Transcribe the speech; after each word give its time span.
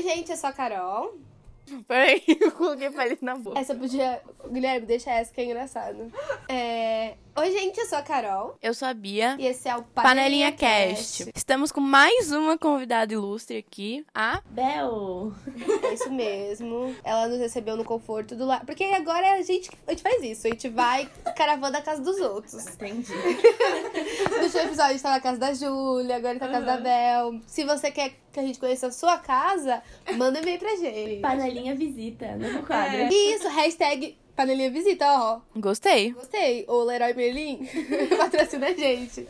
Oi, 0.00 0.02
gente, 0.02 0.30
eu 0.30 0.36
sou 0.38 0.48
a 0.48 0.52
Carol. 0.54 1.18
Peraí, 1.86 2.24
eu 2.40 2.52
coloquei 2.52 2.88
palito 2.88 3.22
na 3.22 3.36
boca. 3.36 3.60
Essa 3.60 3.74
podia. 3.74 4.22
Guilherme, 4.50 4.86
deixa 4.86 5.10
essa 5.10 5.30
que 5.30 5.42
é 5.42 5.44
engraçado. 5.44 6.10
É... 6.48 7.16
Oi, 7.40 7.52
gente, 7.52 7.80
eu 7.80 7.86
sou 7.86 7.96
a 7.96 8.02
Carol. 8.02 8.54
Eu 8.60 8.74
sou 8.74 8.86
a 8.86 8.92
Bia. 8.92 9.34
E 9.38 9.46
esse 9.46 9.66
é 9.66 9.74
o 9.74 9.82
Panelinha, 9.82 10.52
Cast. 10.52 11.32
Estamos 11.34 11.72
com 11.72 11.80
mais 11.80 12.30
uma 12.30 12.58
convidada 12.58 13.14
ilustre 13.14 13.56
aqui, 13.56 14.04
a 14.14 14.42
Bel. 14.50 15.32
É 15.88 15.88
isso 15.94 16.12
mesmo. 16.12 16.94
Ela 17.02 17.28
nos 17.28 17.38
recebeu 17.38 17.78
no 17.78 17.84
conforto 17.84 18.36
do 18.36 18.44
lar. 18.44 18.66
Porque 18.66 18.84
agora 18.84 19.36
a 19.36 19.40
gente, 19.40 19.70
a 19.86 19.92
gente 19.92 20.02
faz 20.02 20.22
isso. 20.22 20.46
A 20.48 20.50
gente 20.50 20.68
vai 20.68 21.08
caravana 21.34 21.78
da 21.78 21.80
casa 21.80 22.02
dos 22.02 22.20
outros. 22.20 22.66
Entendi. 22.66 23.10
No 24.30 24.44
último 24.44 24.60
episódio 24.60 24.82
a 24.82 24.92
gente 24.92 25.02
tá 25.02 25.10
na 25.10 25.20
casa 25.20 25.38
da 25.38 25.54
Júlia, 25.54 26.16
agora 26.16 26.38
tá 26.38 26.46
na 26.46 26.52
casa 26.52 26.66
da 26.66 26.76
Bel. 26.76 27.40
Se 27.46 27.64
você 27.64 27.90
quer 27.90 28.12
que 28.32 28.38
a 28.38 28.42
gente 28.42 28.58
conheça 28.58 28.86
a 28.88 28.92
sua 28.92 29.18
casa, 29.18 29.82
manda 30.16 30.38
um 30.38 30.42
e-mail 30.42 30.58
pra 30.58 30.76
gente. 30.76 31.20
Panelinha 31.20 31.74
visita, 31.74 32.36
no 32.36 32.62
quadro. 32.64 33.12
Isso, 33.12 33.48
hashtag 33.48 34.16
panelinha 34.40 34.70
visita, 34.70 35.06
ó. 35.06 35.40
Gostei. 35.56 36.12
Gostei. 36.12 36.64
O 36.68 36.82
Leroy 36.84 37.12
Merlin 37.14 37.66
patrocina 38.16 38.68
a 38.68 38.74
gente. 38.74 39.26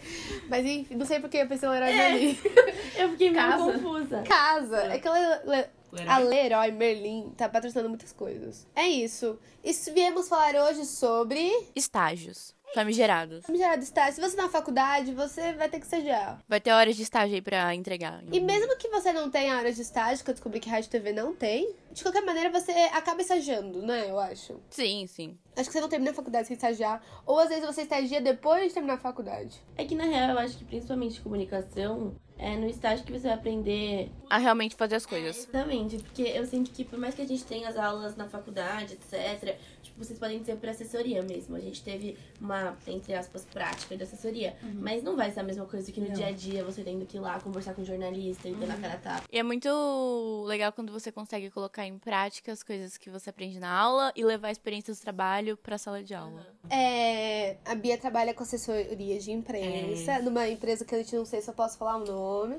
Mas 0.48 0.64
enfim, 0.64 0.94
não 0.94 1.04
sei 1.04 1.18
porque 1.20 1.38
eu 1.38 1.46
pensei 1.48 1.68
no 1.68 1.74
Leroy 1.74 1.92
Merlin. 1.94 2.38
Eu 2.96 3.08
fiquei 3.10 3.30
meio 3.30 3.42
Casa. 3.42 3.72
confusa. 3.72 4.22
Casa. 4.22 4.76
É 4.92 4.98
que 4.98 5.08
ela, 5.08 5.42
Le- 5.44 5.68
Leroy. 5.92 6.08
a 6.12 6.18
Leroy 6.18 6.70
Merlin 6.72 7.32
tá 7.36 7.48
patrocinando 7.48 7.88
muitas 7.88 8.12
coisas. 8.12 8.66
É 8.76 8.86
isso. 8.86 9.38
E 9.64 9.72
viemos 9.92 10.28
falar 10.28 10.54
hoje 10.68 10.84
sobre. 10.84 11.50
Estágios. 11.74 12.54
Famigerados. 12.74 13.44
Gerado 13.46 13.82
estágio. 13.82 14.14
Se 14.14 14.20
você 14.20 14.36
tá 14.36 14.44
na 14.44 14.48
faculdade, 14.48 15.12
você 15.12 15.52
vai 15.52 15.68
ter 15.68 15.78
que 15.78 15.86
estagiar. 15.86 16.40
Vai 16.48 16.60
ter 16.60 16.72
horas 16.72 16.96
de 16.96 17.02
estágio 17.02 17.34
aí 17.34 17.42
pra 17.42 17.74
entregar. 17.74 18.22
E 18.30 18.40
mesmo 18.40 18.76
que 18.76 18.88
você 18.88 19.12
não 19.12 19.30
tenha 19.30 19.56
horas 19.56 19.76
de 19.76 19.82
estágio, 19.82 20.24
que 20.24 20.30
eu 20.30 20.34
descobri 20.34 20.60
que 20.60 20.68
rádio 20.68 20.88
e 20.88 20.90
TV 20.90 21.12
não 21.12 21.34
tem, 21.34 21.74
de 21.90 22.02
qualquer 22.02 22.22
maneira 22.22 22.50
você 22.50 22.72
acaba 22.92 23.20
estagiando, 23.20 23.82
né? 23.82 24.08
Eu 24.08 24.18
acho. 24.18 24.60
Sim, 24.70 25.06
sim. 25.06 25.36
Acho 25.56 25.68
que 25.68 25.72
você 25.72 25.80
não 25.80 25.88
termina 25.88 26.12
a 26.12 26.14
faculdade 26.14 26.46
sem 26.46 26.54
estagiar. 26.54 27.02
Ou 27.26 27.38
às 27.38 27.48
vezes 27.48 27.66
você 27.66 27.82
estagia 27.82 28.20
depois 28.20 28.68
de 28.68 28.74
terminar 28.74 28.94
a 28.94 28.98
faculdade. 28.98 29.60
É 29.76 29.84
que 29.84 29.94
na 29.94 30.04
real 30.04 30.30
eu 30.30 30.38
acho 30.38 30.56
que 30.56 30.64
principalmente 30.64 31.20
comunicação 31.20 32.14
é 32.38 32.56
no 32.56 32.66
estágio 32.66 33.04
que 33.04 33.12
você 33.12 33.28
vai 33.28 33.36
aprender. 33.36 34.10
A 34.30 34.38
realmente 34.38 34.74
fazer 34.74 34.94
as 34.94 35.04
coisas. 35.04 35.38
Exatamente, 35.38 35.98
porque 35.98 36.22
eu 36.22 36.46
sinto 36.46 36.70
que 36.70 36.84
por 36.84 36.98
mais 36.98 37.14
que 37.14 37.20
a 37.20 37.26
gente 37.26 37.44
tenha 37.44 37.68
as 37.68 37.76
aulas 37.76 38.16
na 38.16 38.28
faculdade, 38.28 38.94
etc., 38.94 39.58
vocês 40.04 40.18
podem 40.18 40.40
dizer 40.40 40.56
por 40.56 40.68
assessoria 40.68 41.22
mesmo. 41.22 41.56
A 41.56 41.60
gente 41.60 41.82
teve 41.82 42.16
uma, 42.40 42.76
entre 42.86 43.14
aspas, 43.14 43.44
prática 43.44 43.96
de 43.96 44.02
assessoria. 44.02 44.56
Mas 44.74 45.02
não 45.02 45.16
vai 45.16 45.30
ser 45.30 45.40
a 45.40 45.42
mesma 45.42 45.66
coisa 45.66 45.90
que 45.92 46.00
no 46.00 46.08
Não. 46.08 46.14
dia 46.14 46.26
a 46.26 46.32
dia 46.32 46.64
você 46.64 46.82
tendo 46.82 47.04
que 47.06 47.16
ir 47.16 47.20
lá 47.20 47.38
conversar 47.40 47.74
com 47.74 47.82
um 47.82 47.84
jornalista 47.84 48.48
e 48.48 48.52
na 48.52 48.76
cara 48.76 48.94
a 48.94 48.98
tapa. 48.98 49.24
E 49.30 49.38
é 49.38 49.42
muito 49.42 50.44
legal 50.46 50.72
quando 50.72 50.92
você 50.92 51.12
consegue 51.12 51.50
colocar 51.50 51.86
em 51.86 51.98
prática 51.98 52.52
as 52.52 52.62
coisas 52.62 52.96
que 52.96 53.10
você 53.10 53.30
aprende 53.30 53.58
na 53.60 53.70
aula 53.70 54.12
e 54.16 54.24
levar 54.24 54.48
a 54.48 54.52
experiência 54.52 54.92
do 54.94 55.00
trabalho 55.00 55.56
pra 55.56 55.78
sala 55.78 56.02
de 56.02 56.14
aula. 56.14 56.46
É, 56.68 57.56
a 57.64 57.74
Bia 57.74 57.98
trabalha 57.98 58.32
com 58.34 58.42
assessoria 58.42 59.18
de 59.18 59.30
imprensa, 59.30 60.20
numa 60.20 60.48
empresa 60.48 60.84
que 60.84 60.94
a 60.94 60.98
gente 60.98 61.14
não 61.14 61.24
sei 61.24 61.40
se 61.40 61.50
eu 61.50 61.54
posso 61.54 61.76
falar 61.78 61.96
o 61.96 62.04
nome. 62.04 62.56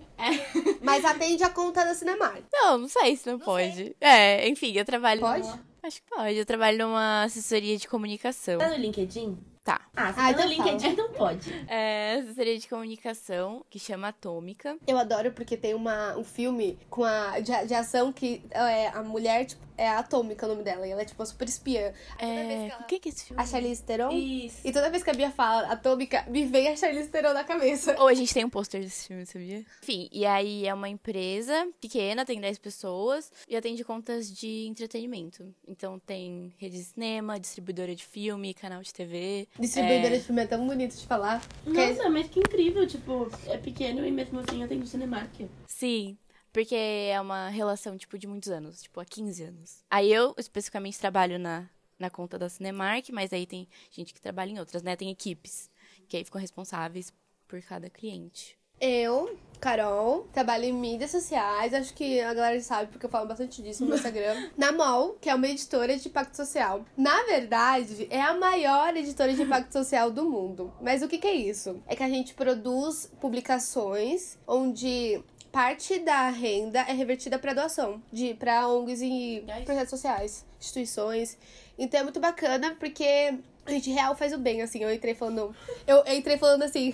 Mas 0.82 1.04
atende 1.06 1.44
a 1.44 1.50
conta 1.50 1.84
da 1.84 1.94
Cinemark. 1.94 2.44
Não, 2.52 2.78
não 2.80 2.88
sei 2.88 3.16
se 3.16 3.30
não, 3.30 3.40
pode. 3.40 3.96
É, 4.00 4.48
enfim, 4.48 4.74
eu 4.74 4.86
trabalho. 4.86 5.22
Pode? 5.22 5.71
Acho 5.84 6.02
que 6.02 6.10
pode. 6.10 6.38
Eu 6.38 6.46
trabalho 6.46 6.78
numa 6.78 7.24
assessoria 7.24 7.76
de 7.78 7.88
comunicação. 7.88 8.60
Tá 8.60 8.70
no 8.70 8.76
LinkedIn? 8.76 9.38
Tá. 9.64 9.82
Ah, 9.96 10.12
se 10.14 10.20
Ah, 10.20 10.24
tá 10.24 10.32
então 10.32 10.44
no 10.46 10.50
LinkedIn, 10.50 10.88
então 10.90 11.10
pode. 11.14 11.52
É 11.68 12.20
assessoria 12.22 12.58
de 12.58 12.68
comunicação 12.68 13.64
que 13.70 13.78
chama 13.80 14.08
Atômica. 14.10 14.78
Eu 14.88 14.98
adoro 14.98 15.32
porque 15.32 15.56
tem 15.56 15.74
uma, 15.74 16.16
um 16.18 16.24
filme 16.24 16.78
com 16.90 17.04
a, 17.04 17.40
de, 17.40 17.52
de 17.68 17.74
ação 17.74 18.12
que 18.12 18.44
é, 18.52 18.88
a 18.88 19.04
mulher, 19.04 19.46
tipo, 19.46 19.62
é 19.82 19.90
atômica 19.90 20.46
o 20.46 20.50
nome 20.50 20.64
dela. 20.64 20.88
E 20.88 20.92
ela 20.92 21.02
é, 21.02 21.06
tipo, 21.06 21.20
uma 21.22 21.26
super 21.26 21.48
espiã. 21.48 21.92
Aí 22.18 22.28
toda 22.28 22.48
vez 22.48 22.60
É. 22.62 22.66
que 22.68 22.72
ela- 22.72 22.82
O 22.82 22.86
que 22.86 23.00
que 23.00 23.10
é 23.10 23.12
esse 23.12 23.26
filme? 23.26 23.42
A 23.42 23.46
Charlize 23.46 23.84
Theron. 23.84 24.12
Isso. 24.12 24.68
E 24.68 24.72
toda 24.72 24.90
vez 24.90 25.04
que 25.04 25.10
a 25.10 25.14
Bia 25.14 25.32
fala 25.32 25.68
atômica, 25.72 26.26
me 26.30 26.46
vem 26.46 26.68
a 26.70 26.76
Charlize 26.76 27.10
Theron 27.10 27.34
na 27.34 27.44
cabeça. 27.44 27.96
Ou 28.00 28.08
a 28.08 28.14
gente 28.14 28.34
tem 28.34 28.46
um 28.46 28.50
pôster 28.50 28.82
desse 28.82 29.08
filme, 29.08 29.26
sabia? 29.26 29.66
Enfim, 29.82 30.08
e 30.12 30.26
aí 30.26 30.66
é 30.68 30.74
uma 30.74 30.90
empresa 30.90 31.68
pequena, 31.80 32.26
tem 32.26 32.40
10 32.40 32.58
pessoas 32.58 33.32
e 33.48 33.56
atende 33.56 33.84
contas 33.84 34.32
de 34.32 34.68
entretenimento. 34.68 35.54
Então 35.68 36.00
tem 36.00 36.54
rede 36.58 36.78
de 36.78 36.84
cinema, 36.84 37.40
distribuidora 37.40 37.96
de 37.96 38.06
filme, 38.06 38.54
canal 38.54 38.82
de 38.82 38.94
TV. 38.94 39.48
Distribuidora 39.60 40.16
É. 40.16 40.18
de 40.18 40.24
filme 40.24 40.42
é 40.44 40.48
tão 40.48 40.66
bonito 40.68 40.96
de 40.96 41.06
falar. 41.08 41.42
Nossa, 41.66 42.10
mas 42.10 42.28
que 42.28 42.40
incrível, 42.40 42.86
tipo, 42.88 43.30
é 43.48 43.58
pequeno 43.58 44.06
e 44.06 44.12
mesmo 44.12 44.40
assim 44.40 44.64
atende 44.64 44.84
o 44.84 44.88
Cinemark. 44.88 45.32
Sim, 45.68 46.18
porque 46.52 46.76
é 46.76 47.20
uma 47.20 47.50
relação, 47.50 47.98
tipo, 47.98 48.18
de 48.18 48.28
muitos 48.28 48.50
anos, 48.50 48.82
tipo, 48.82 49.00
há 49.00 49.06
15 49.06 49.44
anos. 49.44 49.84
Aí 49.90 50.12
eu, 50.12 50.34
especificamente, 50.38 51.00
trabalho 51.00 51.40
na, 51.40 51.70
na 51.98 52.10
conta 52.10 52.38
da 52.38 52.50
Cinemark, 52.50 53.10
mas 53.12 53.32
aí 53.32 53.46
tem 53.46 53.68
gente 53.90 54.14
que 54.14 54.22
trabalha 54.22 54.52
em 54.52 54.60
outras, 54.60 54.84
né? 54.84 54.96
Tem 54.96 55.10
equipes 55.10 55.70
que 56.08 56.18
aí 56.18 56.26
ficam 56.26 56.42
responsáveis 56.42 57.14
por 57.48 57.62
cada 57.62 57.90
cliente. 57.90 58.60
Eu, 58.82 59.38
Carol, 59.60 60.28
trabalho 60.34 60.66
em 60.66 60.74
mídias 60.74 61.12
sociais. 61.12 61.72
Acho 61.72 61.94
que 61.94 62.20
a 62.20 62.34
galera 62.34 62.60
sabe, 62.62 62.92
porque 62.92 63.06
eu 63.06 63.10
falo 63.10 63.28
bastante 63.28 63.62
disso 63.62 63.84
no 63.84 63.90
meu 63.90 63.96
Instagram. 63.96 64.50
Na 64.58 64.72
MOL, 64.72 65.18
que 65.22 65.30
é 65.30 65.36
uma 65.36 65.48
editora 65.48 65.96
de 65.96 66.08
impacto 66.08 66.36
social. 66.36 66.84
Na 66.98 67.24
verdade, 67.24 68.08
é 68.10 68.20
a 68.20 68.34
maior 68.34 68.98
editora 68.98 69.34
de 69.34 69.44
impacto 69.44 69.72
social 69.72 70.10
do 70.10 70.28
mundo. 70.28 70.74
Mas 70.82 71.04
o 71.04 71.08
que, 71.08 71.20
que 71.20 71.28
é 71.28 71.36
isso? 71.36 71.82
É 71.86 71.96
que 71.96 72.02
a 72.02 72.10
gente 72.10 72.34
produz 72.34 73.12
publicações 73.22 74.38
onde 74.48 75.24
parte 75.52 76.00
da 76.00 76.30
renda 76.30 76.80
é 76.82 76.94
revertida 76.94 77.38
para 77.38 77.54
doação, 77.54 78.02
de 78.12 78.34
para 78.34 78.68
ONGs 78.68 79.02
e 79.02 79.44
Nice. 79.46 79.62
projetos 79.66 79.90
sociais, 79.90 80.46
instituições. 80.60 81.38
Então 81.78 82.00
é 82.00 82.04
muito 82.04 82.20
bacana 82.20 82.76
porque 82.80 83.34
a 83.66 83.72
gente 83.72 83.90
real 83.92 84.16
faz 84.16 84.34
o 84.34 84.38
bem, 84.38 84.62
assim. 84.62 84.84
Eu 84.84 84.94
entrei 84.94 85.14
falando. 85.14 85.56
Eu 85.86 86.04
entrei 86.08 86.38
falando 86.38 86.64
assim, 86.64 86.94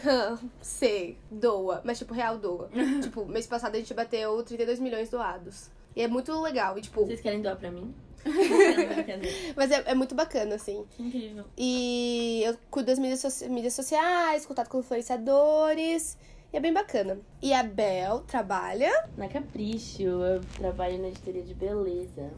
sei, 0.62 1.18
doa. 1.30 1.82
Mas, 1.84 1.98
tipo, 1.98 2.14
real 2.14 2.38
doa. 2.38 2.70
tipo, 3.02 3.26
mês 3.26 3.46
passado 3.48 3.76
a 3.76 3.80
gente 3.80 3.94
bateu 3.94 4.42
32 4.44 4.80
milhões 4.80 5.10
doados. 5.10 5.70
E 5.96 6.02
é 6.02 6.08
muito 6.08 6.32
legal. 6.42 6.78
E, 6.78 6.82
tipo, 6.82 7.06
Vocês 7.06 7.22
querem 7.22 7.42
doar 7.42 7.56
pra 7.58 7.72
mim? 7.72 7.94
mas 9.56 9.72
é, 9.72 9.84
é 9.88 9.96
muito 9.96 10.14
bacana, 10.16 10.56
assim. 10.56 10.86
Incrível. 11.00 11.46
E 11.58 12.42
eu 12.46 12.58
cuido 12.70 12.88
das 12.88 13.00
mídias, 13.00 13.20
soci- 13.22 13.48
mídias 13.50 13.74
sociais, 13.74 14.46
contato 14.46 14.70
com 14.70 14.80
influenciadores. 14.80 16.18
E 16.52 16.58
é 16.58 16.60
bem 16.60 16.74
bacana. 16.74 17.20
E 17.42 17.54
a 17.54 17.62
Bel 17.62 18.22
trabalha. 18.22 18.92
Na 19.18 19.28
Capricho, 19.28 20.04
eu 20.04 20.42
trabalho 20.58 20.98
na 21.00 21.10
editoria 21.10 21.44
de 21.44 21.54
beleza. 21.54 22.32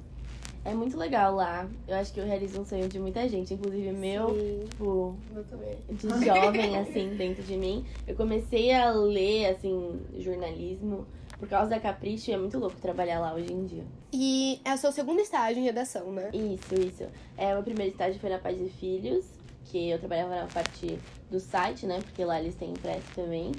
É 0.66 0.74
muito 0.74 0.98
legal 0.98 1.36
lá. 1.36 1.70
Eu 1.88 1.96
acho 1.96 2.12
que 2.14 2.20
eu 2.20 2.26
realizo 2.26 2.60
um 2.60 2.66
sonho 2.66 2.90
de 2.90 3.00
muita 3.00 3.28
gente, 3.30 3.54
inclusive 3.54 3.92
meu, 3.92 4.30
Sim, 4.30 4.66
tipo, 4.70 5.16
de 5.90 6.26
jovem, 6.26 6.78
assim, 6.78 7.16
dentro 7.16 7.44
de 7.44 7.56
mim. 7.56 7.86
Eu 8.08 8.16
comecei 8.16 8.74
a 8.74 8.92
ler, 8.92 9.48
assim, 9.48 10.02
jornalismo 10.18 11.06
por 11.40 11.48
causa 11.48 11.70
da 11.70 11.80
Capricho 11.80 12.30
e 12.30 12.34
é 12.34 12.38
muito 12.38 12.60
louco 12.60 12.76
trabalhar 12.82 13.20
lá 13.20 13.34
hoje 13.34 13.54
em 13.54 13.66
dia. 13.66 13.84
E 14.12 14.60
é 14.66 14.74
o 14.74 14.78
seu 14.78 14.92
segundo 14.92 15.22
estágio 15.22 15.62
em 15.62 15.64
redação, 15.64 16.12
né? 16.12 16.30
Isso, 16.34 16.76
isso. 16.76 17.06
É, 17.38 17.52
o 17.52 17.56
meu 17.56 17.64
primeiro 17.64 17.92
estágio 17.92 18.20
foi 18.20 18.30
na 18.30 18.38
Paz 18.38 18.58
de 18.58 18.70
Filhos, 18.70 19.26
que 19.66 19.90
eu 19.90 19.98
trabalhava 19.98 20.36
na 20.36 20.48
parte 20.48 21.00
do 21.32 21.40
site, 21.40 21.86
né? 21.86 22.00
Porque 22.02 22.26
lá 22.26 22.40
eles 22.40 22.56
têm 22.56 22.72
impresso 22.72 23.08
também. 23.16 23.52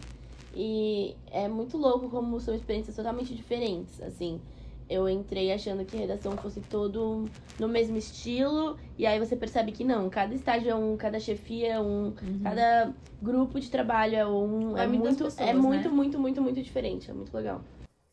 E 0.54 1.16
é 1.30 1.48
muito 1.48 1.76
louco 1.76 2.08
como 2.10 2.40
são 2.40 2.54
experiências 2.54 2.96
totalmente 2.96 3.34
diferentes, 3.34 4.00
assim. 4.02 4.40
Eu 4.88 5.08
entrei 5.08 5.52
achando 5.52 5.84
que 5.84 5.96
redação 5.96 6.32
fosse 6.32 6.60
todo 6.62 7.28
no 7.60 7.68
mesmo 7.68 7.96
estilo, 7.96 8.76
e 8.98 9.06
aí 9.06 9.20
você 9.20 9.36
percebe 9.36 9.70
que 9.70 9.84
não, 9.84 10.10
cada 10.10 10.34
estágio 10.34 10.70
é 10.70 10.74
um, 10.74 10.96
cada 10.96 11.20
chefia 11.20 11.74
é 11.74 11.80
um, 11.80 12.12
cada 12.42 12.92
grupo 13.22 13.60
de 13.60 13.70
trabalho 13.70 14.16
é 14.16 14.26
um, 14.26 14.72
Vai 14.72 14.84
é 14.84 14.88
muito, 14.88 15.24
pessoas, 15.24 15.38
é 15.38 15.52
né? 15.52 15.60
muito, 15.60 15.90
muito, 15.90 16.18
muito, 16.18 16.42
muito 16.42 16.62
diferente, 16.62 17.10
é 17.10 17.14
muito 17.14 17.32
legal. 17.36 17.60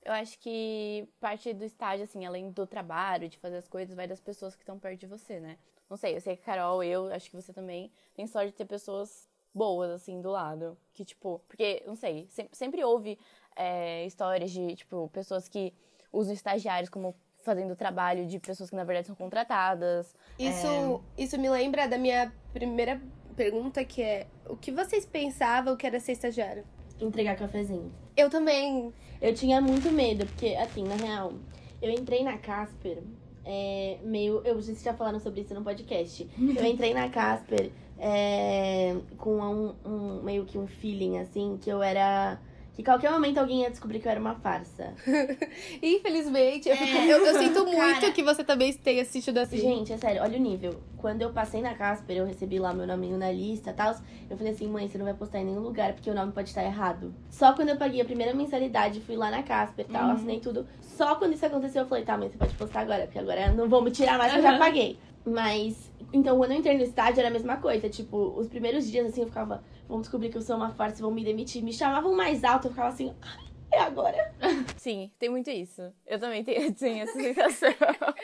Eu 0.04 0.14
acho 0.14 0.40
que 0.40 1.08
parte 1.20 1.52
do 1.54 1.66
estágio, 1.66 2.04
assim, 2.04 2.26
além 2.26 2.52
do 2.52 2.66
trabalho, 2.68 3.28
de 3.28 3.38
fazer 3.40 3.58
as 3.58 3.68
coisas, 3.68 3.96
vai 3.96 4.08
das 4.08 4.22
pessoas 4.22 4.56
que 4.56 4.62
estão 4.62 4.78
perto 4.78 5.00
de 5.00 5.08
você, 5.08 5.40
né? 5.40 5.58
Não 5.90 5.98
sei, 5.98 6.16
eu 6.16 6.22
sei 6.22 6.36
que 6.36 6.44
a 6.44 6.46
Carol, 6.46 6.84
eu, 6.84 7.08
acho 7.08 7.30
que 7.30 7.36
você 7.36 7.52
também 7.52 7.92
tem 8.14 8.28
sorte 8.28 8.52
de 8.52 8.56
ter 8.56 8.66
pessoas 8.66 9.28
boas, 9.58 9.92
assim, 9.92 10.22
do 10.22 10.30
lado. 10.30 10.78
Que, 10.94 11.04
tipo, 11.04 11.42
porque, 11.48 11.84
não 11.86 11.96
sei, 11.96 12.28
sempre, 12.30 12.56
sempre 12.56 12.84
houve 12.84 13.18
é, 13.56 14.06
histórias 14.06 14.52
de, 14.52 14.76
tipo, 14.76 15.10
pessoas 15.10 15.50
que 15.50 15.74
usam 16.14 16.34
estagiários 16.34 16.90
como 16.90 17.16
fazendo 17.44 17.76
trabalho 17.76 18.26
de 18.26 18.40
pessoas 18.40 18.70
que, 18.70 18.76
na 18.76 18.84
verdade, 18.84 19.08
são 19.08 19.16
contratadas. 19.16 20.16
Isso, 20.38 21.02
isso 21.18 21.38
me 21.40 21.50
lembra 21.50 21.88
da 21.88 21.98
minha 21.98 22.32
primeira 22.54 23.02
pergunta, 23.36 23.84
que 23.84 24.02
é: 24.02 24.28
o 24.48 24.56
que 24.56 24.72
vocês 24.72 25.06
pensavam 25.06 25.76
que 25.76 25.88
era 25.88 26.00
ser 26.00 26.14
estagiário? 26.14 26.64
Entregar 27.00 27.36
cafezinho. 27.36 27.92
Eu 28.16 28.30
também. 28.30 28.94
Eu 29.22 29.34
tinha 29.34 29.62
muito 29.62 29.92
medo, 29.92 30.26
porque, 30.26 30.56
assim, 30.56 30.84
na 30.84 30.96
real, 30.96 31.34
eu 31.82 31.92
entrei 31.92 32.24
na 32.24 32.38
Casper, 32.38 33.02
é, 33.46 33.98
meio. 34.04 34.42
Eu, 34.44 34.56
vocês 34.56 34.82
já 34.84 34.94
falaram 34.94 35.20
sobre 35.20 35.42
isso 35.42 35.54
no 35.54 35.64
podcast. 35.64 36.30
Eu 36.38 36.66
entrei 36.66 36.94
na 36.94 37.08
Casper 37.10 37.72
é, 38.00 38.96
com 39.18 39.38
um, 39.40 39.74
um- 39.86 40.22
meio 40.24 40.46
que 40.46 40.58
um 40.58 40.68
feeling, 40.68 41.18
assim, 41.20 41.58
que 41.62 41.70
eu 41.70 41.82
era. 41.82 42.40
que 42.74 42.84
qualquer 42.84 43.10
momento 43.12 43.40
alguém 43.40 43.62
ia 43.64 43.72
descobrir 43.72 44.00
que 44.00 44.08
eu 44.08 44.12
era 44.12 44.22
uma 44.22 44.36
farsa. 44.36 44.94
Infelizmente, 45.82 46.70
eu, 46.70 46.76
fico- 46.76 46.98
eu- 46.98 47.26
eu 47.26 47.40
sinto 47.40 47.66
muito 47.66 47.76
Cara. 48.02 48.12
que 48.12 48.22
você 48.24 48.44
também 48.44 48.72
tenha 48.74 49.02
assistido 49.02 49.38
assim. 49.40 49.58
Gente, 49.58 49.92
é 49.94 49.98
sério, 49.98 50.22
olha 50.22 50.38
o 50.38 50.42
nível. 50.42 50.80
Quando 50.98 51.22
eu 51.22 51.32
passei 51.32 51.62
na 51.62 51.74
Casper, 51.74 52.18
eu 52.18 52.26
recebi 52.26 52.60
lá 52.60 52.74
meu 52.74 52.86
nominho 52.88 53.18
na 53.18 53.32
lista 53.32 53.72
e 53.72 53.74
tal. 53.74 53.96
Eu 54.30 54.38
falei 54.38 54.54
assim, 54.54 54.68
mãe, 54.68 54.88
você 54.88 54.98
não 54.98 55.06
vai 55.06 55.14
postar 55.14 55.40
em 55.40 55.46
nenhum 55.46 55.62
lugar 55.62 55.94
porque 55.94 56.10
o 56.10 56.14
nome 56.14 56.32
pode 56.32 56.50
estar 56.50 56.64
errado. 56.64 57.14
Só 57.30 57.54
quando 57.54 57.70
eu 57.70 57.78
paguei 57.78 58.02
a 58.02 58.06
primeira 58.06 58.34
mensalidade, 58.34 59.00
fui 59.02 59.16
lá 59.16 59.30
na 59.32 59.42
Casper 59.44 59.86
e 59.88 59.92
tal, 59.92 60.06
Uhum. 60.06 60.12
assinei 60.12 60.40
tudo. 60.40 60.68
Só 60.82 61.16
quando 61.16 61.34
isso 61.34 61.46
aconteceu, 61.46 61.82
eu 61.84 61.88
falei, 61.88 62.04
tá, 62.04 62.18
mãe, 62.18 62.30
você 62.30 62.38
pode 62.38 62.54
postar 62.56 62.82
agora, 62.82 63.04
porque 63.06 63.20
agora 63.20 63.52
não 63.54 63.68
vão 63.68 63.82
me 63.82 63.92
tirar 63.92 64.18
mais 64.18 64.32
que 64.34 64.40
eu 64.40 64.44
já 64.44 64.54
Uhum. 64.54 64.60
paguei. 64.60 65.00
Mas, 65.28 65.92
então, 66.14 66.38
quando 66.38 66.52
eu 66.52 66.58
entrei 66.58 66.78
no 66.78 66.84
estádio, 66.84 67.20
era 67.20 67.28
a 67.30 67.32
mesma 67.32 67.58
coisa. 67.58 67.90
Tipo, 67.90 68.18
os 68.40 68.48
primeiros 68.48 68.90
dias, 68.90 69.08
assim, 69.08 69.22
eu 69.22 69.28
ficava, 69.28 69.64
vão 69.88 70.00
descobrir 70.00 70.30
que 70.30 70.38
eu 70.38 70.42
sou 70.42 70.56
uma 70.56 70.70
farsa, 70.72 71.02
vão 71.02 71.12
me 71.12 71.24
demitir. 71.24 71.62
Me 71.64 71.74
chamavam 71.74 72.16
mais 72.16 72.44
alto, 72.44 72.68
eu 72.68 72.72
ficava 72.72 72.90
assim, 72.90 73.14
"Ai, 73.22 73.46
é 73.74 73.80
agora. 73.82 74.34
Sim, 74.78 75.12
tem 75.20 75.30
muito 75.30 75.50
isso. 75.50 75.82
Eu 76.06 76.18
também 76.20 76.44
tenho, 76.44 76.72
tenho 76.76 77.04
essa 77.04 77.14
sensação. 77.22 77.70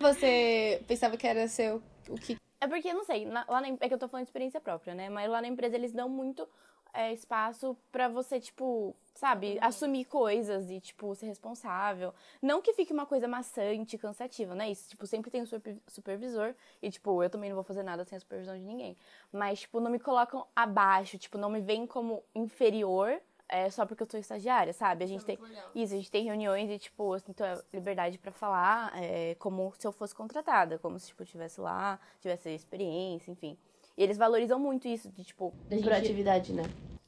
Você 0.00 0.82
pensava 0.86 1.16
que 1.16 1.26
era 1.26 1.48
seu 1.48 1.82
o 2.08 2.14
que 2.14 2.36
É 2.60 2.66
porque, 2.68 2.92
não 2.92 3.04
sei, 3.04 3.24
na- 3.24 3.44
lá 3.48 3.60
na, 3.60 3.68
é 3.80 3.88
que 3.88 3.94
eu 3.94 3.98
tô 3.98 4.08
falando 4.08 4.24
de 4.24 4.28
experiência 4.28 4.60
própria, 4.60 4.94
né? 4.94 5.08
Mas 5.10 5.28
lá 5.30 5.40
na 5.42 5.48
empresa 5.48 5.74
eles 5.76 5.92
dão 5.92 6.08
muito 6.08 6.48
é, 6.92 7.12
espaço 7.12 7.76
pra 7.90 8.08
você, 8.08 8.38
tipo, 8.38 8.94
sabe, 9.14 9.58
assumir 9.60 10.04
coisas 10.04 10.70
e, 10.70 10.80
tipo, 10.80 11.14
ser 11.14 11.26
responsável. 11.26 12.12
Não 12.40 12.60
que 12.60 12.72
fique 12.74 12.92
uma 12.92 13.06
coisa 13.06 13.26
maçante, 13.26 13.96
cansativa, 13.98 14.54
não 14.54 14.64
é 14.64 14.70
isso? 14.70 14.88
Tipo, 14.90 15.06
sempre 15.06 15.30
tem 15.30 15.42
um 15.42 15.46
super- 15.46 15.78
supervisor 15.86 16.54
e, 16.82 16.90
tipo, 16.90 17.22
eu 17.22 17.30
também 17.30 17.50
não 17.50 17.54
vou 17.54 17.64
fazer 17.64 17.82
nada 17.82 18.04
sem 18.04 18.16
a 18.16 18.20
supervisão 18.20 18.56
de 18.56 18.64
ninguém. 18.64 18.96
Mas, 19.32 19.60
tipo, 19.60 19.80
não 19.80 19.90
me 19.90 19.98
colocam 19.98 20.46
abaixo, 20.54 21.18
tipo, 21.18 21.38
não 21.38 21.50
me 21.50 21.60
veem 21.60 21.86
como 21.86 22.22
inferior. 22.34 23.20
É, 23.48 23.68
só 23.68 23.84
porque 23.84 24.02
eu 24.02 24.08
sou 24.10 24.18
estagiária, 24.18 24.72
sabe? 24.72 25.04
A 25.04 25.06
gente 25.06 25.26
tem. 25.26 25.36
Isso, 25.74 25.92
a 25.92 25.96
gente 25.98 26.10
tem 26.10 26.24
reuniões 26.24 26.70
e, 26.70 26.78
tipo, 26.78 27.14
eu 27.14 27.18
sinto 27.20 27.44
a 27.44 27.62
liberdade 27.70 28.16
pra 28.18 28.32
falar 28.32 28.90
é, 28.96 29.34
como 29.34 29.74
se 29.78 29.86
eu 29.86 29.92
fosse 29.92 30.14
contratada, 30.14 30.78
como 30.78 30.98
se, 30.98 31.08
tipo, 31.08 31.20
eu 31.20 31.24
estivesse 31.24 31.60
lá, 31.60 32.00
tivesse 32.20 32.48
experiência, 32.48 33.30
enfim. 33.30 33.58
E 33.96 34.02
eles 34.02 34.16
valorizam 34.16 34.58
muito 34.58 34.88
isso, 34.88 35.10
de, 35.10 35.24
tipo, 35.24 35.52
da 35.68 35.76
gente... 35.76 35.84
Proatividade, 35.84 36.52
né? 36.52 36.64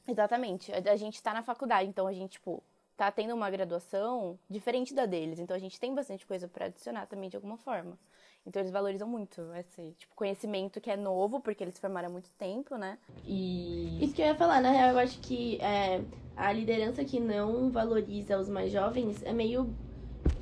Exatamente. 0.07 0.71
A, 0.71 0.91
a 0.91 0.95
gente 0.95 1.21
tá 1.21 1.33
na 1.33 1.41
faculdade, 1.41 1.89
então 1.89 2.07
a 2.07 2.13
gente, 2.13 2.33
tipo, 2.33 2.61
tá 2.95 3.11
tendo 3.11 3.33
uma 3.33 3.49
graduação 3.49 4.37
diferente 4.49 4.93
da 4.93 5.05
deles. 5.05 5.39
Então 5.39 5.55
a 5.55 5.59
gente 5.59 5.79
tem 5.79 5.93
bastante 5.93 6.25
coisa 6.25 6.47
pra 6.47 6.65
adicionar 6.65 7.07
também 7.07 7.29
de 7.29 7.35
alguma 7.35 7.57
forma. 7.57 7.97
Então 8.45 8.61
eles 8.61 8.71
valorizam 8.71 9.07
muito 9.07 9.41
esse, 9.55 9.95
tipo, 9.97 10.13
conhecimento 10.15 10.79
que 10.79 10.91
é 10.91 10.95
novo, 10.95 11.39
porque 11.39 11.63
eles 11.63 11.73
se 11.73 11.81
formaram 11.81 12.09
há 12.09 12.11
muito 12.11 12.29
tempo, 12.37 12.77
né? 12.77 12.99
E. 13.25 13.97
Isso 14.03 14.13
que 14.13 14.21
eu 14.21 14.27
ia 14.27 14.35
falar, 14.35 14.61
na 14.61 14.69
real, 14.69 14.91
eu 14.91 14.99
acho 14.99 15.19
que 15.19 15.59
é, 15.59 16.01
a 16.37 16.51
liderança 16.53 17.03
que 17.03 17.19
não 17.19 17.71
valoriza 17.71 18.37
os 18.37 18.47
mais 18.47 18.71
jovens 18.71 19.23
é 19.23 19.33
meio. 19.33 19.73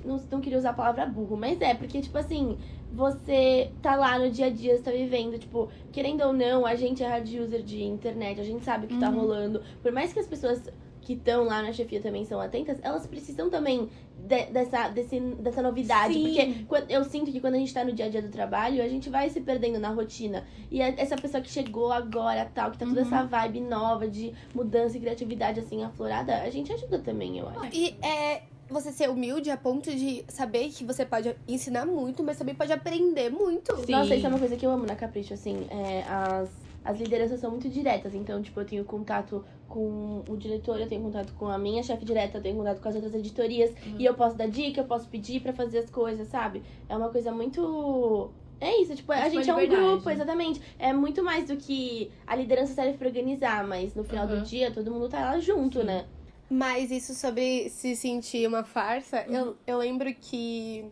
Não, 0.04 0.18
não 0.30 0.42
queria 0.42 0.58
usar 0.58 0.72
a 0.72 0.74
palavra 0.74 1.06
burro, 1.06 1.38
mas 1.38 1.62
é, 1.62 1.74
porque, 1.74 2.02
tipo 2.02 2.18
assim, 2.18 2.58
você 2.94 3.72
tá 3.82 3.96
lá 3.96 4.20
no 4.20 4.30
dia 4.30 4.46
a 4.46 4.50
dia, 4.50 4.78
você 4.78 4.84
tá 4.84 4.92
vivendo, 4.92 5.38
tipo, 5.40 5.68
querendo 5.92 6.22
ou 6.22 6.32
não, 6.34 6.66
a 6.66 6.76
gente 6.76 7.04
é 7.04 7.08
hard 7.08 7.28
user 7.28 7.64
de 7.64 7.84
internet, 7.84 8.40
a 8.40 8.44
gente 8.44 8.64
sabe 8.64 8.86
o 8.86 8.88
que 8.88 8.98
tá 9.00 9.10
rolando. 9.10 9.62
Por 9.82 9.92
mais 9.92 10.14
que 10.14 10.20
as 10.20 10.28
pessoas 10.28 10.62
que 11.02 11.14
estão 11.14 11.44
lá 11.44 11.62
na 11.62 11.74
chefia 11.74 12.00
também 12.00 12.24
são 12.24 12.40
atentas, 12.40 12.78
elas 12.82 13.06
precisam 13.06 13.50
também 13.50 13.90
de- 14.26 14.46
dessa, 14.46 14.88
desse, 14.88 15.20
dessa 15.20 15.62
novidade. 15.62 16.14
Sim. 16.14 16.66
Porque 16.66 16.94
eu 16.94 17.04
sinto 17.04 17.30
que 17.30 17.42
quando 17.42 17.56
a 17.56 17.58
gente 17.58 17.74
tá 17.74 17.84
no 17.84 17.92
dia 17.92 18.06
a 18.06 18.10
dia 18.10 18.22
do 18.22 18.30
trabalho, 18.30 18.82
a 18.82 18.88
gente 18.88 19.10
vai 19.10 19.30
se 19.30 19.42
perdendo 19.42 19.80
na 19.80 19.90
rotina. 19.90 20.46
E 20.72 20.82
a- 20.82 20.94
essa 20.96 21.18
pessoa 21.18 21.42
que 21.44 21.50
chegou 21.52 21.92
agora, 21.92 22.50
tal, 22.56 22.72
que 22.72 22.78
tá 22.78 22.86
toda 22.86 23.02
essa 23.02 23.24
vibe 23.24 23.60
nova 23.60 24.08
de 24.08 24.34
mudança 24.56 24.96
e 24.96 25.02
criatividade, 25.02 25.60
assim, 25.60 25.84
aflorada, 25.84 26.38
a 26.42 26.50
gente 26.50 26.72
ajuda 26.72 27.00
também, 27.00 27.38
eu 27.38 27.50
acho. 27.50 27.76
E 27.76 27.96
é 28.02 28.44
você 28.74 28.92
ser 28.92 29.10
humilde 29.10 29.50
a 29.50 29.56
ponto 29.58 29.90
de 29.96 30.26
saber 30.28 30.70
que 30.70 30.84
você 30.84 31.06
pode 31.06 31.34
ensinar 31.48 31.86
muito, 31.86 32.24
mas 32.24 32.38
também 32.38 32.54
pode 32.56 32.72
aprender 32.74 33.30
muito. 33.30 33.76
Sim. 33.86 33.92
Nossa, 33.94 34.16
isso 34.16 34.26
é 34.26 34.30
uma 34.30 34.40
coisa 34.40 34.56
que 34.58 34.66
eu 34.66 34.72
amo 34.72 34.86
na 34.86 34.96
Capricho, 34.96 35.34
assim, 35.34 35.66
é, 35.70 36.04
as, 36.08 36.50
as 36.84 37.00
lideranças 37.00 37.40
são 37.40 37.52
muito 37.52 37.70
diretas, 37.70 38.14
então, 38.14 38.42
tipo, 38.42 38.60
eu 38.60 38.66
tenho 38.66 38.84
contato 38.84 39.46
com 39.70 40.22
o 40.28 40.36
diretor, 40.38 40.80
eu 40.80 40.88
tenho 40.88 41.02
contato 41.02 41.34
com 41.34 41.48
a 41.48 41.58
minha 41.58 41.82
chefe 41.82 42.04
direta, 42.06 42.38
eu 42.38 42.42
tenho 42.42 42.58
contato 42.58 42.82
com 42.82 42.90
as 42.90 42.96
outras 42.96 43.14
editorias, 43.16 43.72
e 43.98 44.04
eu 44.06 44.14
posso 44.14 44.36
dar 44.36 44.48
dica, 44.48 44.82
eu 44.82 44.86
posso 44.86 45.08
pedir 45.08 45.40
pra 45.42 45.54
fazer 45.54 45.80
as 45.80 45.90
coisas, 45.90 46.28
sabe? 46.28 46.62
É 46.90 46.96
uma 46.98 47.10
coisa 47.10 47.32
muito... 47.32 48.30
É 48.62 48.82
isso, 48.82 48.96
tipo, 48.96 49.12
a 49.12 49.28
gente 49.28 49.50
é 49.50 49.54
um 49.54 49.60
liberdade. 49.60 49.90
grupo, 49.92 50.10
exatamente. 50.10 50.62
É 50.80 50.94
muito 50.94 51.22
mais 51.22 51.48
do 51.48 51.58
que 51.58 52.10
a 52.26 52.34
liderança 52.34 52.74
serve 52.74 52.98
pra 52.98 53.08
organizar, 53.10 53.68
mas 53.68 53.94
no 53.94 54.06
final 54.06 54.26
do 54.26 54.36
Uhum. 54.36 54.44
dia 54.44 54.72
todo 54.72 54.90
mundo 54.90 55.10
tá 55.10 55.20
lá 55.20 55.40
junto, 55.40 55.80
Sim. 55.80 55.86
né? 55.86 56.06
Mas 56.54 56.92
isso 56.92 57.16
sobre 57.16 57.68
se 57.72 57.96
sentir 57.96 58.48
uma 58.48 58.64
farsa, 58.64 59.26
eu, 59.28 59.58
eu 59.66 59.78
lembro 59.80 60.14
que 60.14 60.86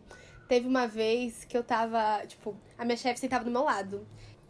teve 0.48 0.66
uma 0.66 0.88
vez 0.88 1.44
que 1.44 1.56
eu 1.56 1.62
tava, 1.62 2.26
tipo, 2.26 2.56
a 2.76 2.84
minha 2.84 2.96
chefe 2.96 3.20
sentava 3.20 3.44
do 3.44 3.50
meu 3.50 3.62
lado. 3.62 4.04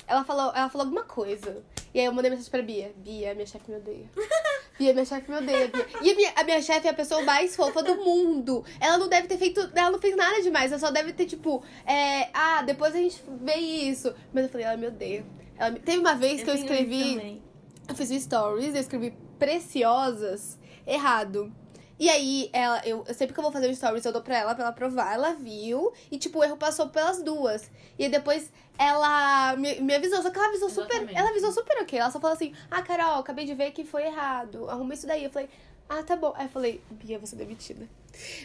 Ela 0.06 0.24
falou, 0.24 0.50
ela 0.54 0.70
falou 0.70 0.86
alguma 0.86 1.04
coisa. 1.04 1.62
E 1.92 2.00
aí 2.00 2.06
eu 2.06 2.12
mandei 2.14 2.30
mensagem 2.30 2.50
pra 2.50 2.62
Bia. 2.62 2.92
Bia, 2.96 3.34
minha 3.34 3.46
chefe 3.46 3.70
me 3.70 3.76
odeia. 3.76 4.10
Bia, 4.78 4.94
minha 4.94 5.04
chefe 5.04 5.30
me 5.30 5.36
odeia, 5.36 5.68
Bia. 5.68 5.86
E 6.00 6.10
a 6.12 6.16
minha, 6.16 6.32
a 6.34 6.44
minha 6.44 6.62
chefe 6.62 6.86
é 6.86 6.90
a 6.90 6.94
pessoa 6.94 7.20
mais 7.22 7.54
fofa 7.54 7.82
do 7.82 7.96
mundo. 7.96 8.64
Ela 8.80 8.96
não 8.96 9.06
deve 9.08 9.28
ter 9.28 9.36
feito. 9.36 9.60
Ela 9.74 9.90
não 9.90 9.98
fez 10.00 10.16
nada 10.16 10.40
demais. 10.40 10.72
Ela 10.72 10.80
só 10.80 10.90
deve 10.90 11.12
ter, 11.12 11.26
tipo, 11.26 11.62
é, 11.86 12.30
ah, 12.32 12.62
depois 12.62 12.94
a 12.94 12.98
gente 12.98 13.22
vê 13.42 13.56
isso. 13.56 14.14
Mas 14.32 14.44
eu 14.44 14.50
falei, 14.50 14.66
ela 14.66 14.78
me 14.78 14.86
odeia. 14.86 15.26
Ela 15.58 15.72
me- 15.72 15.78
Teve 15.80 15.98
uma 15.98 16.14
vez 16.14 16.42
que 16.42 16.48
eu 16.48 16.54
tenho 16.54 16.64
isso 16.64 16.72
escrevi. 16.74 17.42
Eu 17.86 17.94
fiz 17.94 18.10
um 18.10 18.18
stories, 18.18 18.74
eu 18.74 18.80
escrevi 18.80 19.14
preciosas 19.38 20.58
errado. 20.86 21.52
E 21.98 22.08
aí, 22.08 22.50
ela, 22.52 22.80
eu, 22.84 23.04
sempre 23.14 23.32
que 23.32 23.38
eu 23.38 23.44
vou 23.44 23.52
fazer 23.52 23.68
um 23.68 23.74
stories, 23.74 24.04
eu 24.04 24.12
dou 24.12 24.22
pra 24.22 24.36
ela 24.36 24.54
pra 24.54 24.64
ela 24.64 24.72
provar. 24.72 25.14
Ela 25.14 25.34
viu 25.34 25.92
e, 26.10 26.18
tipo, 26.18 26.40
o 26.40 26.44
erro 26.44 26.56
passou 26.56 26.88
pelas 26.88 27.22
duas. 27.22 27.70
E 27.98 28.04
aí 28.04 28.10
depois 28.10 28.50
ela 28.76 29.54
me, 29.56 29.80
me 29.80 29.94
avisou, 29.94 30.20
só 30.20 30.30
que 30.30 30.36
ela 30.36 30.48
avisou 30.48 30.68
super. 30.68 30.96
Exatamente. 30.96 31.16
Ela 31.16 31.28
avisou 31.30 31.52
super 31.52 31.80
ok. 31.80 31.98
Ela 31.98 32.10
só 32.10 32.18
falou 32.18 32.34
assim: 32.34 32.52
Ah, 32.70 32.82
Carol, 32.82 33.20
acabei 33.20 33.44
de 33.44 33.54
ver 33.54 33.70
que 33.70 33.84
foi 33.84 34.04
errado. 34.04 34.68
Arruma 34.68 34.94
isso 34.94 35.06
daí. 35.06 35.22
Eu 35.22 35.30
falei, 35.30 35.48
ah, 35.88 36.02
tá 36.02 36.16
bom. 36.16 36.32
Aí 36.36 36.46
eu 36.46 36.50
falei, 36.50 36.80
Bia, 36.90 37.18
você 37.18 37.34
é 37.34 37.38
demitida. 37.38 37.88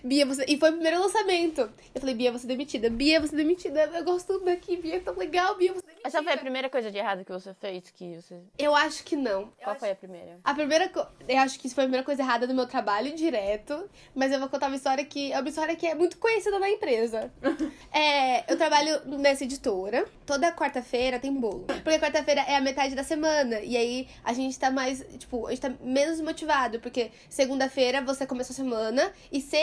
Bia, 0.04 0.26
você. 0.26 0.46
E 0.48 0.58
foi 0.58 0.70
o 0.70 0.74
primeiro 0.74 1.00
lançamento. 1.00 1.70
Eu 1.94 2.00
falei, 2.00 2.16
Bia, 2.16 2.32
você 2.32 2.46
é 2.46 2.50
demitida. 2.50 2.90
Bia, 2.90 3.20
você 3.20 3.36
é 3.36 3.38
demitida. 3.38 3.82
Eu 3.94 4.04
gosto 4.04 4.28
tudo 4.28 4.46
daqui, 4.46 4.78
Bia, 4.78 4.96
é 4.96 5.00
tão 5.00 5.16
legal, 5.16 5.56
Bia, 5.58 5.74
você 5.74 5.80
é 5.80 5.82
demitida. 5.82 6.08
Essa 6.08 6.24
foi 6.24 6.34
a 6.34 6.38
primeira 6.38 6.70
coisa 6.70 6.90
de 6.92 6.98
errado 6.98 7.26
que 7.26 7.32
você 7.32 7.54
fez? 7.54 7.92
Que 7.92 8.16
você... 8.16 8.40
Eu 8.58 8.76
acho 8.76 9.04
que 9.04 9.16
não. 9.16 9.52
Qual 9.64 9.76
foi 9.76 9.92
a 9.92 9.96
primeira? 9.96 10.40
A 10.44 10.54
primeira 10.54 10.90
co... 10.90 11.06
Eu 11.28 11.40
acho 11.40 11.60
que 11.60 11.68
isso 11.68 11.76
foi 11.76 11.84
a 11.84 11.88
primeira 11.88 12.06
coisa 12.06 12.22
errada 12.22 12.48
do 12.48 12.54
meu 12.54 12.66
trabalho 12.66 13.14
direto. 13.14 13.90
Mas 14.16 14.32
eu 14.32 14.40
vou 14.40 14.50
contar 14.50 14.68
uma 14.68 14.76
história 14.76 15.04
que 15.04 15.32
é 15.32 15.40
uma 15.40 15.50
história 15.50 15.76
que 15.76 15.86
é 15.86 15.96
muito 15.96 16.18
conhecida 16.18 16.58
na 16.60 16.70
empresa. 16.70 17.32
é, 17.92 18.52
eu 18.52 18.58
trabalho 18.58 19.02
nessa 19.06 19.44
editora. 19.44 20.06
Toda 20.26 20.52
quarta-feira 20.52 21.20
tem 21.20 21.34
bolo. 21.34 21.66
Porque 21.84 22.00
quarta-feira 22.00 22.42
é 22.42 22.56
a 22.56 22.62
metade 22.62 22.96
da 22.96 23.04
semana. 23.04 23.60
E 23.60 23.76
aí 23.76 24.08
a 24.24 24.34
gente 24.34 24.58
tá 24.58 24.72
mais. 24.72 25.06
Tipo, 25.18 25.48
a 25.48 25.50
gente 25.52 25.62
tá 25.62 25.74
menos 25.82 26.22
motivado. 26.22 26.80
Porque 26.80 27.12
segunda-feira 27.30 28.02
você 28.02 28.26
começou 28.26 28.54
a 28.54 28.56
semana. 28.56 29.14
E 29.32 29.42
sexta 29.42 29.57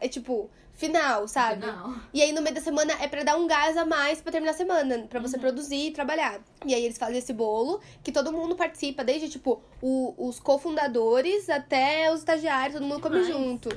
é 0.00 0.08
tipo. 0.08 0.50
Final, 0.72 1.28
sabe? 1.28 1.66
Não. 1.66 2.00
E 2.14 2.22
aí 2.22 2.32
no 2.32 2.40
meio 2.40 2.54
da 2.54 2.60
semana 2.62 2.94
é 3.02 3.06
pra 3.06 3.22
dar 3.22 3.36
um 3.36 3.46
gás 3.46 3.76
a 3.76 3.84
mais 3.84 4.22
pra 4.22 4.32
terminar 4.32 4.52
a 4.52 4.56
semana, 4.56 5.06
pra 5.10 5.20
você 5.20 5.36
produzir 5.36 5.88
e 5.88 5.90
trabalhar. 5.90 6.40
E 6.64 6.74
aí 6.74 6.82
eles 6.86 6.96
fazem 6.96 7.18
esse 7.18 7.34
bolo 7.34 7.82
que 8.02 8.10
todo 8.10 8.32
mundo 8.32 8.56
participa, 8.56 9.04
desde 9.04 9.28
tipo 9.28 9.60
o- 9.82 10.14
os 10.16 10.40
cofundadores 10.40 11.50
até 11.50 12.10
os 12.10 12.20
estagiários, 12.20 12.78
todo 12.78 12.86
mundo 12.88 13.02
come 13.02 13.22
junto. 13.24 13.68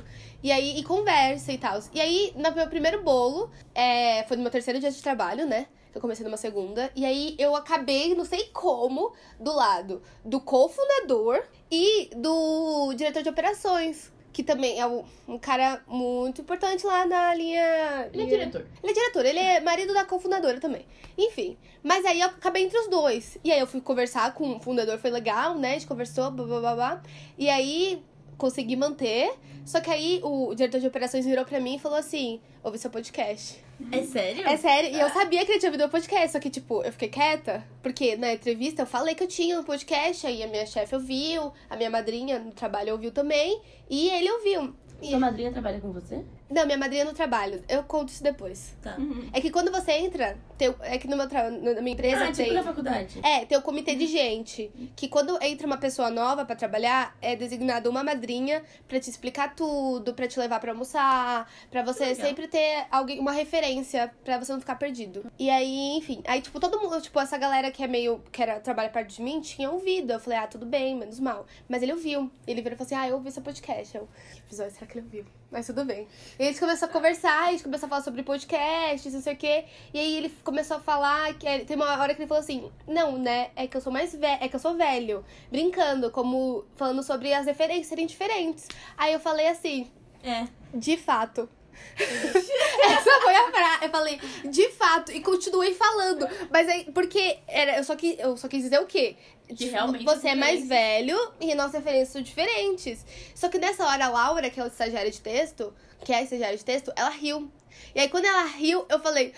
E 0.42 0.50
aí 0.50 0.78
e 0.78 0.82
conversa 0.82 1.52
e 1.52 1.58
tal. 1.58 1.78
E 1.92 2.00
aí 2.00 2.32
no 2.36 2.50
meu 2.54 2.68
primeiro 2.68 3.02
bolo, 3.02 3.50
é, 3.74 4.24
foi 4.26 4.38
no 4.38 4.42
meu 4.42 4.50
terceiro 4.52 4.80
dia 4.80 4.90
de 4.90 5.02
trabalho, 5.02 5.44
né? 5.46 5.66
Eu 5.94 6.00
comecei 6.00 6.24
numa 6.24 6.38
segunda. 6.38 6.90
E 6.96 7.04
aí 7.04 7.36
eu 7.38 7.54
acabei, 7.54 8.14
não 8.14 8.24
sei 8.24 8.44
como, 8.46 9.12
do 9.38 9.52
lado 9.54 10.00
do 10.24 10.40
cofundador 10.40 11.42
e 11.70 12.08
do 12.16 12.94
diretor 12.94 13.22
de 13.22 13.28
operações. 13.28 14.10
Que 14.34 14.42
também 14.42 14.78
é 14.78 14.84
um 14.84 15.38
cara 15.40 15.80
muito 15.86 16.42
importante 16.42 16.84
lá 16.84 17.06
na 17.06 17.32
linha. 17.34 18.10
Ele 18.12 18.24
é 18.24 18.26
diretor. 18.26 18.66
ele 18.82 18.90
é 18.90 18.94
diretor, 18.94 19.24
ele 19.24 19.38
é 19.38 19.60
marido 19.60 19.94
da 19.94 20.04
cofundadora 20.04 20.60
também. 20.60 20.84
Enfim. 21.16 21.56
Mas 21.82 22.04
aí 22.04 22.20
eu 22.20 22.26
acabei 22.26 22.64
entre 22.64 22.76
os 22.76 22.88
dois. 22.88 23.38
E 23.44 23.52
aí 23.52 23.60
eu 23.60 23.66
fui 23.66 23.80
conversar 23.80 24.34
com 24.34 24.56
o 24.56 24.60
fundador, 24.60 24.98
foi 24.98 25.10
legal, 25.10 25.56
né? 25.56 25.70
A 25.70 25.72
gente 25.74 25.86
conversou, 25.86 26.30
blá 26.32 26.44
blá 26.44 26.60
blá 26.60 26.74
blá. 26.74 27.02
E 27.38 27.48
aí 27.48 28.02
consegui 28.36 28.74
manter. 28.74 29.32
Só 29.64 29.80
que 29.80 29.88
aí 29.88 30.20
o 30.22 30.52
diretor 30.54 30.80
de 30.80 30.86
operações 30.88 31.24
virou 31.24 31.44
pra 31.44 31.60
mim 31.60 31.76
e 31.76 31.78
falou 31.78 31.96
assim: 31.96 32.40
ouvi 32.62 32.76
seu 32.76 32.90
podcast. 32.90 33.62
É 33.92 34.02
sério? 34.02 34.46
É 34.48 34.56
sério, 34.56 34.90
e 34.90 35.00
eu 35.00 35.08
sabia 35.10 35.44
que 35.44 35.52
ele 35.52 35.58
tinha 35.58 35.70
ouvido 35.70 35.86
o 35.86 35.90
podcast, 35.90 36.30
só 36.32 36.40
que, 36.40 36.50
tipo, 36.50 36.82
eu 36.82 36.90
fiquei 36.92 37.08
quieta, 37.08 37.64
porque 37.82 38.16
na 38.16 38.32
entrevista 38.32 38.82
eu 38.82 38.86
falei 38.86 39.14
que 39.14 39.22
eu 39.22 39.28
tinha 39.28 39.58
um 39.58 39.62
podcast, 39.64 40.26
aí 40.26 40.42
a 40.42 40.46
minha 40.48 40.66
chefe 40.66 40.94
ouviu, 40.94 41.52
a 41.70 41.76
minha 41.76 41.90
madrinha 41.90 42.38
no 42.38 42.52
trabalho 42.52 42.92
ouviu 42.92 43.10
também, 43.12 43.60
e 43.88 44.08
ele 44.10 44.30
ouviu. 44.30 44.74
E- 45.02 45.10
Sua 45.10 45.18
madrinha 45.18 45.52
trabalha 45.52 45.80
com 45.80 45.92
você? 45.92 46.24
Não, 46.54 46.64
minha 46.66 46.78
madrinha 46.78 47.04
no 47.04 47.12
trabalho. 47.12 47.64
Eu 47.68 47.82
conto 47.82 48.10
isso 48.10 48.22
depois. 48.22 48.74
Tá. 48.80 48.96
É 49.32 49.40
que 49.40 49.50
quando 49.50 49.72
você 49.72 49.90
entra, 49.92 50.38
tem, 50.56 50.72
é 50.82 50.96
que 50.98 51.08
no 51.08 51.16
meu 51.16 51.28
tra... 51.28 51.50
na 51.50 51.80
minha 51.80 51.94
empresa 51.94 52.22
Ah, 52.24 52.32
tem. 52.32 52.44
tipo 52.44 52.52
na 52.54 52.62
faculdade. 52.62 53.18
É, 53.24 53.44
tem 53.44 53.58
o 53.58 53.62
comitê 53.62 53.96
de 53.96 54.06
gente. 54.06 54.70
Que 54.94 55.08
quando 55.08 55.36
entra 55.42 55.66
uma 55.66 55.76
pessoa 55.78 56.10
nova 56.10 56.44
pra 56.44 56.54
trabalhar, 56.54 57.16
é 57.20 57.34
designada 57.34 57.90
uma 57.90 58.04
madrinha 58.04 58.62
pra 58.86 59.00
te 59.00 59.10
explicar 59.10 59.56
tudo, 59.56 60.14
pra 60.14 60.28
te 60.28 60.38
levar 60.38 60.60
pra 60.60 60.70
almoçar, 60.70 61.50
pra 61.72 61.82
você 61.82 62.04
Legal. 62.04 62.24
sempre 62.26 62.46
ter 62.46 62.86
alguém, 62.88 63.18
uma 63.18 63.32
referência 63.32 64.12
pra 64.24 64.38
você 64.38 64.52
não 64.52 64.60
ficar 64.60 64.76
perdido. 64.76 65.26
E 65.36 65.50
aí, 65.50 65.96
enfim, 65.96 66.22
aí, 66.24 66.40
tipo, 66.40 66.60
todo 66.60 66.80
mundo, 66.80 67.00
tipo, 67.00 67.18
essa 67.18 67.36
galera 67.36 67.70
que 67.72 67.82
é 67.82 67.88
meio, 67.88 68.22
que 68.30 68.40
era, 68.40 68.60
trabalha 68.60 68.90
perto 68.90 69.08
de 69.08 69.22
mim, 69.22 69.40
tinha 69.40 69.68
ouvido. 69.68 70.12
Eu 70.12 70.20
falei, 70.20 70.38
ah, 70.38 70.46
tudo 70.46 70.64
bem, 70.64 70.94
menos 70.94 71.18
mal. 71.18 71.46
Mas 71.68 71.82
ele 71.82 71.92
ouviu. 71.92 72.30
Ele 72.46 72.62
virou 72.62 72.76
e 72.76 72.78
falou 72.78 72.86
assim, 72.86 72.94
ah, 72.94 73.08
eu 73.08 73.16
ouvi 73.16 73.32
seu 73.32 73.42
podcast. 73.42 73.96
Eu, 73.96 74.08
episódio 74.54 74.72
será 74.74 74.86
que 74.86 74.98
ele 74.98 75.06
ouviu? 75.06 75.24
Mas 75.50 75.66
tudo 75.66 75.84
bem. 75.84 76.06
E 76.38 76.42
a 76.42 76.46
gente 76.46 76.58
começou 76.60 76.88
a 76.88 76.90
conversar, 76.90 77.48
a 77.48 77.50
gente 77.52 77.62
começou 77.62 77.86
a 77.86 77.90
falar 77.90 78.02
sobre 78.02 78.22
podcasts, 78.22 79.12
não 79.12 79.20
sei 79.20 79.34
o 79.34 79.36
quê. 79.36 79.64
E 79.92 79.98
aí 79.98 80.16
ele 80.16 80.30
começou 80.42 80.76
a 80.78 80.80
falar 80.80 81.32
que 81.34 81.46
ele- 81.46 81.64
tem 81.64 81.76
uma 81.76 81.96
hora 82.00 82.14
que 82.14 82.20
ele 82.22 82.28
falou 82.28 82.42
assim: 82.42 82.70
"Não, 82.86 83.18
né? 83.18 83.50
É 83.54 83.66
que 83.66 83.76
eu 83.76 83.80
sou 83.80 83.92
mais 83.92 84.14
velho, 84.14 84.38
é 84.42 84.48
que 84.48 84.56
eu 84.56 84.60
sou 84.60 84.74
velho", 84.74 85.24
brincando, 85.50 86.10
como 86.10 86.64
falando 86.76 87.02
sobre 87.02 87.32
as 87.32 87.46
referências 87.46 87.86
serem 87.88 88.06
diferentes. 88.06 88.68
Aí 88.96 89.12
eu 89.12 89.20
falei 89.20 89.46
assim: 89.48 89.90
É. 90.22 90.46
"De 90.72 90.96
fato". 90.96 91.48
Essa 91.98 93.20
foi 93.22 93.34
a 93.34 93.50
frase. 93.50 93.84
Eu 93.84 93.90
falei, 93.90 94.20
de 94.44 94.68
fato, 94.70 95.12
e 95.12 95.20
continuei 95.20 95.74
falando. 95.74 96.26
Mas 96.50 96.68
aí, 96.68 96.84
porque 96.92 97.38
era, 97.46 97.76
eu, 97.76 97.84
só 97.84 97.96
quis, 97.96 98.18
eu 98.18 98.36
só 98.36 98.48
quis 98.48 98.62
dizer 98.62 98.80
o 98.80 98.86
quê? 98.86 99.16
Que 99.56 99.66
realmente 99.66 100.04
Você 100.04 100.28
é 100.28 100.34
mais 100.34 100.66
velho 100.66 101.18
e 101.40 101.54
nossas 101.54 101.74
referências 101.74 102.08
são 102.08 102.22
diferentes. 102.22 103.04
Só 103.34 103.48
que 103.48 103.58
nessa 103.58 103.84
hora, 103.84 104.06
a 104.06 104.08
Laura, 104.08 104.50
que 104.50 104.58
é 104.58 104.64
o 104.64 104.66
estagiário 104.66 105.10
de 105.10 105.20
texto, 105.20 105.72
que 106.04 106.12
é 106.12 106.16
a 106.16 106.22
estagiária 106.22 106.56
de 106.56 106.64
texto, 106.64 106.92
ela 106.96 107.10
riu. 107.10 107.50
E 107.94 108.00
aí, 108.00 108.08
quando 108.08 108.24
ela 108.24 108.44
riu, 108.44 108.84
eu 108.88 108.98
falei, 109.00 109.32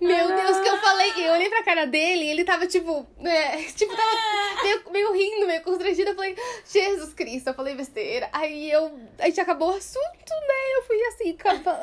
meu 0.00 0.26
Deus, 0.36 0.60
que 0.60 0.68
eu 0.68 0.76
falei. 0.78 1.12
Eu 1.26 1.32
olhei 1.32 1.48
pra 1.48 1.62
cara 1.62 1.86
dele 1.86 2.24
e 2.24 2.28
ele 2.30 2.44
tava, 2.44 2.66
tipo, 2.66 3.06
né, 3.18 3.62
tipo, 3.74 3.94
tava 3.94 4.62
meio, 4.62 4.82
meio 4.90 5.12
rindo, 5.12 5.46
meio 5.46 5.62
constrangido. 5.62 6.10
Eu 6.10 6.14
falei, 6.14 6.36
Jesus 6.70 7.12
Cristo, 7.14 7.48
eu 7.48 7.54
falei 7.54 7.74
besteira. 7.74 8.28
Aí 8.32 8.70
eu, 8.70 8.90
a 9.18 9.26
gente 9.26 9.40
acabou 9.40 9.68
o 9.72 9.76
assunto, 9.76 10.00
né? 10.30 10.76
Eu 10.76 10.82
fui 10.84 11.02
assim, 11.04 11.36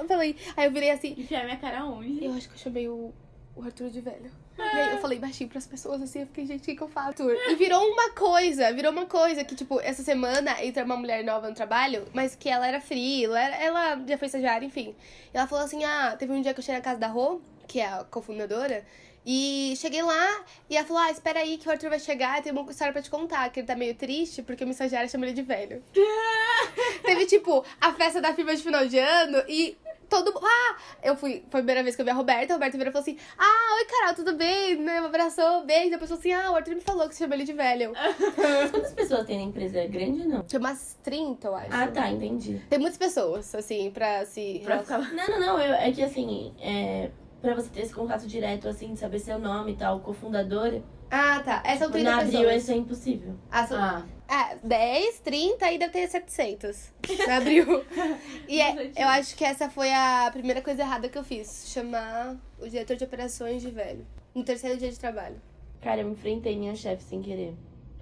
falei. 0.08 0.36
Aí 0.56 0.66
eu 0.66 0.72
virei 0.72 0.92
assim, 0.92 1.16
Enfiar 1.18 1.44
minha 1.46 1.58
cara 1.58 1.86
onde? 1.86 2.24
eu 2.26 2.34
acho 2.34 2.48
que 2.50 2.56
eu 2.56 2.60
chamei 2.60 2.88
o, 2.88 3.14
o 3.56 3.64
Arthur 3.64 3.90
de 3.90 4.02
velho. 4.02 4.32
E 4.60 4.62
aí 4.62 4.96
eu 4.96 4.98
falei 5.02 5.20
baixinho 5.20 5.48
pras 5.52 5.68
pessoas, 5.68 6.02
assim, 6.02 6.22
eu 6.22 6.26
fiquei, 6.26 6.44
gente, 6.48 6.62
o 6.62 6.66
que, 6.66 6.76
que 6.76 6.82
eu? 6.82 6.90
Arthur? 6.96 7.32
E 7.48 7.54
virou 7.54 7.80
uma 7.92 8.10
coisa, 8.10 8.74
virou 8.74 8.92
uma 8.92 9.06
coisa 9.06 9.44
que, 9.44 9.54
tipo, 9.54 9.80
essa 9.82 10.02
semana 10.02 10.64
entra 10.66 10.84
uma 10.84 10.98
mulher 10.98 11.24
nova 11.24 11.48
no 11.48 11.54
trabalho, 11.54 12.08
mas 12.12 12.36
que 12.36 12.50
ela 12.50 12.68
era 12.68 12.82
free, 12.82 13.26
ela, 13.26 13.40
era- 13.40 13.56
ela 13.58 14.04
já 14.08 14.18
foi 14.18 14.26
estagiária, 14.26 14.66
enfim. 14.66 14.96
E 15.32 15.38
ela 15.38 15.46
falou 15.46 15.64
assim, 15.64 15.84
ah, 15.86 16.16
teve 16.18 16.34
um 16.34 16.42
dia 16.42 16.56
que 16.56 16.60
eu 16.60 16.64
cheguei 16.64 16.80
na 16.80 16.84
casa 16.84 17.00
da 17.00 17.06
Rô, 17.06 17.40
que 17.68 17.80
é 17.80 17.88
a 17.88 18.04
cofundadora, 18.04 18.86
e 19.30 19.74
cheguei 19.76 20.02
lá 20.02 20.46
e 20.70 20.78
ela 20.78 20.88
falou, 20.88 21.04
ah, 21.04 21.12
espera 21.12 21.42
aí 21.42 21.58
que 21.58 21.68
o 21.68 21.72
Arthur 21.72 21.90
vai 21.90 22.00
chegar, 22.00 22.42
tem 22.42 22.54
uma 22.54 22.70
história 22.72 22.94
pra 22.94 23.02
te 23.02 23.10
contar, 23.10 23.50
que 23.50 23.60
ele 23.60 23.68
tá 23.68 23.76
meio 23.76 23.94
triste 23.94 24.42
porque 24.42 24.64
o 24.64 24.70
estagiária 24.70 25.10
chama 25.10 25.26
ele 25.26 25.34
de 25.34 25.42
velho. 25.42 25.84
Teve, 27.04 27.26
tipo, 27.26 27.64
a 27.82 27.92
festa 27.92 28.22
da 28.22 28.34
firma 28.34 28.56
de 28.56 28.64
final 28.64 28.88
de 28.88 28.98
ano 28.98 29.44
e 29.50 29.78
todo 30.10 30.34
mundo. 30.34 30.46
Ah! 30.46 30.78
Eu 31.04 31.16
fui. 31.16 31.44
Foi 31.50 31.60
a 31.60 31.64
primeira 31.64 31.84
vez 31.84 31.96
que 31.96 32.02
eu 32.02 32.06
vi 32.06 32.12
a 32.12 32.14
Roberta. 32.14 32.54
A 32.54 32.56
Roberta 32.56 32.78
virou 32.78 32.90
e 32.90 32.94
falou 32.94 33.04
assim: 33.04 33.18
Ah, 33.38 33.76
oi, 33.76 33.86
Carol, 33.86 34.16
tudo 34.16 34.34
bem? 34.36 34.78
Né? 34.78 35.02
Me 35.02 35.08
abraçou, 35.08 35.66
beijo. 35.66 35.92
Depois 35.92 36.10
falou 36.10 36.20
assim: 36.20 36.32
Ah, 36.32 36.52
o 36.52 36.56
Arthur 36.56 36.76
me 36.76 36.82
falou 36.82 37.08
que 37.08 37.16
você 37.16 37.24
chama 37.24 37.36
ele 37.36 37.44
de 37.44 37.54
velho. 37.54 37.92
Quantas 38.72 38.94
pessoas 38.94 39.26
tem 39.26 39.38
na 39.38 39.44
empresa? 39.44 39.80
É 39.80 39.88
grande 39.88 40.22
ou 40.22 40.28
não? 40.28 40.44
Tinha 40.44 40.60
umas 40.60 40.98
30, 41.04 41.48
eu 41.48 41.56
acho. 41.56 41.68
Ah, 41.72 41.88
tá, 41.88 42.10
entendi. 42.10 42.62
Tem 42.70 42.80
muitas 42.80 42.98
pessoas, 42.98 43.54
assim, 43.54 43.92
pra 43.92 44.26
se. 44.26 44.62
Pra 44.64 44.80
ficar... 44.80 45.00
Não, 45.14 45.28
não, 45.28 45.40
não. 45.40 45.60
Eu, 45.60 45.74
é 45.74 45.92
que 45.92 46.04
assim, 46.04 46.54
é, 46.60 47.12
pra 47.42 47.54
você 47.54 47.70
ter 47.70 47.82
esse 47.82 47.94
contato 47.94 48.26
direto, 48.28 48.68
assim, 48.68 48.94
de 48.94 49.00
saber 49.00 49.20
seu 49.20 49.38
nome 49.40 49.74
e 49.74 49.76
tal, 49.76 50.00
cofundadora, 50.00 50.82
Ah, 51.10 51.40
tá. 51.44 51.62
Essas 51.64 51.80
são 51.80 51.92
30 51.92 52.10
na 52.10 52.18
abril 52.18 52.32
pessoas. 52.42 52.62
isso 52.64 52.72
é 52.72 52.76
impossível. 52.76 53.36
Ah, 53.52 53.66
são... 53.68 53.78
Ah, 53.80 54.06
É, 54.30 54.58
10, 54.62 55.20
30 55.22 55.72
e 55.72 55.78
deve 55.78 55.94
ter 55.94 56.08
700 56.10 56.92
em 57.10 57.32
abril. 57.32 57.86
e 58.48 58.60
é, 58.60 58.92
eu 58.98 59.08
acho 59.08 59.36
que 59.38 59.46
essa 59.46 59.70
foi 59.70 59.90
a 59.94 60.30
primeira 60.34 60.62
coisa 60.62 60.82
errada 60.82 61.08
que 61.08 61.18
eu 61.18 61.24
fiz. 61.24 61.66
Chamar 61.70 62.36
o 62.60 62.68
diretor 62.68 62.98
de 62.98 63.06
operações 63.06 63.62
de 63.62 63.70
velho. 63.72 64.06
No 64.36 64.44
terceiro 64.44 64.78
dia 64.78 64.92
de 64.92 65.00
trabalho. 65.00 65.42
Cara, 65.82 66.02
eu 66.02 66.12
enfrentei 66.12 66.58
minha 66.58 66.76
chefe 66.76 67.04
sem 67.04 67.22
querer. 67.22 67.56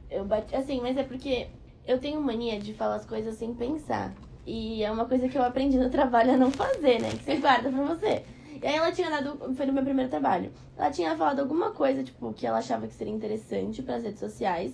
Eu 0.10 0.26
bati. 0.26 0.56
Assim, 0.56 0.82
mas 0.82 0.98
é 0.98 1.04
porque 1.04 1.48
eu 1.86 2.00
tenho 2.00 2.20
mania 2.22 2.60
de 2.60 2.74
falar 2.74 2.96
as 2.96 3.06
coisas 3.06 3.36
sem 3.36 3.54
pensar. 3.54 4.12
E 4.48 4.84
é 4.84 4.92
uma 4.92 5.06
coisa 5.06 5.30
que 5.30 5.38
eu 5.38 5.44
aprendi 5.44 5.78
no 5.78 5.90
trabalho 5.92 6.34
a 6.34 6.38
não 6.38 6.50
fazer, 6.52 7.00
né? 7.02 7.10
Que 7.12 7.24
você 7.24 7.36
guarda 7.36 7.70
pra 7.70 7.84
você. 7.84 8.24
E 8.66 8.68
aí 8.68 8.78
ela 8.78 8.92
tinha 8.92 9.12
dado. 9.12 9.54
Foi 9.54 9.68
no 9.68 9.74
meu 9.74 9.84
primeiro 9.84 10.10
trabalho. 10.10 10.52
Ela 10.76 10.90
tinha 10.90 11.16
falado 11.16 11.40
alguma 11.40 11.70
coisa, 11.70 12.04
tipo, 12.04 12.34
que 12.34 12.48
ela 12.48 12.58
achava 12.58 12.88
que 12.88 12.96
seria 12.96 13.14
interessante 13.14 13.84
pras 13.84 14.02
redes 14.02 14.20
sociais. 14.20 14.74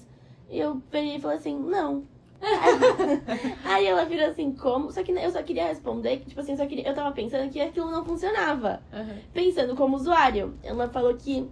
E 0.49 0.57
eu 0.57 0.81
peguei 0.89 1.17
e 1.17 1.19
falei 1.19 1.37
assim, 1.37 1.59
não. 1.59 2.05
Aí 3.65 3.85
ela 3.85 4.05
virou 4.05 4.29
assim, 4.29 4.53
como? 4.53 4.93
Só 4.93 5.03
que 5.03 5.11
eu 5.11 5.29
só 5.29 5.43
queria 5.43 5.67
responder 5.67 6.19
que, 6.19 6.29
tipo 6.29 6.39
assim, 6.39 6.53
eu 6.53 6.57
só 6.57 6.65
queria. 6.65 6.87
Eu 6.87 6.95
tava 6.95 7.11
pensando 7.11 7.51
que 7.51 7.59
aquilo 7.59 7.91
não 7.91 8.05
funcionava 8.05 8.81
aham. 8.93 9.17
pensando 9.33 9.75
como 9.75 9.97
usuário. 9.97 10.57
Ela 10.63 10.87
falou 10.87 11.13
que 11.15 11.49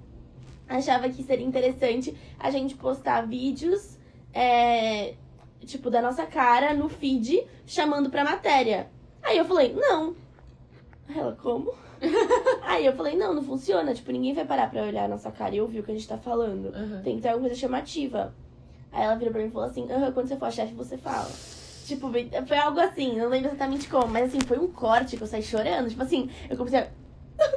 achava 0.65 1.09
que 1.09 1.21
seria 1.23 1.45
interessante 1.45 2.15
a 2.39 2.49
gente 2.49 2.73
postar 2.73 3.27
vídeos, 3.27 3.99
é, 4.33 5.15
tipo, 5.65 5.89
da 5.89 6.01
nossa 6.01 6.25
cara 6.25 6.73
no 6.73 6.87
feed, 6.87 7.45
chamando 7.65 8.09
pra 8.09 8.23
matéria. 8.23 8.89
Aí 9.21 9.37
eu 9.37 9.43
falei, 9.43 9.73
não. 9.73 10.15
Aí 11.09 11.19
ela, 11.19 11.33
como? 11.35 11.88
Aí 12.63 12.85
eu 12.85 12.93
falei, 12.93 13.15
não, 13.15 13.33
não 13.33 13.43
funciona. 13.43 13.93
Tipo, 13.93 14.11
ninguém 14.11 14.33
vai 14.33 14.45
parar 14.45 14.69
pra 14.69 14.83
olhar 14.83 15.05
a 15.05 15.07
nossa 15.07 15.31
cara 15.31 15.55
e 15.55 15.61
ouvir 15.61 15.79
o 15.79 15.83
que 15.83 15.91
a 15.91 15.95
gente 15.95 16.07
tá 16.07 16.17
falando. 16.17 16.73
Aham. 16.75 17.01
Tem 17.03 17.15
que 17.15 17.21
ter 17.21 17.29
alguma 17.29 17.47
coisa 17.47 17.59
chamativa. 17.59 18.33
Aí 18.91 19.03
ela 19.03 19.15
virou 19.15 19.31
pra 19.31 19.41
mim 19.41 19.49
e 19.49 19.51
falou 19.51 19.67
assim, 19.67 19.91
aham, 19.91 20.11
quando 20.11 20.27
você 20.27 20.35
for 20.35 20.51
chefe, 20.51 20.73
você 20.73 20.97
fala. 20.97 21.29
Tipo, 21.85 22.11
foi 22.47 22.57
algo 22.57 22.79
assim, 22.79 23.17
não 23.17 23.29
lembro 23.29 23.49
exatamente 23.49 23.87
como, 23.87 24.07
mas 24.07 24.27
assim, 24.27 24.39
foi 24.41 24.59
um 24.59 24.67
corte 24.67 25.17
que 25.17 25.23
eu 25.23 25.27
saí 25.27 25.41
chorando. 25.41 25.89
Tipo 25.89 26.03
assim, 26.03 26.29
eu 26.49 26.55
comecei 26.55 26.79
a. 26.79 26.87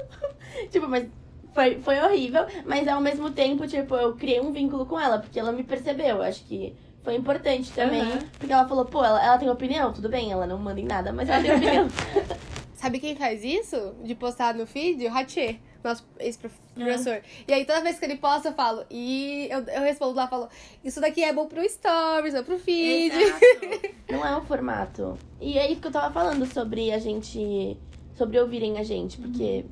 tipo, 0.70 0.88
mas 0.88 1.06
foi, 1.52 1.80
foi 1.80 2.00
horrível, 2.00 2.46
mas 2.64 2.88
ao 2.88 3.00
mesmo 3.00 3.30
tempo, 3.30 3.66
tipo, 3.66 3.94
eu 3.94 4.14
criei 4.14 4.40
um 4.40 4.52
vínculo 4.52 4.86
com 4.86 4.98
ela, 4.98 5.18
porque 5.18 5.38
ela 5.38 5.52
me 5.52 5.62
percebeu. 5.62 6.16
Eu 6.16 6.22
acho 6.22 6.44
que 6.44 6.74
foi 7.02 7.14
importante 7.14 7.72
também. 7.72 8.00
Aham. 8.00 8.24
Porque 8.38 8.52
ela 8.52 8.66
falou, 8.66 8.84
pô, 8.86 9.04
ela, 9.04 9.22
ela 9.22 9.38
tem 9.38 9.50
opinião, 9.50 9.92
tudo 9.92 10.08
bem, 10.08 10.32
ela 10.32 10.46
não 10.46 10.58
manda 10.58 10.80
em 10.80 10.86
nada, 10.86 11.12
mas 11.12 11.28
ela 11.28 11.42
tem 11.42 11.54
opinião. 11.54 11.88
Sabe 12.82 12.98
quem 12.98 13.14
faz 13.14 13.44
isso? 13.44 13.94
De 14.02 14.12
postar 14.12 14.54
no 14.56 14.66
feed? 14.66 15.06
O 15.06 15.08
Ratchê, 15.08 15.60
nosso 15.84 16.04
ex-professor. 16.18 17.22
E 17.46 17.52
aí, 17.52 17.64
toda 17.64 17.80
vez 17.80 17.96
que 17.96 18.04
ele 18.04 18.16
posta, 18.16 18.48
eu 18.48 18.54
falo. 18.54 18.84
E 18.90 19.46
eu, 19.52 19.60
eu 19.60 19.82
respondo 19.82 20.16
lá, 20.16 20.26
falo: 20.26 20.48
Isso 20.82 21.00
daqui 21.00 21.22
é 21.22 21.32
bom 21.32 21.46
pro 21.46 21.62
Stories, 21.62 22.34
não 22.34 22.42
pro 22.42 22.58
feed. 22.58 23.14
Exato. 23.14 23.94
Não 24.10 24.26
é 24.26 24.36
o 24.36 24.42
formato. 24.42 25.16
E 25.40 25.58
é 25.58 25.70
isso 25.70 25.80
que 25.80 25.86
eu 25.86 25.92
tava 25.92 26.12
falando 26.12 26.44
sobre 26.52 26.90
a 26.90 26.98
gente. 26.98 27.78
Sobre 28.16 28.40
ouvirem 28.40 28.76
a 28.78 28.82
gente, 28.82 29.16
porque 29.16 29.64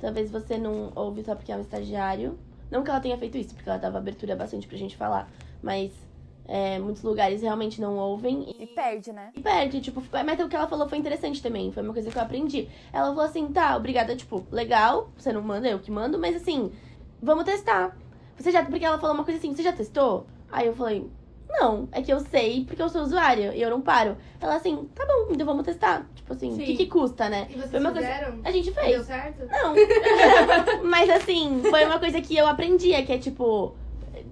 talvez 0.00 0.28
você 0.28 0.58
não 0.58 0.92
ouve 0.94 1.22
só 1.22 1.36
porque 1.36 1.52
é 1.52 1.56
um 1.56 1.60
estagiário. 1.60 2.36
Não 2.68 2.82
que 2.82 2.90
ela 2.90 3.00
tenha 3.00 3.16
feito 3.16 3.38
isso, 3.38 3.54
porque 3.54 3.68
ela 3.68 3.78
dava 3.78 3.98
abertura 3.98 4.34
bastante 4.34 4.66
pra 4.66 4.76
gente 4.76 4.96
falar. 4.96 5.30
Mas 5.62 5.92
é, 6.48 6.78
muitos 6.78 7.02
lugares 7.02 7.42
realmente 7.42 7.80
não 7.80 7.96
ouvem 7.96 8.54
E 8.58 8.66
perde, 8.66 9.12
né? 9.12 9.30
e 9.34 9.40
perde. 9.40 9.80
Tipo, 9.80 10.02
mas 10.24 10.38
o 10.40 10.48
que 10.48 10.56
ela 10.56 10.66
falou 10.68 10.88
foi 10.88 10.98
interessante 10.98 11.42
também. 11.42 11.72
Foi 11.72 11.82
uma 11.82 11.92
coisa 11.92 12.10
que 12.10 12.16
eu 12.16 12.22
aprendi. 12.22 12.68
Ela 12.92 13.08
falou 13.08 13.24
assim: 13.24 13.46
tá, 13.48 13.76
obrigada, 13.76 14.14
tipo, 14.16 14.46
legal, 14.50 15.10
você 15.16 15.32
não 15.32 15.42
manda, 15.42 15.68
eu 15.68 15.78
que 15.78 15.90
mando, 15.90 16.18
mas 16.18 16.36
assim, 16.36 16.70
vamos 17.22 17.44
testar. 17.44 17.96
Você 18.38 18.50
já. 18.50 18.64
Porque 18.64 18.84
ela 18.84 18.98
falou 18.98 19.14
uma 19.14 19.24
coisa 19.24 19.38
assim: 19.38 19.54
você 19.54 19.62
já 19.62 19.72
testou? 19.72 20.26
Aí 20.50 20.66
eu 20.66 20.74
falei: 20.76 21.10
não, 21.48 21.88
é 21.92 22.02
que 22.02 22.12
eu 22.12 22.20
sei 22.20 22.64
porque 22.64 22.82
eu 22.82 22.88
sou 22.88 23.02
usuária 23.02 23.54
e 23.54 23.60
eu 23.62 23.70
não 23.70 23.80
paro. 23.80 24.16
Ela 24.40 24.56
assim: 24.56 24.88
tá 24.94 25.04
bom, 25.06 25.28
então 25.32 25.46
vamos 25.46 25.64
testar. 25.64 26.06
Tipo 26.14 26.32
assim, 26.32 26.52
o 26.54 26.58
que, 26.58 26.76
que 26.76 26.86
custa, 26.86 27.28
né? 27.28 27.46
E 27.48 27.54
vocês 27.54 27.70
Foi 27.70 27.80
uma 27.80 27.92
coisa- 27.92 28.08
fizeram? 28.08 28.40
A 28.44 28.50
gente 28.50 28.70
Deu 28.72 28.82
fez. 28.84 29.06
certo? 29.06 29.46
Não. 29.46 29.74
Mas 30.84 31.08
assim, 31.08 31.62
foi 31.70 31.84
uma 31.84 31.98
coisa 32.00 32.20
que 32.20 32.36
eu 32.36 32.46
aprendi, 32.46 32.92
é 32.92 33.02
que 33.02 33.12
é 33.12 33.18
tipo. 33.18 33.74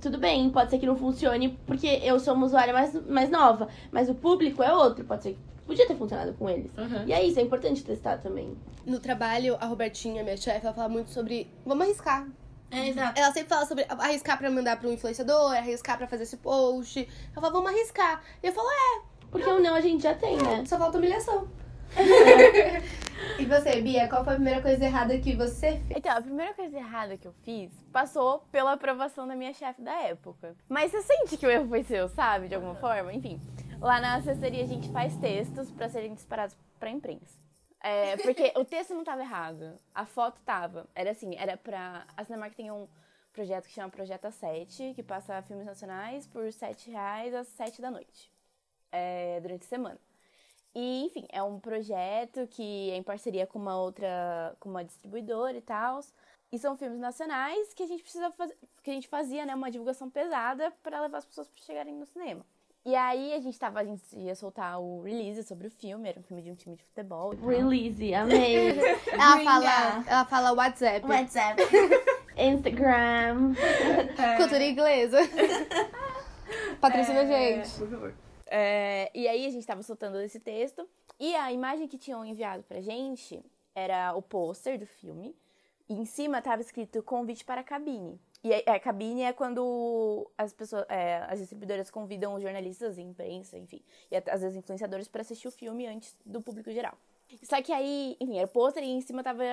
Tudo 0.05 0.19
bem, 0.19 0.51
pode 0.51 0.69
ser 0.69 0.79
que 0.79 0.85
não 0.85 0.99
funcione, 0.99 1.59
porque 1.67 1.87
eu 1.87 2.21
sou 2.21 2.35
uma 2.35 2.45
usuária 2.45 2.75
mais, 2.75 2.93
mais 3.09 3.31
nova. 3.31 3.69
Mas 3.91 4.07
o 4.11 4.15
público 4.15 4.63
é 4.63 4.71
outro, 4.71 5.03
pode 5.03 5.23
ser 5.23 5.31
que 5.33 5.39
podia 5.67 5.87
ter 5.87 5.97
funcionado 5.97 6.35
com 6.35 6.47
eles. 6.47 6.71
Aham. 6.77 7.05
E 7.07 7.13
é 7.15 7.25
isso, 7.25 7.39
é 7.39 7.43
importante 7.43 7.83
testar 7.83 8.19
também. 8.19 8.55
No 8.85 9.01
trabalho, 9.01 9.57
a 9.59 9.65
Robertinha, 9.65 10.23
minha 10.23 10.37
chefe, 10.37 10.67
ela 10.67 10.75
fala 10.75 10.91
muito 10.91 11.09
sobre. 11.09 11.51
Vamos 11.65 11.87
arriscar. 11.87 12.29
É, 12.71 12.87
exato. 12.87 13.19
Ela 13.19 13.33
sempre 13.33 13.49
fala 13.49 13.65
sobre 13.65 13.87
arriscar 13.89 14.37
pra 14.37 14.51
mandar 14.51 14.79
pra 14.79 14.91
um 14.91 14.93
influenciador, 14.93 15.53
arriscar 15.57 15.97
pra 15.97 16.07
fazer 16.07 16.25
esse 16.25 16.37
post. 16.37 16.99
Ela 17.33 17.41
fala, 17.41 17.51
vamos 17.51 17.71
arriscar. 17.71 18.23
E 18.43 18.47
eu 18.47 18.53
falo, 18.53 18.69
é, 18.69 19.01
Porque 19.31 19.49
o 19.49 19.59
não 19.59 19.75
a 19.75 19.81
gente 19.81 20.03
já 20.03 20.13
tem, 20.13 20.37
né? 20.37 20.65
só 20.67 20.77
falta 20.77 20.99
humilhação. 20.99 21.49
e 23.39 23.45
você, 23.47 23.81
Bia, 23.81 24.09
qual 24.09 24.25
foi 24.25 24.35
a 24.35 24.37
primeira 24.37 24.63
coisa 24.63 24.85
errada 24.85 25.19
que 25.19 25.35
você 25.35 25.79
fez? 25.81 25.97
Então, 25.97 26.17
a 26.17 26.21
primeira 26.23 26.55
coisa 26.55 26.77
errada 26.77 27.17
que 27.17 27.27
eu 27.27 27.33
fiz 27.43 27.71
passou 27.93 28.41
pela 28.51 28.73
aprovação 28.73 29.27
da 29.27 29.35
minha 29.35 29.53
chefe 29.53 29.83
da 29.83 29.93
época. 30.03 30.57
Mas 30.69 30.91
você 30.91 31.03
sente 31.03 31.37
que 31.37 31.47
o 31.47 31.51
erro 31.51 31.69
foi 31.69 31.83
seu, 31.85 32.09
sabe? 32.09 32.49
De 32.49 32.55
alguma 32.55 32.75
forma? 32.77 33.13
Enfim, 33.13 33.41
lá 33.81 34.01
na 34.01 34.17
assessoria 34.17 34.63
a 34.63 34.67
gente 34.67 34.89
faz 34.91 35.17
textos 35.17 35.71
pra 35.71 35.89
serem 35.89 36.15
disparados 36.15 36.57
pra 36.79 36.91
imprensa. 36.91 37.39
É, 37.81 38.17
porque 38.17 38.53
o 38.57 38.65
texto 38.65 38.95
não 38.95 39.05
tava 39.05 39.21
errado. 39.21 39.79
A 39.95 40.07
foto 40.07 40.41
tava. 40.45 40.87
Era 40.95 41.11
assim, 41.11 41.35
era 41.37 41.57
pra. 41.57 42.07
A 42.17 42.25
Cinemark 42.25 42.55
tem 42.55 42.71
um 42.71 42.89
projeto 43.33 43.67
que 43.67 43.73
chama 43.73 43.91
Projeto 43.91 44.31
7, 44.31 44.95
que 44.95 45.03
passa 45.03 45.43
filmes 45.43 45.67
nacionais 45.67 46.27
por 46.27 46.51
7 46.51 46.91
reais 46.91 47.35
às 47.35 47.49
7 47.49 47.83
da 47.83 47.91
noite. 47.91 48.33
é, 48.91 49.41
durante 49.41 49.65
a 49.65 49.69
semana. 49.69 49.99
E, 50.75 51.05
enfim, 51.05 51.25
é 51.31 51.43
um 51.43 51.61
projeto 51.61 52.47
que 52.49 52.91
é 52.91 52.97
em 52.97 53.03
parceria 53.03 53.47
com 53.47 53.59
uma 53.59 53.81
outra, 53.81 54.57
com 54.59 54.69
uma 54.69 54.85
distribuidora 54.85 55.57
e 55.57 55.61
tal. 55.61 56.01
E 56.51 56.59
são 56.59 56.77
filmes 56.77 56.99
nacionais 56.99 57.73
que 57.75 57.83
a 57.83 57.87
gente 57.87 58.03
precisa 58.03 58.31
fazer, 58.33 58.57
que 58.83 58.91
a 58.91 58.95
gente 58.95 59.09
fazia, 59.09 59.47
né, 59.47 59.55
uma 59.55 59.71
divulgação 59.71 60.11
pesada 60.11 60.73
para 60.83 61.01
levar 61.01 61.19
as 61.19 61.25
pessoas 61.25 61.49
para 61.49 61.63
chegarem 61.63 61.95
no 61.95 62.07
cinema. 62.07 62.45
E 62.87 62.95
aí 62.95 63.33
a 63.33 63.41
gente 63.41 63.59
tava, 63.59 63.81
a 63.81 63.85
gente 63.85 64.03
ia 64.15 64.35
soltar 64.35 64.79
o 64.79 65.01
release 65.03 65.43
sobre 65.45 65.69
o 65.69 65.71
filme, 65.71 66.07
era 66.09 66.21
um 66.21 66.23
filme 66.23 66.43
de 66.43 66.51
um 66.51 66.55
time 66.55 66.77
de 66.77 66.85
futebol. 66.85 67.35
Release, 67.35 68.13
amei. 68.13 68.79
Ela 69.11 69.41
fala, 69.43 70.05
ela 70.07 70.25
fala 70.27 70.53
WhatsApp. 70.53 71.07
WhatsApp. 71.07 71.63
Instagram. 72.37 73.55
Cultura 74.37 74.65
inglesa. 74.65 75.19
Patrocina 76.81 77.21
a 77.21 77.23
É, 77.25 77.63
gente. 77.65 77.79
Por 77.79 77.89
favor. 77.89 78.15
É, 78.57 79.11
e 79.13 79.27
aí 79.27 79.47
a 79.47 79.51
gente 79.51 79.67
tava 79.67 79.83
soltando 79.83 80.21
esse 80.21 80.39
texto. 80.39 80.89
E 81.19 81.35
a 81.35 81.51
imagem 81.53 81.89
que 81.89 81.99
tinham 81.99 82.25
enviado 82.25 82.63
pra 82.63 82.81
gente 82.81 83.45
era 83.75 84.15
o 84.15 84.23
pôster 84.23 84.79
do 84.79 84.87
filme. 84.87 85.35
E 85.89 85.95
em 85.95 86.05
cima 86.05 86.41
tava 86.41 86.63
escrito 86.63 87.03
convite 87.03 87.45
para 87.45 87.63
a 87.63 87.65
cabine. 87.65 88.21
E 88.45 88.55
a, 88.55 88.75
a 88.75 88.79
cabine 88.79 89.23
é 89.23 89.33
quando 89.33 90.31
as 90.39 90.53
pessoas, 90.53 90.87
é, 90.89 91.17
as 91.29 91.41
distribuidoras 91.41 91.91
convidam 91.91 92.35
os 92.35 92.43
jornalistas, 92.43 92.97
imprensa, 92.97 93.59
enfim, 93.59 93.83
e 94.11 94.17
às 94.17 94.43
vezes 94.43 94.57
influenciadores 94.57 95.09
para 95.09 95.23
assistir 95.23 95.49
o 95.49 95.51
filme 95.51 95.87
antes 95.87 96.15
do 96.25 96.41
público 96.41 96.71
geral. 96.71 96.97
Só 97.43 97.61
que 97.61 97.73
aí, 97.73 98.17
enfim, 98.21 98.37
era 98.37 98.47
o 98.47 98.51
pôster 98.51 98.85
e 98.85 98.87
em 98.87 99.01
cima 99.01 99.25
tava 99.25 99.45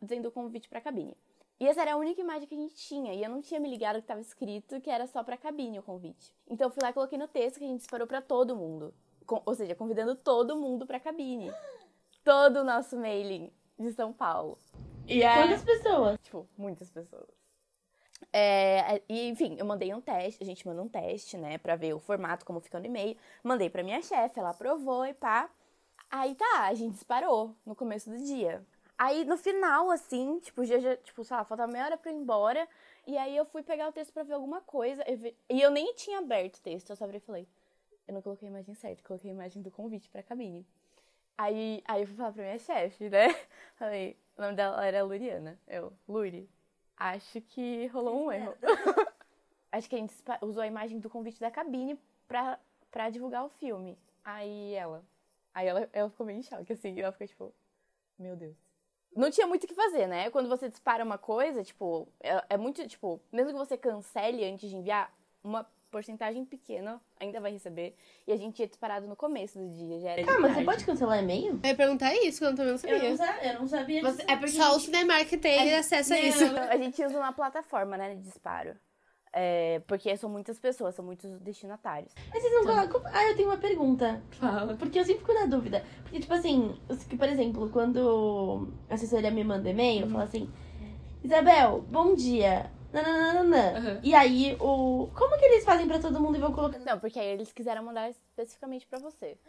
dizendo 0.00 0.30
convite 0.30 0.68
para 0.68 0.78
a 0.78 0.82
cabine. 0.82 1.14
E 1.60 1.68
essa 1.68 1.82
era 1.82 1.92
a 1.92 1.96
única 1.96 2.20
imagem 2.20 2.48
que 2.48 2.54
a 2.54 2.58
gente 2.58 2.74
tinha. 2.74 3.12
E 3.12 3.22
eu 3.22 3.28
não 3.28 3.42
tinha 3.42 3.60
me 3.60 3.68
ligado 3.68 4.00
que 4.00 4.08
tava 4.08 4.20
escrito 4.20 4.80
que 4.80 4.88
era 4.90 5.06
só 5.06 5.22
pra 5.22 5.36
cabine 5.36 5.78
o 5.78 5.82
convite. 5.82 6.34
Então 6.48 6.66
eu 6.68 6.70
fui 6.72 6.82
lá 6.82 6.88
e 6.88 6.92
coloquei 6.94 7.18
no 7.18 7.28
texto 7.28 7.58
que 7.58 7.64
a 7.64 7.68
gente 7.68 7.80
disparou 7.80 8.06
pra 8.06 8.22
todo 8.22 8.56
mundo. 8.56 8.94
Com- 9.26 9.42
ou 9.44 9.54
seja, 9.54 9.74
convidando 9.74 10.14
todo 10.16 10.56
mundo 10.56 10.86
pra 10.86 10.98
cabine. 10.98 11.52
Todo 12.24 12.60
o 12.60 12.64
nosso 12.64 12.96
mailing 12.98 13.50
de 13.78 13.92
São 13.92 14.12
Paulo. 14.12 14.58
E 15.06 15.22
aí, 15.24 15.42
Quantas 15.48 15.64
pessoas? 15.64 16.18
Tipo, 16.22 16.46
muitas 16.56 16.90
pessoas. 16.90 17.28
É, 18.32 19.02
e, 19.08 19.28
enfim, 19.28 19.56
eu 19.58 19.64
mandei 19.64 19.92
um 19.94 20.00
teste, 20.00 20.42
a 20.42 20.46
gente 20.46 20.66
manda 20.66 20.82
um 20.82 20.88
teste, 20.88 21.36
né, 21.38 21.56
pra 21.58 21.76
ver 21.76 21.94
o 21.94 21.98
formato, 21.98 22.44
como 22.44 22.60
fica 22.60 22.78
no 22.78 22.84
e-mail. 22.86 23.16
Mandei 23.42 23.70
pra 23.70 23.82
minha 23.82 24.00
chefe, 24.02 24.38
ela 24.38 24.50
aprovou 24.50 25.04
e 25.06 25.14
pá. 25.14 25.48
Aí 26.10 26.34
tá, 26.34 26.64
a 26.66 26.74
gente 26.74 26.92
disparou 26.94 27.54
no 27.64 27.74
começo 27.74 28.10
do 28.10 28.18
dia. 28.18 28.62
Aí 29.02 29.24
no 29.24 29.38
final, 29.38 29.90
assim, 29.90 30.38
tipo, 30.40 30.62
já, 30.62 30.78
já 30.78 30.94
tipo, 30.98 31.24
sei 31.24 31.34
lá, 31.34 31.42
faltava 31.42 31.72
meia 31.72 31.86
hora 31.86 31.96
pra 31.96 32.10
eu 32.10 32.14
ir 32.16 32.20
embora. 32.20 32.68
E 33.06 33.16
aí 33.16 33.34
eu 33.34 33.46
fui 33.46 33.62
pegar 33.62 33.88
o 33.88 33.92
texto 33.92 34.12
pra 34.12 34.22
ver 34.22 34.34
alguma 34.34 34.60
coisa. 34.60 35.02
eu 35.08 35.16
vi- 35.16 35.34
E 35.48 35.58
eu 35.62 35.70
nem 35.70 35.94
tinha 35.94 36.18
aberto 36.18 36.56
o 36.56 36.60
texto, 36.60 36.90
eu 36.90 36.96
só 36.96 37.04
abri 37.04 37.16
e 37.16 37.20
falei. 37.20 37.48
Eu 38.06 38.12
não 38.12 38.20
coloquei 38.20 38.46
a 38.46 38.50
imagem 38.50 38.74
certa, 38.74 39.02
coloquei 39.02 39.30
a 39.30 39.32
imagem 39.34 39.62
do 39.62 39.70
convite 39.70 40.06
pra 40.10 40.22
cabine. 40.22 40.66
Aí, 41.38 41.82
aí 41.88 42.02
eu 42.02 42.06
fui 42.06 42.14
falar 42.16 42.32
pra 42.32 42.42
minha 42.42 42.58
chefe, 42.58 43.08
né? 43.08 43.28
Falei, 43.76 44.18
o 44.36 44.42
nome 44.42 44.54
dela 44.54 44.84
era 44.84 45.02
Luriana. 45.02 45.58
Eu, 45.66 45.90
Luri, 46.06 46.46
acho 46.94 47.40
que 47.40 47.86
rolou 47.86 48.26
um 48.26 48.30
erro. 48.30 48.54
acho 49.72 49.88
que 49.88 49.96
a 49.96 49.98
gente 49.98 50.14
usou 50.42 50.62
a 50.62 50.66
imagem 50.66 50.98
do 50.98 51.08
convite 51.08 51.40
da 51.40 51.50
cabine 51.50 51.98
pra, 52.28 52.58
pra 52.90 53.08
divulgar 53.08 53.46
o 53.46 53.48
filme. 53.48 53.96
Aí 54.22 54.74
ela. 54.74 55.02
Aí 55.54 55.66
ela, 55.66 55.88
ela 55.90 56.10
ficou 56.10 56.26
meio 56.26 56.40
em 56.40 56.42
choque, 56.42 56.74
assim. 56.74 56.92
E 56.94 57.00
ela 57.00 57.12
ficou 57.12 57.26
tipo, 57.26 57.54
meu 58.18 58.36
Deus. 58.36 58.69
Não 59.14 59.30
tinha 59.30 59.46
muito 59.46 59.64
o 59.64 59.66
que 59.66 59.74
fazer, 59.74 60.06
né? 60.06 60.30
Quando 60.30 60.48
você 60.48 60.68
dispara 60.68 61.04
uma 61.04 61.18
coisa, 61.18 61.62
tipo, 61.64 62.08
é, 62.22 62.44
é 62.50 62.56
muito, 62.56 62.86
tipo, 62.86 63.20
mesmo 63.32 63.52
que 63.52 63.58
você 63.58 63.76
cancele 63.76 64.44
antes 64.44 64.68
de 64.70 64.76
enviar, 64.76 65.12
uma 65.42 65.66
porcentagem 65.90 66.44
pequena 66.44 67.00
ainda 67.18 67.40
vai 67.40 67.50
receber. 67.50 67.96
E 68.26 68.32
a 68.32 68.36
gente 68.36 68.54
tinha 68.54 68.68
disparado 68.68 69.08
no 69.08 69.16
começo 69.16 69.58
do 69.58 69.68
dia, 69.68 69.98
já 69.98 70.10
era 70.10 70.22
Ah, 70.32 70.38
mas 70.40 70.54
você 70.54 70.64
pode 70.64 70.84
cancelar 70.84 71.18
e-mail? 71.20 71.58
Eu 71.62 71.68
ia 71.70 71.74
perguntar 71.74 72.14
isso, 72.14 72.38
que 72.38 72.44
eu 72.44 72.50
também 72.54 72.66
não 72.66 72.72
eu 72.74 72.78
sabia. 72.78 73.10
não, 73.10 73.16
sa- 73.16 73.44
eu 73.44 73.60
não 73.60 73.66
sabia 73.66 73.98
é 74.28 74.36
porque 74.36 74.52
só 74.52 74.76
o 74.76 74.80
Cinemark 74.80 75.28
tem 75.40 75.74
acesso 75.74 76.14
a 76.14 76.16
Não, 76.16 76.24
isso. 76.24 76.44
A 76.70 76.76
gente 76.76 77.04
usa 77.04 77.18
uma 77.18 77.32
plataforma, 77.32 77.96
né, 77.96 78.14
de 78.14 78.20
disparo. 78.22 78.76
É, 79.32 79.80
porque 79.86 80.16
são 80.16 80.28
muitas 80.28 80.58
pessoas, 80.58 80.94
são 80.94 81.04
muitos 81.04 81.30
destinatários. 81.40 82.12
Mas 82.32 82.42
vocês 82.42 82.52
não 82.52 82.64
colocam. 82.64 83.00
Ah, 83.12 83.24
eu 83.28 83.36
tenho 83.36 83.48
uma 83.48 83.56
pergunta. 83.58 84.20
Fala. 84.32 84.74
Porque 84.76 84.98
eu 84.98 85.04
sempre 85.04 85.20
fico 85.20 85.32
na 85.32 85.46
dúvida. 85.46 85.84
Porque, 86.02 86.18
tipo 86.20 86.34
assim, 86.34 86.76
por 87.16 87.28
exemplo, 87.28 87.70
quando 87.70 88.72
a 88.88 88.94
assessoria 88.94 89.30
me 89.30 89.44
manda 89.44 89.70
e-mail, 89.70 90.08
fala 90.10 90.24
assim: 90.24 90.50
Isabel, 91.22 91.82
bom 91.88 92.14
dia. 92.14 92.70
Nananana. 92.92 93.78
Uhum. 93.78 94.00
E 94.02 94.12
aí, 94.16 94.56
o. 94.58 95.08
Como 95.14 95.38
que 95.38 95.44
eles 95.44 95.64
fazem 95.64 95.86
pra 95.86 96.00
todo 96.00 96.20
mundo 96.20 96.36
e 96.36 96.40
vão 96.40 96.52
colocando. 96.52 96.84
Não, 96.84 96.98
porque 96.98 97.20
aí 97.20 97.28
eles 97.28 97.52
quiseram 97.52 97.84
mandar 97.84 98.10
especificamente 98.10 98.84
pra 98.86 98.98
você. 98.98 99.38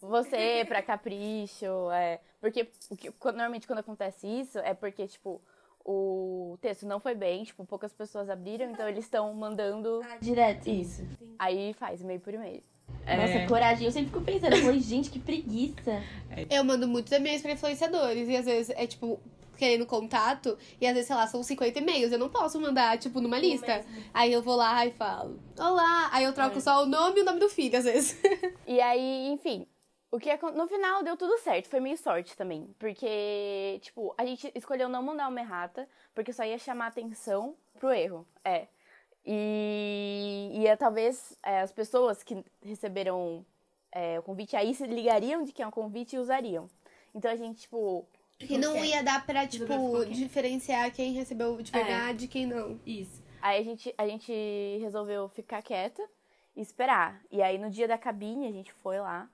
Você, 0.00 0.64
pra 0.66 0.80
capricho, 0.82 1.90
é. 1.92 2.20
Porque 2.40 2.70
o 2.90 2.96
que- 2.96 3.10
quando- 3.12 3.34
normalmente 3.36 3.66
quando 3.66 3.80
acontece 3.80 4.26
isso 4.26 4.58
é 4.60 4.72
porque, 4.72 5.06
tipo, 5.06 5.42
o 5.92 6.58
texto 6.60 6.86
não 6.86 7.00
foi 7.00 7.14
bem, 7.14 7.42
tipo, 7.44 7.64
poucas 7.64 7.92
pessoas 7.92 8.30
abriram, 8.30 8.70
então 8.70 8.88
eles 8.88 9.04
estão 9.04 9.32
mandando. 9.34 10.00
Ah, 10.04 10.16
direto. 10.20 10.68
Isso. 10.68 11.02
Aí 11.38 11.72
faz 11.74 12.00
e-mail 12.00 12.20
por 12.20 12.32
e-mail. 12.32 12.62
Nossa, 13.06 13.32
É. 13.32 13.46
coragem. 13.46 13.86
Eu 13.86 13.92
sempre 13.92 14.10
fico 14.10 14.20
pensando, 14.24 14.56
falei, 14.56 14.80
gente, 14.80 15.10
que 15.10 15.18
preguiça. 15.18 16.02
Eu 16.48 16.62
mando 16.64 16.86
muitos 16.86 17.10
e-mails 17.12 17.42
pra 17.42 17.52
influenciadores. 17.52 18.28
E 18.28 18.36
às 18.36 18.44
vezes 18.44 18.70
é 18.76 18.86
tipo, 18.86 19.18
querendo 19.56 19.86
contato. 19.86 20.56
E 20.80 20.86
às 20.86 20.92
vezes, 20.92 21.06
sei 21.08 21.16
lá, 21.16 21.26
são 21.26 21.42
50 21.42 21.78
e-mails. 21.78 22.12
Eu 22.12 22.18
não 22.18 22.28
posso 22.28 22.60
mandar, 22.60 22.98
tipo, 22.98 23.20
numa 23.20 23.38
lista. 23.38 23.84
Aí 24.14 24.32
eu 24.32 24.42
vou 24.42 24.54
lá 24.56 24.86
e 24.86 24.92
falo, 24.92 25.38
olá. 25.58 26.08
Aí 26.12 26.24
eu 26.24 26.32
troco 26.32 26.60
só 26.60 26.82
o 26.82 26.86
nome 26.86 27.18
e 27.18 27.22
o 27.22 27.24
nome 27.24 27.40
do 27.40 27.48
filho, 27.48 27.76
às 27.78 27.84
vezes. 27.84 28.16
E 28.66 28.80
aí, 28.80 29.28
enfim, 29.32 29.66
o 30.10 30.18
que 30.18 30.30
acon- 30.30 30.50
no 30.52 30.66
final 30.66 31.02
deu 31.02 31.16
tudo 31.16 31.38
certo, 31.38 31.68
foi 31.68 31.80
meio 31.80 31.96
sorte 31.96 32.36
também, 32.36 32.74
porque 32.78 33.78
tipo, 33.82 34.14
a 34.18 34.24
gente 34.24 34.50
escolheu 34.54 34.88
não 34.88 35.02
mandar 35.02 35.28
uma 35.28 35.40
errata, 35.40 35.88
porque 36.14 36.32
só 36.32 36.44
ia 36.44 36.58
chamar 36.58 36.88
atenção 36.88 37.54
pro 37.78 37.92
erro. 37.92 38.26
É. 38.44 38.66
E 39.24 40.50
ia 40.54 40.76
talvez 40.76 41.36
é, 41.42 41.60
as 41.60 41.72
pessoas 41.72 42.22
que 42.22 42.44
receberam 42.62 43.44
é, 43.92 44.18
o 44.18 44.22
convite 44.22 44.56
aí 44.56 44.74
se 44.74 44.86
ligariam 44.86 45.42
de 45.42 45.52
que 45.52 45.62
é 45.62 45.66
um 45.66 45.70
convite 45.70 46.16
e 46.16 46.18
usariam. 46.18 46.68
Então 47.14 47.30
a 47.30 47.36
gente, 47.36 47.60
tipo, 47.62 48.06
E 48.40 48.56
não 48.58 48.82
ia 48.84 49.02
dar 49.02 49.24
pra, 49.26 49.46
tipo, 49.46 50.04
diferenciar 50.06 50.90
quem 50.92 51.12
recebeu 51.12 51.60
de 51.62 51.70
verdade 51.70 52.24
e 52.24 52.28
quem 52.28 52.46
não. 52.46 52.80
Isso. 52.86 53.22
aí 53.42 53.60
a 53.60 53.64
gente, 53.64 53.94
a 53.96 54.06
gente 54.06 54.32
resolveu 54.80 55.28
ficar 55.28 55.62
quieta 55.62 56.02
e 56.56 56.60
esperar. 56.60 57.20
E 57.30 57.40
aí 57.42 57.58
no 57.58 57.70
dia 57.70 57.86
da 57.86 57.96
cabine 57.98 58.46
a 58.48 58.52
gente 58.52 58.72
foi 58.72 58.98
lá 58.98 59.28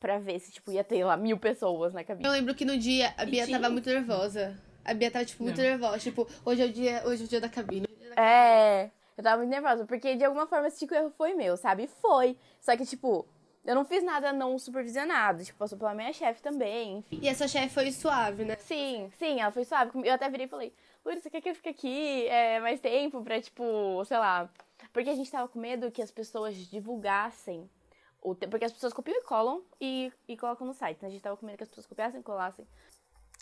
pra 0.00 0.18
ver 0.18 0.40
se, 0.40 0.50
tipo, 0.50 0.72
ia 0.72 0.82
ter 0.82 1.04
lá 1.04 1.16
mil 1.16 1.38
pessoas 1.38 1.92
na 1.92 2.02
cabine. 2.02 2.26
Eu 2.26 2.32
lembro 2.32 2.54
que 2.54 2.64
no 2.64 2.76
dia 2.78 3.14
a 3.18 3.24
Bia 3.26 3.44
tinha- 3.44 3.60
tava 3.60 3.70
muito 3.70 3.88
nervosa. 3.88 4.58
A 4.82 4.94
Bia 4.94 5.10
tava, 5.10 5.24
tipo, 5.26 5.42
muito 5.44 5.58
Não. 5.58 5.62
nervosa. 5.64 5.98
Tipo, 5.98 6.26
hoje 6.44 6.62
é 6.62 6.64
o 6.64 6.72
dia, 6.72 7.02
hoje 7.04 7.22
é 7.22 7.26
o 7.26 7.28
dia 7.28 7.40
da 7.40 7.48
cabine. 7.50 7.86
É, 8.16 8.90
eu 9.16 9.22
tava 9.22 9.36
muito 9.36 9.50
nervosa, 9.50 9.84
porque 9.84 10.16
de 10.16 10.24
alguma 10.24 10.46
forma 10.46 10.66
esse 10.68 10.78
tipo 10.78 10.94
erro 10.94 11.12
foi 11.16 11.34
meu, 11.34 11.56
sabe? 11.56 11.86
Foi. 11.86 12.36
Só 12.60 12.74
que, 12.76 12.84
tipo, 12.86 13.26
eu 13.64 13.74
não 13.74 13.84
fiz 13.84 14.02
nada 14.02 14.32
não 14.32 14.58
supervisionado. 14.58 15.44
Tipo, 15.44 15.58
passou 15.58 15.76
pela 15.78 15.94
minha 15.94 16.12
chefe 16.14 16.40
também, 16.40 16.98
enfim. 16.98 17.20
E 17.22 17.28
essa 17.28 17.46
chefe 17.46 17.68
foi 17.74 17.92
suave, 17.92 18.44
né? 18.46 18.56
Sim, 18.60 19.10
sim, 19.18 19.38
ela 19.40 19.52
foi 19.52 19.64
suave. 19.64 19.90
Eu 20.02 20.14
até 20.14 20.28
virei 20.30 20.46
e 20.46 20.48
falei, 20.48 20.72
Luri, 21.04 21.20
você 21.20 21.28
quer 21.30 21.42
que 21.42 21.50
eu 21.50 21.54
fique 21.54 21.68
aqui 21.68 22.26
é, 22.28 22.58
mais 22.60 22.80
tempo 22.80 23.22
pra, 23.22 23.40
tipo, 23.40 24.02
sei 24.06 24.16
lá. 24.18 24.50
Porque 24.94 25.10
a 25.10 25.14
gente 25.14 25.30
tava 25.30 25.46
com 25.46 25.58
medo 25.60 25.90
que 25.90 26.00
as 26.02 26.10
pessoas 26.10 26.56
divulgassem. 26.56 27.68
O 28.22 28.34
te... 28.34 28.46
Porque 28.46 28.64
as 28.64 28.72
pessoas 28.72 28.92
copiam 28.92 29.16
e 29.18 29.22
colam 29.22 29.62
e, 29.80 30.12
e 30.28 30.36
colocam 30.36 30.66
no 30.66 30.74
site. 30.74 31.00
né? 31.02 31.08
A 31.08 31.10
gente 31.10 31.22
tava 31.22 31.36
com 31.36 31.46
medo 31.46 31.56
que 31.56 31.62
as 31.62 31.68
pessoas 31.68 31.86
copiassem 31.86 32.20
e 32.20 32.22
colassem 32.22 32.66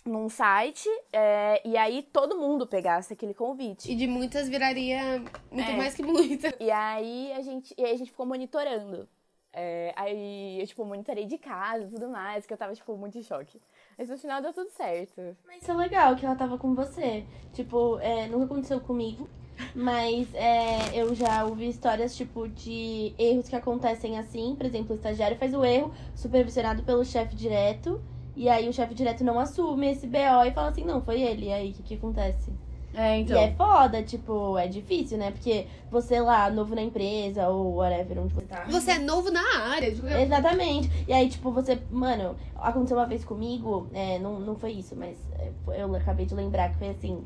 num 0.04 0.28
site. 0.28 0.88
é, 1.12 1.60
e 1.68 1.76
aí 1.76 2.02
todo 2.02 2.36
mundo 2.38 2.66
pegasse 2.66 3.12
aquele 3.12 3.34
convite. 3.34 3.90
E 3.90 3.94
de 3.96 4.06
muitas 4.06 4.48
viraria 4.48 5.18
muito 5.50 5.70
É. 5.70 5.76
mais 5.76 5.94
que 5.94 6.02
muita. 6.02 6.54
E 6.60 6.70
aí 6.70 7.32
a 7.32 7.42
gente, 7.42 7.74
e 7.76 7.84
aí 7.84 7.92
a 7.92 7.96
gente 7.96 8.10
ficou 8.10 8.24
monitorando. 8.24 9.08
É, 9.52 9.92
aí 9.96 10.60
eu, 10.60 10.66
tipo, 10.66 10.84
monitorei 10.84 11.24
de 11.26 11.36
casa 11.38 11.84
e 11.84 11.88
tudo 11.90 12.08
mais, 12.08 12.46
que 12.46 12.52
eu 12.52 12.56
tava, 12.56 12.74
tipo, 12.74 12.96
muito 12.96 13.18
em 13.18 13.22
choque. 13.22 13.60
Mas 13.98 14.08
no 14.08 14.16
final 14.16 14.40
deu 14.40 14.52
tudo 14.52 14.70
certo. 14.70 15.36
Mas 15.46 15.62
isso 15.62 15.72
é 15.72 15.74
legal 15.74 16.14
que 16.14 16.24
ela 16.24 16.36
tava 16.36 16.56
com 16.58 16.74
você. 16.74 17.26
Tipo, 17.52 17.98
é, 17.98 18.28
nunca 18.28 18.44
aconteceu 18.44 18.80
comigo. 18.80 19.28
Mas 19.74 20.32
é, 20.34 20.90
eu 20.94 21.14
já 21.14 21.44
ouvi 21.44 21.68
histórias, 21.68 22.16
tipo, 22.16 22.48
de 22.48 23.12
erros 23.18 23.48
que 23.48 23.56
acontecem 23.56 24.18
assim. 24.18 24.54
Por 24.56 24.66
exemplo, 24.66 24.92
o 24.92 24.96
estagiário 24.96 25.36
faz 25.36 25.54
o 25.54 25.64
erro, 25.64 25.92
supervisionado 26.14 26.82
pelo 26.82 27.04
chefe 27.04 27.34
direto. 27.34 28.00
E 28.36 28.48
aí 28.48 28.68
o 28.68 28.72
chefe 28.72 28.94
direto 28.94 29.24
não 29.24 29.38
assume 29.38 29.90
esse 29.90 30.06
BO 30.06 30.44
e 30.46 30.52
fala 30.52 30.68
assim, 30.68 30.84
não, 30.84 31.00
foi 31.00 31.20
ele. 31.20 31.46
E 31.46 31.52
aí, 31.52 31.70
o 31.70 31.74
que, 31.74 31.82
que 31.82 31.94
acontece? 31.94 32.52
É, 32.94 33.20
E 33.20 33.32
é 33.32 33.52
foda, 33.54 34.02
tipo, 34.02 34.56
é 34.56 34.66
difícil, 34.66 35.18
né? 35.18 35.30
Porque 35.30 35.66
você 35.90 36.20
lá, 36.20 36.50
novo 36.50 36.74
na 36.74 36.82
empresa, 36.82 37.48
ou 37.48 37.76
whatever, 37.76 38.20
onde 38.20 38.34
você 38.34 38.46
tá. 38.46 38.64
Você 38.68 38.92
é 38.92 38.98
novo 38.98 39.30
na 39.30 39.42
área. 39.70 39.92
tipo, 39.92 40.06
Exatamente. 40.06 40.90
E 41.06 41.12
aí, 41.12 41.28
tipo, 41.28 41.50
você. 41.50 41.78
Mano, 41.90 42.34
aconteceu 42.56 42.96
uma 42.96 43.06
vez 43.06 43.24
comigo, 43.24 43.88
é, 43.92 44.18
não, 44.18 44.40
não 44.40 44.56
foi 44.56 44.72
isso, 44.72 44.96
mas 44.96 45.16
é, 45.38 45.52
eu 45.80 45.94
acabei 45.94 46.24
de 46.26 46.34
lembrar 46.34 46.70
que 46.70 46.78
foi 46.78 46.88
assim. 46.88 47.22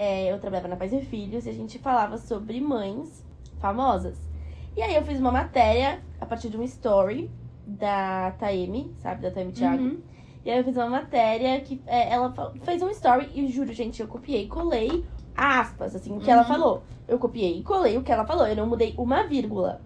É, 0.00 0.32
eu 0.32 0.38
trabalhava 0.38 0.66
na 0.66 0.76
Paz 0.76 0.94
e 0.94 1.02
Filhos 1.02 1.44
e 1.44 1.50
a 1.50 1.52
gente 1.52 1.78
falava 1.78 2.16
sobre 2.16 2.58
mães 2.58 3.22
famosas. 3.60 4.16
E 4.74 4.80
aí 4.80 4.94
eu 4.94 5.04
fiz 5.04 5.20
uma 5.20 5.30
matéria 5.30 6.00
a 6.18 6.24
partir 6.24 6.48
de 6.48 6.56
uma 6.56 6.64
story 6.64 7.30
da 7.66 8.30
Taeme, 8.38 8.94
sabe? 8.96 9.20
Da 9.20 9.30
Taeme 9.30 9.52
Thiago. 9.52 9.82
Uhum. 9.82 10.00
E 10.42 10.50
aí 10.50 10.56
eu 10.56 10.64
fiz 10.64 10.74
uma 10.74 10.88
matéria 10.88 11.60
que 11.60 11.82
é, 11.86 12.14
ela 12.14 12.32
fez 12.62 12.80
um 12.80 12.88
story 12.88 13.28
e 13.34 13.46
juro, 13.48 13.74
gente, 13.74 14.00
eu 14.00 14.08
copiei 14.08 14.44
e 14.44 14.48
colei 14.48 15.04
aspas, 15.36 15.94
assim, 15.94 16.16
o 16.16 16.18
que 16.18 16.30
ela 16.30 16.44
falou. 16.44 16.82
Eu 17.06 17.18
copiei 17.18 17.58
e 17.58 17.62
colei 17.62 17.98
o 17.98 18.02
que 18.02 18.10
ela 18.10 18.24
falou, 18.24 18.46
eu 18.46 18.56
não 18.56 18.66
mudei 18.66 18.94
uma 18.96 19.24
vírgula. 19.24 19.82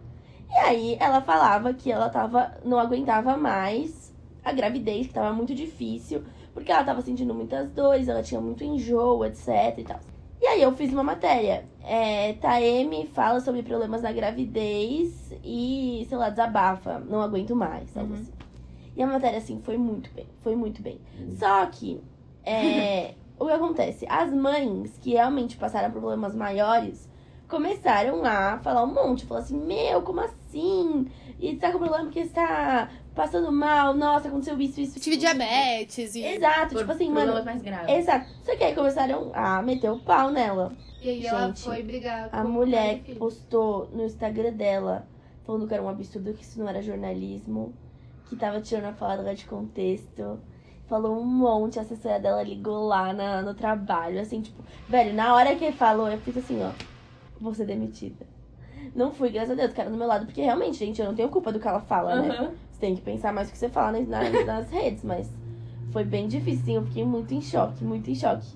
E 0.48 0.54
aí 0.54 0.96
ela 1.00 1.22
falava 1.22 1.74
que 1.74 1.90
ela 1.90 2.08
tava, 2.08 2.52
não 2.64 2.78
aguentava 2.78 3.36
mais 3.36 4.14
a 4.44 4.52
gravidez, 4.52 5.08
que 5.08 5.14
tava 5.14 5.32
muito 5.32 5.52
difícil, 5.56 6.22
porque 6.54 6.70
ela 6.72 6.84
tava 6.84 7.02
sentindo 7.02 7.34
muitas 7.34 7.68
dores, 7.72 8.08
ela 8.08 8.22
tinha 8.22 8.40
muito 8.40 8.64
enjoo, 8.64 9.24
etc 9.26 9.48
e 9.76 9.84
tal. 9.84 10.00
E 10.40 10.46
aí 10.46 10.62
eu 10.62 10.72
fiz 10.72 10.92
uma 10.92 11.02
matéria. 11.02 11.64
É, 11.82 12.34
Taeme 12.34 13.06
fala 13.08 13.40
sobre 13.40 13.62
problemas 13.62 14.02
na 14.02 14.12
gravidez 14.12 15.32
e, 15.42 16.04
sei 16.08 16.18
lá, 16.18 16.28
desabafa. 16.30 16.98
Não 16.98 17.20
aguento 17.22 17.54
mais, 17.56 17.96
algo 17.96 18.12
Uhum. 18.14 18.20
assim. 18.20 18.32
E 18.96 19.02
a 19.02 19.06
matéria, 19.06 19.38
assim, 19.38 19.60
foi 19.62 19.76
muito 19.76 20.10
bem. 20.14 20.26
Foi 20.42 20.54
muito 20.54 20.80
bem. 20.82 21.00
Só 21.38 21.64
que, 21.66 22.00
é, 22.44 23.14
o 23.38 23.46
que 23.46 23.52
acontece? 23.52 24.06
As 24.08 24.32
mães 24.32 24.96
que 24.98 25.12
realmente 25.12 25.56
passaram 25.56 25.90
problemas 25.90 26.34
maiores 26.34 27.08
começaram 27.48 28.24
a 28.24 28.58
falar 28.58 28.84
um 28.84 28.92
monte. 28.94 29.24
Falar 29.26 29.40
assim, 29.40 29.58
meu, 29.58 30.02
como 30.02 30.20
assim? 30.20 31.06
E 31.40 31.56
tá 31.56 31.72
com 31.72 31.78
problema 31.78 32.04
porque 32.04 32.20
está 32.20 32.88
passando 33.14 33.50
mal. 33.52 33.94
Nossa, 33.94 34.28
aconteceu 34.28 34.60
isso, 34.60 34.80
isso. 34.80 35.00
Tive 35.00 35.16
diabetes 35.16 36.14
e. 36.14 36.24
Exato, 36.24 36.76
tipo 36.76 36.90
assim, 36.90 37.10
mano. 37.10 37.44
mais 37.44 37.62
graves. 37.62 37.94
Exato. 37.94 38.26
Só 38.42 38.56
que 38.56 38.64
aí 38.64 38.74
começaram 38.74 39.30
a 39.32 39.62
meter 39.62 39.90
o 39.90 39.98
pau 40.00 40.30
nela. 40.30 40.72
E 41.02 41.08
aí 41.08 41.26
ela 41.26 41.48
Gente, 41.48 41.62
foi 41.62 41.82
brigar 41.82 42.30
com 42.30 42.36
A 42.36 42.44
mulher 42.44 43.02
postou 43.18 43.88
no 43.92 44.04
Instagram 44.04 44.52
dela, 44.52 45.06
falando 45.44 45.68
que 45.68 45.74
era 45.74 45.82
um 45.82 45.88
absurdo, 45.88 46.32
que 46.32 46.42
isso 46.42 46.58
não 46.58 46.68
era 46.68 46.82
jornalismo, 46.82 47.74
que 48.26 48.36
tava 48.36 48.60
tirando 48.60 48.86
a 48.86 48.92
fala 48.92 49.18
dela 49.18 49.34
de 49.34 49.44
contexto. 49.44 50.40
Falou 50.86 51.18
um 51.18 51.24
monte, 51.24 51.78
a 51.78 51.82
assessora 51.82 52.18
dela 52.18 52.42
ligou 52.42 52.86
lá 52.86 53.12
na, 53.12 53.40
no 53.40 53.54
trabalho, 53.54 54.20
assim, 54.20 54.42
tipo, 54.42 54.62
velho, 54.86 55.14
na 55.14 55.34
hora 55.34 55.54
que 55.56 55.64
ele 55.64 55.76
falou, 55.76 56.08
eu 56.10 56.18
fiz 56.18 56.36
assim, 56.36 56.62
ó, 56.62 56.70
vou 57.40 57.54
ser 57.54 57.64
demitida. 57.64 58.26
Não 58.94 59.10
fui, 59.10 59.30
graças 59.30 59.52
a 59.52 59.54
Deus, 59.54 59.72
cara 59.72 59.88
do 59.88 59.96
meu 59.96 60.06
lado, 60.06 60.26
porque 60.26 60.42
realmente, 60.42 60.76
gente, 60.76 61.00
eu 61.00 61.06
não 61.06 61.14
tenho 61.14 61.30
culpa 61.30 61.50
do 61.50 61.58
que 61.58 61.66
ela 61.66 61.80
fala, 61.80 62.20
né? 62.20 62.52
Você 62.74 62.80
tem 62.80 62.96
que 62.96 63.02
pensar 63.02 63.32
mais 63.32 63.48
o 63.48 63.52
que 63.52 63.58
você 63.58 63.68
fala 63.68 64.00
nas, 64.00 64.32
nas, 64.44 64.70
redes, 64.70 65.04
mas 65.04 65.30
foi 65.92 66.02
bem 66.04 66.26
difícil, 66.26 66.64
sim, 66.64 66.74
eu 66.74 66.84
fiquei 66.84 67.04
muito 67.04 67.32
em 67.32 67.40
choque, 67.40 67.84
muito 67.84 68.10
em 68.10 68.14
choque. 68.16 68.48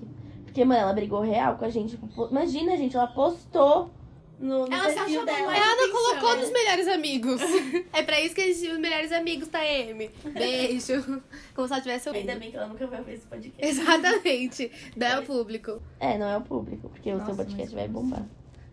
Porque, 0.43 0.65
mano, 0.65 0.81
ela 0.81 0.93
brigou 0.93 1.21
real 1.21 1.55
com 1.55 1.63
a 1.63 1.69
gente. 1.69 1.91
tipo, 1.91 2.27
Imagina, 2.29 2.75
gente, 2.75 2.97
ela 2.97 3.07
postou 3.07 3.89
no, 4.37 4.65
no 4.67 4.73
Ela 4.73 4.89
se 4.89 4.95
perfil 4.95 5.21
achou 5.21 5.25
dela. 5.25 5.55
Ela 5.55 5.75
não 5.75 5.91
colocou 5.91 6.35
né? 6.35 6.41
nos 6.41 6.51
melhores 6.51 6.87
amigos. 6.87 7.41
é 7.93 8.03
pra 8.03 8.19
isso 8.19 8.35
que 8.35 8.41
eles 8.41 8.59
tinham 8.59 8.73
os 8.73 8.79
melhores 8.79 9.11
amigos, 9.13 9.47
tá, 9.47 9.59
Amy? 9.59 10.11
Beijo. 10.33 11.21
Como 11.55 11.67
se 11.67 11.73
ela 11.73 11.81
tivesse 11.81 12.09
ouvido. 12.09 12.27
Ainda 12.27 12.39
bem 12.39 12.51
que 12.51 12.57
ela 12.57 12.67
nunca 12.67 12.87
vai 12.87 13.01
ver 13.03 13.13
esse 13.13 13.27
podcast. 13.27 13.65
Exatamente. 13.65 14.71
Bel 14.97 15.23
público. 15.23 15.81
É, 15.99 16.17
não 16.17 16.27
é 16.27 16.37
o 16.37 16.41
público, 16.41 16.89
porque 16.89 17.09
o 17.11 17.17
Nossa, 17.17 17.27
seu 17.27 17.35
podcast 17.35 17.73
mas 17.75 17.81
vai 17.81 17.87
bombar. 17.87 18.25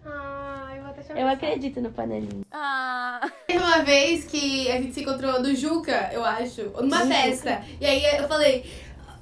Ai, 0.04 0.65
eu 1.14 1.28
acredito 1.28 1.80
no 1.80 1.90
panelinho. 1.90 2.44
Ah, 2.52 3.20
Teve 3.46 3.59
uma 3.59 3.82
vez 3.82 4.24
que 4.24 4.70
a 4.70 4.80
gente 4.80 4.94
se 4.94 5.00
encontrou 5.02 5.40
no 5.40 5.54
Juca, 5.54 6.11
eu 6.12 6.24
acho, 6.24 6.62
numa 6.82 7.04
No 7.04 7.06
festa. 7.12 7.62
E 7.80 7.87
aí 7.87 8.04
eu 8.16 8.26
falei, 8.28 8.64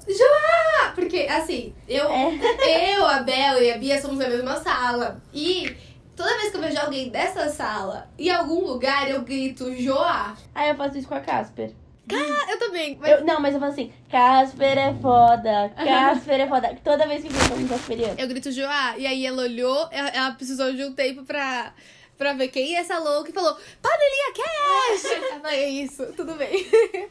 Joá! 0.06 0.92
Porque, 0.94 1.26
assim, 1.30 1.74
eu, 1.88 2.06
É. 2.10 2.96
eu, 2.96 3.06
a 3.06 3.20
Bel 3.20 3.62
e 3.62 3.72
a 3.72 3.78
Bia 3.78 4.00
somos 4.00 4.18
da 4.18 4.28
mesma 4.28 4.56
sala. 4.56 5.22
E 5.32 5.74
toda 6.14 6.36
vez 6.38 6.50
que 6.50 6.56
eu 6.56 6.60
vejo 6.60 6.78
alguém 6.78 7.08
dessa 7.08 7.48
sala, 7.48 8.08
em 8.18 8.30
algum 8.30 8.60
lugar, 8.66 9.10
eu 9.10 9.22
grito 9.22 9.74
Joá. 9.80 10.36
Aí 10.54 10.68
eu 10.70 10.74
faço 10.76 10.98
isso 10.98 11.08
com 11.08 11.14
a 11.14 11.20
Casper. 11.20 11.72
Ah, 12.12 12.52
eu 12.52 12.58
também. 12.58 12.96
Mas 13.00 13.10
Eu, 13.10 13.24
não, 13.24 13.40
mas 13.40 13.54
eu 13.54 13.60
falo 13.60 13.72
assim, 13.72 13.92
Casper 14.10 14.76
é 14.78 14.94
foda, 14.94 15.70
Casper 15.76 16.40
é 16.40 16.46
foda. 16.46 16.76
Toda 16.84 17.06
vez 17.06 17.22
que 17.22 17.28
eu 17.28 17.32
vejo 17.32 17.64
um 17.64 17.68
casperiano. 17.68 18.14
eu 18.18 18.28
grito 18.28 18.52
Joá. 18.52 18.96
E 18.98 19.06
aí 19.06 19.24
ela 19.24 19.42
olhou, 19.42 19.88
ela, 19.90 20.08
ela 20.10 20.30
precisou 20.32 20.72
de 20.72 20.84
um 20.84 20.92
tempo 20.92 21.24
pra, 21.24 21.72
pra 22.18 22.34
ver 22.34 22.48
quem 22.48 22.76
é 22.76 22.80
essa 22.80 22.98
louca 22.98 23.30
e 23.30 23.32
falou, 23.32 23.56
Panelinha 23.80 24.32
Cash! 24.34 25.44
é 25.52 25.68
isso, 25.70 26.06
tudo 26.14 26.34
bem. 26.34 26.66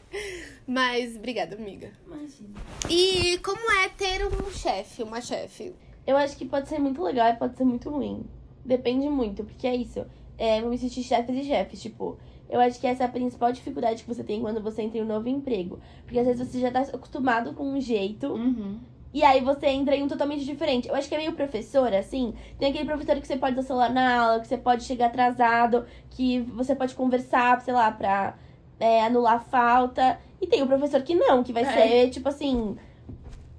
Mas, 0.66 1.16
obrigada, 1.16 1.56
amiga. 1.56 1.92
Imagina. 2.06 2.54
E 2.88 3.38
como 3.38 3.70
é 3.82 3.88
ter 3.88 4.24
um 4.26 4.50
chefe, 4.52 5.02
uma 5.02 5.20
chefe? 5.20 5.74
Eu 6.06 6.16
acho 6.16 6.36
que 6.36 6.44
pode 6.44 6.68
ser 6.68 6.78
muito 6.78 7.02
legal 7.02 7.28
e 7.30 7.36
pode 7.36 7.56
ser 7.56 7.64
muito 7.64 7.90
ruim. 7.90 8.24
Depende 8.64 9.08
muito, 9.08 9.44
porque 9.44 9.66
é 9.66 9.74
isso. 9.74 10.06
É, 10.38 10.60
vamos 10.60 10.76
existir 10.82 11.02
chefes 11.02 11.36
e 11.36 11.44
chefes, 11.44 11.82
tipo. 11.82 12.18
Eu 12.54 12.60
acho 12.60 12.78
que 12.78 12.86
essa 12.86 13.02
é 13.02 13.06
a 13.06 13.08
principal 13.08 13.50
dificuldade 13.50 14.04
que 14.04 14.08
você 14.08 14.22
tem 14.22 14.40
quando 14.40 14.62
você 14.62 14.82
entra 14.82 14.98
em 14.98 15.02
um 15.02 15.06
novo 15.06 15.28
emprego. 15.28 15.80
Porque 16.04 16.20
às 16.20 16.26
vezes 16.26 16.46
você 16.46 16.60
já 16.60 16.70
tá 16.70 16.82
acostumado 16.82 17.52
com 17.52 17.64
um 17.64 17.80
jeito 17.80 18.28
uhum. 18.28 18.78
e 19.12 19.24
aí 19.24 19.40
você 19.40 19.66
entra 19.66 19.96
em 19.96 20.04
um 20.04 20.08
totalmente 20.08 20.44
diferente. 20.44 20.88
Eu 20.88 20.94
acho 20.94 21.08
que 21.08 21.16
é 21.16 21.18
meio 21.18 21.32
professor, 21.32 21.92
assim. 21.92 22.32
Tem 22.56 22.70
aquele 22.70 22.84
professor 22.84 23.20
que 23.20 23.26
você 23.26 23.36
pode 23.36 23.56
dar 23.56 23.62
celular 23.62 23.90
na 23.92 24.20
aula, 24.22 24.40
que 24.40 24.46
você 24.46 24.56
pode 24.56 24.84
chegar 24.84 25.06
atrasado, 25.06 25.84
que 26.10 26.40
você 26.40 26.76
pode 26.76 26.94
conversar, 26.94 27.60
sei 27.60 27.74
lá, 27.74 27.90
pra 27.90 28.36
é, 28.78 29.02
anular 29.04 29.44
falta. 29.44 30.18
E 30.40 30.46
tem 30.46 30.62
o 30.62 30.66
professor 30.68 31.02
que 31.02 31.14
não, 31.14 31.42
que 31.42 31.52
vai 31.52 31.64
É. 31.64 31.66
ser, 31.66 32.10
tipo 32.10 32.28
assim, 32.28 32.76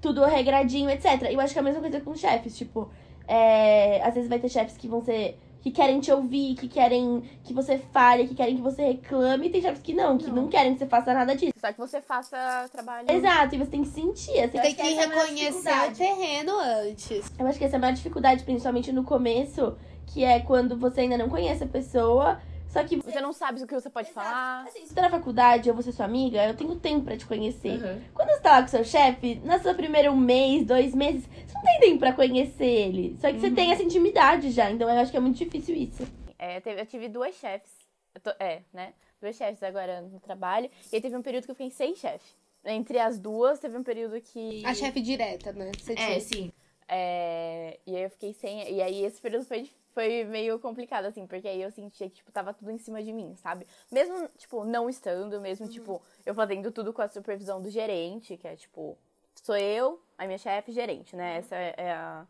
tudo 0.00 0.24
regradinho, 0.24 0.88
etc. 0.88 1.30
Eu 1.30 1.40
acho 1.40 1.52
que 1.52 1.58
é 1.58 1.60
a 1.60 1.64
mesma 1.64 1.80
coisa 1.80 2.00
com 2.00 2.14
chefes, 2.14 2.56
tipo, 2.56 2.88
é, 3.28 4.00
às 4.02 4.14
vezes 4.14 4.28
vai 4.28 4.38
ter 4.38 4.48
chefes 4.48 4.76
que 4.76 4.88
vão 4.88 5.02
ser. 5.02 5.38
Que 5.66 5.72
querem 5.72 5.98
te 5.98 6.12
ouvir, 6.12 6.54
que 6.54 6.68
querem 6.68 7.24
que 7.42 7.52
você 7.52 7.76
fale, 7.76 8.28
que 8.28 8.36
querem 8.36 8.54
que 8.54 8.62
você 8.62 8.84
reclame, 8.84 9.48
e 9.48 9.50
tem 9.50 9.60
chefes 9.60 9.82
que 9.82 9.92
não, 9.92 10.16
que 10.16 10.28
não, 10.28 10.42
Não. 10.42 10.48
querem 10.48 10.74
que 10.74 10.78
você 10.78 10.86
faça 10.86 11.12
nada 11.12 11.34
disso. 11.34 11.54
Só 11.58 11.72
que 11.72 11.78
você 11.78 12.00
faça 12.00 12.68
trabalho. 12.70 13.10
Exato, 13.10 13.56
e 13.56 13.58
você 13.58 13.70
tem 13.72 13.82
que 13.82 13.88
sentir. 13.88 14.30
Você 14.30 14.60
tem 14.60 14.74
que 14.76 14.80
essa 14.80 15.02
é 15.02 15.06
reconhecer 15.08 15.90
o 15.90 15.92
terreno 15.96 16.52
antes. 16.56 17.32
Eu 17.36 17.48
acho 17.48 17.58
que 17.58 17.64
essa 17.64 17.74
é 17.74 17.78
a 17.78 17.80
maior 17.80 17.94
dificuldade, 17.94 18.44
principalmente 18.44 18.92
no 18.92 19.02
começo, 19.02 19.76
que 20.06 20.22
é 20.22 20.38
quando 20.38 20.78
você 20.78 21.00
ainda 21.00 21.18
não 21.18 21.28
conhece 21.28 21.64
a 21.64 21.66
pessoa, 21.66 22.40
só 22.68 22.84
que 22.84 22.96
Você 22.96 23.20
não 23.20 23.32
sabe 23.32 23.62
o 23.62 23.66
que 23.66 23.74
você 23.74 23.88
pode 23.88 24.12
falar. 24.12 24.64
Assim, 24.68 24.82
se 24.82 24.88
você 24.88 24.94
tá 24.94 25.02
na 25.02 25.10
faculdade, 25.10 25.68
eu 25.68 25.74
vou 25.74 25.82
ser 25.82 25.92
sua 25.92 26.04
amiga, 26.04 26.44
eu 26.44 26.54
tenho 26.54 26.76
tempo 26.76 27.06
pra 27.06 27.16
te 27.16 27.24
conhecer. 27.24 27.82
Uhum. 27.82 28.00
Quando 28.12 28.28
você 28.28 28.40
tá 28.40 28.52
lá 28.52 28.62
com 28.62 28.68
seu 28.68 28.84
chefe, 28.84 29.40
no 29.42 29.58
seu 29.60 29.74
primeiro 29.74 30.14
mês, 30.14 30.64
dois 30.64 30.94
meses, 30.94 31.24
você 31.66 31.72
não 31.72 31.80
tem 31.80 31.80
tempo 31.80 31.98
pra 32.00 32.12
conhecer 32.12 32.64
ele. 32.64 33.16
Só 33.20 33.30
que 33.32 33.38
você 33.40 33.50
tem 33.50 33.72
essa 33.72 33.82
intimidade 33.82 34.50
já, 34.50 34.70
então 34.70 34.88
eu 34.88 34.98
acho 35.00 35.10
que 35.10 35.16
é 35.16 35.20
muito 35.20 35.36
difícil 35.36 35.74
isso. 35.74 36.02
É, 36.38 36.60
teve- 36.60 36.80
eu 36.80 36.86
tive 36.86 37.08
duas 37.08 37.34
chefes. 37.34 37.72
Eu 38.14 38.20
tô- 38.20 38.34
é, 38.42 38.62
né? 38.72 38.94
Duas 39.20 39.36
chefes 39.36 39.62
agora 39.62 40.00
no 40.02 40.20
trabalho. 40.20 40.70
E 40.92 40.96
aí 40.96 41.00
teve 41.02 41.16
um 41.16 41.22
período 41.22 41.44
que 41.44 41.50
eu 41.50 41.54
fiquei 41.54 41.70
sem 41.70 41.94
chefe. 41.94 42.34
Entre 42.64 42.98
as 42.98 43.18
duas, 43.18 43.58
teve 43.58 43.76
um 43.76 43.82
período 43.82 44.20
que. 44.20 44.64
A 44.64 44.74
chefe 44.74 45.00
direta, 45.00 45.52
né? 45.52 45.70
Você 45.78 45.92
É, 45.92 45.96
tinha. 45.96 46.20
sim. 46.20 46.52
É, 46.88 47.78
e 47.86 47.96
aí 47.96 48.02
eu 48.04 48.10
fiquei 48.10 48.32
sem. 48.32 48.72
E 48.72 48.80
aí 48.82 49.04
esse 49.04 49.20
período 49.20 49.44
foi, 49.44 49.68
foi 49.92 50.24
meio 50.24 50.58
complicado, 50.58 51.04
assim, 51.06 51.26
porque 51.26 51.46
aí 51.48 51.60
eu 51.62 51.70
sentia 51.70 52.08
que, 52.08 52.16
tipo, 52.16 52.30
tava 52.32 52.52
tudo 52.54 52.70
em 52.70 52.78
cima 52.78 53.02
de 53.02 53.12
mim, 53.12 53.34
sabe? 53.36 53.66
Mesmo, 53.90 54.28
tipo, 54.38 54.64
não 54.64 54.88
estando, 54.88 55.40
mesmo, 55.40 55.68
tipo, 55.68 56.00
eu 56.24 56.34
fazendo 56.34 56.70
tudo 56.72 56.92
com 56.92 57.02
a 57.02 57.08
supervisão 57.08 57.60
do 57.62 57.70
gerente, 57.70 58.36
que 58.36 58.46
é, 58.48 58.56
tipo, 58.56 58.96
sou 59.42 59.56
eu, 59.56 60.00
a 60.18 60.26
minha 60.26 60.38
chefe, 60.38 60.72
gerente, 60.72 61.14
né? 61.16 61.38
Essa 61.38 61.56
é 61.56 61.74
é 61.76 61.92
a, 61.92 62.26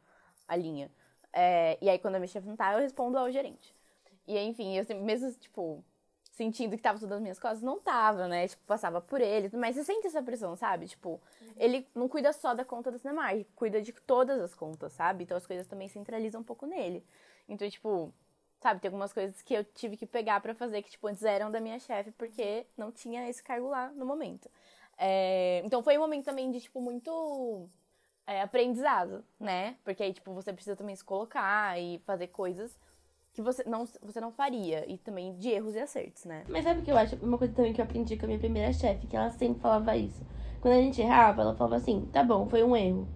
a 0.48 0.56
linha. 0.56 0.90
É, 1.32 1.78
e 1.80 1.90
aí 1.90 1.98
quando 1.98 2.16
a 2.16 2.18
minha 2.18 2.28
chefe 2.28 2.46
não 2.48 2.56
tá, 2.56 2.72
eu 2.72 2.80
respondo 2.80 3.18
ao 3.18 3.30
gerente. 3.30 3.74
E 4.26 4.38
enfim, 4.38 4.76
eu 4.76 4.84
sempre, 4.84 5.04
mesmo, 5.04 5.30
tipo, 5.34 5.84
sentindo 6.32 6.76
que 6.76 6.82
tava 6.82 6.98
tudo 6.98 7.10
nas 7.10 7.20
minhas 7.22 7.38
costas, 7.38 7.62
não 7.62 7.78
tava, 7.80 8.28
né? 8.28 8.48
Tipo, 8.48 8.62
passava 8.66 9.00
por 9.00 9.20
ele, 9.20 9.50
mas 9.56 9.74
você 9.76 9.84
sente 9.84 10.06
essa 10.06 10.22
pressão, 10.22 10.56
sabe? 10.56 10.86
Tipo, 10.86 11.20
ele 11.56 11.86
não 11.94 12.08
cuida 12.08 12.32
só 12.32 12.54
da 12.54 12.64
conta 12.64 12.90
da 12.90 12.98
Cinemark, 12.98 13.46
cuida 13.54 13.80
de 13.80 13.92
todas 13.92 14.40
as 14.40 14.54
contas, 14.54 14.92
sabe? 14.92 15.24
Então 15.24 15.36
as 15.36 15.46
coisas 15.46 15.66
também 15.66 15.88
centralizam 15.88 16.40
um 16.42 16.44
pouco 16.44 16.66
nele. 16.66 17.04
Então, 17.48 17.68
tipo, 17.70 18.12
sabe, 18.60 18.80
tem 18.80 18.88
algumas 18.88 19.12
coisas 19.12 19.40
que 19.42 19.54
eu 19.54 19.64
tive 19.64 19.96
que 19.96 20.06
pegar 20.06 20.40
pra 20.40 20.54
fazer 20.54 20.82
que, 20.82 20.90
tipo, 20.90 21.06
antes 21.06 21.22
eram 21.22 21.50
da 21.50 21.60
minha 21.60 21.78
chefe, 21.78 22.10
porque 22.12 22.66
não 22.76 22.92
tinha 22.92 23.28
esse 23.28 23.42
cargo 23.42 23.68
lá 23.68 23.88
no 23.90 24.04
momento. 24.04 24.50
É, 24.98 25.62
então 25.64 25.82
foi 25.82 25.96
um 25.98 26.00
momento 26.00 26.24
também 26.24 26.50
de, 26.50 26.60
tipo, 26.60 26.80
muito 26.80 27.68
é, 28.26 28.42
aprendizado, 28.42 29.24
né? 29.38 29.76
Porque 29.84 30.02
aí, 30.02 30.12
tipo, 30.12 30.32
você 30.32 30.52
precisa 30.52 30.76
também 30.76 30.96
se 30.96 31.04
colocar 31.04 31.78
e 31.80 31.98
fazer 32.06 32.28
coisas 32.28 32.78
que 33.32 33.42
você 33.42 33.62
não, 33.64 33.84
você 34.02 34.20
não 34.20 34.32
faria. 34.32 34.90
E 34.90 34.96
também 34.98 35.36
de 35.36 35.50
erros 35.50 35.74
e 35.74 35.80
acertos, 35.80 36.24
né? 36.24 36.44
Mas 36.48 36.64
sabe 36.64 36.80
o 36.80 36.82
que 36.82 36.90
eu 36.90 36.96
acho? 36.96 37.16
Uma 37.16 37.36
coisa 37.36 37.52
também 37.52 37.72
que 37.72 37.80
eu 37.80 37.84
aprendi 37.84 38.16
com 38.16 38.24
a 38.24 38.28
minha 38.28 38.38
primeira 38.38 38.72
chefe, 38.72 39.06
que 39.06 39.16
ela 39.16 39.30
sempre 39.30 39.60
falava 39.60 39.96
isso. 39.96 40.24
Quando 40.60 40.74
a 40.74 40.80
gente 40.80 41.00
errava, 41.00 41.42
ela 41.42 41.54
falava 41.54 41.76
assim, 41.76 42.08
tá 42.12 42.24
bom, 42.24 42.48
foi 42.48 42.64
um 42.64 42.74
erro. 42.74 43.06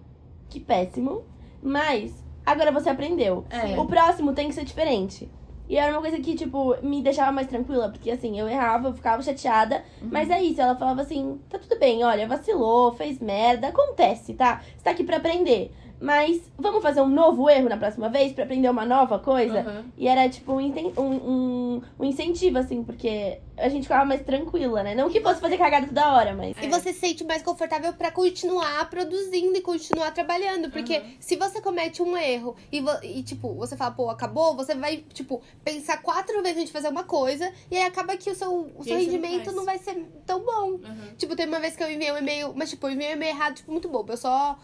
Que 0.47 0.59
péssimo. 0.59 1.25
Mas 1.61 2.13
agora 2.45 2.71
você 2.71 2.89
aprendeu. 2.89 3.45
É. 3.49 3.79
O 3.79 3.85
próximo 3.85 4.33
tem 4.33 4.47
que 4.47 4.53
ser 4.53 4.63
diferente. 4.63 5.29
E 5.69 5.77
era 5.77 5.91
uma 5.93 6.01
coisa 6.01 6.19
que, 6.19 6.35
tipo, 6.35 6.75
me 6.83 7.01
deixava 7.01 7.31
mais 7.31 7.47
tranquila, 7.47 7.89
porque 7.89 8.11
assim, 8.11 8.37
eu 8.37 8.47
errava, 8.49 8.89
eu 8.89 8.93
ficava 8.93 9.21
chateada, 9.21 9.83
mas 10.01 10.29
é 10.29 10.41
isso, 10.41 10.59
ela 10.59 10.75
falava 10.75 11.01
assim, 11.01 11.39
tá 11.49 11.57
tudo 11.57 11.79
bem, 11.79 12.03
olha, 12.03 12.27
vacilou, 12.27 12.93
fez 12.93 13.19
merda, 13.19 13.69
acontece, 13.69 14.33
tá? 14.33 14.61
Você 14.75 14.83
tá 14.83 14.91
aqui 14.91 15.03
pra 15.03 15.17
aprender. 15.17 15.71
Mas 16.01 16.41
vamos 16.57 16.81
fazer 16.81 16.99
um 16.99 17.07
novo 17.07 17.47
erro 17.47 17.69
na 17.69 17.77
próxima 17.77 18.09
vez 18.09 18.33
pra 18.33 18.43
aprender 18.43 18.67
uma 18.67 18.83
nova 18.83 19.19
coisa? 19.19 19.61
Uhum. 19.61 19.83
E 19.95 20.07
era 20.07 20.27
tipo 20.27 20.53
um, 20.53 20.73
um, 20.97 21.81
um, 21.99 22.03
incentivo, 22.03 22.57
assim, 22.57 22.83
porque 22.83 23.37
a 23.55 23.69
gente 23.69 23.83
ficava 23.83 24.03
mais 24.03 24.23
tranquila, 24.23 24.81
né? 24.81 24.95
Não 24.95 25.11
que 25.11 25.21
fosse 25.21 25.39
fazer 25.39 25.59
cagada 25.59 25.85
toda 25.85 26.11
hora, 26.11 26.33
mas. 26.33 26.55
E 26.59 26.67
você 26.67 26.91
se 26.91 26.99
sente 26.99 27.23
mais 27.23 27.43
confortável 27.43 27.93
pra 27.93 28.09
continuar 28.09 28.89
produzindo 28.89 29.55
e 29.55 29.61
continuar 29.61 30.09
trabalhando. 30.11 30.71
Porque 30.71 31.03
se 31.19 31.35
você 31.35 31.61
comete 31.61 32.01
um 32.01 32.17
erro 32.17 32.55
e, 32.71 32.83
e, 33.03 33.21
tipo, 33.21 33.53
você 33.53 33.77
fala, 33.77 33.91
pô, 33.91 34.09
acabou, 34.09 34.55
você 34.55 34.73
vai, 34.73 34.97
tipo, 35.13 35.39
pensar 35.63 36.01
quatro 36.01 36.41
vezes 36.41 36.57
antes 36.57 36.67
de 36.67 36.73
fazer 36.73 36.87
uma 36.87 37.03
coisa 37.03 37.51
e 37.69 37.77
aí 37.77 37.83
acaba 37.83 38.17
que 38.17 38.31
o 38.31 38.35
seu, 38.35 38.71
o 38.75 38.83
seu 38.83 38.95
não 38.95 39.01
rendimento 39.03 39.45
faz. 39.45 39.55
não 39.55 39.65
vai 39.65 39.77
ser 39.77 40.03
tão 40.25 40.39
bom. 40.43 40.71
Uhum. 40.71 41.15
Tipo, 41.15 41.35
teve 41.35 41.51
uma 41.51 41.59
vez 41.59 41.75
que 41.75 41.83
eu 41.83 41.91
enviei 41.91 42.11
um 42.11 42.17
e-mail, 42.17 42.53
mas 42.55 42.71
tipo, 42.71 42.87
eu 42.87 42.91
enviei 42.93 43.11
um 43.11 43.13
e-mail 43.13 43.35
errado, 43.35 43.55
tipo, 43.55 43.71
muito 43.71 43.87
bobo. 43.87 44.13
Eu 44.13 44.17
só 44.17 44.57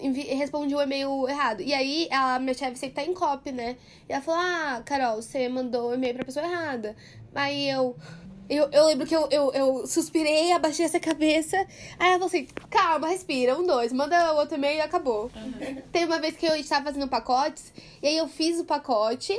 respondi 0.00 0.74
o 0.74 0.80
e-mail 0.80 1.28
errado. 1.28 1.60
E 1.60 1.74
aí, 1.74 2.08
a 2.10 2.38
minha 2.38 2.54
chefe 2.54 2.78
sempre 2.78 3.04
tá 3.04 3.10
em 3.10 3.14
copy, 3.14 3.52
né? 3.52 3.76
E 4.08 4.12
ela 4.12 4.22
falou, 4.22 4.40
ah, 4.40 4.82
Carol, 4.84 5.20
você 5.20 5.48
mandou 5.48 5.90
o 5.90 5.94
e-mail 5.94 6.14
pra 6.14 6.24
pessoa 6.24 6.46
errada. 6.46 6.96
Aí 7.34 7.68
eu... 7.68 7.96
Eu, 8.50 8.68
eu 8.70 8.84
lembro 8.86 9.06
que 9.06 9.16
eu, 9.16 9.28
eu, 9.30 9.52
eu 9.52 9.86
suspirei, 9.86 10.52
abaixei 10.52 10.84
essa 10.84 11.00
cabeça. 11.00 11.56
Aí 11.98 12.08
ela 12.08 12.14
falou 12.14 12.26
assim, 12.26 12.46
calma, 12.68 13.08
respira, 13.08 13.56
um, 13.56 13.64
dois, 13.64 13.92
manda 13.94 14.34
o 14.34 14.36
outro 14.36 14.56
e-mail 14.56 14.76
e 14.76 14.80
acabou. 14.80 15.30
Teve 15.90 16.06
uma 16.06 16.18
vez 16.18 16.36
que 16.36 16.44
eu 16.44 16.54
estava 16.56 16.86
fazendo 16.86 17.08
pacotes, 17.08 17.72
e 18.02 18.08
aí 18.08 18.16
eu 18.16 18.28
fiz 18.28 18.60
o 18.60 18.64
pacote 18.64 19.32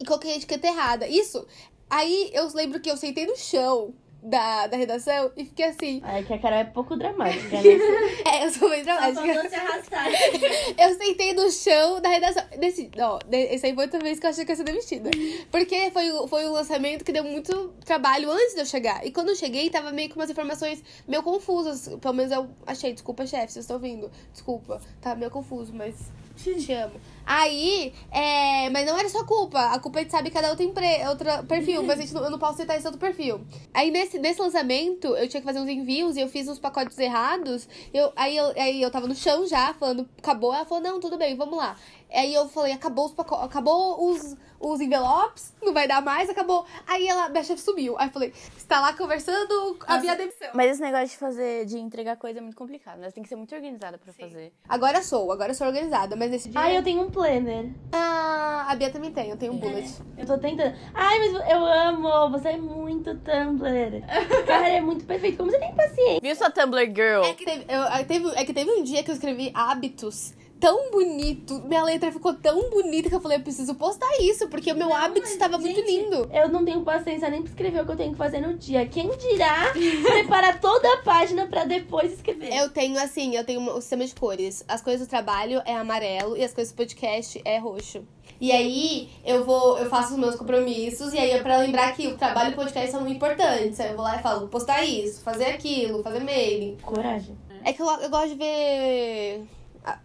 e 0.00 0.04
coloquei 0.06 0.32
a 0.32 0.36
etiqueta 0.36 0.68
errada. 0.68 1.06
Isso. 1.06 1.46
Aí 1.90 2.30
eu 2.32 2.48
lembro 2.54 2.80
que 2.80 2.90
eu 2.90 2.96
sentei 2.96 3.26
no 3.26 3.36
chão 3.36 3.92
da, 4.28 4.66
da 4.66 4.76
redação 4.76 5.30
e 5.36 5.44
fiquei 5.44 5.66
assim. 5.66 6.00
Ai, 6.02 6.24
que 6.24 6.32
a 6.32 6.38
Carol 6.38 6.58
é 6.58 6.64
pouco 6.64 6.96
dramática, 6.96 7.56
né? 7.62 7.62
É, 8.26 8.44
eu 8.44 8.50
sou 8.50 8.68
bem 8.68 8.84
Só 8.84 8.92
dramática. 8.96 9.34
faltou 9.34 9.50
se 9.50 9.54
arrastar. 9.56 10.06
Eu 10.76 10.94
sentei 10.98 11.32
no 11.32 11.50
chão 11.50 12.00
da 12.00 12.08
redação. 12.08 12.42
Desse, 12.58 12.90
ó, 12.98 13.18
de- 13.26 13.36
esse 13.54 13.66
aí 13.66 13.74
foi 13.74 13.84
outra 13.84 14.00
vez 14.00 14.18
que 14.18 14.26
eu 14.26 14.30
achei 14.30 14.44
que 14.44 14.50
ia 14.52 14.56
ser 14.56 14.64
demitida. 14.64 15.10
Porque 15.50 15.90
foi, 15.92 16.28
foi 16.28 16.46
um 16.46 16.52
lançamento 16.52 17.04
que 17.04 17.12
deu 17.12 17.22
muito 17.24 17.68
trabalho 17.84 18.30
antes 18.30 18.54
de 18.54 18.60
eu 18.60 18.66
chegar. 18.66 19.06
E 19.06 19.10
quando 19.12 19.28
eu 19.28 19.36
cheguei, 19.36 19.70
tava 19.70 19.92
meio 19.92 20.08
com 20.08 20.16
umas 20.18 20.28
informações 20.30 20.82
meio 21.06 21.22
confusas. 21.22 21.88
Pelo 22.00 22.14
menos 22.14 22.32
eu 22.32 22.48
achei. 22.66 22.92
Desculpa, 22.92 23.26
chefe, 23.26 23.52
vocês 23.52 23.64
estão 23.64 23.76
ouvindo. 23.76 24.10
Desculpa. 24.32 24.80
Tá 25.00 25.14
meio 25.14 25.30
confuso, 25.30 25.72
mas 25.72 26.10
te 26.36 26.72
amo. 26.72 27.00
Aí, 27.24 27.92
é, 28.12 28.70
mas 28.70 28.86
não 28.86 28.96
era 28.96 29.08
só 29.08 29.24
culpa. 29.24 29.58
A 29.58 29.80
culpa 29.80 29.98
a 29.98 30.02
gente 30.02 30.12
sabe 30.12 30.30
que 30.30 30.34
cada 30.34 30.48
outro, 30.48 30.64
empre, 30.64 30.86
outro 31.08 31.26
perfil, 31.48 31.82
mas 31.82 31.98
a 31.98 32.02
gente 32.02 32.14
não, 32.14 32.22
eu 32.22 32.30
não 32.30 32.38
posso 32.38 32.58
citar 32.58 32.76
esse 32.76 32.86
outro 32.86 33.00
perfil. 33.00 33.40
Aí 33.74 33.90
nesse, 33.90 34.16
nesse 34.18 34.40
lançamento, 34.40 35.08
eu 35.16 35.28
tinha 35.28 35.40
que 35.40 35.46
fazer 35.46 35.58
uns 35.58 35.68
envios 35.68 36.16
e 36.16 36.20
eu 36.20 36.28
fiz 36.28 36.46
uns 36.46 36.58
pacotes 36.58 36.96
errados. 36.98 37.68
Eu, 37.92 38.12
aí, 38.14 38.36
eu, 38.36 38.52
aí 38.56 38.80
eu 38.80 38.90
tava 38.92 39.08
no 39.08 39.14
chão 39.14 39.44
já, 39.46 39.74
falando, 39.74 40.08
acabou. 40.18 40.54
Ela 40.54 40.64
falou, 40.64 40.84
não, 40.84 41.00
tudo 41.00 41.18
bem, 41.18 41.36
vamos 41.36 41.56
lá. 41.56 41.76
Aí 42.16 42.32
eu 42.34 42.48
falei, 42.48 42.72
acabou 42.72 43.04
os 43.06 43.12
pacotes, 43.12 43.44
acabou 43.44 44.10
os, 44.10 44.34
os 44.58 44.80
envelopes, 44.80 45.52
não 45.62 45.72
vai 45.74 45.86
dar 45.86 46.00
mais, 46.02 46.30
acabou. 46.30 46.64
Aí 46.86 47.06
ela, 47.06 47.28
minha 47.28 47.44
chefe 47.44 47.60
sumiu. 47.60 47.96
Aí 47.98 48.08
eu 48.08 48.12
falei, 48.12 48.32
está 48.56 48.80
lá 48.80 48.92
conversando 48.94 49.76
a 49.86 49.98
minha 49.98 50.16
demissão. 50.16 50.48
Mas 50.54 50.70
esse 50.72 50.80
negócio 50.80 51.08
de 51.08 51.16
fazer, 51.16 51.66
de 51.66 51.78
entregar 51.78 52.16
coisa 52.16 52.38
é 52.38 52.42
muito 52.42 52.56
complicado, 52.56 52.98
né? 52.98 53.08
Você 53.08 53.14
tem 53.14 53.22
que 53.22 53.28
ser 53.28 53.36
muito 53.36 53.54
organizada 53.54 53.98
pra 53.98 54.12
fazer. 54.12 54.52
Agora 54.68 55.02
sou, 55.02 55.30
agora 55.30 55.52
sou 55.52 55.66
organizada, 55.66 56.16
mas 56.16 56.30
nesse 56.30 56.48
dia. 56.48 56.58
Ai, 56.60 56.76
eu 56.78 56.82
tenho 56.82 57.02
um 57.02 57.10
planner. 57.10 57.70
Ah, 57.92 58.66
a 58.68 58.74
Bia 58.74 58.90
também 58.90 59.12
tem, 59.12 59.28
eu 59.30 59.36
tenho 59.36 59.52
um 59.52 59.58
bullet. 59.58 59.88
Eu 60.16 60.26
tô 60.26 60.38
tentando. 60.38 60.74
Ai, 60.94 61.18
mas 61.18 61.50
eu 61.50 61.64
amo! 61.64 62.30
Você 62.30 62.48
é 62.48 62.56
muito 62.56 63.14
Tumblr. 63.18 64.02
Cara, 64.46 64.68
é 64.68 64.80
muito 64.80 65.04
perfeito. 65.04 65.36
Como 65.36 65.50
você 65.50 65.58
tem 65.58 65.74
paciência? 65.74 66.20
Viu 66.22 66.34
sua 66.34 66.50
Tumblr 66.50 66.86
Girl? 66.94 67.22
É 67.24 67.34
que, 67.34 67.44
teve, 67.44 67.64
eu- 67.68 67.82
é, 67.84 68.04
teve, 68.04 68.28
é 68.34 68.44
que 68.44 68.52
teve 68.54 68.70
um 68.70 68.82
dia 68.82 69.02
que 69.02 69.10
eu 69.10 69.14
escrevi 69.14 69.50
hábitos 69.54 70.32
tão 70.60 70.90
bonito, 70.90 71.62
minha 71.66 71.82
letra 71.82 72.10
ficou 72.10 72.34
tão 72.34 72.70
bonita 72.70 73.08
que 73.08 73.14
eu 73.14 73.20
falei, 73.20 73.38
eu 73.38 73.42
preciso 73.42 73.74
postar 73.74 74.10
isso, 74.20 74.48
porque 74.48 74.72
o 74.72 74.76
meu 74.76 74.92
hábito 74.92 75.22
mas, 75.22 75.32
estava 75.32 75.58
muito 75.58 75.80
gente, 75.80 75.90
lindo. 75.90 76.28
Eu 76.32 76.48
não 76.48 76.64
tenho 76.64 76.82
paciência 76.82 77.28
nem 77.30 77.42
pra 77.42 77.50
escrever 77.50 77.82
o 77.82 77.86
que 77.86 77.92
eu 77.92 77.96
tenho 77.96 78.12
que 78.12 78.18
fazer 78.18 78.40
no 78.40 78.54
dia. 78.54 78.86
Quem 78.86 79.10
dirá 79.16 79.72
preparar 80.02 80.60
toda 80.60 80.92
a 80.94 80.98
página 80.98 81.46
pra 81.46 81.64
depois 81.64 82.12
escrever? 82.12 82.54
Eu 82.54 82.70
tenho, 82.70 82.98
assim, 82.98 83.36
eu 83.36 83.44
tenho 83.44 83.60
um 83.60 83.80
sistema 83.80 84.04
de 84.04 84.14
cores. 84.14 84.64
As 84.66 84.82
coisas 84.82 85.06
do 85.06 85.10
trabalho 85.10 85.62
é 85.64 85.74
amarelo 85.74 86.36
e 86.36 86.44
as 86.44 86.52
coisas 86.52 86.72
do 86.72 86.76
podcast 86.76 87.40
é 87.44 87.58
roxo. 87.58 88.04
E 88.40 88.52
aí, 88.52 89.08
eu 89.24 89.44
vou, 89.44 89.78
eu 89.78 89.88
faço 89.88 90.12
os 90.12 90.18
meus 90.18 90.36
compromissos, 90.36 91.14
e 91.14 91.18
aí 91.18 91.30
é 91.30 91.42
pra 91.42 91.56
lembrar 91.56 91.94
que 91.96 92.06
o 92.06 92.18
trabalho 92.18 92.50
e 92.50 92.52
o 92.52 92.56
podcast 92.56 92.90
são 92.90 93.08
importantes. 93.08 93.80
Aí 93.80 93.90
eu 93.90 93.96
vou 93.96 94.04
lá 94.04 94.16
e 94.18 94.22
falo, 94.22 94.48
postar 94.48 94.84
isso, 94.84 95.22
fazer 95.22 95.46
aquilo, 95.46 96.02
fazer 96.02 96.20
mailing. 96.20 96.76
Coragem. 96.82 97.36
É 97.64 97.72
que 97.72 97.80
eu, 97.80 97.86
eu 97.86 98.10
gosto 98.10 98.28
de 98.28 98.34
ver, 98.36 99.42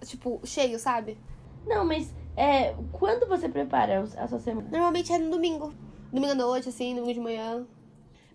tipo, 0.06 0.40
cheio, 0.44 0.80
sabe? 0.80 1.18
Não, 1.66 1.86
mas 1.86 2.14
é, 2.36 2.76
quando 2.92 3.28
você 3.28 3.50
prepara 3.50 4.02
a 4.18 4.28
sua 4.28 4.40
semana? 4.40 4.68
Normalmente 4.72 5.12
é 5.12 5.18
no 5.18 5.32
domingo. 5.32 5.74
Domingo 6.12 6.32
à 6.32 6.36
noite, 6.36 6.70
assim, 6.70 6.96
domingo 6.96 7.14
de 7.14 7.20
manhã. 7.20 7.66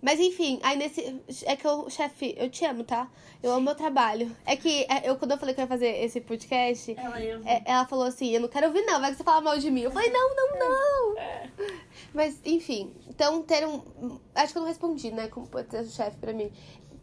Mas 0.01 0.21
enfim, 0.21 0.61
aí 0.63 0.77
nesse. 0.77 1.21
É 1.47 1.57
que 1.57 1.67
eu, 1.67 1.89
chefe, 1.89 2.35
eu 2.39 2.51
te 2.51 2.65
amo, 2.65 2.85
tá? 2.85 3.11
Eu 3.43 3.51
amo 3.53 3.63
meu 3.63 3.75
trabalho. 3.75 4.31
É 4.45 4.55
que 4.55 4.87
é, 4.89 5.09
eu, 5.09 5.17
quando 5.17 5.33
eu 5.33 5.39
falei 5.39 5.55
que 5.55 5.61
eu 5.61 5.65
ia 5.65 5.69
fazer 5.69 5.89
esse 6.05 6.21
podcast, 6.21 6.95
Ela 6.97 7.21
é, 7.21 7.63
ela 7.65 7.87
falou 7.87 8.05
assim: 8.05 8.29
eu 8.29 8.41
não 8.41 8.49
quero 8.49 8.67
ouvir, 8.67 8.83
não, 8.83 9.01
vai 9.01 9.11
que 9.11 9.17
você 9.17 9.25
fala 9.25 9.41
mal 9.41 9.59
de 9.59 9.71
mim. 9.71 9.81
Eu 9.81 9.91
falei: 9.91 10.11
não, 10.11 10.35
não, 10.37 10.59
não. 10.59 11.15
Mas, 12.15 12.39
enfim, 12.45 12.95
então 13.09 13.43
ter 13.43 13.67
um. 13.67 14.21
Acho 14.35 14.53
que 14.53 14.59
eu 14.59 14.63
não 14.63 14.69
respondi, 14.69 15.11
né? 15.11 15.29
Como 15.29 15.47
pode 15.47 15.71
ser 15.71 15.85
chefe 15.87 16.19
pra 16.19 16.33
mim. 16.33 16.53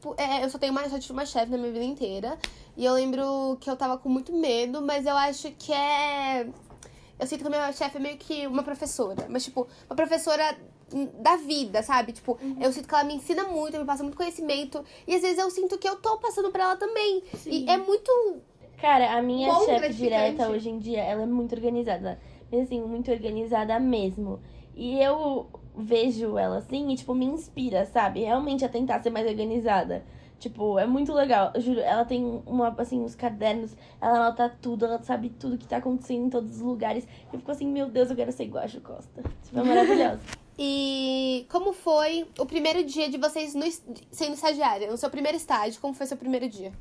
Pu- 0.04 0.14
é, 0.18 0.44
eu 0.44 0.50
só 0.50 0.58
tenho 0.60 0.74
uma, 0.74 0.88
só 0.90 1.00
tive 1.00 1.14
uma 1.14 1.26
chefe 1.26 1.50
na 1.50 1.58
minha 1.58 1.72
vida 1.72 1.86
inteira. 1.86 2.38
E 2.76 2.84
eu 2.84 2.94
lembro 2.94 3.58
que 3.62 3.70
eu 3.70 3.76
tava 3.78 3.98
com 3.98 4.10
muito 4.10 4.34
medo, 4.34 4.82
mas 4.82 5.06
eu 5.06 5.16
acho 5.16 5.50
que 5.52 5.72
é. 5.72 6.46
Eu 7.18 7.26
sinto 7.26 7.40
que 7.42 7.48
a 7.48 7.50
minha 7.50 7.72
chefe 7.72 7.96
é 7.98 8.00
meio 8.02 8.18
que 8.18 8.46
uma 8.46 8.64
professora. 8.64 9.26
Mas, 9.30 9.46
tipo, 9.46 9.66
uma 9.90 9.96
professora 9.96 10.58
da 11.20 11.38
vida, 11.38 11.82
sabe? 11.82 12.12
Tipo, 12.12 12.38
eu 12.60 12.72
sinto 12.74 12.88
que 12.88 12.94
ela 12.94 13.04
me 13.06 13.16
ensina 13.16 13.46
muito, 13.46 13.78
me 13.80 13.86
passa 13.86 14.04
muito 14.04 14.18
conhecimento. 14.18 14.84
E 15.08 15.16
às 15.16 15.22
vezes 15.22 15.38
eu 15.40 15.50
sinto 15.50 15.78
que 15.78 15.88
eu 15.88 15.96
tô 15.96 16.18
passando 16.18 16.52
pra 16.52 16.64
ela 16.66 16.76
também. 16.76 17.24
E 17.46 17.70
é 17.70 17.78
muito. 17.78 18.12
Cara, 18.82 19.16
a 19.18 19.22
minha 19.22 19.48
chefe 19.66 19.80
direta 19.94 20.44
hoje 20.58 20.70
em 20.70 20.78
dia, 20.80 21.02
ela 21.02 21.24
é 21.24 21.26
muito 21.26 21.56
organizada. 21.56 22.20
Mas 22.52 22.64
assim, 22.64 22.82
muito 22.82 23.10
organizada 23.10 23.80
mesmo. 23.80 24.42
E 24.76 25.00
eu 25.00 25.48
vejo 25.76 26.38
ela 26.38 26.58
assim 26.58 26.92
e, 26.92 26.96
tipo, 26.96 27.14
me 27.14 27.26
inspira, 27.26 27.86
sabe? 27.86 28.22
Realmente 28.22 28.64
a 28.64 28.70
tentar 28.70 29.02
ser 29.02 29.10
mais 29.10 29.28
organizada. 29.28 30.04
Tipo, 30.40 30.78
é 30.78 30.86
muito 30.86 31.14
legal. 31.14 31.52
Eu 31.54 31.62
juro, 31.62 31.80
ela 31.80 32.04
tem 32.04 32.42
uma, 32.46 32.76
assim, 32.78 33.00
uns 33.00 33.16
cadernos, 33.16 33.78
ela 34.02 34.26
anota 34.28 34.54
tudo, 34.62 34.86
ela 34.86 35.02
sabe 35.02 35.30
tudo 35.30 35.58
que 35.58 35.66
tá 35.66 35.78
acontecendo 35.78 36.26
em 36.26 36.30
todos 36.30 36.58
os 36.58 36.62
lugares. 36.62 37.08
Eu 37.32 37.40
fico 37.40 37.50
assim, 37.50 37.66
meu 37.66 37.88
Deus, 37.88 38.10
eu 38.10 38.16
quero 38.16 38.32
ser 38.32 38.44
igual 38.44 38.64
a 38.64 38.68
Ju 38.68 38.82
Costa. 38.82 39.24
Tipo, 39.44 39.60
é 39.60 39.64
maravilhosa. 39.64 40.20
E 40.56 41.48
como 41.50 41.74
foi 41.74 42.28
o 42.38 42.46
primeiro 42.46 42.84
dia 42.84 43.10
de 43.10 43.18
vocês 43.18 43.56
no, 43.56 43.64
sendo 44.12 44.34
estagiária? 44.34 44.88
No 44.88 44.98
seu 44.98 45.10
primeiro 45.10 45.36
estágio, 45.36 45.82
como 45.82 45.96
foi 45.96 46.06
seu 46.06 46.16
primeiro 46.16 46.48
dia? 46.48 46.72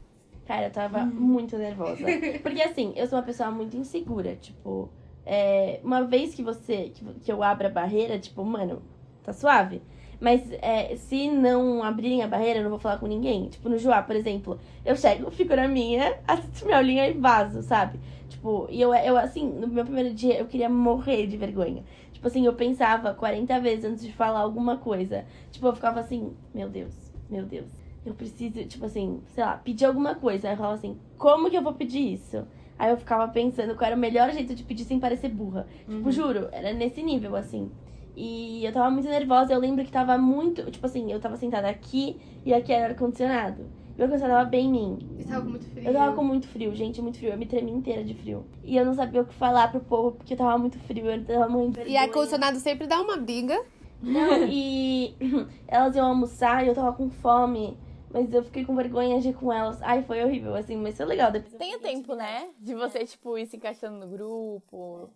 Cara, 0.47 0.67
eu 0.67 0.71
tava 0.71 1.07
muito 1.07 1.57
nervosa. 1.57 2.05
Porque 2.43 2.61
assim, 2.61 2.93
eu 2.97 3.07
sou 3.07 3.19
uma 3.19 3.25
pessoa 3.25 3.51
muito 3.51 3.75
insegura. 3.75 4.37
Tipo, 4.37 4.91
é, 5.25 5.81
uma 5.83 6.03
vez 6.03 6.35
que 6.35 6.43
você. 6.43 6.91
Que, 6.95 7.05
que 7.21 7.33
eu 7.33 7.43
abra 7.43 7.69
a 7.69 7.71
barreira, 7.71 8.19
tipo, 8.19 8.45
mano, 8.45 8.83
tá 9.23 9.33
suave. 9.33 9.83
Mas 10.21 10.41
é, 10.63 10.95
se 10.95 11.29
não 11.29 11.83
abrirem 11.83 12.23
a 12.23 12.29
barreira, 12.29 12.61
eu 12.61 12.63
não 12.63 12.71
vou 12.71 12.79
falar 12.79 12.99
com 12.99 13.09
ninguém. 13.09 13.49
Tipo, 13.49 13.69
no 13.69 13.77
Joá, 13.77 14.03
por 14.03 14.15
exemplo, 14.15 14.59
eu 14.85 14.95
chego, 14.95 15.29
fico 15.33 15.55
na 15.57 15.67
minha, 15.67 16.17
assisto 16.29 16.65
minha 16.65 16.79
aulinha 16.79 17.09
e 17.09 17.13
vazo, 17.13 17.61
sabe? 17.63 17.99
Tipo, 18.29 18.69
e 18.71 18.81
eu, 18.81 18.95
eu, 18.95 19.17
assim, 19.17 19.49
no 19.49 19.67
meu 19.67 19.85
primeiro 19.85 20.15
dia, 20.15 20.39
eu 20.39 20.47
queria 20.47 20.69
morrer 20.69 21.27
de 21.27 21.37
vergonha. 21.37 21.83
Tipo 22.13 22.29
assim, 22.29 22.47
eu 22.47 22.55
pensava 22.55 23.13
40 23.13 23.59
vezes 23.59 23.85
antes 23.85 24.05
de 24.05 24.13
falar 24.13 24.39
alguma 24.39 24.77
coisa. 24.77 25.25
Tipo, 25.51 25.67
eu 25.67 25.75
ficava 25.75 25.99
assim, 25.99 26.33
meu 26.55 26.69
Deus, 26.69 26.95
meu 27.29 27.45
Deus. 27.45 27.71
Eu 28.07 28.15
preciso, 28.15 28.65
tipo 28.65 28.87
assim, 28.87 29.21
sei 29.35 29.43
lá, 29.43 29.57
pedir 29.57 29.87
alguma 29.87 30.15
coisa. 30.15 30.47
Aí 30.47 30.55
eu 30.55 30.57
falava 30.57 30.77
assim, 30.77 30.97
como 31.19 31.51
que 31.51 31.57
eu 31.57 31.63
vou 31.63 31.73
pedir 31.75 32.15
isso? 32.15 32.47
Aí 32.83 32.91
eu 32.91 32.97
ficava 32.97 33.29
pensando 33.29 33.77
qual 33.77 33.87
era 33.87 33.95
o 33.95 33.99
melhor 33.99 34.29
jeito 34.33 34.57
de 34.57 34.65
pedir 34.65 34.83
sem 34.83 34.99
parecer 34.99 35.29
burra. 35.29 35.69
Tipo, 35.89 36.11
juro, 36.11 36.49
era 36.51 36.73
nesse 36.73 37.01
nível, 37.01 37.37
assim. 37.37 37.71
E 38.17 38.65
eu 38.65 38.73
tava 38.73 38.91
muito 38.91 39.09
nervosa, 39.09 39.53
eu 39.53 39.61
lembro 39.61 39.85
que 39.85 39.93
tava 39.93 40.19
muito. 40.19 40.69
Tipo 40.69 40.87
assim, 40.87 41.13
eu 41.13 41.21
tava 41.21 41.37
sentada 41.37 41.69
aqui 41.69 42.17
e 42.45 42.53
aqui 42.53 42.73
era 42.73 42.89
ar-condicionado. 42.89 43.67
E 43.97 44.01
o 44.01 44.03
ar-condicionado 44.03 44.41
tava 44.41 44.51
bem 44.51 44.67
em 44.67 44.73
mim. 44.73 44.99
Você 45.17 45.29
tava 45.29 45.43
com 45.43 45.51
muito 45.51 45.67
frio. 45.67 45.87
Eu 45.87 45.93
tava 45.93 46.17
com 46.17 46.25
muito 46.25 46.49
frio, 46.49 46.75
gente, 46.75 47.01
muito 47.01 47.19
frio. 47.19 47.31
Eu 47.31 47.39
me 47.39 47.47
tremi 47.47 47.71
inteira 47.71 48.03
de 48.03 48.15
frio. 48.15 48.45
E 48.65 48.77
eu 48.77 48.85
não 48.85 48.95
sabia 48.95 49.23
o 49.23 49.27
que 49.27 49.35
falar 49.35 49.71
pro 49.71 49.79
povo, 49.79 50.17
porque 50.17 50.33
eu 50.35 50.39
tava 50.39 50.59
muito 50.59 50.77
frio, 50.81 51.09
eu 51.09 51.25
tava 51.25 51.49
muito 51.49 51.79
E 51.87 51.97
ar-condicionado 51.97 52.59
sempre 52.59 52.89
dá 52.89 53.01
uma 53.01 53.17
briga. 53.17 53.63
Não, 54.03 54.45
e 54.49 55.15
elas 55.69 55.95
iam 55.95 56.09
almoçar 56.09 56.65
e 56.65 56.67
eu 56.67 56.75
tava 56.75 56.93
com 56.95 57.09
fome. 57.09 57.77
Mas 58.13 58.33
eu 58.33 58.45
fiquei 58.45 58.65
com 58.65 58.77
vergonha 58.77 59.21
de 59.21 59.31
ir 59.31 59.35
com 59.35 59.53
elas. 59.53 59.81
Ai, 59.83 60.03
foi 60.03 60.23
horrível, 60.23 60.55
assim, 60.55 60.77
mas 60.77 60.97
foi 60.97 61.07
legal. 61.07 61.33
Depois 61.33 61.55
Tem 61.55 61.75
o 61.75 61.81
tempo, 61.81 62.15
né? 62.15 62.51
De 62.59 62.75
você, 62.75 63.05
tipo, 63.07 63.39
ir 63.39 63.47
se 63.47 63.57
encaixando 63.57 63.99
no 63.99 64.07
grupo. 64.07 65.11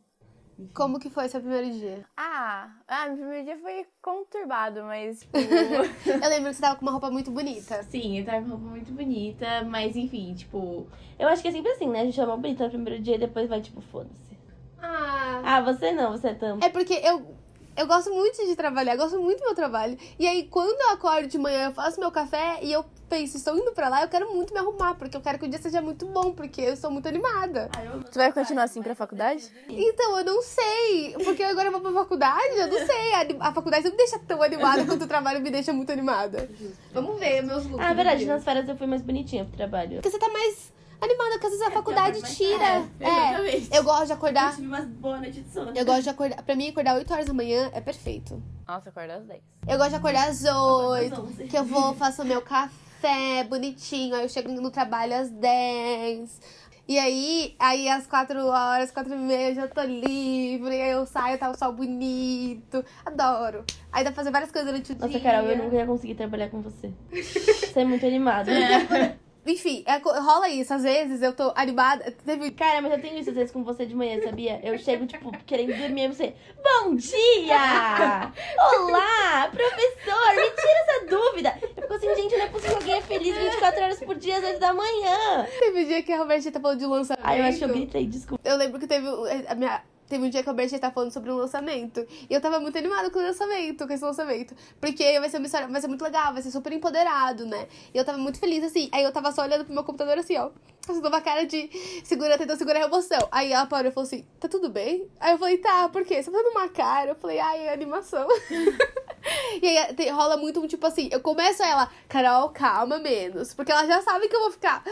Como 0.72 0.98
que 0.98 1.10
foi 1.10 1.28
seu 1.28 1.40
primeiro 1.40 1.70
dia? 1.70 2.06
Ah, 2.16 2.70
ah, 2.88 3.08
meu 3.08 3.18
primeiro 3.18 3.44
dia 3.44 3.58
foi 3.58 3.86
conturbado, 4.00 4.82
mas, 4.84 5.20
tipo. 5.20 5.36
Eu 6.08 6.30
lembro 6.30 6.48
que 6.48 6.54
você 6.54 6.62
tava 6.62 6.76
com 6.76 6.82
uma 6.82 6.92
roupa 6.92 7.10
muito 7.10 7.30
bonita. 7.30 7.82
Sim, 7.82 8.18
eu 8.18 8.24
tava 8.24 8.42
com 8.42 8.52
roupa 8.52 8.64
muito 8.64 8.90
bonita, 8.92 9.62
mas 9.64 9.94
enfim, 9.94 10.32
tipo. 10.34 10.86
Eu 11.18 11.28
acho 11.28 11.42
que 11.42 11.48
é 11.48 11.52
sempre 11.52 11.72
assim, 11.72 11.88
né? 11.88 12.00
A 12.00 12.04
gente 12.06 12.14
chama 12.14 12.36
bonita 12.38 12.64
no 12.64 12.70
primeiro 12.70 13.02
dia 13.02 13.16
e 13.16 13.18
depois 13.18 13.46
vai, 13.50 13.60
tipo, 13.60 13.82
foda-se. 13.82 14.38
Ah. 14.80 15.42
Ah, 15.44 15.60
você 15.60 15.92
não, 15.92 16.12
você 16.12 16.28
é 16.28 16.34
tão. 16.34 16.58
É 16.62 16.70
porque 16.70 16.94
eu, 16.94 17.34
eu 17.76 17.86
gosto 17.86 18.12
muito 18.12 18.44
de 18.46 18.56
trabalhar, 18.56 18.96
gosto 18.96 19.20
muito 19.20 19.40
do 19.40 19.46
meu 19.46 19.54
trabalho. 19.54 19.96
E 20.18 20.26
aí, 20.26 20.44
quando 20.44 20.80
eu 20.80 20.90
acordo 20.90 21.28
de 21.28 21.38
manhã, 21.38 21.66
eu 21.66 21.72
faço 21.72 22.00
meu 22.00 22.10
café 22.10 22.58
e 22.62 22.72
eu 22.72 22.84
penso, 23.08 23.36
estou 23.36 23.56
indo 23.56 23.70
pra 23.72 23.88
lá, 23.88 24.02
eu 24.02 24.08
quero 24.08 24.34
muito 24.34 24.52
me 24.52 24.58
arrumar, 24.58 24.94
porque 24.94 25.16
eu 25.16 25.20
quero 25.20 25.38
que 25.38 25.44
o 25.44 25.48
dia 25.48 25.60
seja 25.60 25.80
muito 25.80 26.06
bom, 26.06 26.32
porque 26.32 26.60
eu 26.60 26.76
sou 26.76 26.90
muito 26.90 27.06
animada. 27.06 27.70
Tu 28.10 28.18
vai 28.18 28.32
continuar 28.32 28.64
assim 28.64 28.82
pra 28.82 28.94
faculdade? 28.94 29.48
Então, 29.68 30.18
eu 30.18 30.24
não 30.24 30.42
sei, 30.42 31.14
porque 31.24 31.42
agora 31.42 31.68
eu 31.68 31.72
vou 31.72 31.80
pra 31.80 31.92
faculdade, 31.92 32.56
eu 32.56 32.66
não 32.66 32.86
sei. 32.86 33.14
A, 33.14 33.48
a 33.48 33.52
faculdade 33.52 33.84
não 33.84 33.92
me 33.92 33.96
deixa 33.96 34.18
tão 34.18 34.42
animada 34.42 34.84
quanto 34.84 35.04
o 35.04 35.08
trabalho 35.08 35.40
me 35.40 35.50
deixa 35.50 35.72
muito 35.72 35.92
animada. 35.92 36.48
Vamos 36.92 37.18
ver 37.18 37.42
meus 37.42 37.64
looks. 37.64 37.84
Ah, 37.84 37.90
do 37.90 37.96
verdade, 37.96 38.24
nas 38.24 38.42
férias 38.42 38.68
eu 38.68 38.76
fui 38.76 38.86
mais 38.86 39.02
bonitinha 39.02 39.44
pro 39.44 39.56
trabalho. 39.56 39.96
Porque 39.96 40.10
você 40.10 40.18
tá 40.18 40.28
mais 40.28 40.72
animada, 41.00 41.30
porque 41.32 41.46
às 41.46 41.52
vezes 41.52 41.66
a 41.66 41.70
faculdade 41.70 42.18
mas- 42.20 42.36
tira. 42.36 42.64
é, 42.64 42.86
É, 43.00 43.08
exatamente. 43.08 43.68
eu 43.76 43.84
gosto 43.84 44.04
de 44.06 44.10
Eu 44.12 44.16
acordar. 44.16 44.54
tive 44.54 44.66
umas 44.66 44.84
boas 44.86 45.20
noites 45.20 45.44
de 45.44 45.50
sono. 45.52 45.72
Eu 45.74 45.84
gosto 45.84 46.02
de 46.02 46.10
acordar. 46.10 46.42
Pra 46.42 46.54
mim, 46.56 46.68
acordar 46.68 46.94
8 46.96 47.12
horas 47.12 47.26
da 47.26 47.32
manhã 47.34 47.70
é 47.74 47.80
perfeito. 47.80 48.42
Nossa, 48.66 48.88
acorda 48.88 49.16
às 49.16 49.24
10. 49.24 49.40
Eu 49.68 49.76
gosto 49.78 49.90
de 49.90 49.96
acordar 49.96 50.28
às 50.28 50.44
8, 50.44 51.12
às 51.14 51.18
11. 51.18 51.44
que 51.44 51.56
eu 51.58 51.64
vou, 51.64 51.94
faço 51.94 52.24
meu 52.24 52.40
café 52.42 53.44
bonitinho, 53.48 54.14
aí 54.14 54.22
eu 54.22 54.28
chego 54.28 54.50
no 54.50 54.70
trabalho 54.70 55.14
às 55.16 55.30
10. 55.30 56.40
E 56.88 57.00
aí, 57.00 57.56
aí 57.58 57.88
às 57.88 58.06
4 58.06 58.46
horas, 58.46 58.92
4 58.92 59.12
e 59.12 59.16
meia, 59.18 59.48
eu 59.50 59.54
já 59.56 59.66
tô 59.68 59.82
livre, 59.82 60.70
aí 60.80 60.90
eu 60.92 61.04
saio, 61.04 61.36
tá 61.36 61.50
o 61.50 61.58
sol 61.58 61.72
bonito. 61.72 62.84
Adoro. 63.04 63.64
Aí 63.90 64.04
dá 64.04 64.10
pra 64.10 64.16
fazer 64.16 64.30
várias 64.30 64.52
coisas 64.52 64.70
durante 64.70 64.92
o 64.92 64.94
Nossa, 64.94 65.08
dia. 65.08 65.20
Carol, 65.20 65.50
eu 65.50 65.58
nunca 65.58 65.74
ia 65.74 65.84
conseguir 65.86 66.14
trabalhar 66.14 66.48
com 66.48 66.60
você. 66.62 66.92
Você 67.12 67.80
é 67.80 67.84
muito 67.84 68.06
animada. 68.06 68.52
Enfim, 69.46 69.84
é 69.86 69.96
rola 69.98 70.48
isso. 70.48 70.74
Às 70.74 70.82
vezes 70.82 71.22
eu 71.22 71.32
tô 71.32 71.52
animada. 71.54 72.10
Teve. 72.24 72.50
Cara, 72.50 72.82
mas 72.82 72.92
eu 72.92 73.00
tenho 73.00 73.18
isso 73.18 73.30
às 73.30 73.36
vezes 73.36 73.52
com 73.52 73.62
você 73.62 73.86
de 73.86 73.94
manhã, 73.94 74.20
sabia? 74.22 74.60
Eu 74.62 74.76
chego, 74.78 75.06
tipo, 75.06 75.30
querendo 75.46 75.76
dormir 75.78 76.04
e 76.04 76.08
você. 76.08 76.34
Bom 76.62 76.94
dia! 76.96 78.32
Olá, 78.58 79.48
professor! 79.50 80.34
Me 80.34 80.50
tira 80.50 80.80
essa 80.88 81.06
dúvida! 81.06 81.58
Eu 81.62 81.68
fico 81.68 81.94
assim, 81.94 82.14
gente, 82.16 82.36
não 82.36 82.44
é 82.44 82.48
possível 82.48 82.76
que 82.78 82.82
alguém 82.82 82.94
é 82.94 83.02
feliz 83.02 83.36
24 83.36 83.82
horas 83.82 83.98
por 84.00 84.14
dia 84.16 84.38
às 84.38 84.44
8 84.44 84.58
da 84.60 84.72
manhã. 84.74 85.46
Teve 85.58 85.84
um 85.84 85.86
dia 85.86 86.02
que 86.02 86.12
a 86.12 86.18
Roberta 86.18 86.50
tá 86.50 86.60
falando 86.60 86.78
de 86.78 86.86
lançamento. 86.86 87.24
Ai, 87.24 87.40
eu 87.40 87.44
acho 87.44 87.58
que 87.58 87.64
eu 87.64 87.68
gritei, 87.68 88.06
desculpa. 88.06 88.48
Eu 88.48 88.56
lembro 88.56 88.78
que 88.80 88.86
teve 88.86 89.08
um- 89.08 89.24
a 89.48 89.54
minha. 89.54 89.82
Teve 90.08 90.24
um 90.24 90.30
dia 90.30 90.42
que 90.42 90.48
a 90.48 90.52
Roberta 90.52 90.78
tá 90.78 90.90
falando 90.90 91.10
sobre 91.10 91.30
um 91.30 91.36
lançamento. 91.36 92.06
E 92.28 92.34
eu 92.34 92.40
tava 92.40 92.60
muito 92.60 92.78
animada 92.78 93.10
com 93.10 93.18
o 93.18 93.22
lançamento, 93.22 93.86
com 93.86 93.92
esse 93.92 94.04
lançamento. 94.04 94.54
Porque 94.80 95.18
vai 95.18 95.28
ser 95.28 95.38
uma 95.38 95.46
história, 95.46 95.66
vai 95.68 95.80
ser 95.80 95.88
muito 95.88 96.02
legal, 96.02 96.32
vai 96.32 96.42
ser 96.42 96.50
super 96.50 96.72
empoderado, 96.72 97.44
né? 97.44 97.66
E 97.92 97.98
eu 97.98 98.04
tava 98.04 98.18
muito 98.18 98.38
feliz, 98.38 98.62
assim. 98.62 98.88
Aí 98.92 99.02
eu 99.02 99.12
tava 99.12 99.32
só 99.32 99.42
olhando 99.42 99.64
pro 99.64 99.74
meu 99.74 99.82
computador 99.84 100.18
assim, 100.18 100.36
ó. 100.36 100.50
Fazendo 100.86 101.08
uma 101.08 101.20
cara 101.20 101.44
de 101.44 101.68
segura, 102.04 102.38
tentando 102.38 102.58
segurar 102.58 102.80
a 102.80 102.86
emoção. 102.86 103.18
Aí 103.32 103.52
ela 103.52 103.66
parou 103.66 103.90
e 103.90 103.92
falou 103.92 104.06
assim: 104.06 104.24
tá 104.38 104.48
tudo 104.48 104.68
bem? 104.68 105.08
Aí 105.18 105.32
eu 105.32 105.38
falei, 105.38 105.58
tá, 105.58 105.88
por 105.88 106.04
quê? 106.04 106.22
Você 106.22 106.30
tá 106.30 106.38
uma 106.38 106.68
cara? 106.68 107.10
Eu 107.10 107.16
falei, 107.16 107.40
ai, 107.40 107.66
é 107.66 107.72
animação. 107.72 108.28
e 109.60 109.66
aí 109.66 109.94
tem- 109.94 110.10
rola 110.10 110.36
muito 110.36 110.60
um 110.60 110.66
tipo 110.68 110.86
assim, 110.86 111.08
eu 111.10 111.20
começo 111.20 111.60
ela, 111.62 111.90
Carol, 112.08 112.50
calma 112.50 113.00
menos. 113.00 113.52
Porque 113.52 113.72
ela 113.72 113.84
já 113.84 114.00
sabe 114.02 114.28
que 114.28 114.36
eu 114.36 114.40
vou 114.40 114.52
ficar. 114.52 114.84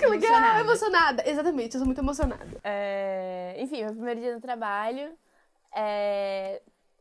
Que 0.00 0.06
legal, 0.06 0.30
Emocionada. 0.30 0.60
emocionada. 0.60 1.28
Exatamente, 1.28 1.74
eu 1.74 1.78
sou 1.78 1.86
muito 1.86 2.00
emocionada. 2.00 2.60
É, 2.64 3.54
enfim, 3.58 3.84
meu 3.84 3.92
primeiro 3.92 4.20
dia 4.20 4.34
no 4.34 4.40
trabalho 4.40 5.12
é, 5.74 6.60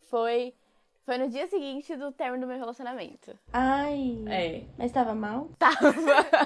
foi, 0.09 0.53
foi 1.05 1.17
no 1.17 1.29
dia 1.29 1.47
seguinte 1.47 1.95
do 1.95 2.11
término 2.11 2.41
do 2.41 2.47
meu 2.47 2.57
relacionamento. 2.59 3.37
Ai. 3.53 4.23
É. 4.27 4.61
Mas 4.77 4.91
tava 4.91 5.15
mal? 5.15 5.49
Tava. 5.57 5.93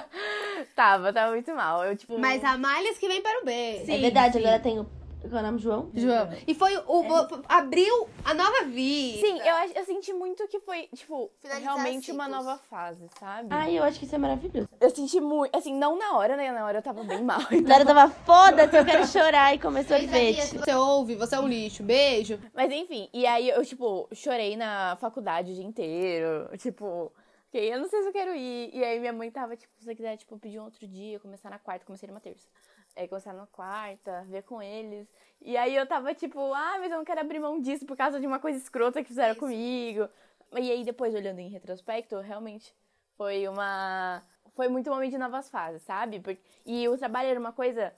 tava, 0.74 1.12
tava 1.12 1.32
muito 1.32 1.54
mal. 1.54 1.84
Eu, 1.84 1.96
tipo. 1.96 2.18
Mas 2.18 2.42
há 2.44 2.56
malhas 2.56 2.98
que 2.98 3.08
vem 3.08 3.20
para 3.22 3.42
o 3.42 3.44
bem. 3.44 3.80
é 3.82 3.98
verdade, 3.98 4.38
agora 4.38 4.58
tem 4.60 4.78
o. 4.78 4.86
Qual 5.28 5.38
é 5.38 5.42
o 5.42 5.46
nome? 5.46 5.58
João? 5.58 5.90
João. 5.94 6.28
E 6.46 6.54
foi 6.54 6.76
o. 6.86 7.02
vo- 7.02 7.42
Abriu 7.48 8.08
a 8.24 8.34
nova 8.34 8.64
vida. 8.64 9.18
Sim, 9.20 9.38
eu, 9.40 9.54
eu 9.74 9.84
senti 9.84 10.12
muito 10.12 10.46
que 10.48 10.60
foi, 10.60 10.88
tipo, 10.94 11.30
Finalizar 11.40 11.74
realmente 11.74 12.12
uma 12.12 12.28
nova 12.28 12.56
fase, 12.58 13.06
sabe? 13.18 13.48
Ai, 13.50 13.78
eu 13.78 13.82
acho 13.82 13.98
que 13.98 14.04
isso 14.04 14.14
é 14.14 14.18
maravilhoso. 14.18 14.68
Eu 14.80 14.90
senti 14.90 15.20
muito, 15.20 15.54
assim, 15.56 15.74
não 15.74 15.96
na 15.98 16.16
hora, 16.16 16.36
né? 16.36 16.50
Na 16.52 16.64
hora 16.64 16.78
eu 16.78 16.82
tava 16.82 17.02
bem 17.04 17.22
mal. 17.22 17.40
então- 17.50 17.62
Dara 17.62 17.84
tava 17.84 18.08
foda-se, 18.12 18.76
eu 18.76 18.84
quero 18.84 19.06
chorar 19.06 19.54
e 19.54 19.58
comer 19.58 19.84
Mas 19.88 19.90
aí, 19.92 20.34
sorvete. 20.34 20.58
Você 20.58 20.74
ouve, 20.74 21.14
você 21.14 21.34
é 21.34 21.40
um 21.40 21.48
lixo. 21.48 21.82
Beijo. 21.82 22.38
Mas 22.54 22.70
enfim, 22.72 23.08
e 23.12 23.26
aí 23.26 23.48
eu, 23.50 23.64
tipo, 23.64 24.08
chorei 24.12 24.56
na 24.56 24.96
faculdade 25.00 25.52
o 25.52 25.54
dia 25.54 25.64
inteiro. 25.64 26.48
Tipo, 26.58 27.12
que 27.50 27.58
eu 27.58 27.78
não 27.80 27.88
sei 27.88 28.02
se 28.02 28.08
eu 28.08 28.12
quero 28.12 28.34
ir. 28.34 28.70
E 28.74 28.82
aí 28.84 28.98
minha 29.00 29.12
mãe 29.12 29.30
tava, 29.30 29.56
tipo, 29.56 29.72
se 29.78 29.84
você 29.84 29.94
quiser, 29.94 30.16
tipo, 30.16 30.38
pedir 30.38 30.58
um 30.60 30.64
outro 30.64 30.86
dia, 30.86 31.18
começar 31.20 31.50
na 31.50 31.58
quarta, 31.58 31.84
comecei 31.86 32.08
numa 32.08 32.20
terça. 32.20 32.48
Aí 32.96 33.08
começar 33.08 33.32
na 33.32 33.46
quarta, 33.46 34.22
ver 34.28 34.42
com 34.44 34.62
eles. 34.62 35.08
E 35.42 35.56
aí 35.56 35.74
eu 35.74 35.86
tava, 35.86 36.14
tipo, 36.14 36.52
ah, 36.54 36.76
mas 36.78 36.92
eu 36.92 36.98
não 36.98 37.04
quero 37.04 37.20
abrir 37.20 37.40
mão 37.40 37.60
disso 37.60 37.84
por 37.84 37.96
causa 37.96 38.20
de 38.20 38.26
uma 38.26 38.38
coisa 38.38 38.58
escrota 38.58 39.02
que 39.02 39.08
fizeram 39.08 39.34
comigo. 39.34 40.08
E 40.52 40.70
aí 40.70 40.84
depois, 40.84 41.14
olhando 41.14 41.40
em 41.40 41.48
retrospecto, 41.48 42.20
realmente 42.20 42.72
foi 43.16 43.48
uma. 43.48 44.22
Foi 44.54 44.68
muito 44.68 44.88
um 44.88 44.94
momento 44.94 45.10
de 45.10 45.18
novas 45.18 45.50
fases, 45.50 45.82
sabe? 45.82 46.20
Porque... 46.20 46.40
E 46.64 46.88
o 46.88 46.96
trabalho 46.96 47.28
era 47.30 47.40
uma 47.40 47.52
coisa 47.52 47.92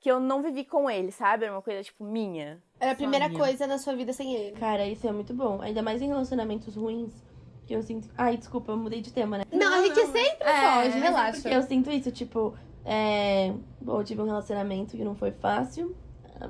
que 0.00 0.10
eu 0.10 0.18
não 0.18 0.42
vivi 0.42 0.64
com 0.64 0.90
ele, 0.90 1.12
sabe? 1.12 1.44
Era 1.44 1.54
uma 1.54 1.62
coisa, 1.62 1.84
tipo, 1.84 2.02
minha. 2.02 2.60
Era 2.80 2.92
a 2.92 2.96
primeira 2.96 3.28
minha. 3.28 3.38
coisa 3.38 3.66
na 3.66 3.78
sua 3.78 3.94
vida 3.94 4.12
sem 4.12 4.34
ele. 4.34 4.56
Cara, 4.58 4.84
isso 4.86 5.06
é 5.06 5.12
muito 5.12 5.32
bom. 5.32 5.60
Ainda 5.62 5.82
mais 5.82 6.02
em 6.02 6.08
relacionamentos 6.08 6.74
ruins. 6.74 7.12
Que 7.66 7.76
eu 7.76 7.82
sinto. 7.84 8.08
Ai, 8.18 8.36
desculpa, 8.36 8.72
eu 8.72 8.76
mudei 8.76 9.00
de 9.00 9.12
tema, 9.12 9.38
né? 9.38 9.44
Não, 9.52 9.72
a 9.74 9.82
gente 9.86 10.00
não, 10.00 10.06
sempre 10.06 10.48
é, 10.48 10.82
foge, 10.82 10.98
relaxa. 10.98 11.48
Eu 11.48 11.62
sinto 11.62 11.88
isso, 11.92 12.10
tipo, 12.10 12.56
é. 12.90 13.54
Bom, 13.80 13.98
eu 14.00 14.04
tive 14.04 14.20
um 14.20 14.26
relacionamento 14.26 14.96
que 14.96 15.04
não 15.04 15.14
foi 15.14 15.30
fácil. 15.30 15.94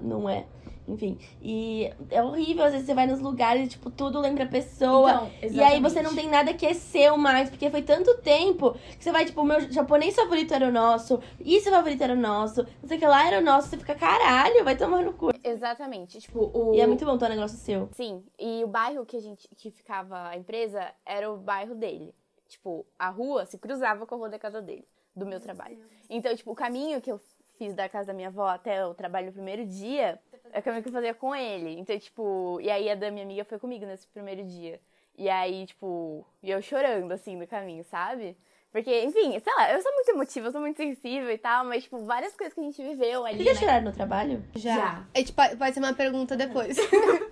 Não 0.03 0.29
é. 0.29 0.47
Enfim. 0.89 1.19
E 1.41 1.93
é 2.11 2.23
horrível, 2.23 2.65
às 2.65 2.73
vezes 2.73 2.87
você 2.87 2.95
vai 2.95 3.07
nos 3.07 3.21
lugares 3.21 3.67
e, 3.67 3.69
tipo, 3.69 3.91
tudo 3.91 4.19
lembra 4.19 4.45
a 4.45 4.49
pessoa. 4.49 5.31
Então, 5.41 5.57
e 5.57 5.63
aí 5.63 5.81
você 5.81 6.03
não 6.03 6.15
tem 6.15 6.29
nada 6.29 6.53
que 6.53 6.67
é 6.67 6.75
seu 6.75 7.17
mais, 7.17 7.49
porque 7.49 7.71
foi 7.71 7.83
tanto 7.83 8.17
tempo 8.19 8.73
que 8.73 9.05
você 9.05 9.13
vai, 9.13 9.25
tipo, 9.25 9.41
o 9.41 9.45
meu 9.45 9.61
japonês 9.71 10.17
favorito 10.17 10.53
era 10.53 10.67
o 10.67 10.73
nosso, 10.73 11.21
isso 11.39 11.71
favorito 11.71 12.03
era 12.03 12.13
o 12.13 12.17
nosso, 12.17 12.67
não 12.83 12.89
sei 12.89 12.97
o 12.97 13.01
que 13.01 13.07
lá 13.07 13.27
era 13.27 13.39
o 13.39 13.45
nosso, 13.45 13.69
você 13.69 13.79
fica, 13.79 13.95
caralho, 13.95 14.65
vai 14.65 14.77
tomar 14.77 15.03
no 15.03 15.13
cu. 15.13 15.31
Exatamente. 15.45 16.21
Tipo, 16.21 16.51
o. 16.53 16.75
E 16.75 16.81
é 16.81 16.87
muito 16.87 17.05
bom 17.05 17.17
ter 17.17 17.27
um 17.27 17.29
negócio 17.29 17.57
seu. 17.59 17.89
Sim, 17.93 18.25
e 18.39 18.65
o 18.65 18.69
bairro 18.69 19.07
que 19.07 19.17
a 19.17 19.21
gente 19.21 19.49
que 19.57 19.71
ficava 19.71 20.29
a 20.29 20.37
empresa 20.37 20.93
era 21.07 21.31
o 21.31 21.37
bairro 21.37 21.75
dele. 21.75 22.13
Tipo, 22.49 22.85
a 22.99 23.11
rua 23.11 23.47
se 23.47 23.57
cruzava 23.59 24.05
com 24.07 24.15
a 24.17 24.19
rua 24.19 24.29
da 24.29 24.39
casa 24.39 24.61
dele, 24.61 24.85
do 25.21 25.27
meu 25.27 25.41
trabalho. 25.41 25.79
Então, 26.09 26.35
tipo, 26.35 26.51
o 26.51 26.55
caminho 26.55 27.01
que 27.01 27.13
eu 27.13 27.21
fiz 27.57 27.75
da 27.75 27.89
casa 27.89 28.09
da 28.09 28.15
minha 28.15 28.29
avó 28.29 28.49
até 28.49 28.85
o 28.85 28.95
trabalho 28.95 29.27
no 29.27 29.33
primeiro 29.33 29.65
dia 29.67 30.19
é 30.53 30.59
o 30.59 30.63
caminho 30.63 30.83
que 30.83 30.89
eu 30.89 30.93
fazia 30.93 31.15
com 31.15 31.35
ele. 31.35 31.79
Então, 31.79 31.99
tipo, 31.99 32.59
e 32.61 32.71
aí 32.71 32.91
a 32.91 32.95
da 32.95 33.11
minha 33.11 33.25
amiga 33.25 33.45
foi 33.45 33.59
comigo 33.59 33.85
nesse 33.87 34.07
primeiro 34.09 34.43
dia. 34.45 34.81
E 35.17 35.29
aí, 35.29 35.67
tipo, 35.67 36.27
e 36.43 36.51
eu 36.51 36.63
chorando 36.63 37.13
assim 37.13 37.37
no 37.37 37.47
caminho, 37.47 37.85
sabe? 37.85 38.37
Porque, 38.73 39.03
enfim, 39.03 39.39
sei 39.39 39.53
lá, 39.57 39.73
eu 39.73 39.83
sou 39.83 39.93
muito 39.93 40.09
emotiva, 40.11 40.47
eu 40.47 40.53
sou 40.53 40.61
muito 40.61 40.77
sensível 40.77 41.31
e 41.31 41.37
tal, 41.37 41.65
mas, 41.65 41.83
tipo, 41.83 41.99
várias 42.05 42.35
coisas 42.37 42.55
que 42.55 42.61
a 42.61 42.63
gente 42.63 42.81
viveu 42.81 43.27
ali. 43.27 43.39
Você 43.39 43.45
já 43.45 43.53
né? 43.53 43.61
choraram 43.61 43.85
no 43.85 43.93
trabalho? 43.93 44.45
Já. 44.55 44.77
Já. 44.77 45.07
A 45.13 45.19
gente 45.19 45.33
pode, 45.33 45.57
pode 45.57 45.75
ser 45.75 45.81
uma 45.81 45.93
pergunta 45.93 46.37
depois. 46.37 46.77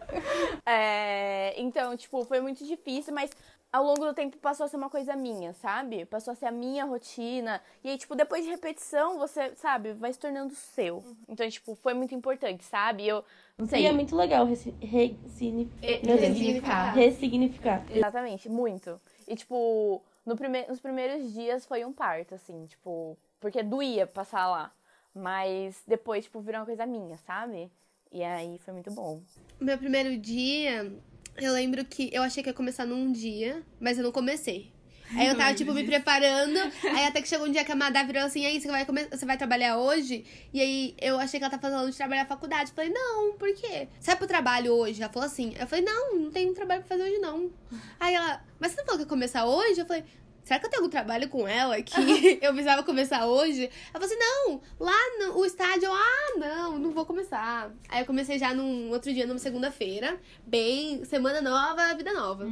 É, 0.70 1.54
então, 1.56 1.96
tipo, 1.96 2.24
foi 2.26 2.40
muito 2.42 2.62
difícil, 2.62 3.14
mas 3.14 3.30
ao 3.72 3.84
longo 3.84 4.04
do 4.04 4.14
tempo 4.14 4.36
passou 4.38 4.64
a 4.64 4.68
ser 4.68 4.76
uma 4.76 4.88
coisa 4.90 5.14
minha, 5.14 5.52
sabe? 5.52 6.04
Passou 6.06 6.32
a 6.32 6.34
ser 6.34 6.46
a 6.46 6.50
minha 6.50 6.84
rotina. 6.84 7.60
E 7.84 7.90
aí, 7.90 7.98
tipo, 7.98 8.14
depois 8.14 8.44
de 8.44 8.50
repetição, 8.50 9.18
você, 9.18 9.54
sabe, 9.56 9.92
vai 9.92 10.12
se 10.12 10.18
tornando 10.18 10.54
seu. 10.54 11.04
Então, 11.28 11.48
tipo, 11.48 11.74
foi 11.74 11.92
muito 11.94 12.14
importante, 12.14 12.64
sabe? 12.64 13.06
Eu 13.06 13.24
não 13.58 13.66
sei. 13.66 13.82
E 13.82 13.86
é 13.86 13.92
muito 13.92 14.16
legal 14.16 14.46
resi- 14.46 14.74
ressigni- 14.80 15.70
É, 15.82 15.96
ressignificar. 16.02 16.94
ressignificar. 16.94 17.84
Exatamente, 17.90 18.48
muito. 18.48 19.00
E, 19.26 19.36
tipo, 19.36 20.02
no 20.24 20.36
prime... 20.36 20.66
nos 20.66 20.80
primeiros 20.80 21.32
dias 21.32 21.66
foi 21.66 21.84
um 21.84 21.92
parto, 21.92 22.34
assim, 22.34 22.66
tipo, 22.66 23.18
porque 23.38 23.62
doía 23.62 24.06
passar 24.06 24.48
lá. 24.48 24.72
Mas 25.14 25.82
depois, 25.86 26.24
tipo, 26.24 26.40
virou 26.40 26.60
uma 26.60 26.66
coisa 26.66 26.86
minha, 26.86 27.16
sabe? 27.18 27.70
E 28.10 28.22
aí 28.22 28.58
foi 28.58 28.72
muito 28.72 28.90
bom. 28.92 29.20
Meu 29.60 29.76
primeiro 29.76 30.16
dia, 30.16 30.90
eu 31.38 31.52
lembro 31.52 31.84
que 31.84 32.10
eu 32.12 32.22
achei 32.22 32.42
que 32.42 32.48
ia 32.48 32.54
começar 32.54 32.84
num 32.84 33.12
dia, 33.12 33.62
mas 33.80 33.98
eu 33.98 34.04
não 34.04 34.12
comecei. 34.12 34.72
Aí 35.14 35.26
eu 35.26 35.36
tava, 35.36 35.54
tipo, 35.54 35.72
me 35.72 35.84
preparando. 35.84 36.58
Aí 36.84 37.06
até 37.06 37.22
que 37.22 37.28
chegou 37.28 37.46
um 37.46 37.50
dia 37.50 37.64
que 37.64 37.72
a 37.72 37.76
Madá 37.76 38.02
virou 38.02 38.22
assim, 38.22 38.44
aí 38.44 38.60
você 38.60 38.68
vai, 38.68 38.84
você 38.84 39.24
vai 39.24 39.38
trabalhar 39.38 39.78
hoje? 39.78 40.24
E 40.52 40.60
aí 40.60 40.94
eu 41.00 41.18
achei 41.18 41.40
que 41.40 41.44
ela 41.44 41.50
tá 41.50 41.58
falando 41.58 41.90
de 41.90 41.96
trabalhar 41.96 42.22
na 42.22 42.28
faculdade. 42.28 42.72
Falei, 42.72 42.90
não, 42.90 43.32
por 43.38 43.52
quê? 43.54 43.88
Vai 44.02 44.16
pro 44.16 44.26
trabalho 44.26 44.72
hoje? 44.74 45.02
Ela 45.02 45.12
falou 45.12 45.26
assim. 45.26 45.54
Eu 45.58 45.66
falei, 45.66 45.84
não, 45.84 46.14
não 46.18 46.30
tem 46.30 46.52
trabalho 46.52 46.82
pra 46.82 46.96
fazer 46.96 47.10
hoje, 47.10 47.18
não. 47.20 47.50
Aí 47.98 48.14
ela, 48.14 48.44
mas 48.60 48.72
você 48.72 48.78
não 48.78 48.84
falou 48.84 48.98
que 48.98 49.04
ia 49.04 49.08
começar 49.08 49.46
hoje? 49.46 49.80
Eu 49.80 49.86
falei, 49.86 50.04
será 50.48 50.58
que 50.58 50.64
eu 50.64 50.70
tenho 50.70 50.82
algum 50.82 50.90
trabalho 50.90 51.28
com 51.28 51.46
ela 51.46 51.80
que 51.82 51.94
eu 52.40 52.52
precisava 52.54 52.82
começar 52.82 53.26
hoje? 53.26 53.64
Ela 53.92 53.92
falou 53.92 54.06
assim, 54.06 54.18
não, 54.18 54.60
lá 54.80 54.96
no 55.18 55.38
o 55.38 55.44
estádio, 55.44 55.84
eu, 55.84 55.92
ah, 55.92 56.38
não, 56.38 56.78
não 56.78 56.90
vou 56.90 57.04
começar. 57.04 57.70
Aí 57.86 58.00
eu 58.00 58.06
comecei 58.06 58.38
já 58.38 58.54
num 58.54 58.88
outro 58.90 59.12
dia, 59.12 59.26
numa 59.26 59.38
segunda-feira, 59.38 60.18
bem, 60.46 61.04
semana 61.04 61.42
nova, 61.42 61.94
vida 61.94 62.14
nova. 62.14 62.50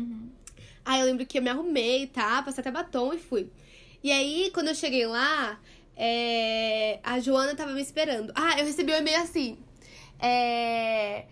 Aí 0.85 1.01
eu 1.01 1.07
lembro 1.07 1.25
que 1.25 1.39
eu 1.39 1.43
me 1.43 1.49
arrumei, 1.49 2.07
tá? 2.07 2.43
Passei 2.43 2.61
até 2.61 2.71
batom 2.71 3.15
e 3.15 3.19
fui. 3.19 3.51
E 4.05 4.13
aí, 4.13 4.51
quando 4.53 4.69
eu 4.69 4.75
cheguei 4.75 5.07
lá, 5.07 5.59
é, 5.97 7.01
a 7.03 7.19
Joana 7.19 7.55
tava 7.55 7.73
me 7.73 7.81
esperando. 7.81 8.31
Ah, 8.35 8.59
eu 8.59 8.67
recebi 8.67 8.93
um 8.93 8.97
e-mail 8.97 9.23
assim. 9.23 9.59
É, 10.21 11.25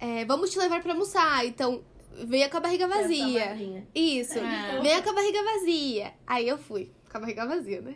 é, 0.00 0.24
vamos 0.24 0.50
te 0.50 0.58
levar 0.58 0.82
pra 0.82 0.92
almoçar. 0.92 1.46
Então, 1.46 1.84
venha 2.26 2.48
com 2.48 2.56
a 2.56 2.60
barriga 2.60 2.86
vazia. 2.88 3.56
Isso. 3.94 4.38
Ah. 4.38 4.80
Venha 4.82 5.02
com 5.02 5.10
a 5.10 5.12
barriga 5.12 5.42
vazia. 5.42 6.12
Aí 6.26 6.48
eu 6.48 6.58
fui, 6.58 6.90
com 7.10 7.18
a 7.18 7.20
barriga 7.20 7.46
vazia, 7.46 7.80
né? 7.80 7.94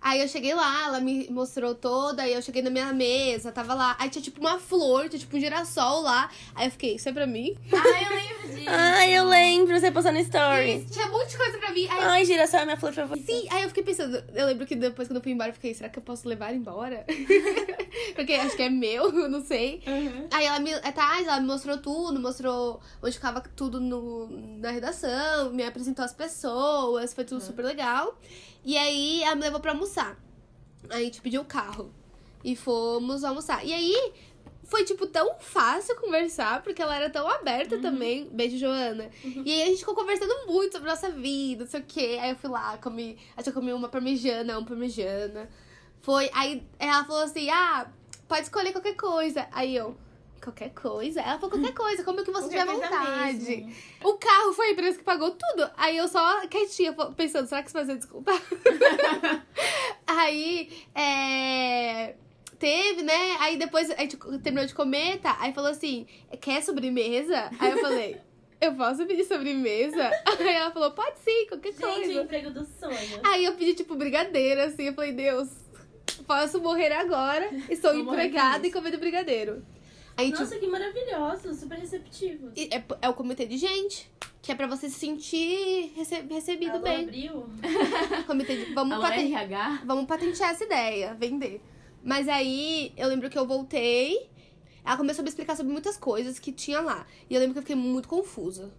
Aí 0.00 0.20
eu 0.20 0.28
cheguei 0.28 0.54
lá, 0.54 0.86
ela 0.86 1.00
me 1.00 1.28
mostrou 1.28 1.74
toda, 1.74 2.22
aí 2.22 2.32
eu 2.32 2.40
cheguei 2.40 2.62
na 2.62 2.70
minha 2.70 2.92
mesa, 2.92 3.50
tava 3.50 3.74
lá. 3.74 3.96
Aí 3.98 4.08
tinha 4.08 4.22
tipo 4.22 4.40
uma 4.40 4.58
flor, 4.58 5.08
tinha 5.08 5.18
tipo 5.18 5.36
um 5.36 5.40
girassol 5.40 6.02
lá. 6.02 6.30
Aí 6.54 6.68
eu 6.68 6.70
fiquei, 6.70 6.94
isso 6.94 7.08
é 7.08 7.12
pra 7.12 7.26
mim? 7.26 7.56
Ah, 7.72 8.02
eu 8.02 8.16
lembro 8.16 8.54
disso. 8.54 8.68
Ai, 8.68 9.18
eu 9.18 9.24
lembro, 9.24 9.78
você 9.78 9.90
postou 9.90 10.12
no 10.12 10.20
story. 10.20 10.76
Isso, 10.76 10.92
tinha 10.92 11.06
um 11.06 11.10
monte 11.10 11.30
de 11.30 11.36
coisa 11.36 11.58
pra 11.58 11.72
mim. 11.72 11.88
Aí 11.88 11.98
eu 11.98 12.10
Ai, 12.10 12.24
girassol 12.24 12.60
é 12.60 12.64
minha 12.64 12.76
flor 12.76 12.92
favorita. 12.92 13.26
Sim, 13.26 13.48
aí 13.50 13.62
eu 13.64 13.68
fiquei 13.68 13.82
pensando, 13.82 14.22
eu 14.34 14.46
lembro 14.46 14.66
que 14.66 14.76
depois 14.76 15.08
quando 15.08 15.16
eu 15.16 15.22
fui 15.22 15.32
embora, 15.32 15.50
eu 15.50 15.54
fiquei, 15.54 15.74
será 15.74 15.88
que 15.88 15.98
eu 15.98 16.02
posso 16.02 16.28
levar 16.28 16.54
embora? 16.54 17.04
Porque 18.14 18.32
acho 18.34 18.56
que 18.56 18.62
é 18.62 18.70
meu, 18.70 19.04
eu 19.18 19.28
não 19.28 19.44
sei. 19.44 19.82
Aí 20.30 20.44
ela 20.44 20.58
me. 20.58 20.70
É, 20.70 20.92
tá, 20.92 21.20
ela 21.20 21.40
me 21.40 21.46
mostrou 21.46 21.78
tudo, 21.78 22.20
mostrou 22.20 22.80
onde 23.02 23.14
ficava 23.14 23.40
tudo 23.40 23.80
no, 23.80 24.28
na 24.58 24.70
redação, 24.70 25.52
me 25.52 25.64
apresentou 25.64 26.04
as 26.04 26.12
pessoas, 26.12 27.14
foi 27.14 27.24
tudo 27.24 27.40
super 27.40 27.64
legal. 27.64 28.18
E 28.64 28.76
aí 28.76 29.22
ela 29.22 29.34
me 29.34 29.42
levou 29.42 29.60
pra 29.60 29.72
almoçar. 29.72 30.16
Aí 30.90 31.02
a 31.02 31.04
gente 31.04 31.20
pediu 31.20 31.42
o 31.42 31.44
carro. 31.44 31.92
E 32.44 32.54
fomos 32.54 33.24
almoçar. 33.24 33.64
E 33.64 33.72
aí. 33.72 34.12
Foi, 34.64 34.84
tipo, 34.84 35.06
tão 35.06 35.36
fácil 35.40 35.96
conversar, 35.96 36.62
porque 36.62 36.82
ela 36.82 36.94
era 36.94 37.08
tão 37.08 37.26
aberta 37.26 37.78
também. 37.78 38.28
Beijo, 38.30 38.58
Joana. 38.58 39.08
E 39.24 39.50
aí 39.50 39.62
a 39.62 39.66
gente 39.66 39.78
ficou 39.78 39.94
conversando 39.94 40.46
muito 40.46 40.72
sobre 40.72 40.90
a 40.90 40.92
nossa 40.92 41.08
vida, 41.08 41.64
não 41.64 41.70
sei 41.70 41.80
o 41.80 41.84
quê. 41.88 42.18
Aí 42.20 42.28
eu 42.28 42.36
fui 42.36 42.50
lá, 42.50 42.76
comi. 42.76 43.16
Acho 43.34 43.44
que 43.44 43.48
eu 43.48 43.54
comi 43.54 43.72
uma 43.72 43.88
parmejana, 43.88 44.58
uma 44.58 44.66
parmejana. 44.66 45.48
Foi. 46.00 46.30
Aí 46.32 46.62
ela 46.78 47.04
falou 47.04 47.22
assim: 47.22 47.48
ah, 47.50 47.86
pode 48.26 48.42
escolher 48.42 48.72
qualquer 48.72 48.94
coisa. 48.94 49.46
Aí 49.52 49.74
eu. 49.76 49.96
Qualquer 50.42 50.70
coisa? 50.70 51.20
Ela 51.20 51.34
falou 51.38 51.50
qualquer 51.50 51.74
coisa, 51.74 52.04
como 52.04 52.24
que 52.24 52.30
você 52.30 52.48
Qualquer 52.48 52.60
tiver 52.60 52.72
vontade. 52.74 53.38
mesmo. 53.38 53.74
O 54.04 54.14
carro 54.14 54.52
foi 54.52 54.68
a 54.68 54.70
empresa 54.70 54.96
que 54.98 55.04
pagou 55.04 55.32
tudo. 55.32 55.68
Aí 55.76 55.96
eu 55.96 56.06
só 56.06 56.46
quietinha, 56.46 56.92
pensando, 57.16 57.48
será 57.48 57.60
que 57.60 57.68
isso 57.68 57.76
vai 57.76 57.84
ser 57.84 57.96
desculpa? 57.96 58.30
aí, 60.06 60.70
é... 60.94 62.14
Teve, 62.58 63.02
né? 63.02 63.36
Aí 63.40 63.56
depois 63.56 63.90
a 63.90 63.96
gente 63.96 64.16
terminou 64.42 64.64
de 64.66 64.74
comer, 64.74 65.18
tá? 65.20 65.36
Aí 65.40 65.52
falou 65.52 65.70
assim, 65.70 66.06
quer 66.40 66.62
sobremesa? 66.62 67.50
Aí 67.58 67.70
eu 67.72 67.78
falei, 67.78 68.20
eu 68.60 68.74
posso 68.74 69.06
pedir 69.06 69.24
sobremesa? 69.24 70.10
Aí 70.38 70.54
ela 70.54 70.72
falou, 70.72 70.90
pode 70.90 71.18
sim, 71.20 71.46
qualquer 71.48 71.72
Gente, 71.72 71.84
o 71.84 71.86
coisa. 71.94 72.22
emprego 72.22 72.50
dos 72.50 72.68
sonhos. 72.80 73.20
Aí 73.24 73.44
eu 73.44 73.52
pedi, 73.54 73.74
tipo, 73.74 73.94
brigadeiro, 73.94 74.60
assim. 74.62 74.84
Eu 74.84 74.94
falei, 74.94 75.12
Deus, 75.12 75.48
posso 76.26 76.60
morrer 76.60 76.92
agora. 76.92 77.48
Estou 77.68 77.92
Vou 77.92 78.02
empregada 78.12 78.66
e 78.66 78.70
comendo 78.72 78.98
brigadeiro. 78.98 79.64
Aí, 80.16 80.26
tipo, 80.32 80.40
Nossa, 80.40 80.58
que 80.58 80.66
maravilhoso, 80.66 81.54
super 81.54 81.78
receptivo. 81.78 82.50
e 82.56 82.68
é, 82.72 82.84
é 83.02 83.08
o 83.08 83.14
comitê 83.14 83.46
de 83.46 83.56
gente. 83.56 84.10
Que 84.42 84.52
é 84.52 84.54
pra 84.54 84.66
você 84.66 84.88
se 84.88 84.98
sentir 84.98 85.92
rece- 85.96 86.24
recebido 86.30 86.72
Alô, 86.72 86.80
bem. 86.82 87.02
abriu? 87.04 87.46
Comitê 88.26 88.64
de, 88.64 88.72
vamos, 88.72 88.94
Alô, 88.94 89.02
paten- 89.02 89.32
RH? 89.34 89.82
vamos 89.84 90.06
patentear 90.06 90.50
essa 90.50 90.64
ideia, 90.64 91.14
vender. 91.14 91.60
Mas 92.02 92.28
aí 92.28 92.92
eu 92.96 93.08
lembro 93.08 93.28
que 93.28 93.38
eu 93.38 93.46
voltei. 93.46 94.28
Ela 94.84 94.96
começou 94.96 95.22
a 95.22 95.24
me 95.24 95.28
explicar 95.28 95.54
sobre 95.56 95.70
muitas 95.72 95.96
coisas 95.98 96.38
que 96.38 96.50
tinha 96.52 96.80
lá. 96.80 97.06
E 97.28 97.34
eu 97.34 97.40
lembro 97.40 97.52
que 97.54 97.58
eu 97.58 97.62
fiquei 97.62 97.76
muito 97.76 98.08
confusa. 98.08 98.72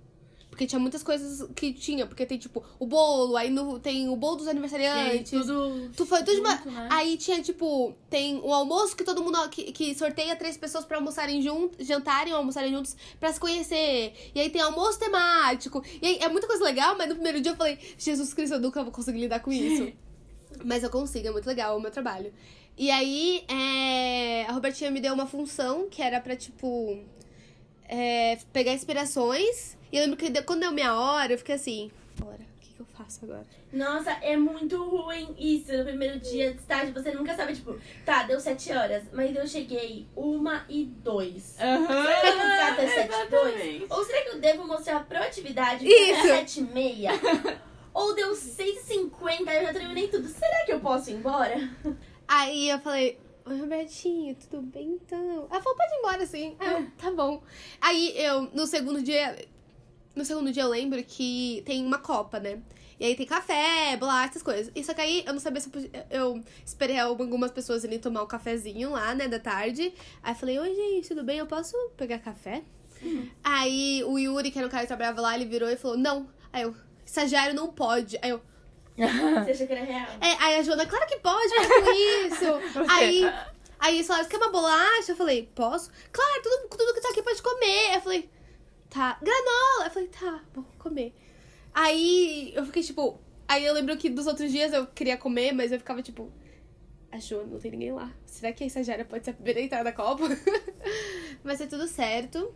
Porque 0.50 0.66
tinha 0.66 0.80
muitas 0.80 1.04
coisas 1.04 1.48
que 1.56 1.72
tinha. 1.72 2.06
Porque 2.06 2.26
tem, 2.26 2.38
tipo, 2.38 2.64
o 2.80 2.86
bolo, 2.86 3.38
aí 3.38 3.50
no, 3.50 3.80
tem 3.80 4.10
o 4.10 4.16
bolo 4.16 4.38
dos 4.38 4.48
aniversariantes. 4.48 5.32
tudo. 5.32 5.90
Tu 5.96 6.06
foi 6.06 6.20
tudo 6.20 6.36
de 6.36 6.42
uma... 6.42 6.58
junto, 6.58 6.72
né? 6.72 6.88
Aí 6.92 7.18
tinha, 7.18 7.42
tipo, 7.42 7.94
tem 8.10 8.38
o 8.44 8.54
almoço 8.54 8.96
que 8.96 9.04
todo 9.04 9.24
mundo. 9.24 9.38
Que, 9.50 9.72
que 9.72 9.96
sorteia 9.96 10.36
três 10.36 10.58
pessoas 10.58 10.86
pra 10.86 10.98
almoçarem 10.98 11.42
juntos, 11.42 11.86
jantarem 11.86 12.34
ou 12.34 12.40
almoçarem 12.40 12.74
juntos 12.74 12.96
pra 13.20 13.32
se 13.32 13.40
conhecer. 13.40 14.14
E 14.34 14.40
aí 14.40 14.50
tem 14.50 14.62
almoço 14.62 15.00
temático. 15.00 15.84
E 16.02 16.06
aí 16.06 16.18
é 16.20 16.28
muita 16.30 16.48
coisa 16.48 16.64
legal, 16.64 16.98
mas 16.98 17.08
no 17.08 17.16
primeiro 17.16 17.40
dia 17.40 17.52
eu 17.52 17.56
falei, 17.56 17.78
Jesus 17.98 18.34
Cristo, 18.34 18.56
eu 18.56 18.60
nunca 18.60 18.84
vou 18.84 18.92
conseguir 18.92 19.20
lidar 19.20 19.40
com 19.40 19.52
isso. 19.52 19.92
mas 20.66 20.84
eu 20.84 20.90
consigo, 20.90 21.28
é 21.28 21.32
muito 21.32 21.48
legal 21.48 21.78
o 21.78 21.82
meu 21.82 21.92
trabalho. 21.92 22.34
E 22.78 22.90
aí, 22.90 23.44
é, 23.50 24.46
a 24.46 24.54
Robertinha 24.54 24.90
me 24.90 25.02
deu 25.02 25.14
uma 25.14 25.26
função 25.28 25.90
que 25.90 26.02
era 26.02 26.22
pra, 26.22 26.36
tipo, 26.36 26.98
é, 27.88 28.38
pegar 28.54 28.74
inspirações. 28.74 29.78
E 29.92 29.98
eu 29.98 30.04
lembro 30.04 30.18
que 30.18 30.42
quando 30.44 30.62
deu 30.62 30.72
minha 30.72 30.94
hora, 30.94 31.34
eu 31.34 31.38
fiquei 31.38 31.56
assim, 31.56 31.92
hora, 32.24 32.38
o 32.38 32.60
que, 32.62 32.74
que 32.74 32.80
eu 32.80 32.86
faço 32.86 33.26
agora? 33.26 33.46
Nossa, 33.74 34.12
é 34.22 34.38
muito 34.38 34.84
ruim 34.84 35.36
isso. 35.38 35.76
No 35.76 35.84
primeiro 35.84 36.20
dia 36.20 36.54
de 36.54 36.60
estágio, 36.60 36.94
você 36.94 37.12
nunca 37.12 37.36
sabe, 37.36 37.54
tipo, 37.54 37.76
tá, 38.06 38.24
deu 38.24 38.40
sete 38.40 38.72
horas, 38.72 39.04
mas 39.12 39.36
eu 39.36 39.48
cheguei 39.48 40.06
uma 40.16 40.66
e 40.70 40.86
dois. 40.86 41.56
Aham. 41.60 41.88
Será 41.88 42.22
que 42.22 42.28
eu 42.28 42.34
ficar 42.34 42.72
até 42.74 42.88
sete 42.88 43.16
e 43.16 43.30
dois? 43.30 43.92
Ou 43.92 44.04
será 44.06 44.22
que 44.22 44.30
eu 44.30 44.40
devo 44.40 44.68
mostrar 44.68 45.06
proatividade 45.06 45.88
Isso. 45.88 46.20
até 46.20 46.28
sete 46.28 46.60
e 46.60 46.64
meia? 46.64 47.12
Ou 47.94 48.14
deu 48.14 48.36
seis 48.36 48.82
e 48.82 48.94
cinquenta, 48.94 49.52
eu 49.52 49.64
já 49.64 49.74
terminei 49.74 50.08
tudo. 50.08 50.28
Será 50.28 50.66
que 50.66 50.72
eu 50.72 50.80
posso 50.80 51.10
ir 51.10 51.16
embora? 51.16 51.56
Aí 52.28 52.70
eu 52.70 52.80
falei, 52.80 53.18
Oi, 53.50 53.60
Robertinho, 53.60 54.36
tudo 54.36 54.62
bem 54.62 55.00
então? 55.04 55.48
Ela 55.50 55.60
falou, 55.60 55.76
pode 55.76 55.92
ir 55.92 55.98
embora 55.98 56.26
sim. 56.28 56.56
Aí 56.60 56.72
eu, 56.72 56.88
tá 56.96 57.10
bom. 57.10 57.42
Aí 57.82 58.14
eu, 58.16 58.44
no 58.54 58.68
segundo 58.68 59.02
dia, 59.02 59.36
no 60.20 60.26
segundo 60.26 60.52
dia 60.52 60.64
eu 60.64 60.70
lembro 60.70 61.02
que 61.02 61.64
tem 61.66 61.84
uma 61.84 61.98
copa, 61.98 62.40
né? 62.42 62.60
E 63.00 63.06
aí 63.06 63.16
tem 63.16 63.26
café, 63.26 63.96
bolacha, 63.98 64.32
essas 64.32 64.44
coisas. 64.44 64.70
E 64.76 64.84
só 64.84 64.94
que 64.94 65.00
aí 65.00 65.24
eu 65.26 65.32
não 65.32 65.40
sabia 65.40 65.62
se 65.62 65.70
eu 65.70 65.72
podia. 65.72 66.08
Eu 66.10 66.44
esperei 66.66 67.00
algumas 67.00 67.50
pessoas 67.50 67.86
ali 67.86 67.98
tomar 67.98 68.24
um 68.24 68.28
cafezinho 68.28 68.92
lá, 68.92 69.16
né, 69.16 69.30
da 69.30 69.40
tarde. 69.40 69.94
Aí 70.22 70.34
eu 70.34 70.36
falei, 70.36 70.60
oi, 70.60 70.76
gente, 70.76 71.08
tudo 71.08 71.24
bem? 71.24 71.38
Eu 71.38 71.48
posso 71.48 71.74
pegar 71.96 72.20
café? 72.20 72.62
Aí 73.42 74.04
o 74.06 74.20
Yuri, 74.20 74.52
que 74.52 74.60
era 74.60 74.68
o 74.68 74.70
cara 74.70 74.84
que 74.84 74.88
trabalhava 74.88 75.22
lá, 75.22 75.34
ele 75.34 75.46
virou 75.46 75.70
e 75.70 75.78
falou, 75.78 75.98
não. 75.98 76.28
Aí 76.52 76.64
eu, 76.64 76.76
estagiário 77.06 77.56
não 77.56 77.72
pode. 77.72 78.20
Aí 78.22 78.32
eu, 78.32 78.42
Você 79.00 79.52
achou 79.52 79.68
que 79.68 79.72
era 79.72 79.86
real? 79.86 80.08
é, 80.20 80.44
aí 80.44 80.56
a 80.60 80.62
Joana, 80.62 80.86
claro 80.86 81.08
que 81.08 81.20
pode, 81.20 81.54
para 81.56 81.82
com 81.82 81.92
isso. 81.92 82.84
aí, 82.92 83.34
aí 83.80 83.96
eles 83.96 84.08
falaram, 84.08 84.28
quer 84.28 84.36
uma 84.36 84.52
bolacha? 84.52 85.14
Eu 85.14 85.16
falei, 85.16 85.50
posso? 85.56 85.90
Claro, 86.12 86.42
tudo, 86.44 86.78
tudo 86.78 86.94
que 86.94 87.00
tá 87.00 87.08
aqui 87.12 87.24
pode 87.24 87.42
comer. 87.42 87.96
Eu 87.96 88.02
falei, 88.02 88.30
tá. 88.90 89.18
Granola. 89.22 89.86
Eu 89.86 89.92
falei, 89.92 90.08
tá, 90.10 90.44
vou 90.54 90.66
comer. 90.78 91.14
Aí 91.74 92.52
eu 92.56 92.66
fiquei 92.66 92.84
tipo. 92.84 93.20
Aí 93.48 93.66
eu 93.66 93.74
lembro 93.74 93.98
que 93.98 94.10
dos 94.10 94.28
outros 94.28 94.52
dias 94.52 94.74
eu 94.74 94.86
queria 94.88 95.18
comer, 95.18 95.52
mas 95.54 95.72
eu 95.72 95.80
ficava 95.80 96.02
tipo. 96.02 96.32
A 97.12 97.18
Joana, 97.20 97.48
não 97.54 97.60
tem 97.60 97.72
ninguém 97.72 97.92
lá. 97.92 98.12
Será 98.26 98.54
que 98.54 98.64
a 98.64 98.68
estagiária 98.68 99.04
pode 99.04 99.26
ser 99.26 99.32
a 99.32 99.34
primeira 99.34 99.60
a 99.60 99.64
entrar 99.64 99.84
da 99.84 99.92
Copa? 99.92 100.26
Vai 101.44 101.56
ser 101.56 101.66
tudo 101.68 101.88
certo. 101.88 102.54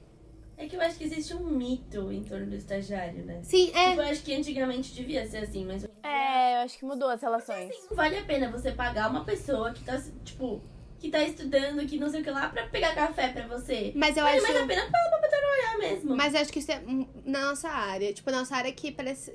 É 0.55 0.67
que 0.67 0.75
eu 0.75 0.81
acho 0.81 0.97
que 0.99 1.03
existe 1.05 1.33
um 1.33 1.43
mito 1.49 2.11
em 2.11 2.23
torno 2.23 2.45
do 2.45 2.55
estagiário, 2.55 3.25
né? 3.25 3.39
Sim, 3.43 3.65
Tipo, 3.67 3.77
é. 3.79 3.95
eu 3.97 4.01
acho 4.03 4.21
que 4.23 4.31
antigamente 4.35 4.93
devia 4.93 5.27
ser 5.27 5.37
assim, 5.39 5.65
mas 5.65 5.83
É, 6.03 6.57
eu 6.57 6.59
acho 6.65 6.77
que 6.77 6.85
mudou 6.85 7.09
as 7.09 7.19
relações. 7.21 7.71
assim, 7.71 7.87
não 7.89 7.95
vale 7.97 8.15
a 8.15 8.23
pena 8.23 8.51
você 8.51 8.71
pagar 8.71 9.09
uma 9.09 9.25
pessoa 9.25 9.73
que 9.73 9.83
tá, 9.83 9.99
tipo, 10.23 10.61
que 11.03 11.09
tá 11.09 11.21
estudando, 11.21 11.85
que 11.85 11.97
não 11.99 12.09
sei 12.09 12.21
o 12.21 12.23
que 12.23 12.31
lá, 12.31 12.47
pra 12.47 12.65
pegar 12.67 12.95
café 12.95 13.27
pra 13.27 13.45
você. 13.45 13.91
Mas 13.93 14.15
eu 14.15 14.23
vale 14.23 14.37
acho. 14.37 14.47
mais 14.47 14.63
a 14.63 14.65
pena 14.65 14.81
pagar 14.89 15.19
pra 15.19 15.29
trabalhar 15.29 15.77
mesmo. 15.79 16.15
Mas 16.15 16.33
eu 16.33 16.39
acho 16.39 16.51
que 16.53 16.59
isso 16.59 16.71
é 16.71 16.81
na 17.25 17.41
nossa 17.49 17.67
área. 17.67 18.13
Tipo, 18.13 18.31
na 18.31 18.39
nossa 18.39 18.55
área 18.55 18.71
que 18.71 18.89
parece. 18.89 19.31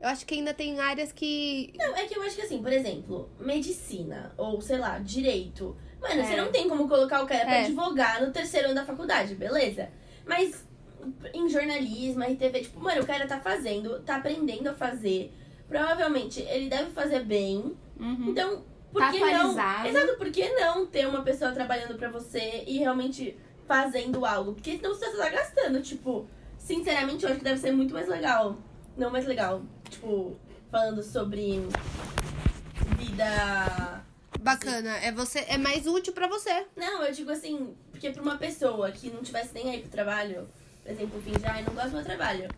Eu 0.00 0.08
acho 0.08 0.24
que 0.24 0.34
ainda 0.34 0.54
tem 0.54 0.80
áreas 0.80 1.12
que. 1.12 1.74
Não, 1.76 1.94
é 1.94 2.06
que 2.06 2.16
eu 2.16 2.22
acho 2.22 2.36
que 2.36 2.40
assim, 2.42 2.62
por 2.62 2.72
exemplo, 2.72 3.28
medicina, 3.38 4.32
ou 4.38 4.58
sei 4.62 4.78
lá, 4.78 4.98
direito. 4.98 5.76
Mano, 6.00 6.22
É. 6.22 6.24
você 6.24 6.36
não 6.36 6.50
tem 6.50 6.68
como 6.70 6.88
colocar 6.88 7.22
o 7.22 7.26
cara 7.26 7.44
pra 7.44 7.56
É. 7.56 7.64
advogar 7.66 8.22
no 8.24 8.32
terceiro 8.32 8.68
ano 8.68 8.74
da 8.76 8.86
faculdade, 8.86 9.34
beleza? 9.34 9.90
Mas 10.26 10.66
em 11.34 11.46
jornalismo, 11.50 12.22
RTV, 12.24 12.60
tipo, 12.62 12.80
mano, 12.80 13.02
o 13.02 13.06
cara 13.06 13.26
tá 13.26 13.38
fazendo, 13.40 14.00
tá 14.00 14.16
aprendendo 14.16 14.68
a 14.68 14.74
fazer. 14.74 15.30
Provavelmente 15.68 16.40
ele 16.40 16.70
deve 16.70 16.90
fazer 16.92 17.20
bem. 17.24 17.76
Uhum. 18.00 18.30
Então, 18.30 18.64
por 18.94 19.00
Tá 19.00 19.10
que 19.10 19.18
não? 19.18 19.26
atualizado. 19.26 19.88
Exato, 19.88 20.16
por 20.16 20.30
que 20.30 20.48
não 20.50 20.86
ter 20.86 21.04
uma 21.08 21.22
pessoa 21.22 21.50
trabalhando 21.50 21.96
pra 21.96 22.08
você 22.08 22.62
e 22.64 22.78
realmente 22.78 23.36
fazendo 23.66 24.24
algo? 24.24 24.54
Porque 24.54 24.76
senão 24.76 24.94
você 24.94 25.10
tá 25.16 25.28
gastando, 25.30 25.82
tipo, 25.82 26.28
sinceramente, 26.56 27.24
eu 27.24 27.30
acho 27.30 27.38
que 27.38 27.44
deve 27.44 27.58
ser 27.60 27.72
muito 27.72 27.92
mais 27.92 28.06
legal. 28.06 28.56
Não 28.96 29.10
mais 29.10 29.26
legal, 29.26 29.62
tipo, 29.90 30.36
falando 30.70 31.02
sobre 31.02 31.60
vida. 32.96 34.04
Bacana. 34.40 34.96
É 34.98 35.10
você. 35.10 35.40
É 35.48 35.58
mais 35.58 35.88
útil 35.88 36.12
pra 36.12 36.28
você. 36.28 36.64
Não, 36.76 37.02
eu 37.02 37.12
digo 37.12 37.32
assim, 37.32 37.74
porque 37.90 38.10
pra 38.10 38.22
uma 38.22 38.36
pessoa 38.36 38.92
que 38.92 39.10
não 39.10 39.22
tivesse 39.22 39.52
nem 39.54 39.70
aí 39.70 39.80
pro 39.80 39.90
trabalho, 39.90 40.48
por 40.84 40.92
exemplo, 40.92 41.20
fingir, 41.20 41.50
ai, 41.50 41.64
não 41.64 41.74
gosto 41.74 41.90
do 41.90 41.96
meu 41.96 42.04
trabalho. 42.04 42.48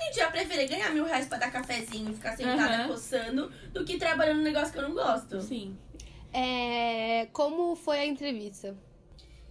Gente, 0.00 0.20
eu 0.20 0.30
prefiro 0.30 0.68
ganhar 0.68 0.90
mil 0.92 1.04
reais 1.04 1.26
pra 1.26 1.38
dar 1.38 1.50
cafezinho 1.50 2.10
e 2.10 2.14
ficar 2.14 2.36
sentada 2.36 2.74
Aham. 2.74 2.88
coçando 2.88 3.50
do 3.72 3.84
que 3.84 3.96
trabalhando 3.96 4.38
num 4.38 4.42
negócio 4.44 4.72
que 4.72 4.78
eu 4.78 4.88
não 4.88 4.94
gosto. 4.94 5.40
Sim. 5.40 5.76
É, 6.32 7.26
como 7.32 7.76
foi 7.76 7.98
a 8.00 8.06
entrevista? 8.06 8.76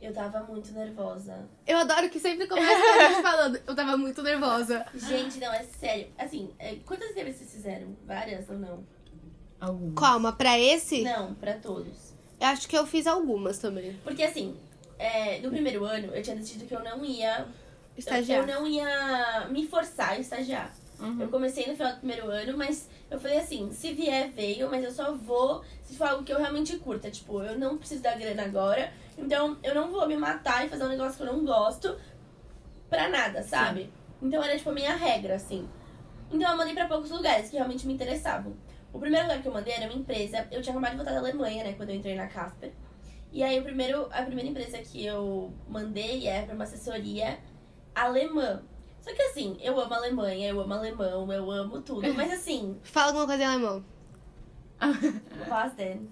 Eu 0.02 0.14
tava 0.14 0.42
muito 0.44 0.74
nervosa. 0.74 1.48
Eu 1.66 1.78
adoro 1.78 2.10
que 2.10 2.20
sempre 2.20 2.46
começa 2.46 2.76
com 2.78 2.90
a 3.02 3.08
gente 3.08 3.22
falando. 3.22 3.62
Eu 3.66 3.74
tava 3.74 3.96
muito 3.96 4.22
nervosa. 4.22 4.86
Gente, 4.94 5.40
não, 5.40 5.54
é 5.54 5.64
sério. 5.64 6.08
Assim, 6.18 6.54
é, 6.60 6.76
quantas 6.86 7.12
entrevistas 7.12 7.48
vocês 7.48 7.64
fizeram? 7.64 7.96
Várias 8.06 8.50
ou 8.50 8.58
não? 8.60 8.84
Algum. 9.62 9.94
Calma, 9.96 10.34
pra 10.34 10.60
esse, 10.60 11.04
Não, 11.04 11.34
pra 11.36 11.54
todos. 11.54 12.14
eu 12.38 12.48
acho 12.48 12.68
que 12.68 12.78
eu 12.78 12.86
fiz 12.86 13.08
algumas 13.08 13.60
também. 13.60 13.98
Porque 14.04 14.22
assim, 14.24 14.58
é, 15.00 15.40
no 15.40 15.50
primeiro 15.50 15.86
ano 15.86 16.14
eu 16.14 16.22
tinha 16.22 16.36
decidido 16.36 16.66
que 16.66 16.76
eu 16.76 16.84
não 16.84 17.04
ia. 17.06 17.48
Eu, 17.96 18.00
Estagiar. 18.00 18.40
eu 18.40 18.48
não 18.48 18.68
ia 18.68 19.48
me 19.50 19.68
forçar 19.68 20.12
a 20.12 20.20
estagiar. 20.20 20.74
Eu 21.20 21.28
comecei 21.28 21.68
no 21.68 21.76
final 21.76 21.92
do 21.92 21.98
primeiro 21.98 22.28
ano, 22.30 22.58
mas 22.58 22.88
eu 23.12 23.20
falei 23.20 23.38
assim, 23.38 23.70
se 23.74 23.94
vier, 23.94 24.32
veio, 24.32 24.70
mas 24.72 24.84
eu 24.86 24.92
só 24.92 25.14
vou 25.14 25.62
se 25.84 25.98
for 25.98 26.08
algo 26.08 26.24
que 26.24 26.32
eu 26.32 26.38
realmente 26.40 26.78
curta. 26.78 27.12
Tipo, 27.12 27.42
eu 27.44 27.60
não 27.60 27.78
preciso 27.78 28.02
da 28.02 28.16
grana 28.16 28.44
agora, 28.44 28.92
então 29.18 29.58
eu 29.62 29.76
não 29.76 29.92
vou 29.92 30.08
me 30.08 30.16
matar 30.16 30.66
e 30.66 30.70
fazer 30.70 30.86
um 30.86 30.88
negócio 30.90 31.18
que 31.18 31.24
eu 31.24 31.34
não 31.34 31.44
gosto 31.44 32.00
pra 32.90 33.10
nada, 33.10 33.44
sabe? 33.44 33.92
Então 34.22 34.42
era 34.42 34.58
tipo 34.58 34.70
a 34.70 34.74
minha 34.74 34.96
regra, 34.96 35.36
assim. 35.36 35.68
Então 36.32 36.50
eu 36.52 36.58
mandei 36.58 36.74
pra 36.74 36.88
poucos 36.88 37.12
lugares 37.12 37.50
que 37.50 37.58
realmente 37.58 37.86
me 37.86 37.94
interessavam. 37.94 38.56
O 38.94 39.00
primeiro 39.00 39.26
lugar 39.28 39.42
que 39.42 39.48
eu 39.48 39.54
mandei 39.54 39.74
era 39.74 39.86
uma 39.86 40.00
empresa, 40.00 40.48
eu 40.52 40.62
tinha 40.62 40.72
acabado 40.74 40.92
de 40.92 40.98
voltar 40.98 41.12
da 41.12 41.20
Alemanha, 41.20 41.66
né, 41.66 41.74
quando 41.74 41.90
eu 41.90 41.96
entrei 41.96 42.16
na 42.16 42.28
Casper. 42.28 42.72
E 43.32 43.44
aí 43.44 43.60
o 43.60 43.64
primeiro, 43.64 44.08
a 44.12 44.22
primeira 44.22 44.50
empresa 44.50 44.78
que 44.78 45.04
eu 45.06 45.52
mandei 45.68 46.28
é 46.30 46.44
pra 46.44 46.56
uma 46.56 46.64
assessoria 46.64 47.40
alemã. 47.96 48.64
Só 49.02 49.14
que 49.14 49.22
assim, 49.22 49.58
eu 49.62 49.78
amo 49.80 49.94
Alemanha, 49.94 50.50
eu 50.50 50.60
amo 50.62 50.74
alemão, 50.74 51.32
eu 51.32 51.52
amo 51.52 51.82
tudo. 51.82 52.14
Mas 52.14 52.32
assim, 52.32 52.80
Fala 52.84 53.08
alguma 53.08 53.26
coisa 53.26 53.44
em 53.44 53.46
alemão. 53.46 53.86
was 55.50 55.74
denn? 55.74 56.10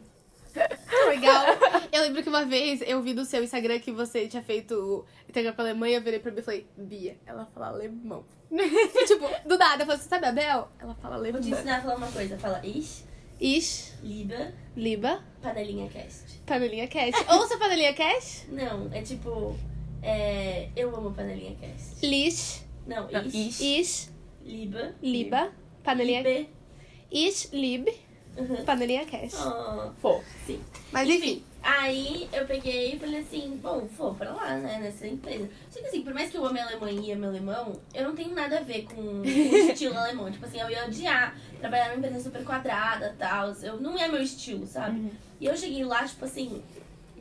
Legal. 1.07 1.45
Eu 1.93 2.01
lembro 2.01 2.21
que 2.21 2.27
uma 2.27 2.45
vez 2.45 2.82
eu 2.86 3.01
vi 3.01 3.13
no 3.13 3.23
seu 3.23 3.41
Instagram 3.41 3.79
que 3.79 3.91
você 3.91 4.27
tinha 4.27 4.43
feito 4.43 5.05
entrega 5.27 5.53
pra 5.53 5.63
Alemanha, 5.63 5.97
eu 5.97 6.01
virei 6.01 6.19
pra 6.19 6.29
Bia 6.32 6.41
e 6.41 6.43
falei, 6.43 6.67
Bia, 6.77 7.17
ela 7.25 7.45
fala 7.45 7.67
alemão. 7.67 8.25
Tipo, 9.07 9.29
do 9.47 9.57
nada, 9.57 9.84
eu 9.84 9.86
falei, 9.88 10.01
você 10.01 10.09
sabe 10.09 10.25
a 10.25 10.32
Bel? 10.34 10.67
Ela 10.77 10.93
fala 10.95 11.15
Vou 11.15 11.23
te 11.23 11.38
alemão. 11.38 11.51
ensinar 11.51 11.77
a 11.77 11.82
falar 11.82 11.95
uma 11.95 12.11
coisa. 12.11 12.38
Fala 12.38 12.59
ich, 12.65 13.05
Ich, 13.39 13.93
liebe, 14.03 14.53
Liba, 14.75 15.23
panelinha 15.41 15.89
cast. 15.89 16.41
Panelinha 16.45 16.88
Cash. 16.88 17.15
Ouça 17.27 17.57
Panelinha 17.57 17.93
Cash. 17.93 18.45
Não, 18.49 18.88
é 18.93 19.01
tipo, 19.01 19.57
é, 20.02 20.70
eu 20.76 20.95
amo 20.95 21.12
panelinha 21.14 21.56
cast. 21.56 22.06
Lish, 22.06 22.64
Não, 22.88 23.10
Não, 23.12 23.22
ich, 23.26 23.49
ich. 23.49 23.80
Ish, 23.82 24.10
liebe, 24.43 24.93
Liba, 25.02 25.52
Panelinha... 25.84 26.22
liebe. 26.22 26.49
Ish, 27.12 27.49
Lib, 27.52 27.89
Uhum. 28.38 28.64
Panelinha 28.64 29.06
Cash. 29.06 29.34
Oh, 29.45 29.91
Pô. 30.02 30.22
sim. 30.45 30.62
Mas 30.91 31.10
enfim. 31.10 31.43
Aí 31.62 32.28
eu 32.32 32.45
peguei 32.45 32.93
e 32.93 32.99
falei 32.99 33.20
assim, 33.20 33.60
bom, 33.62 33.86
vou 33.97 34.16
pra 34.16 34.32
lá, 34.32 34.56
né, 34.56 34.80
nessa 34.80 35.06
empresa. 35.06 35.49
Só 35.70 35.80
que 35.82 35.88
assim, 35.88 36.02
por 36.02 36.14
mais 36.14 36.32
que 36.32 36.38
eu 36.38 36.45
ame 36.45 36.60
a 36.60 36.66
Alemanha 36.66 37.02
e 37.02 37.12
ame 37.12 37.26
alemão, 37.26 37.74
eu 37.93 38.06
não 38.06 38.16
tenho 38.16 38.34
nada 38.34 38.60
a 38.60 38.62
ver 38.62 38.84
com, 38.86 38.95
com 38.95 39.22
o 39.22 39.26
estilo 39.70 39.97
alemão. 39.97 40.32
Tipo 40.32 40.45
assim, 40.45 40.60
eu 40.62 40.70
ia 40.70 40.86
odiar 40.86 41.38
trabalhar 41.60 41.89
numa 41.89 41.97
empresa 42.08 42.24
super 42.24 42.43
quadrada 42.45 43.12
e 43.14 43.18
tal. 43.20 43.52
Eu, 43.62 43.80
não 43.82 43.97
é 43.99 44.08
meu 44.08 44.22
estilo, 44.24 44.66
sabe? 44.66 45.12
E 45.39 45.45
eu 45.45 45.56
cheguei 45.58 45.84
lá, 45.84 46.08
tipo 46.08 46.24
assim, 46.26 46.64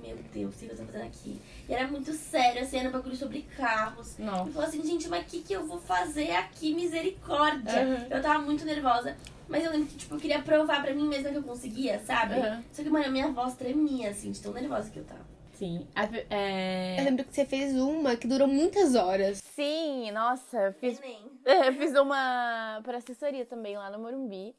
meu 0.03 0.17
Deus, 0.33 0.55
o 0.55 0.59
que 0.59 0.65
eu 0.67 0.77
tô 0.77 0.85
fazendo 0.85 1.05
aqui? 1.05 1.41
E 1.69 1.75
era 1.75 1.87
muito 1.89 2.13
sério, 2.13 2.63
assim, 2.63 2.79
era 2.79 2.89
um 2.89 2.93
bagulho 2.93 3.17
sobre 3.17 3.43
carros. 3.57 4.17
Não. 4.19 4.47
Eu 4.47 4.53
falei 4.53 4.69
assim, 4.69 4.85
gente, 4.85 5.09
mas 5.09 5.23
o 5.23 5.27
que, 5.27 5.43
que 5.43 5.53
eu 5.53 5.67
vou 5.67 5.79
fazer 5.81 6.31
aqui? 6.33 6.75
Misericórdia. 6.75 7.83
Uhum. 7.83 8.07
Eu 8.11 8.23
tava 8.23 8.39
muito 8.41 8.65
nervosa. 8.65 9.17
Mas 9.49 9.65
eu 9.65 9.73
lembro 9.73 9.89
que, 9.89 9.97
tipo, 9.97 10.15
eu 10.15 10.21
queria 10.21 10.41
provar 10.43 10.81
pra 10.83 10.95
mim 10.95 11.09
mesma 11.09 11.31
que 11.31 11.37
eu 11.37 11.43
conseguia, 11.43 11.99
sabe? 12.01 12.35
Uhum. 12.35 12.63
Só 12.73 12.83
que, 12.83 12.89
mano, 12.91 13.07
a 13.07 13.11
minha 13.11 13.29
voz 13.29 13.55
tremia, 13.55 14.11
assim, 14.11 14.31
de 14.31 14.41
tão 14.41 14.53
nervosa 14.53 14.91
que 14.91 14.99
eu 14.99 15.05
tava. 15.05 15.29
Sim. 15.55 15.87
A- 15.95 16.09
é... 16.31 17.01
Eu 17.01 17.05
lembro 17.05 17.25
que 17.25 17.35
você 17.35 17.45
fez 17.45 17.75
uma 17.75 18.17
que 18.17 18.27
durou 18.27 18.47
muitas 18.49 18.95
horas. 18.95 19.43
Sim, 19.55 20.11
nossa, 20.13 20.57
eu 20.57 20.73
fiz. 20.75 21.01
Eu 21.45 21.73
fiz 21.75 21.95
uma 21.97 22.81
para 22.85 22.99
assessoria 22.99 23.45
também 23.45 23.77
lá 23.77 23.91
no 23.91 23.99
Morumbi. 23.99 24.55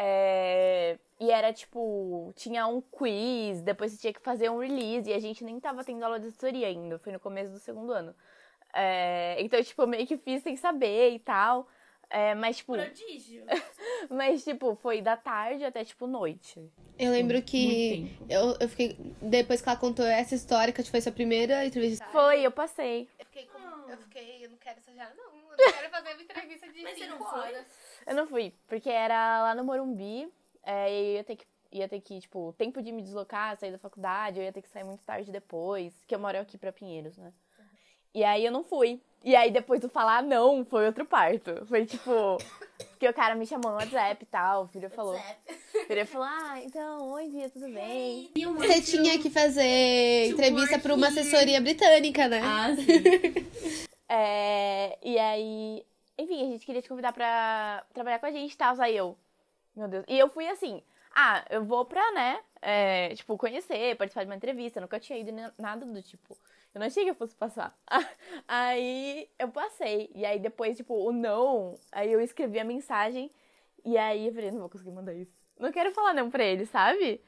É, 0.00 0.96
E 1.20 1.30
era 1.32 1.52
tipo, 1.52 2.32
tinha 2.36 2.64
um 2.68 2.80
quiz, 2.80 3.60
depois 3.62 3.90
você 3.90 3.98
tinha 3.98 4.12
que 4.12 4.20
fazer 4.20 4.48
um 4.48 4.58
release, 4.60 5.10
e 5.10 5.12
a 5.12 5.18
gente 5.18 5.42
nem 5.42 5.58
tava 5.58 5.82
tendo 5.82 6.04
aula 6.04 6.20
de 6.20 6.28
assessoria 6.28 6.68
ainda, 6.68 6.96
foi 7.00 7.12
no 7.12 7.18
começo 7.18 7.50
do 7.50 7.58
segundo 7.58 7.90
ano. 7.92 8.14
É, 8.72 9.36
Então, 9.40 9.60
tipo, 9.62 9.82
eu 9.82 9.88
meio 9.88 10.06
que 10.06 10.16
fiz 10.16 10.42
sem 10.44 10.56
saber 10.56 11.10
e 11.10 11.18
tal. 11.18 11.68
É, 12.10 12.34
mas, 12.34 12.58
tipo, 12.58 12.72
Prodígio. 12.72 13.44
mas, 14.08 14.44
tipo, 14.44 14.74
foi 14.76 15.02
da 15.02 15.16
tarde 15.16 15.64
até, 15.64 15.84
tipo, 15.84 16.06
noite. 16.06 16.70
Eu 16.98 17.10
lembro 17.10 17.42
que 17.42 18.16
eu, 18.30 18.56
eu 18.58 18.68
fiquei. 18.68 18.96
Depois 19.20 19.60
que 19.60 19.68
ela 19.68 19.78
contou 19.78 20.06
essa 20.06 20.34
história, 20.34 20.72
que 20.72 20.82
foi 20.84 21.00
sua 21.00 21.12
primeira 21.12 21.66
entrevista. 21.66 22.06
Foi, 22.06 22.40
eu 22.40 22.50
passei. 22.50 23.08
Eu 23.18 23.26
fiquei, 23.26 23.46
com, 23.46 23.90
eu 23.90 23.98
fiquei, 23.98 24.44
eu 24.44 24.50
não 24.50 24.56
quero 24.56 24.78
estagiar, 24.78 25.14
não. 25.14 25.24
Eu 25.24 25.56
não 25.58 25.58
quero 25.74 25.90
fazer 25.90 26.14
uma 26.14 26.22
entrevista 26.22 26.68
de 26.72 26.82
Mas 26.82 26.98
você 26.98 27.04
cinco 27.04 27.18
não 27.18 27.26
foi? 27.30 27.40
horas. 27.40 27.66
Eu 28.08 28.14
não 28.14 28.26
fui, 28.26 28.54
porque 28.66 28.88
era 28.88 29.42
lá 29.42 29.54
no 29.54 29.62
Morumbi, 29.62 30.26
é, 30.64 30.90
e 30.90 31.06
eu 31.10 31.16
ia 31.16 31.24
ter 31.24 31.36
que, 31.36 31.44
ia 31.70 31.88
ter 31.88 32.00
que, 32.00 32.20
tipo, 32.20 32.54
tempo 32.56 32.80
de 32.80 32.90
me 32.90 33.02
deslocar, 33.02 33.54
sair 33.58 33.70
da 33.70 33.76
faculdade, 33.78 34.38
eu 34.38 34.44
ia 34.44 34.52
ter 34.52 34.62
que 34.62 34.68
sair 34.70 34.82
muito 34.82 35.04
tarde 35.04 35.30
depois, 35.30 35.92
que 36.06 36.14
eu 36.14 36.18
moro 36.18 36.38
aqui 36.38 36.56
pra 36.56 36.72
Pinheiros, 36.72 37.18
né? 37.18 37.30
E 38.14 38.24
aí 38.24 38.46
eu 38.46 38.50
não 38.50 38.64
fui. 38.64 38.98
E 39.22 39.36
aí 39.36 39.50
depois 39.50 39.82
do 39.82 39.90
falar 39.90 40.22
não, 40.22 40.64
foi 40.64 40.86
outro 40.86 41.04
parto. 41.04 41.66
Foi 41.66 41.84
tipo, 41.84 42.38
que 42.98 43.06
o 43.06 43.12
cara 43.12 43.34
me 43.34 43.46
chamou 43.46 43.72
no 43.72 43.76
WhatsApp 43.76 44.22
e 44.22 44.26
tal, 44.26 44.64
o 44.64 44.68
filho 44.68 44.88
falou. 44.88 45.20
O 45.74 45.86
filho 45.86 46.06
falou, 46.06 46.26
ah, 46.26 46.62
então, 46.62 47.10
oi 47.10 47.28
Bia, 47.28 47.50
tudo 47.50 47.68
bem? 47.68 48.30
Você 48.56 48.80
tinha 48.80 49.18
que 49.18 49.28
fazer 49.28 50.28
To 50.28 50.32
entrevista 50.32 50.78
pra 50.78 50.94
uma 50.94 51.08
assessoria 51.08 51.60
britânica, 51.60 52.26
né? 52.26 52.40
Ah, 52.42 52.74
sim. 52.74 53.86
É, 54.10 54.96
e 55.02 55.18
aí, 55.18 55.84
enfim, 56.18 56.42
a 56.42 56.50
gente 56.52 56.66
queria 56.66 56.82
te 56.82 56.88
convidar 56.88 57.12
pra 57.12 57.84
trabalhar 57.94 58.18
com 58.18 58.26
a 58.26 58.30
gente 58.30 58.52
e 58.52 58.56
tal. 58.56 58.80
Aí 58.80 58.96
eu, 58.96 59.16
meu 59.74 59.88
Deus. 59.88 60.04
E 60.08 60.18
eu 60.18 60.28
fui 60.28 60.48
assim, 60.48 60.82
ah, 61.14 61.44
eu 61.50 61.64
vou 61.64 61.84
pra, 61.84 62.12
né, 62.12 62.40
é, 62.60 63.14
tipo, 63.14 63.36
conhecer, 63.38 63.96
participar 63.96 64.24
de 64.24 64.30
uma 64.30 64.36
entrevista. 64.36 64.80
Nunca 64.80 65.00
tinha 65.00 65.18
ido 65.18 65.32
nada 65.58 65.86
do 65.86 66.02
tipo. 66.02 66.36
Eu 66.74 66.80
não 66.80 66.86
achei 66.86 67.04
que 67.04 67.10
eu 67.10 67.14
fosse 67.14 67.34
passar. 67.34 67.76
Aí 68.46 69.28
eu 69.38 69.48
passei. 69.48 70.10
E 70.14 70.24
aí 70.24 70.38
depois, 70.38 70.76
tipo, 70.76 70.94
o 70.94 71.12
não, 71.12 71.78
aí 71.90 72.12
eu 72.12 72.20
escrevi 72.20 72.58
a 72.60 72.64
mensagem. 72.64 73.30
E 73.84 73.96
aí 73.96 74.26
eu 74.26 74.34
falei, 74.34 74.50
não 74.50 74.60
vou 74.60 74.68
conseguir 74.68 74.90
mandar 74.90 75.14
isso. 75.14 75.32
Não 75.58 75.72
quero 75.72 75.92
falar 75.92 76.12
não 76.14 76.30
pra 76.30 76.44
ele, 76.44 76.66
sabe? 76.66 77.20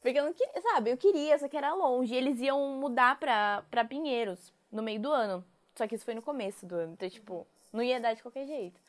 Porque 0.00 0.18
eu 0.18 0.24
não 0.24 0.32
queria, 0.32 0.62
sabe? 0.62 0.90
Eu 0.90 0.96
queria, 0.96 1.38
só 1.38 1.48
que 1.48 1.56
era 1.56 1.74
longe. 1.74 2.14
E 2.14 2.16
eles 2.16 2.40
iam 2.40 2.58
mudar 2.80 3.18
pra, 3.20 3.64
pra 3.70 3.84
Pinheiros 3.84 4.52
no 4.72 4.82
meio 4.82 5.00
do 5.00 5.12
ano. 5.12 5.44
Só 5.74 5.86
que 5.86 5.94
isso 5.94 6.04
foi 6.04 6.14
no 6.14 6.22
começo 6.22 6.66
do 6.66 6.74
ano. 6.74 6.92
Então, 6.94 7.08
tipo, 7.08 7.46
não 7.72 7.82
ia 7.82 8.00
dar 8.00 8.14
de 8.14 8.22
qualquer 8.22 8.46
jeito. 8.46 8.80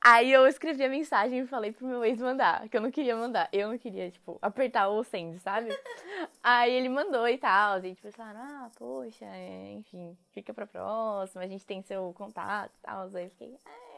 Aí 0.00 0.32
eu 0.32 0.46
escrevi 0.46 0.84
a 0.84 0.88
mensagem 0.88 1.40
e 1.40 1.46
falei 1.46 1.72
pro 1.72 1.86
meu 1.86 2.04
ex 2.04 2.20
mandar, 2.20 2.68
que 2.68 2.76
eu 2.76 2.80
não 2.80 2.90
queria 2.90 3.16
mandar. 3.16 3.48
Eu 3.52 3.68
não 3.68 3.78
queria, 3.78 4.10
tipo, 4.10 4.38
apertar 4.42 4.88
o 4.88 5.02
send, 5.04 5.38
sabe? 5.38 5.68
Aí 6.42 6.72
ele 6.72 6.88
mandou 6.88 7.28
e 7.28 7.38
tal. 7.38 7.74
A 7.74 7.80
gente 7.80 8.00
pensaram, 8.02 8.40
ah, 8.40 8.70
poxa, 8.76 9.24
é, 9.24 9.72
enfim, 9.72 10.16
fica 10.32 10.52
pra 10.52 10.66
próxima, 10.66 11.42
a 11.42 11.46
gente 11.46 11.64
tem 11.64 11.82
seu 11.82 12.12
contato 12.14 12.72
e 12.78 12.82
tal. 12.82 13.08
Aí 13.14 13.24
eu 13.24 13.30
fiquei, 13.30 13.54
é. 13.54 13.92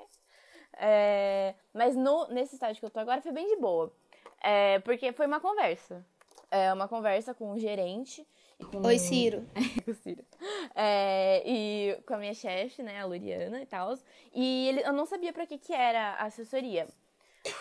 É, 0.76 1.54
mas 1.72 1.96
no, 1.96 2.26
nesse 2.28 2.54
estágio 2.54 2.80
que 2.80 2.86
eu 2.86 2.90
tô 2.90 2.98
agora 2.98 3.22
foi 3.22 3.32
bem 3.32 3.46
de 3.46 3.56
boa. 3.56 3.92
É, 4.42 4.78
porque 4.80 5.12
foi 5.12 5.26
uma 5.26 5.40
conversa. 5.40 6.04
É, 6.50 6.72
uma 6.72 6.88
conversa 6.88 7.32
com 7.34 7.52
o 7.52 7.58
gerente. 7.58 8.26
Com 8.70 8.86
Oi, 8.86 8.98
Ciro. 8.98 9.46
o 9.86 9.94
Ciro. 9.94 10.24
É, 10.74 11.42
e 11.44 12.00
com 12.06 12.14
a 12.14 12.18
minha 12.18 12.34
chefe, 12.34 12.82
né, 12.82 13.00
a 13.00 13.06
Luriana 13.06 13.60
e 13.60 13.66
tal. 13.66 13.98
E 14.32 14.68
ele, 14.68 14.80
eu 14.80 14.92
não 14.92 15.06
sabia 15.06 15.32
pra 15.32 15.46
que 15.46 15.58
que 15.58 15.72
era 15.72 16.14
a 16.14 16.24
assessoria. 16.24 16.88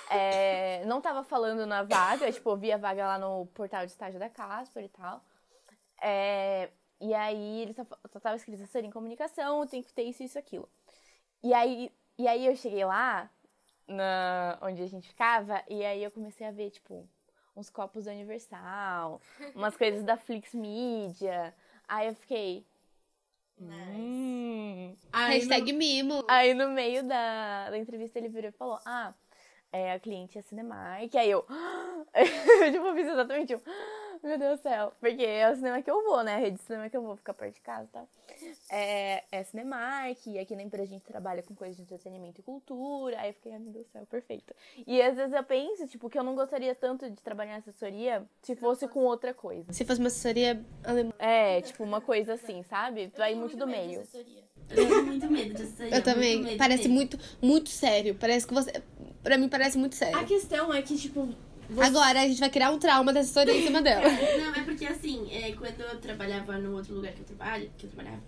É, 0.09 0.85
não 0.85 1.01
tava 1.01 1.23
falando 1.23 1.65
na 1.65 1.83
vaga, 1.83 2.31
tipo, 2.31 2.49
eu 2.49 2.57
vi 2.57 2.71
a 2.71 2.77
vaga 2.77 3.05
lá 3.05 3.17
no 3.17 3.45
portal 3.47 3.85
de 3.85 3.91
estágio 3.91 4.19
da 4.19 4.29
Casper 4.29 4.85
e 4.85 4.89
tal. 4.89 5.23
É, 6.01 6.69
e 7.01 7.13
aí 7.13 7.61
ele 7.61 7.73
só, 7.73 7.85
só 8.11 8.19
tava 8.19 8.35
escrito 8.35 8.61
assessoria 8.61 8.87
em 8.87 8.91
comunicação, 8.91 9.65
tem 9.67 9.83
que 9.83 9.93
ter 9.93 10.03
isso, 10.03 10.23
isso, 10.23 10.39
aquilo. 10.39 10.69
E 11.43 11.53
aí, 11.53 11.91
e 12.17 12.27
aí 12.27 12.45
eu 12.45 12.55
cheguei 12.55 12.85
lá, 12.85 13.29
na, 13.87 14.57
onde 14.61 14.81
a 14.81 14.87
gente 14.87 15.09
ficava, 15.09 15.61
e 15.67 15.83
aí 15.85 16.03
eu 16.03 16.11
comecei 16.11 16.47
a 16.47 16.51
ver, 16.51 16.71
tipo, 16.71 17.07
uns 17.55 17.69
copos 17.69 18.05
da 18.05 18.11
Universal, 18.11 19.21
umas 19.55 19.75
coisas 19.77 20.03
da 20.03 20.17
Flix 20.17 20.53
Media. 20.53 21.53
Aí 21.87 22.07
eu 22.07 22.15
fiquei. 22.15 22.65
Hum. 23.59 24.95
Aí, 25.11 25.39
Hashtag 25.39 25.71
no, 25.71 25.77
mimo. 25.77 26.25
aí 26.27 26.53
no 26.53 26.69
meio 26.69 27.03
da, 27.03 27.69
da 27.69 27.77
entrevista 27.77 28.17
ele 28.17 28.29
virou 28.29 28.49
e 28.49 28.53
falou: 28.53 28.79
Ah, 28.85 29.13
é, 29.71 29.93
a 29.93 29.99
cliente 29.99 30.37
é 30.37 30.41
a 30.41 30.43
Cinemark. 30.43 31.15
Aí 31.15 31.29
eu. 31.29 31.45
eu 32.13 32.71
tipo, 32.71 32.93
fiz 32.93 33.07
exatamente 33.07 33.55
um. 33.55 33.61
Meu 34.23 34.37
Deus 34.37 34.59
do 34.59 34.63
céu. 34.63 34.93
Porque 35.01 35.21
é 35.21 35.51
o 35.51 35.55
cinema 35.55 35.81
que 35.81 35.91
eu 35.91 36.01
vou, 36.03 36.23
né? 36.23 36.35
A 36.35 36.37
rede 36.37 36.55
de 36.55 36.63
cinema 36.63 36.89
que 36.89 36.95
eu 36.95 37.01
vou 37.01 37.17
ficar 37.17 37.33
perto 37.33 37.55
de 37.55 37.61
casa 37.61 37.83
e 37.83 37.87
tal. 37.87 38.07
É, 38.71 39.23
é 39.31 39.43
Cinemark, 39.43 40.25
e 40.25 40.39
aqui 40.39 40.55
na 40.55 40.63
empresa 40.63 40.85
a 40.85 40.93
gente 40.93 41.03
trabalha 41.03 41.43
com 41.43 41.53
coisas 41.53 41.75
de 41.75 41.83
entretenimento 41.83 42.39
e 42.39 42.43
cultura. 42.43 43.19
Aí 43.19 43.29
eu 43.29 43.33
fiquei, 43.33 43.51
ai 43.51 43.59
meu 43.59 43.71
Deus 43.71 43.85
do 43.85 43.91
céu, 43.91 44.05
perfeito. 44.05 44.53
E 44.87 45.01
às 45.01 45.15
vezes 45.15 45.33
eu 45.33 45.43
penso, 45.43 45.85
tipo, 45.87 46.09
que 46.09 46.17
eu 46.17 46.23
não 46.23 46.35
gostaria 46.35 46.73
tanto 46.73 47.09
de 47.09 47.21
trabalhar 47.21 47.55
em 47.55 47.57
assessoria 47.57 48.23
se 48.41 48.55
fosse 48.55 48.87
com 48.87 49.01
outra 49.01 49.33
coisa. 49.33 49.71
Se 49.73 49.83
fosse 49.83 49.99
uma 49.99 50.07
assessoria 50.07 50.63
alemã. 50.85 51.11
É, 51.19 51.61
tipo, 51.61 51.83
uma 51.83 51.99
coisa 51.99 52.33
assim, 52.33 52.63
sabe? 52.63 53.11
Vai 53.17 53.35
muito 53.35 53.57
do 53.57 53.67
meio. 53.67 54.03
Eu 54.69 54.75
tenho 54.75 55.05
muito 55.05 55.29
medo 55.29 55.53
de 55.53 55.63
assessoria. 55.63 55.95
Eu 55.97 56.03
também. 56.03 56.41
muito 56.41 56.57
Parece 56.57 56.87
muito, 56.87 57.19
muito 57.41 57.69
sério. 57.69 58.15
Parece 58.15 58.47
que 58.47 58.53
você. 58.53 58.71
Pra 59.21 59.37
mim 59.37 59.49
parece 59.49 59.77
muito 59.77 59.95
sério. 59.95 60.17
A 60.17 60.23
questão 60.23 60.73
é 60.73 60.81
que, 60.81 60.97
tipo, 60.97 61.27
você- 61.69 61.87
Agora 61.87 62.21
a 62.21 62.27
gente 62.27 62.39
vai 62.39 62.49
criar 62.49 62.71
um 62.71 62.79
trauma 62.79 63.11
da 63.13 63.19
assessoria 63.21 63.55
em 63.55 63.63
cima 63.65 63.81
dela. 63.81 64.03
Não, 64.37 64.55
é 64.55 64.63
porque 64.63 64.85
assim, 64.85 65.31
é, 65.31 65.51
quando 65.53 65.81
eu 65.81 65.99
trabalhava 65.99 66.57
no 66.57 66.75
outro 66.75 66.95
lugar 66.95 67.13
que 67.13 67.21
eu 67.21 67.25
trabalho, 67.25 67.71
que 67.77 67.85
eu 67.85 67.89
trabalhava, 67.91 68.21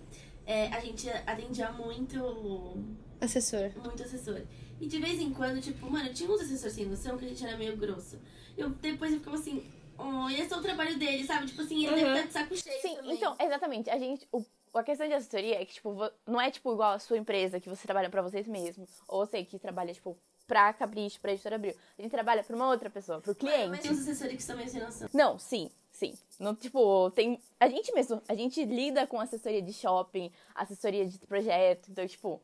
é, 0.46 0.66
a 0.68 0.80
gente 0.80 1.08
atendia 1.08 1.70
muito, 1.72 2.76
Assessora. 3.20 3.72
muito 3.82 4.02
assessor. 4.02 4.40
E 4.80 4.86
de 4.86 4.98
vez 5.00 5.20
em 5.20 5.32
quando, 5.32 5.60
tipo, 5.60 5.90
mano, 5.90 6.12
tinha 6.12 6.30
uns 6.30 6.40
assessores 6.42 6.74
sem 6.74 6.86
noção 6.86 7.16
que 7.16 7.24
a 7.24 7.28
gente 7.28 7.44
era 7.44 7.56
meio 7.56 7.76
grosso. 7.76 8.18
Eu 8.56 8.70
depois 8.70 9.12
eu 9.12 9.18
ficava 9.18 9.36
assim, 9.36 9.64
oh, 9.98 10.28
esse 10.30 10.52
é 10.52 10.56
o 10.56 10.60
trabalho 10.62 10.98
dele, 10.98 11.24
sabe? 11.26 11.46
Tipo 11.46 11.62
assim, 11.62 11.86
ele 11.86 11.94
deve 11.96 12.06
estar 12.10 12.26
de 12.26 12.32
saco 12.32 12.56
cheio. 12.56 12.80
Sim, 12.82 12.96
também. 12.96 13.14
então, 13.14 13.36
exatamente. 13.40 13.90
A 13.90 13.98
gente. 13.98 14.28
O, 14.30 14.44
a 14.74 14.82
questão 14.82 15.08
de 15.08 15.14
assessoria 15.14 15.60
é 15.60 15.64
que, 15.64 15.74
tipo, 15.74 15.96
não 16.26 16.38
é, 16.40 16.50
tipo, 16.50 16.70
igual 16.72 16.92
a 16.92 16.98
sua 16.98 17.16
empresa, 17.16 17.58
que 17.58 17.68
você 17.68 17.86
trabalha 17.86 18.10
pra 18.10 18.20
vocês 18.20 18.46
mesmos. 18.46 18.90
Ou 19.08 19.24
você 19.24 19.42
que 19.42 19.58
trabalha, 19.58 19.94
tipo, 19.94 20.16
pra 20.46 20.72
Capricho, 20.72 21.20
pra 21.20 21.32
Editora 21.32 21.56
Abril. 21.56 21.74
A 21.98 22.02
gente 22.02 22.10
trabalha 22.10 22.42
pra 22.44 22.54
uma 22.54 22.68
outra 22.68 22.88
pessoa, 22.90 23.20
pro 23.20 23.34
cliente. 23.34 23.68
Mas 23.68 23.80
tem 23.80 23.90
uns 23.90 24.00
assessores 24.00 24.36
que 24.36 24.42
são 24.42 24.56
meio 24.56 24.68
sem 24.68 24.80
noção. 24.80 25.08
Não, 25.12 25.38
sim, 25.38 25.70
sim. 25.90 26.14
Não, 26.38 26.54
tipo, 26.54 27.10
tem. 27.10 27.40
A 27.58 27.68
gente 27.68 27.92
mesmo, 27.92 28.22
a 28.28 28.34
gente 28.34 28.64
lida 28.64 29.06
com 29.06 29.20
assessoria 29.20 29.62
de 29.62 29.72
shopping, 29.72 30.30
assessoria 30.54 31.06
de 31.06 31.18
projeto, 31.20 31.90
então, 31.90 32.06
tipo, 32.06 32.40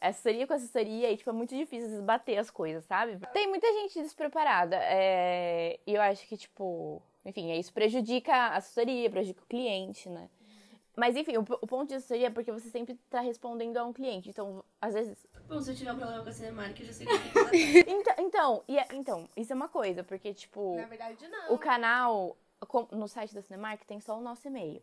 assessoria 0.00 0.46
com 0.46 0.52
assessoria 0.54 1.10
e, 1.10 1.16
tipo, 1.16 1.30
é 1.30 1.32
muito 1.32 1.56
difícil 1.56 1.84
às 1.86 1.90
vezes, 1.92 2.04
bater 2.04 2.36
as 2.38 2.50
coisas, 2.50 2.84
sabe? 2.84 3.18
Tem 3.32 3.48
muita 3.48 3.66
gente 3.72 4.02
despreparada. 4.02 4.76
é, 4.80 5.78
E 5.86 5.94
eu 5.94 6.02
acho 6.02 6.26
que, 6.26 6.36
tipo, 6.36 7.00
enfim, 7.24 7.52
isso 7.58 7.72
prejudica 7.72 8.32
a 8.34 8.56
assessoria, 8.56 9.08
prejudica 9.08 9.42
o 9.42 9.46
cliente, 9.46 10.08
né? 10.10 10.28
Mas 10.96 11.16
enfim, 11.16 11.36
o, 11.36 11.40
o 11.40 11.66
ponto 11.66 11.88
de 11.88 11.94
assessoria 11.94 12.28
é 12.28 12.30
porque 12.30 12.52
você 12.52 12.70
sempre 12.70 12.94
tá 13.10 13.20
respondendo 13.20 13.76
a 13.78 13.84
um 13.84 13.92
cliente. 13.92 14.28
Então, 14.30 14.64
às 14.80 14.94
vezes. 14.94 15.26
Bom, 15.48 15.60
se 15.60 15.72
eu 15.72 15.74
tiver 15.76 15.92
um 15.92 15.96
problema 15.98 16.22
com 16.22 16.28
a 16.28 16.32
Cinemark, 16.32 16.78
eu 16.80 16.86
já 16.86 16.92
sei 16.92 17.06
que. 17.06 17.14
Então, 17.90 18.14
então, 18.18 18.64
e 18.68 18.78
é- 18.78 18.88
então, 18.92 19.28
isso 19.36 19.52
é 19.52 19.56
uma 19.56 19.68
coisa, 19.68 20.04
porque, 20.04 20.32
tipo. 20.32 20.76
verdade, 20.88 21.26
não. 21.28 21.52
O 21.54 21.58
canal, 21.58 22.36
no 22.92 23.08
site 23.08 23.34
da 23.34 23.42
Cinemark, 23.42 23.82
tem 23.84 24.00
só 24.00 24.16
o 24.18 24.20
nosso 24.20 24.46
e-mail. 24.46 24.80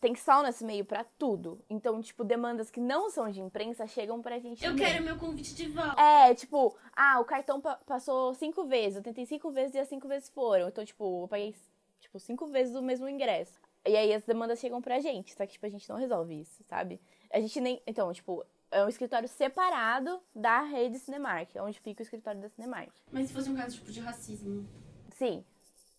Tem 0.00 0.14
só 0.14 0.38
o 0.40 0.42
nosso 0.44 0.62
e-mail 0.62 0.84
pra 0.84 1.02
tudo. 1.04 1.60
Então, 1.68 2.00
tipo, 2.00 2.22
demandas 2.22 2.70
que 2.70 2.80
não 2.80 3.10
são 3.10 3.28
de 3.30 3.40
imprensa 3.40 3.84
chegam 3.86 4.22
pra 4.22 4.38
gente. 4.38 4.64
Eu 4.64 4.70
também. 4.72 4.86
quero 4.86 5.04
meu 5.04 5.16
convite 5.18 5.54
de 5.54 5.68
volta. 5.68 6.00
É, 6.00 6.32
tipo, 6.34 6.76
ah, 6.94 7.18
o 7.20 7.24
cartão 7.24 7.60
pa- 7.60 7.80
passou 7.84 8.32
cinco 8.34 8.64
vezes. 8.64 8.96
Eu 8.96 9.02
tentei 9.02 9.26
cinco 9.26 9.50
vezes 9.50 9.74
e 9.74 9.78
as 9.80 9.88
cinco 9.88 10.06
vezes 10.06 10.28
foram. 10.28 10.68
Então, 10.68 10.84
tipo, 10.84 11.24
eu 11.24 11.28
paguei, 11.28 11.52
tipo, 11.98 12.18
cinco 12.20 12.46
vezes 12.46 12.76
o 12.76 12.82
mesmo 12.82 13.08
ingresso. 13.08 13.58
E 13.88 13.96
aí 13.96 14.12
as 14.12 14.22
demandas 14.24 14.58
chegam 14.58 14.80
pra 14.80 15.00
gente. 15.00 15.34
Só 15.34 15.46
que, 15.46 15.52
tipo, 15.52 15.66
a 15.66 15.68
gente 15.68 15.88
não 15.88 15.96
resolve 15.96 16.40
isso, 16.40 16.62
sabe? 16.68 17.00
A 17.32 17.40
gente 17.40 17.60
nem. 17.60 17.82
Então, 17.86 18.12
tipo, 18.12 18.44
é 18.70 18.84
um 18.84 18.88
escritório 18.88 19.28
separado 19.28 20.20
da 20.34 20.62
rede 20.62 20.98
Cinemark, 20.98 21.50
onde 21.56 21.80
fica 21.80 22.02
o 22.02 22.04
escritório 22.04 22.40
da 22.40 22.48
Cinemark. 22.48 22.90
Mas 23.10 23.28
se 23.28 23.32
fosse 23.32 23.50
um 23.50 23.56
caso, 23.56 23.76
tipo, 23.76 23.90
de 23.90 24.00
racismo. 24.00 24.68
Sim, 25.16 25.44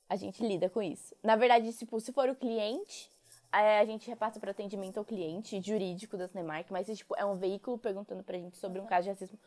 a 0.08 0.16
gente 0.16 0.46
lida 0.46 0.70
com 0.70 0.82
isso. 0.82 1.16
Na 1.24 1.36
verdade, 1.36 1.72
tipo, 1.74 2.00
se 2.00 2.12
for 2.14 2.30
o 2.30 2.36
cliente, 2.36 3.10
é, 3.52 3.80
a 3.80 3.86
gente 3.86 4.08
repassa 4.08 4.40
para 4.40 4.52
atendimento 4.52 4.98
ao 4.98 5.06
cliente 5.06 5.60
jurídico 5.62 6.18
da 6.18 6.28
Cinemark, 6.28 6.70
mas 6.70 6.86
se 6.86 6.96
tipo, 6.96 7.16
é 7.16 7.26
um 7.26 7.36
veículo 7.36 7.78
perguntando 7.78 8.24
pra 8.24 8.38
gente 8.38 8.58
sobre 8.58 8.80
um 8.80 8.86
caso 8.86 9.04
de 9.06 9.10
racismo. 9.10 9.38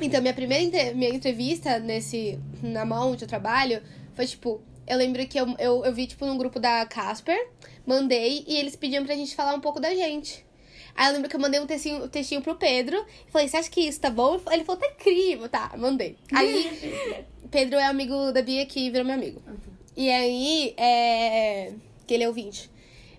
Então, 0.00 0.20
minha 0.20 0.34
primeira 0.34 0.92
minha 0.94 1.10
entrevista 1.14 1.78
nesse. 1.78 2.38
na 2.62 2.84
mão 2.84 3.12
onde 3.12 3.24
eu 3.24 3.28
trabalho 3.28 3.82
foi 4.14 4.26
tipo. 4.26 4.62
Eu 4.86 4.98
lembro 4.98 5.26
que 5.26 5.38
eu, 5.38 5.46
eu, 5.58 5.84
eu 5.84 5.92
vi, 5.92 6.06
tipo, 6.06 6.26
num 6.26 6.36
grupo 6.36 6.58
da 6.58 6.84
Casper, 6.86 7.48
mandei, 7.86 8.44
e 8.46 8.56
eles 8.56 8.76
pediam 8.76 9.04
pra 9.04 9.14
gente 9.14 9.34
falar 9.34 9.54
um 9.54 9.60
pouco 9.60 9.80
da 9.80 9.94
gente. 9.94 10.44
Aí 10.94 11.08
eu 11.08 11.14
lembro 11.14 11.28
que 11.28 11.36
eu 11.36 11.40
mandei 11.40 11.60
um 11.60 11.66
textinho, 11.66 12.04
um 12.04 12.08
textinho 12.08 12.42
pro 12.42 12.54
Pedro, 12.54 12.96
e 13.26 13.30
falei, 13.30 13.48
você 13.48 13.56
acha 13.56 13.70
que 13.70 13.80
isso 13.80 14.00
tá 14.00 14.10
bom? 14.10 14.40
Ele 14.50 14.64
falou, 14.64 14.80
tá 14.80 14.88
incrível, 14.88 15.48
tá, 15.48 15.72
mandei. 15.76 16.16
Aí, 16.32 17.24
Pedro 17.50 17.78
é 17.78 17.84
amigo 17.84 18.32
da 18.32 18.42
Bia 18.42 18.66
que 18.66 18.90
virou 18.90 19.06
meu 19.06 19.14
amigo. 19.14 19.42
E 19.96 20.10
aí, 20.10 20.74
é. 20.76 21.72
que 22.06 22.14
ele 22.14 22.24
é 22.24 22.28
ouvinte. 22.28 22.70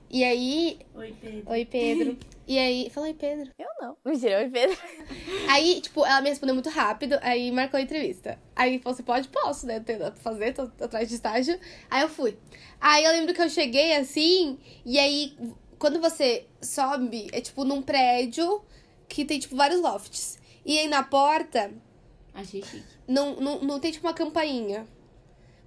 E 0.09 0.23
aí. 0.23 0.79
Oi, 0.93 1.13
Pedro. 1.19 1.43
Oi, 1.51 1.65
Pedro. 1.65 2.17
E 2.47 2.57
aí. 2.57 2.89
Fala, 2.89 3.07
oi, 3.07 3.13
Pedro. 3.13 3.51
Eu 3.57 3.67
não. 3.79 3.97
Mentira, 4.05 4.39
oi, 4.39 4.49
Pedro. 4.49 4.77
Aí, 5.49 5.81
tipo, 5.81 6.05
ela 6.05 6.21
me 6.21 6.29
respondeu 6.29 6.55
muito 6.55 6.69
rápido, 6.69 7.17
aí 7.21 7.51
marcou 7.51 7.77
a 7.77 7.81
entrevista. 7.81 8.39
Aí 8.55 8.79
falou, 8.79 8.95
você 8.95 9.03
pode? 9.03 9.27
Posso, 9.27 9.67
né? 9.67 9.75
Nada 9.75 10.11
pra 10.11 10.21
fazer, 10.21 10.53
tô, 10.53 10.67
tô 10.67 10.85
atrás 10.85 11.07
de 11.07 11.15
estágio. 11.15 11.59
Aí 11.89 12.01
eu 12.01 12.09
fui. 12.09 12.37
Aí 12.81 13.03
eu 13.03 13.11
lembro 13.11 13.33
que 13.33 13.41
eu 13.41 13.49
cheguei 13.49 13.95
assim, 13.95 14.57
e 14.85 14.97
aí, 14.97 15.37
quando 15.77 15.99
você 15.99 16.47
sobe, 16.61 17.27
é 17.31 17.39
tipo 17.41 17.63
num 17.63 17.81
prédio 17.81 18.63
que 19.07 19.25
tem, 19.25 19.37
tipo, 19.39 19.55
vários 19.55 19.79
lofts. 19.81 20.39
E 20.65 20.79
aí 20.79 20.87
na 20.87 21.03
porta, 21.03 21.71
Achei 22.33 22.63
chique. 22.63 22.83
não, 23.07 23.35
não, 23.35 23.59
não 23.61 23.79
tem, 23.79 23.91
tipo, 23.91 24.07
uma 24.07 24.13
campainha. 24.13 24.87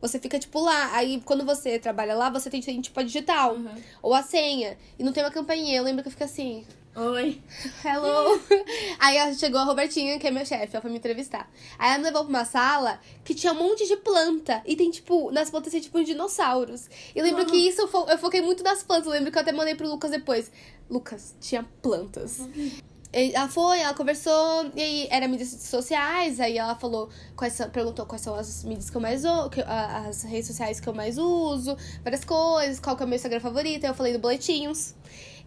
Você 0.07 0.19
fica, 0.19 0.39
tipo, 0.39 0.61
lá. 0.61 0.95
Aí, 0.95 1.21
quando 1.25 1.45
você 1.45 1.79
trabalha 1.79 2.15
lá, 2.15 2.31
você 2.31 2.49
tem, 2.51 2.61
tipo, 2.61 3.01
a 3.01 3.03
digital. 3.03 3.57
Ou 4.03 4.15
a 4.15 4.23
senha. 4.23 4.77
E 4.99 5.03
não 5.05 5.13
tem 5.13 5.23
uma 5.25 5.31
campainha. 5.31 5.77
Eu 5.77 5.83
lembro 5.85 6.03
que 6.03 6.09
eu 6.09 6.13
fiquei 6.13 6.27
assim... 6.27 6.65
Oi. 6.99 7.43
Hello! 7.85 8.41
Aí 8.99 9.35
chegou 9.35 9.61
a 9.61 9.65
Robertinha, 9.65 10.19
que 10.19 10.27
é 10.27 10.31
meu 10.31 10.47
chefe, 10.47 10.75
ela 10.75 10.81
foi 10.81 10.91
me 10.91 10.97
entrevistar. 10.97 11.47
Aí 11.79 11.91
ela 11.91 11.99
me 11.99 12.05
levou 12.05 12.23
pra 12.23 12.31
uma 12.31 12.45
sala 12.47 12.99
que 13.23 13.35
tinha 13.35 13.53
um 13.53 13.57
monte 13.57 13.87
de 13.87 13.99
planta. 13.99 14.63
E 14.65 14.75
tem, 14.75 14.91
tipo, 14.91 15.31
nas 15.31 15.51
plantas 15.51 15.73
tem, 15.73 15.81
tipo, 15.83 16.03
dinossauros. 16.03 16.89
E 17.15 17.21
lembro 17.21 17.45
que 17.45 17.57
isso, 17.57 17.83
eu 17.83 17.89
fo- 17.89 18.07
eu 18.09 18.17
foquei 18.17 18.41
muito 18.41 18.63
nas 18.63 18.83
plantas. 18.83 19.07
Eu 19.09 19.13
lembro 19.13 19.31
que 19.31 19.37
eu 19.37 19.43
até 19.43 19.53
mandei 19.53 19.75
pro 19.75 19.87
Lucas 19.87 20.11
depois. 20.11 20.51
Lucas, 20.89 21.35
tinha 21.39 21.69
plantas. 21.83 22.41
E 22.57 22.83
Ela 23.19 23.49
foi, 23.49 23.81
ela 23.81 23.95
conversou, 23.95 24.71
e 24.75 24.83
aí 24.83 25.09
era 25.11 25.27
mídias 25.27 25.49
sociais, 25.49 26.39
aí 26.39 26.59
ela 26.59 26.75
falou, 26.75 27.09
quais 27.35 27.55
são, 27.55 27.71
perguntou 27.71 28.05
quais 28.05 28.21
são 28.21 28.35
as 28.35 28.63
mídias 28.63 28.91
que 28.91 28.97
eu 28.99 29.01
mais 29.01 29.25
uso, 29.25 29.51
as 29.67 30.23
redes 30.23 30.49
sociais 30.49 30.81
que 30.81 30.87
eu 30.87 30.93
mais 30.93 31.17
uso, 31.17 31.75
várias 32.03 32.27
coisas, 32.27 32.79
qual 32.79 32.95
que 32.95 33.03
é 33.03 33.07
o 33.07 33.09
meu 33.09 33.17
Instagram 33.17 33.41
favorito, 33.41 33.85
aí 33.85 33.91
eu 33.91 33.95
falei 33.95 34.13
do 34.13 34.19
boletinhos. 34.19 34.95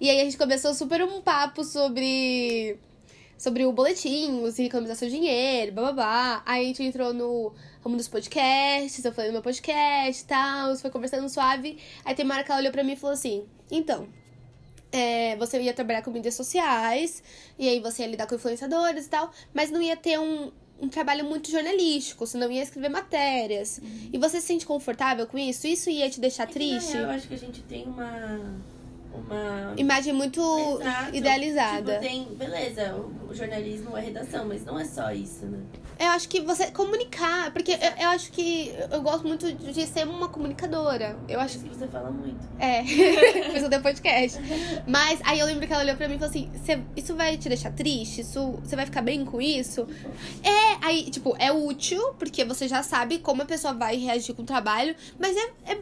E 0.01 0.09
aí 0.09 0.19
a 0.19 0.23
gente 0.23 0.35
começou 0.35 0.73
super 0.73 1.03
um 1.03 1.21
papo 1.21 1.63
sobre 1.63 2.79
sobre 3.37 3.65
o 3.65 3.71
boletinhos 3.71 4.59
e 4.59 4.63
economizar 4.63 4.97
seu 4.97 5.07
dinheiro, 5.07 5.71
bababá. 5.71 6.41
Aí 6.45 6.63
a 6.63 6.67
gente 6.67 6.83
entrou 6.83 7.13
no 7.13 7.53
ramo 7.83 7.95
dos 7.95 8.07
podcasts, 8.07 9.05
eu 9.05 9.13
falei 9.13 9.29
no 9.29 9.33
meu 9.33 9.43
podcast 9.43 10.23
e 10.23 10.25
tal, 10.25 10.75
foi 10.75 10.89
conversando 10.89 11.29
suave. 11.29 11.77
Aí 12.03 12.15
tem 12.15 12.25
uma 12.25 12.35
hora 12.35 12.43
que 12.43 12.51
ela 12.51 12.59
olhou 12.59 12.71
pra 12.71 12.83
mim 12.83 12.93
e 12.93 12.95
falou 12.97 13.13
assim: 13.13 13.45
Então, 13.71 14.07
é, 14.91 15.35
você 15.37 15.61
ia 15.61 15.73
trabalhar 15.73 16.01
com 16.01 16.11
mídias 16.11 16.35
sociais, 16.35 17.21
e 17.57 17.67
aí 17.67 17.79
você 17.79 18.03
ia 18.03 18.07
lidar 18.07 18.27
com 18.27 18.35
influenciadores 18.35 19.05
e 19.05 19.09
tal, 19.09 19.31
mas 19.53 19.69
não 19.71 19.81
ia 19.81 19.95
ter 19.95 20.19
um, 20.19 20.51
um 20.81 20.89
trabalho 20.89 21.25
muito 21.25 21.49
jornalístico, 21.51 22.25
você 22.25 22.37
não 22.37 22.51
ia 22.51 22.63
escrever 22.63 22.89
matérias. 22.89 23.79
E 24.11 24.17
você 24.17 24.39
se 24.41 24.47
sente 24.47 24.65
confortável 24.65 25.27
com 25.27 25.37
isso? 25.37 25.67
Isso 25.67 25.89
ia 25.89 26.09
te 26.09 26.19
deixar 26.19 26.43
É 26.43 26.47
que, 26.47 26.53
triste? 26.53 26.93
real, 26.93 27.03
eu 27.05 27.09
acho 27.11 27.27
que 27.27 27.33
a 27.33 27.37
gente 27.37 27.61
tem 27.63 27.83
uma. 27.85 28.39
Uma. 29.13 29.73
Imagem 29.77 30.13
muito 30.13 30.41
Exato. 30.81 31.15
idealizada. 31.15 31.93
Tipo, 31.99 32.05
tem. 32.05 32.23
Beleza, 32.35 32.95
o, 32.95 33.33
jornalismo 33.33 33.95
é 33.97 34.01
redação, 34.01 34.45
mas 34.47 34.65
não 34.65 34.79
é 34.79 34.85
só 34.85 35.11
isso, 35.11 35.45
né? 35.45 35.59
Eu 35.99 36.07
acho 36.07 36.29
que 36.29 36.39
você 36.41 36.71
comunicar, 36.71 37.51
porque 37.51 37.71
eu, 37.73 38.03
eu 38.03 38.09
acho 38.09 38.31
que 38.31 38.73
eu 38.91 39.01
gosto 39.01 39.27
muito 39.27 39.51
de 39.51 39.85
ser 39.85 40.07
uma 40.07 40.29
comunicadora. 40.29 41.17
Eu 41.27 41.39
acho 41.39 41.57
Acho 41.57 41.67
que 41.67 41.75
você 41.75 41.87
fala 41.87 42.09
muito. 42.11 42.39
É, 42.59 42.83
fiz 43.51 43.63
o 43.63 43.81
podcast. 43.81 44.39
Mas 44.87 45.19
aí 45.25 45.39
eu 45.39 45.45
lembro 45.45 45.65
que 45.67 45.73
ela 45.73 45.83
olhou 45.83 45.95
pra 45.95 46.07
mim 46.07 46.15
e 46.15 46.19
falou 46.19 46.29
assim: 46.29 46.49
"Cê- 46.63 46.79
Isso 46.95 47.15
vai 47.15 47.37
te 47.37 47.49
deixar 47.49 47.71
triste? 47.71 48.21
Isso, 48.21 48.59
você 48.63 48.75
vai 48.75 48.85
ficar 48.85 49.01
bem 49.01 49.25
com 49.25 49.41
isso? 49.41 49.87
É, 50.43 50.85
aí, 50.85 51.09
tipo, 51.09 51.35
é 51.37 51.51
útil, 51.51 52.13
porque 52.17 52.45
você 52.45 52.67
já 52.67 52.81
sabe 52.83 53.19
como 53.19 53.41
a 53.41 53.45
pessoa 53.45 53.73
vai 53.73 53.97
reagir 53.97 54.33
com 54.35 54.43
o 54.43 54.45
trabalho, 54.45 54.95
mas 55.19 55.35
é, 55.35 55.73
é 55.73 55.81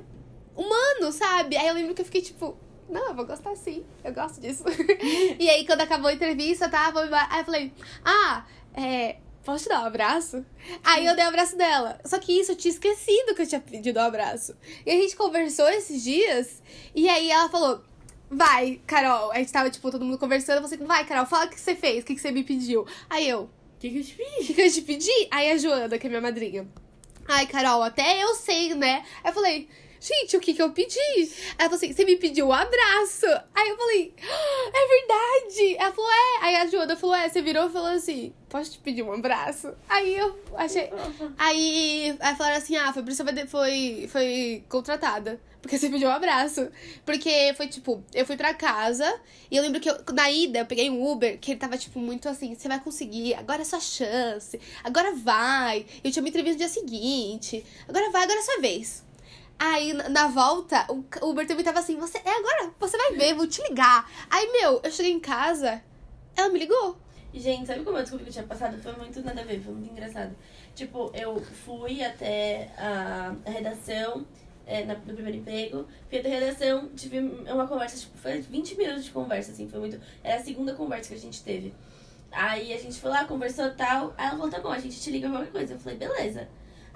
humano, 0.56 1.12
sabe? 1.12 1.56
Aí 1.58 1.68
eu 1.68 1.74
lembro 1.76 1.94
que 1.94 2.02
eu 2.02 2.06
fiquei 2.06 2.22
tipo. 2.22 2.58
Não, 2.90 3.10
eu 3.10 3.16
vou 3.16 3.26
gostar 3.26 3.56
sim, 3.56 3.86
eu 4.04 4.14
gosto 4.14 4.40
disso. 4.40 4.64
e 5.40 5.50
aí, 5.50 5.66
quando 5.66 5.82
acabou 5.82 6.10
a 6.10 6.14
entrevista, 6.14 6.70
tá? 6.70 6.88
Aí 7.30 7.40
eu 7.40 7.46
falei, 7.46 7.74
ah, 8.04 8.46
é. 8.74 9.18
Posso 9.44 9.64
te 9.64 9.70
dar 9.70 9.82
um 9.82 9.86
abraço? 9.86 10.46
Aí 10.84 11.06
eu 11.06 11.16
dei 11.16 11.24
o 11.24 11.30
abraço 11.30 11.56
dela. 11.58 11.98
Só 12.04 12.20
que 12.20 12.38
isso 12.38 12.52
eu 12.52 12.56
tinha 12.58 12.74
esquecido 12.74 13.34
que 13.34 13.44
eu 13.44 13.48
tinha 13.48 13.62
pedido 13.62 13.98
um 13.98 14.04
abraço. 14.04 14.54
E 14.86 14.92
a 14.92 14.94
gente 14.94 15.16
conversou 15.16 15.70
esses 15.70 16.04
dias. 16.04 16.62
E 16.94 17.08
aí 17.08 17.32
ela 17.32 17.48
falou: 17.48 17.82
Vai, 18.30 18.82
Carol. 18.86 19.32
A 19.32 19.38
gente 19.38 19.54
tava, 19.54 19.70
tipo, 19.70 19.90
todo 19.90 20.04
mundo 20.04 20.18
conversando. 20.18 20.62
Eu 20.62 20.68
falei: 20.68 20.86
Vai, 20.86 21.06
Carol, 21.06 21.26
fala 21.26 21.46
o 21.46 21.50
que 21.50 21.58
você 21.58 21.76
fez, 21.76 22.04
o 22.04 22.06
que 22.06 22.18
você 22.18 22.30
me 22.30 22.44
pediu. 22.44 22.86
Aí 23.10 23.30
eu: 23.30 23.44
O 23.44 23.50
que, 23.80 23.90
que 23.90 24.00
eu 24.00 24.04
te 24.04 24.16
fiz? 24.16 24.28
O 24.28 24.48
que, 24.48 24.54
que 24.54 24.62
eu 24.62 24.72
te 24.72 24.82
pedi? 24.82 25.28
Aí 25.32 25.50
a 25.50 25.58
Joana, 25.58 25.98
que 25.98 26.08
é 26.08 26.10
minha 26.10 26.22
madrinha. 26.22 26.68
Ai, 27.26 27.48
Carol, 27.48 27.84
até 27.84 28.22
eu 28.22 28.36
sei, 28.36 28.76
né? 28.76 29.06
Aí 29.24 29.32
eu 29.32 29.34
falei. 29.34 29.70
Gente, 30.00 30.38
o 30.38 30.40
que 30.40 30.54
que 30.54 30.62
eu 30.62 30.72
pedi? 30.72 30.98
Ela 31.58 31.70
falou 31.70 31.76
assim, 31.76 31.94
você 31.94 32.06
me 32.06 32.16
pediu 32.18 32.48
um 32.48 32.54
abraço. 32.54 33.26
Aí 33.54 33.70
eu 33.70 33.78
falei, 33.78 34.14
"Ah, 34.22 34.72
é 34.74 34.88
verdade. 34.88 35.76
Ela 35.78 35.92
falou, 35.92 36.12
é. 36.12 36.46
Aí 36.46 36.56
a 36.58 36.68
Joana 36.68 36.96
falou, 36.96 37.16
é. 37.16 37.28
Você 37.30 37.42
virou 37.42 37.68
e 37.68 37.72
falou 37.72 37.90
assim, 37.90 38.34
posso 38.50 38.72
te 38.72 38.80
pedir 38.80 39.04
um 39.04 39.12
abraço? 39.14 39.74
Aí 39.90 40.16
eu 40.18 40.38
achei... 40.56 40.90
Aí, 41.38 42.16
aí 42.20 42.36
falaram 42.36 42.58
assim, 42.58 42.76
ah, 42.76 42.92
vai- 42.92 43.48
foi, 43.48 44.08
foi 44.12 44.64
contratada. 44.70 45.40
Porque 45.62 45.78
você 45.78 45.90
pediu 45.90 46.08
um 46.08 46.12
abraço. 46.12 46.70
Porque 47.06 47.54
foi 47.58 47.68
tipo, 47.68 48.04
eu 48.14 48.26
fui 48.26 48.38
pra 48.38 48.54
casa 48.54 49.20
e 49.52 49.58
eu 49.58 49.64
lembro 49.64 49.80
que 49.82 49.90
eu- 49.90 49.98
na 50.14 50.30
ida 50.32 50.60
eu 50.60 50.66
peguei 50.66 50.90
um 50.90 51.06
Uber 51.06 51.38
que 51.40 51.52
ele 51.52 51.60
tava 51.60 51.78
tipo 51.78 52.00
muito 52.00 52.30
assim, 52.30 52.56
você 52.56 52.68
vai 52.68 52.80
conseguir, 52.80 53.34
agora 53.34 53.62
é 53.64 53.66
sua 53.66 53.80
chance, 53.80 54.60
agora 54.84 55.14
vai. 55.16 55.86
Eu 56.04 56.12
tinha 56.12 56.22
uma 56.24 56.30
entrevista 56.30 56.54
no 56.54 56.60
dia 56.60 56.70
seguinte, 56.70 57.66
agora 57.88 58.10
vai, 58.12 58.24
agora 58.24 58.40
é 58.40 58.44
sua 58.44 58.60
vez. 58.62 59.04
Aí 59.60 59.92
na, 59.94 60.28
volta, 60.28 60.86
o 60.90 61.30
Uber 61.30 61.48
também 61.48 61.64
tava 61.64 61.80
assim, 61.80 61.98
você 61.98 62.20
é 62.20 62.30
agora, 62.30 62.72
você 62.80 62.96
vai 62.98 63.14
ver, 63.14 63.34
vou 63.34 63.48
te 63.48 63.62
ligar. 63.68 64.10
Aí, 64.30 64.52
meu, 64.52 64.80
eu 64.84 64.92
cheguei 64.92 65.12
em 65.12 65.20
casa, 65.20 65.82
ela 66.36 66.50
me 66.50 66.60
ligou. 66.60 66.96
Gente, 67.34 67.68
sabe 67.68 67.84
como 67.84 67.98
eu 67.98 68.02
descobri 68.02 68.24
que 68.26 68.30
eu 68.30 68.34
tinha 68.34 68.46
passado? 68.46 68.82
Foi 68.82 68.94
muito 68.94 69.22
nada 69.22 69.42
a 69.42 69.44
ver, 69.44 69.60
foi 69.62 69.74
muito 69.74 69.92
engraçado. 69.92 70.36
Tipo, 70.76 71.12
eu 71.14 71.40
fui 71.66 72.04
até 72.04 72.72
a, 72.78 73.34
redação, 73.46 74.26
é, 74.66 74.86
na- 74.86 74.96
no 74.96 75.14
primeiro 75.14 75.38
emprego, 75.38 75.88
fui 76.10 76.20
até 76.20 76.36
a 76.36 76.40
redação, 76.40 76.90
tive 76.96 77.20
uma 77.20 77.68
conversa, 77.68 77.98
tipo, 77.98 78.18
foi 78.18 78.40
20 78.42 78.76
minutos 78.76 79.06
de 79.06 79.12
conversa, 79.12 79.52
assim, 79.52 79.68
foi 79.68 79.80
muito. 79.80 80.00
Era 80.24 80.40
a 80.40 80.44
segunda 80.44 80.74
conversa 80.74 81.10
que 81.10 81.16
a 81.16 81.20
gente 81.20 81.44
teve. 81.44 81.74
Aí 82.32 82.74
a 82.74 82.78
gente 82.78 83.00
foi 83.00 83.10
lá, 83.10 83.26
conversou 83.26 83.70
tal. 83.72 84.14
Aí 84.18 84.28
ela 84.28 84.36
falou, 84.38 84.50
tá 84.52 84.60
bom, 84.60 84.70
a 84.72 84.80
gente 84.80 85.00
te 85.00 85.10
liga 85.12 85.30
qualquer 85.30 85.52
coisa. 85.52 85.74
Eu 85.74 85.80
falei, 85.80 85.98
beleza. 85.98 86.48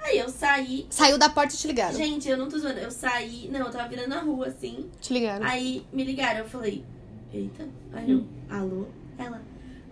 Aí 0.04 0.18
eu 0.18 0.30
saí. 0.30 0.88
Saiu 0.90 1.18
da 1.18 1.30
porta 1.30 1.54
e 1.54 1.58
te 1.58 1.68
ligaram. 1.68 1.96
Gente, 1.96 2.28
eu 2.28 2.38
não 2.38 2.50
tô 2.50 2.58
zoando. 2.58 2.80
Eu 2.80 2.92
saí. 2.92 3.50
Não, 3.52 3.60
eu 3.62 3.72
tava 3.72 3.88
virando 3.88 4.10
na 4.10 4.20
rua, 4.22 4.48
assim. 4.48 4.90
Te 5.00 5.14
ligaram. 5.14 5.46
Aí 5.46 5.86
me 5.94 6.04
ligaram, 6.04 6.40
eu 6.40 6.50
falei, 6.50 6.84
eita, 7.34 7.68
aí 7.94 8.12
eu, 8.12 8.26
alô? 8.50 8.88
Ela, 9.18 9.42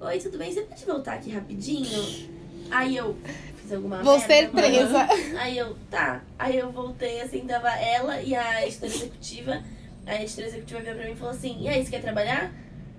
oi, 0.02 0.20
tudo 0.20 0.38
bem? 0.38 0.52
Você 0.52 0.62
pode 0.62 0.86
voltar 0.86 1.14
aqui 1.14 1.30
rapidinho? 1.30 2.30
Aí 2.72 2.98
eu 2.98 3.16
fiz 3.62 3.72
alguma 3.72 4.02
Vou 4.04 4.20
ser 4.20 4.52
mano. 4.52 4.54
presa. 4.54 5.08
Aí 5.40 5.58
eu, 5.58 5.76
tá. 5.90 6.24
Aí 6.38 6.58
eu 6.58 6.72
voltei, 6.72 7.22
assim, 7.22 7.42
tava 7.42 7.70
ela 7.70 8.22
e 8.22 8.36
a 8.36 8.66
editora 8.66 8.92
executiva. 8.92 9.64
A 10.08 10.16
editora 10.22 10.48
executiva 10.48 10.82
veio 10.82 10.96
pra 10.96 11.06
mim 11.06 11.12
e 11.12 11.16
falou 11.16 11.34
assim, 11.34 11.58
e 11.62 11.68
aí, 11.68 11.84
você 11.84 11.92
quer 11.92 12.02
trabalhar? 12.02 12.52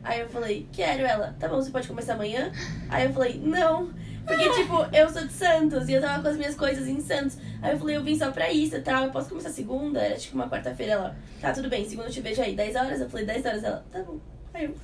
Aí 0.03 0.21
eu 0.21 0.29
falei, 0.29 0.67
quero. 0.73 1.05
Ela, 1.05 1.35
tá 1.39 1.49
bom, 1.49 1.57
você 1.57 1.71
pode 1.71 1.89
começar 1.89 2.15
amanhã? 2.15 2.53
Aí 2.89 3.07
eu 3.07 3.13
falei, 3.13 3.41
não. 3.45 3.91
Porque, 4.31 4.49
tipo, 4.51 4.97
eu 4.97 5.09
sou 5.09 5.27
de 5.27 5.33
Santos 5.33 5.89
e 5.89 5.93
eu 5.93 6.01
tava 6.01 6.23
com 6.23 6.29
as 6.29 6.37
minhas 6.37 6.55
coisas 6.55 6.87
em 6.87 7.01
Santos. 7.01 7.37
Aí 7.61 7.73
eu 7.73 7.79
falei, 7.79 7.97
eu 7.97 8.05
vim 8.05 8.17
só 8.17 8.31
pra 8.31 8.51
isso 8.53 8.77
e 8.77 8.81
tal. 8.81 9.05
Eu 9.05 9.11
posso 9.11 9.29
começar 9.29 9.51
segunda? 9.51 10.01
Era 10.01 10.17
tipo 10.17 10.37
uma 10.37 10.49
quarta-feira. 10.49 10.93
Ela, 10.93 11.17
tá, 11.41 11.53
tudo 11.53 11.69
bem, 11.69 11.89
segunda 11.89 12.09
eu 12.09 12.13
te 12.13 12.21
vejo 12.21 12.41
aí. 12.41 12.55
10 12.55 12.77
horas? 12.77 13.01
Eu 13.01 13.11
falei, 13.11 13.27
10 13.27 13.47
horas. 13.47 13.65
Ela, 13.65 13.85
tá 13.91 13.99
bom. 14.03 14.21
Aí 14.55 14.65
eu, 14.65 14.75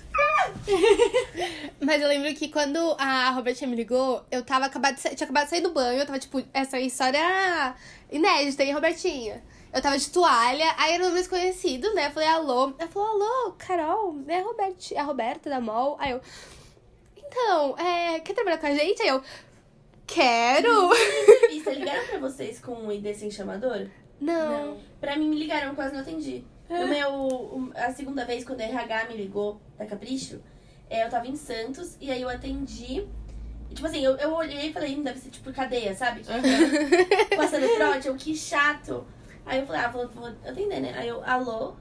Mas 1.81 2.03
eu 2.03 2.09
lembro 2.09 2.33
que 2.35 2.49
quando 2.49 2.97
a 2.99 3.31
Robertinha 3.31 3.69
me 3.69 3.77
ligou, 3.77 4.25
eu 4.31 4.43
tava 4.45 4.67
acabado 4.67 4.97
tinha 4.97 5.13
acabado 5.13 5.45
de 5.45 5.51
sair 5.51 5.61
do 5.61 5.73
banho, 5.73 5.99
eu 5.99 6.07
tava 6.07 6.19
tipo, 6.19 6.43
essa 6.55 6.79
história 6.79 7.75
inédita, 8.11 8.63
hein, 8.63 8.73
Robertinha? 8.73 9.43
Eu 9.73 9.83
tava 9.83 9.99
de 9.99 10.09
toalha, 10.09 10.75
aí 10.79 10.95
era 10.95 11.07
um 11.07 11.13
desconhecido, 11.13 11.93
né? 11.95 12.07
Eu 12.07 12.11
falei, 12.11 12.29
alô. 12.29 12.75
Ela 12.79 12.89
falou, 12.89 13.09
alô, 13.09 13.53
Carol, 13.59 14.17
é 14.27 14.39
a, 14.39 14.43
Robert, 14.43 14.77
a 14.97 15.03
Roberta 15.03 15.51
da 15.51 15.61
MOL. 15.61 15.97
Aí 15.99 16.13
eu, 16.13 16.21
então, 17.27 17.79
é, 17.79 18.21
quer 18.21 18.35
trabalhar 18.35 18.59
com 18.59 18.67
a 18.67 18.75
gente? 18.75 19.03
Aí 19.03 19.09
eu, 19.09 19.23
quero! 20.07 20.91
entrevista, 21.57 21.73
ligaram 21.73 22.07
pra 22.07 22.19
vocês 22.19 22.61
com 22.61 22.73
um 22.73 22.93
ID 22.93 23.15
sem 23.15 23.31
chamador? 23.31 23.89
Não. 24.21 24.79
Pra 25.01 25.17
mim 25.17 25.29
me 25.29 25.39
ligaram, 25.39 25.69
eu 25.69 25.75
quase 25.75 25.93
não 25.93 26.01
atendi. 26.01 26.45
É. 26.69 26.79
No 26.79 26.89
meu, 26.89 27.73
a 27.75 27.93
segunda 27.93 28.25
vez, 28.25 28.45
quando 28.45 28.61
a 28.61 28.65
RH 28.65 29.07
me 29.09 29.17
ligou 29.17 29.61
da 29.79 29.87
Capricho, 29.87 30.41
é, 30.89 31.05
eu 31.05 31.11
tava 31.11 31.27
em 31.27 31.37
Santos 31.37 31.97
e 32.01 32.11
aí 32.11 32.23
eu 32.23 32.29
atendi. 32.29 33.07
Tipo 33.75 33.87
assim, 33.87 34.05
eu, 34.05 34.17
eu 34.17 34.33
olhei 34.33 34.69
e 34.71 34.73
falei, 34.73 34.97
hum, 34.97 35.03
deve 35.03 35.19
ser 35.19 35.31
tipo 35.31 35.53
cadeia, 35.53 35.95
sabe? 35.95 36.21
Tipo, 36.21 37.37
Passando 37.37 37.69
trote, 37.77 38.09
eu 38.09 38.17
que 38.17 38.35
chato. 38.35 39.07
Aí 39.45 39.61
eu 39.61 39.67
falei, 39.67 39.83
ah, 39.83 39.89
vou, 39.89 40.09
vou 40.09 40.27
atender, 40.27 40.81
né? 40.81 40.95
Aí 40.97 41.09
eu, 41.09 41.23
alô? 41.25 41.77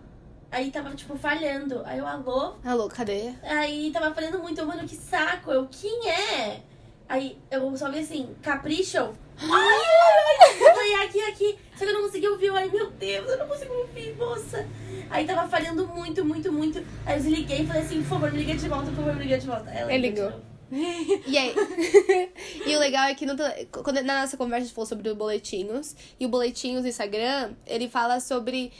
Aí 0.55 0.71
tava, 0.71 0.95
tipo, 0.95 1.17
falhando. 1.17 1.81
Aí 1.83 1.99
eu, 1.99 2.07
alô? 2.07 2.53
Alô, 2.63 2.87
cadê? 2.87 3.33
Aí 3.43 3.91
tava 3.91 4.15
falando 4.15 4.39
muito, 4.39 4.61
eu, 4.61 4.65
mano, 4.65 4.87
que 4.87 4.95
saco. 4.95 5.51
Eu, 5.51 5.67
quem 5.69 6.09
é? 6.09 6.61
Aí 7.09 7.37
eu 7.51 7.75
só 7.75 7.91
vi 7.91 7.99
assim, 7.99 8.33
Capricho. 8.41 9.13
Ai, 9.37 10.93
ai, 10.93 11.05
aqui, 11.05 11.19
aqui. 11.19 11.59
Só 11.75 11.83
que 11.83 11.91
eu 11.91 11.93
não 11.95 12.03
consegui 12.03 12.29
ouvir. 12.29 12.45
Eu, 12.45 12.55
ai, 12.55 12.69
meu 12.69 12.89
Deus, 12.89 13.29
eu 13.31 13.37
não 13.37 13.49
consigo 13.49 13.73
ouvir, 13.73 14.15
moça. 14.15 14.65
Aí 15.09 15.27
tava 15.27 15.45
falhando 15.49 15.85
muito, 15.89 16.23
muito, 16.23 16.49
muito. 16.53 16.81
Aí 17.05 17.17
eu 17.17 17.21
desliguei 17.21 17.63
e 17.63 17.67
falei 17.67 17.81
assim, 17.81 18.01
por 18.01 18.11
favor, 18.11 18.31
me 18.31 18.37
liga 18.37 18.55
de 18.55 18.69
volta, 18.69 18.85
por 18.85 18.95
favor, 18.95 19.13
me 19.13 19.23
liga 19.23 19.37
de 19.37 19.47
volta. 19.47 19.69
Ela 19.69 19.93
Ele 19.93 20.09
ligou. 20.09 20.31
E 21.27 21.37
aí? 21.37 21.53
e 22.65 22.75
o 22.75 22.79
legal 22.79 23.05
é 23.05 23.13
que 23.13 23.25
no 23.25 23.35
quando, 23.71 24.01
na 24.01 24.21
nossa 24.21 24.35
conversa 24.35 24.63
a 24.63 24.65
gente 24.65 24.73
falou 24.73 24.87
sobre 24.87 25.09
o 25.09 25.15
boletinhos. 25.15 25.95
E 26.19 26.25
o 26.25 26.29
boletinhos 26.29 26.81
do 26.81 26.87
Instagram, 26.87 27.53
ele 27.67 27.87
fala 27.87 28.19
sobre 28.19 28.73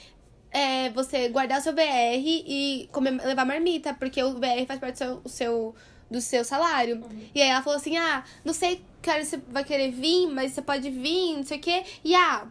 é, 0.56 0.90
você 0.90 1.28
guardar 1.28 1.60
seu 1.60 1.74
VR 1.74 2.16
e 2.16 2.88
comer, 2.92 3.10
levar 3.24 3.44
marmita, 3.44 3.92
porque 3.94 4.22
o 4.22 4.34
VR 4.34 4.64
faz 4.66 4.80
parte 4.80 4.94
do 4.94 4.98
seu, 4.98 5.20
o 5.24 5.28
seu, 5.28 5.74
do 6.10 6.20
seu 6.20 6.44
salário. 6.44 7.02
E 7.34 7.42
aí 7.42 7.48
ela 7.48 7.62
falou 7.62 7.78
assim: 7.78 7.96
ah, 7.96 8.24
não 8.44 8.54
sei 8.54 8.82
hora 9.10 9.24
você 9.24 9.36
vai 9.48 9.64
querer 9.64 9.90
vir, 9.90 10.26
mas 10.28 10.52
você 10.52 10.62
pode 10.62 10.90
vir, 10.90 11.36
não 11.36 11.44
sei 11.44 11.58
o 11.58 11.60
quê. 11.60 11.84
E 12.04 12.14
ah. 12.14 12.46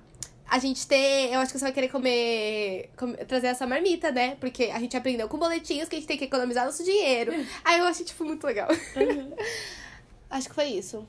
A 0.48 0.60
gente 0.60 0.86
ter. 0.86 1.34
Eu 1.34 1.40
acho 1.40 1.52
que 1.52 1.58
você 1.58 1.66
vai 1.66 1.74
querer 1.74 1.88
comer. 1.88 2.92
comer- 2.96 3.26
trazer 3.26 3.48
essa 3.48 3.66
marmita, 3.66 4.12
né? 4.12 4.38
Porque 4.40 4.66
a 4.66 4.80
gente 4.80 4.96
aprendeu 4.96 5.28
com 5.28 5.40
boletinhos 5.40 5.90
que 5.90 5.96
a 5.96 6.00
gente 6.00 6.08
tem 6.08 6.20
que 6.20 6.26
economizar 6.26 6.64
nosso 6.68 6.84
dinheiro. 6.84 7.32
Aí 7.66 7.80
eu 7.80 7.86
achei, 7.86 8.06
tipo, 8.06 8.24
muito 8.24 8.46
legal. 8.46 8.68
Acho 10.30 10.48
que 10.48 10.54
foi 10.54 10.66
isso. 10.66 11.08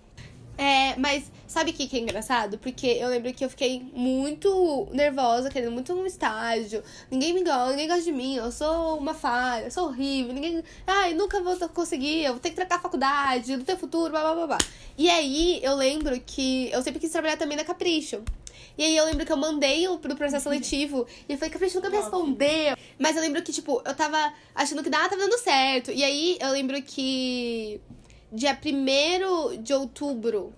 É, 0.59 0.97
mas 0.97 1.31
sabe 1.47 1.71
o 1.71 1.75
que, 1.75 1.87
que 1.87 1.97
é 1.97 2.01
engraçado? 2.01 2.59
Porque 2.59 2.87
eu 2.87 3.09
lembro 3.09 3.33
que 3.35 3.45
eu 3.45 3.51
fiquei 3.51 3.85
muito 3.93 4.89
nervosa, 4.91 5.51
querendo 5.51 5.73
muito 5.73 5.93
um 5.93 6.07
estágio. 6.07 6.83
Ninguém 7.11 7.35
me 7.35 7.45
gosta, 7.45 7.71
ninguém 7.71 7.89
gosta 7.89 8.03
de 8.03 8.13
mim. 8.13 8.37
Eu 8.37 8.51
sou 8.51 8.99
uma 8.99 9.13
falha, 9.13 9.65
eu 9.65 9.71
sou 9.71 9.89
horrível. 9.89 10.33
Ninguém. 10.33 10.63
Ai, 10.87 11.15
nunca 11.15 11.41
vou 11.43 11.57
conseguir, 11.69 12.25
eu 12.25 12.33
vou 12.33 12.41
ter 12.41 12.51
que 12.51 12.57
trocar 12.57 12.77
a 12.77 12.81
faculdade, 12.81 13.57
não 13.57 13.65
tem 13.65 13.77
futuro, 13.77 14.11
blá 14.11 14.23
blá 14.23 14.35
blá 14.35 14.47
blá. 14.47 14.59
E 14.97 15.11
aí 15.11 15.61
eu 15.63 15.75
lembro 15.75 16.19
que 16.21 16.71
eu 16.73 16.83
sempre 16.83 17.01
quis 17.01 17.11
trabalhar 17.11 17.37
também 17.37 17.57
na 17.57 17.65
Capricho. 17.65 18.23
E 18.79 18.85
aí 18.85 18.97
eu 18.97 19.05
lembro 19.07 19.25
que 19.25 19.33
eu 19.33 19.37
mandei 19.37 19.89
o 19.89 19.99
pro 19.99 20.15
processo 20.17 20.45
seletivo 20.45 21.07
e 21.29 21.33
eu 21.33 21.39
falei, 21.39 21.53
Capricho 21.53 21.77
nunca 21.77 21.91
me 21.91 21.97
respondeu. 21.97 22.77
Mas 22.99 23.17
eu 23.17 23.23
lembro 23.23 23.43
que, 23.43 23.53
tipo, 23.53 23.83
eu 23.85 23.95
tava 23.95 24.33
achando 24.55 24.83
que 24.83 24.91
nada 24.91 25.09
tava 25.11 25.23
dando 25.23 25.39
certo. 25.39 25.91
E 25.91 26.03
aí 26.05 26.39
eu 26.41 26.51
lembro 26.51 26.81
que 26.83 27.81
dia 28.37 28.57
1 28.57 29.63
de 29.63 29.73
outubro 29.73 30.55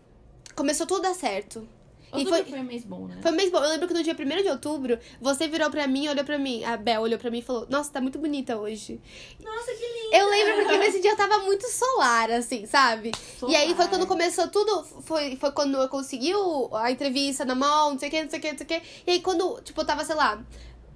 começou 0.55 0.87
tudo 0.87 1.07
a 1.07 1.11
dar 1.11 1.15
certo. 1.15 1.67
E 2.11 2.21
Outubro 2.21 2.39
foi, 2.39 2.45
foi 2.47 2.61
um 2.61 2.65
mês 2.65 2.85
bom, 2.85 3.07
né? 3.07 3.19
foi 3.21 3.31
mesmo 3.33 3.53
bom. 3.53 3.63
Eu 3.63 3.69
lembro 3.69 3.87
que 3.87 3.93
no 3.93 4.03
dia 4.03 4.15
1 4.19 4.43
de 4.43 4.49
outubro, 4.49 4.99
você 5.21 5.47
virou 5.47 5.71
pra 5.71 5.87
mim, 5.87 6.09
olhou 6.09 6.25
pra 6.25 6.39
mim, 6.39 6.65
a 6.65 6.75
Bel 6.75 7.03
olhou 7.03 7.19
pra 7.19 7.31
mim 7.31 7.41
e 7.41 7.43
falou: 7.43 7.67
Nossa, 7.69 7.93
tá 7.93 8.01
muito 8.01 8.19
bonita 8.19 8.57
hoje. 8.57 8.99
Nossa, 9.45 9.73
que 9.73 9.79
lindo. 9.79 10.15
Eu 10.15 10.31
lembro 10.31 10.55
porque 10.63 10.79
nesse 10.79 11.01
dia 11.01 11.11
eu 11.11 11.17
tava 11.17 11.41
muito 11.41 11.69
solar, 11.69 12.31
assim, 12.31 12.65
sabe? 12.65 13.13
E 13.47 13.55
aí 13.55 13.67
foi 13.67 13.75
Solar. 13.75 13.89
quando 13.91 14.07
começou 14.07 14.49
tudo, 14.49 14.85
foi, 15.03 15.37
foi 15.37 15.53
quando 15.53 15.77
eu 15.77 15.89
consegui 15.89 16.33
a 16.73 16.91
entrevista 16.91 17.45
na 17.45 17.55
mall, 17.55 17.91
não 17.91 17.99
sei 17.99 18.09
o 18.09 18.11
que, 18.11 18.23
não 18.23 18.31
sei 18.31 18.39
o 18.39 18.43
que, 18.43 18.51
não 18.53 18.59
sei 18.59 18.65
o 18.65 18.69
que. 18.69 18.83
E 19.07 19.11
aí 19.11 19.21
quando, 19.21 19.61
tipo, 19.61 19.79
eu 19.79 19.85
tava, 19.87 20.03
sei 20.03 20.15
lá, 20.15 20.43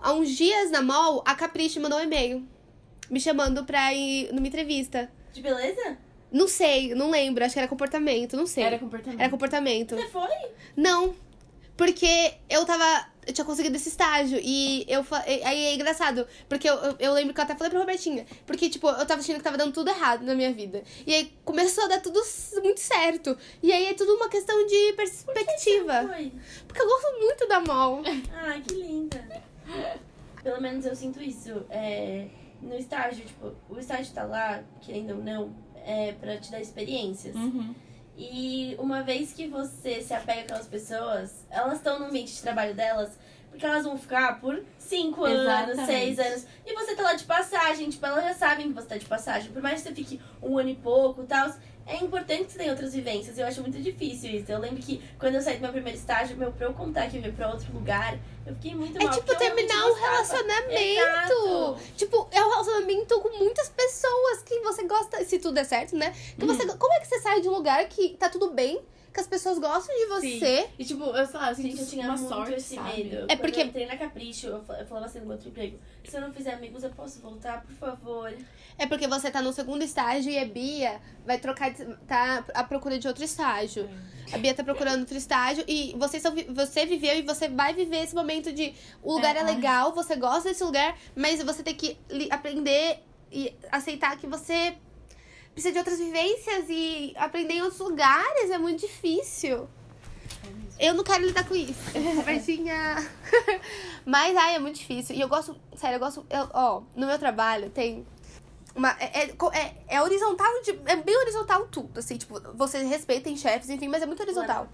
há 0.00 0.12
uns 0.14 0.30
dias 0.30 0.70
na 0.70 0.80
mall, 0.80 1.22
a 1.26 1.34
Capricho 1.34 1.78
mandou 1.78 1.98
um 1.98 2.02
e-mail 2.02 2.42
me 3.10 3.20
chamando 3.20 3.64
pra 3.66 3.92
ir 3.92 4.32
numa 4.32 4.48
entrevista. 4.48 5.12
De 5.30 5.42
beleza? 5.42 5.98
Não 6.32 6.48
sei, 6.48 6.94
não 6.94 7.10
lembro, 7.10 7.44
acho 7.44 7.52
que 7.52 7.58
era 7.58 7.68
comportamento, 7.68 8.36
não 8.36 8.46
sei. 8.46 8.64
Era 8.64 8.78
comportamento. 8.78 9.20
Era 9.20 9.30
comportamento. 9.30 9.96
Você 9.96 10.08
foi? 10.08 10.30
Não, 10.76 11.14
porque 11.76 12.34
eu 12.48 12.64
tava. 12.64 13.10
Eu 13.26 13.32
tinha 13.32 13.44
conseguido 13.44 13.76
esse 13.76 13.88
estágio. 13.88 14.38
E 14.42 14.84
eu 14.88 15.04
Aí 15.44 15.66
é 15.66 15.74
engraçado. 15.74 16.26
Porque 16.48 16.68
eu, 16.68 16.74
eu, 16.74 16.96
eu 16.98 17.12
lembro 17.12 17.32
que 17.32 17.40
eu 17.40 17.44
até 17.44 17.54
falei 17.54 17.70
pra 17.70 17.78
Robertinha. 17.78 18.26
Porque, 18.46 18.68
tipo, 18.68 18.88
eu 18.88 19.06
tava 19.06 19.20
achando 19.20 19.36
que 19.36 19.42
tava 19.42 19.56
dando 19.56 19.72
tudo 19.72 19.88
errado 19.88 20.24
na 20.24 20.34
minha 20.34 20.52
vida. 20.52 20.82
E 21.06 21.14
aí 21.14 21.32
começou 21.44 21.84
a 21.84 21.88
dar 21.88 22.00
tudo 22.00 22.20
muito 22.62 22.80
certo. 22.80 23.36
E 23.62 23.72
aí 23.72 23.86
é 23.86 23.94
tudo 23.94 24.14
uma 24.14 24.28
questão 24.28 24.66
de 24.66 24.92
perspectiva. 24.94 26.08
Foi. 26.08 26.32
Porque 26.66 26.82
eu 26.82 26.86
gosto 26.86 27.20
muito 27.20 27.46
da 27.46 27.60
mall. 27.60 28.02
Ai, 28.32 28.60
que 28.66 28.74
linda. 28.74 29.24
Pelo 30.42 30.60
menos 30.60 30.84
eu 30.84 30.96
sinto 30.96 31.22
isso. 31.22 31.64
É, 31.70 32.26
no 32.60 32.76
estágio, 32.76 33.24
tipo, 33.24 33.52
o 33.68 33.78
estágio 33.78 34.12
tá 34.12 34.24
lá, 34.24 34.62
querendo 34.80 35.16
ou 35.16 35.22
não, 35.22 35.54
é 35.84 36.12
pra 36.20 36.36
te 36.36 36.50
dar 36.50 36.60
experiências. 36.60 37.34
Uhum. 37.34 37.74
E 38.16 38.76
uma 38.78 39.02
vez 39.02 39.32
que 39.32 39.48
você 39.48 40.02
se 40.02 40.12
apega 40.12 40.40
com 40.40 40.44
aquelas 40.44 40.66
pessoas, 40.66 41.46
elas 41.50 41.78
estão 41.78 41.98
no 41.98 42.06
ambiente 42.06 42.34
de 42.34 42.42
trabalho 42.42 42.74
delas, 42.74 43.18
porque 43.50 43.64
elas 43.64 43.84
vão 43.84 43.98
ficar 43.98 44.40
por 44.40 44.62
cinco 44.78 45.24
anos, 45.24 45.42
Exatamente. 45.42 45.86
seis 45.86 46.18
anos. 46.18 46.46
E 46.66 46.74
você 46.74 46.94
tá 46.94 47.02
lá 47.02 47.14
de 47.14 47.24
passagem, 47.24 47.90
tipo, 47.90 48.04
elas 48.04 48.24
já 48.24 48.34
sabem 48.34 48.68
que 48.68 48.74
você 48.74 48.86
tá 48.86 48.96
de 48.96 49.06
passagem. 49.06 49.52
Por 49.52 49.62
mais 49.62 49.82
que 49.82 49.88
você 49.88 49.94
fique 49.94 50.20
um 50.42 50.58
ano 50.58 50.70
e 50.70 50.74
pouco 50.74 51.22
e 51.22 51.26
tal, 51.26 51.54
é 51.86 51.96
importante 51.96 52.44
que 52.44 52.52
você 52.52 52.58
tenha 52.58 52.70
outras 52.70 52.92
vivências. 52.94 53.38
Eu 53.38 53.46
acho 53.46 53.60
muito 53.60 53.80
difícil 53.80 54.30
isso. 54.30 54.50
Eu 54.50 54.58
lembro 54.58 54.82
que 54.82 55.02
quando 55.18 55.34
eu 55.34 55.42
saí 55.42 55.56
do 55.56 55.62
meu 55.62 55.72
primeiro 55.72 55.98
estágio, 55.98 56.36
meu, 56.36 56.52
pra 56.52 56.66
eu 56.66 56.72
contar 56.72 57.08
que 57.10 57.16
eu 57.18 57.22
ia 57.22 57.32
pra 57.32 57.50
outro 57.50 57.72
lugar, 57.72 58.18
eu 58.46 58.54
fiquei 58.54 58.74
muito 58.74 58.96
É 58.98 59.04
mal. 59.04 59.12
tipo 59.12 59.26
porque 59.26 59.44
eu 59.44 59.48
terminar 59.48 59.86
um 59.86 59.94
relacionamento. 59.94 60.72
Exato. 60.72 61.76
Tipo, 61.96 62.28
é 62.30 62.44
um 62.44 62.50
relacionamento 62.50 63.20
com 63.20 63.38
muitas 63.38 63.68
pessoas 63.68 64.42
que 64.42 64.58
você 64.60 64.84
gosta, 64.84 65.24
se 65.24 65.38
tudo 65.38 65.54
der 65.54 65.64
certo, 65.64 65.96
né? 65.96 66.12
Que 66.38 66.44
você, 66.44 66.66
como 66.76 66.92
é 66.94 67.00
que 67.00 67.06
você 67.08 67.20
sai 67.20 67.40
de 67.40 67.48
um 67.48 67.52
lugar 67.52 67.84
que 67.88 68.10
tá 68.10 68.28
tudo 68.28 68.50
bem, 68.50 68.80
que 69.12 69.20
as 69.20 69.26
pessoas 69.26 69.58
gostam 69.58 69.94
de 69.96 70.06
você? 70.06 70.68
E 70.78 70.84
tipo, 70.84 71.04
eu 71.04 71.26
sei 71.26 71.38
lá, 71.38 71.50
eu 71.50 71.54
Gente, 71.54 71.70
sinto 71.72 71.80
eu 71.82 71.86
tinha 71.86 72.04
uma 72.06 72.16
muito 72.16 72.28
sorte, 72.28 72.54
esse 72.54 72.74
sabe? 72.74 73.04
medo. 73.04 73.16
É 73.16 73.26
Quando 73.36 73.38
porque- 73.40 73.60
eu 73.60 73.66
entrei 73.66 73.86
na 73.86 73.96
Capricho, 73.96 74.46
eu 74.46 74.62
fa- 74.62 74.78
eu 74.80 74.86
falava 74.86 75.06
assim 75.06 75.20
no 75.20 75.30
outro 75.32 75.48
emprego: 75.48 75.78
se 76.04 76.16
eu 76.16 76.20
não 76.20 76.32
fizer 76.32 76.54
amigos, 76.54 76.82
eu 76.82 76.90
posso 76.90 77.20
voltar, 77.20 77.62
por 77.62 77.74
favor. 77.74 78.32
É 78.78 78.86
porque 78.86 79.06
você 79.06 79.30
tá 79.30 79.42
no 79.42 79.52
segundo 79.52 79.82
estágio 79.82 80.32
e 80.32 80.38
a 80.38 80.44
Bia 80.46 81.00
vai 81.26 81.38
trocar, 81.38 81.72
tá 82.06 82.44
à 82.54 82.64
procura 82.64 82.98
de 82.98 83.06
outro 83.06 83.22
estágio. 83.22 83.88
A 84.32 84.38
Bia 84.38 84.54
tá 84.54 84.64
procurando 84.64 85.00
outro 85.00 85.16
estágio 85.16 85.62
e 85.68 85.94
vocês 85.98 86.22
são, 86.22 86.32
vi- 86.32 86.44
você 86.44 86.86
viveu 86.86 87.16
e 87.18 87.22
você 87.22 87.48
vai 87.48 87.74
viver 87.74 87.98
esse 88.04 88.14
momento 88.14 88.50
de 88.52 88.72
o 89.02 89.12
lugar 89.14 89.36
é, 89.36 89.40
É, 89.40 89.42
legal, 89.42 89.92
você 89.92 90.16
gosta 90.16 90.48
desse 90.48 90.64
lugar, 90.64 90.96
mas 91.14 91.42
você 91.42 91.62
tem 91.62 91.74
que 91.74 91.98
aprender 92.30 93.00
e 93.30 93.54
aceitar 93.70 94.16
que 94.16 94.26
você 94.26 94.74
precisa 95.52 95.72
de 95.72 95.78
outras 95.78 95.98
vivências 95.98 96.66
e 96.68 97.12
aprender 97.16 97.54
em 97.54 97.62
outros 97.62 97.80
lugares. 97.80 98.50
É 98.50 98.58
muito 98.58 98.80
difícil. 98.80 99.68
Eu 100.78 100.94
não 100.94 101.04
quero 101.04 101.24
lidar 101.24 101.46
com 101.46 101.54
isso. 101.54 101.78
Marcinha. 102.26 102.96
Mas, 104.04 104.36
ai, 104.36 104.56
é 104.56 104.58
muito 104.58 104.78
difícil. 104.78 105.14
E 105.14 105.20
eu 105.20 105.28
gosto, 105.28 105.56
sério, 105.76 105.96
eu 105.96 106.00
gosto. 106.00 106.26
eu- 106.28 106.48
ó, 106.52 106.82
no 106.96 107.06
meu 107.06 107.18
trabalho 107.18 107.70
tem. 107.70 108.06
Uma, 108.74 108.96
é, 108.98 109.24
é, 109.24 109.34
é- 109.52 109.74
é 109.86 110.02
horizontal, 110.02 110.48
de, 110.62 110.70
é 110.86 110.96
bem 110.96 111.14
horizontal 111.18 111.68
tudo, 111.68 112.00
assim, 112.00 112.16
tipo, 112.16 112.40
vocês 112.54 112.88
respeitem 112.88 113.36
chefes, 113.36 113.68
enfim, 113.68 113.86
mas 113.86 114.02
é 114.02 114.06
muito 114.06 114.22
horizontal. 114.22 114.66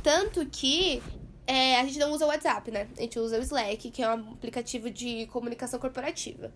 Tanto 0.00 0.46
que 0.46 1.02
é, 1.44 1.80
a 1.80 1.84
gente 1.84 1.98
não 1.98 2.12
usa 2.12 2.24
o 2.24 2.28
WhatsApp, 2.28 2.70
né? 2.70 2.86
A 2.96 3.00
gente 3.00 3.18
usa 3.18 3.36
o 3.36 3.42
Slack, 3.42 3.90
que 3.90 4.00
é 4.00 4.08
um 4.08 4.30
aplicativo 4.32 4.88
de 4.90 5.26
comunicação 5.26 5.80
corporativa. 5.80 6.52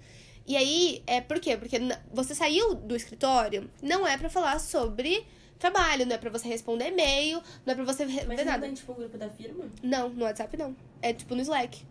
E 0.47 0.57
aí, 0.57 1.03
é 1.07 1.20
por 1.20 1.38
quê? 1.38 1.57
Porque 1.57 1.78
você 2.12 2.34
saiu 2.34 2.74
do 2.74 2.97
escritório, 2.97 3.70
não 3.82 4.07
é 4.07 4.16
pra 4.18 4.28
falar 4.28 4.59
sobre 4.59 5.24
trabalho, 5.59 6.07
não 6.07 6.14
é 6.14 6.18
pra 6.18 6.30
você 6.30 6.49
responder 6.49 6.88
e-mail, 6.88 7.41
não 7.66 7.72
é 7.72 7.76
pra 7.76 7.84
você 7.84 8.05
re- 8.05 8.24
Mas 8.26 8.38
ver 8.38 8.45
não 8.45 8.53
nada. 8.53 8.66
tem 8.66 8.74
tipo 8.74 8.93
um 8.93 8.95
grupo 8.97 9.16
da 9.18 9.28
firma? 9.28 9.66
Não, 9.82 10.09
no 10.09 10.24
WhatsApp 10.24 10.57
não. 10.57 10.74
É 11.03 11.12
tipo 11.12 11.34
no 11.34 11.43
Slack. 11.43 11.84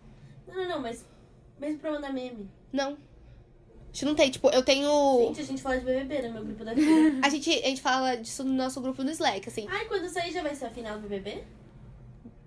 Não, 0.48 0.54
não, 0.56 0.68
não, 0.68 0.80
mas 0.82 1.04
mesmo 1.58 1.78
pra 1.78 1.92
mandar 1.92 2.12
meme. 2.12 2.50
Não. 2.72 2.92
A 2.92 3.92
gente 3.92 4.04
não 4.04 4.14
tem, 4.14 4.30
tipo, 4.30 4.48
eu 4.50 4.62
tenho. 4.64 5.26
Gente, 5.28 5.40
a 5.40 5.44
gente 5.44 5.62
fala 5.62 5.78
de 5.78 5.84
BBB 5.84 6.22
no 6.28 6.34
meu 6.34 6.44
grupo 6.44 6.64
da 6.64 6.74
firma. 6.74 7.20
A 7.26 7.28
gente, 7.28 7.50
a 7.50 7.66
gente 7.68 7.80
fala 7.80 8.14
disso 8.16 8.44
no 8.44 8.52
nosso 8.52 8.80
grupo 8.80 9.02
no 9.02 9.10
Slack, 9.10 9.48
assim. 9.48 9.66
Ai, 9.68 9.86
quando 9.86 10.08
sair 10.08 10.32
já 10.32 10.42
vai 10.42 10.54
ser 10.54 10.66
a 10.66 10.70
final 10.70 10.98
do 11.00 11.08
BBB? 11.08 11.42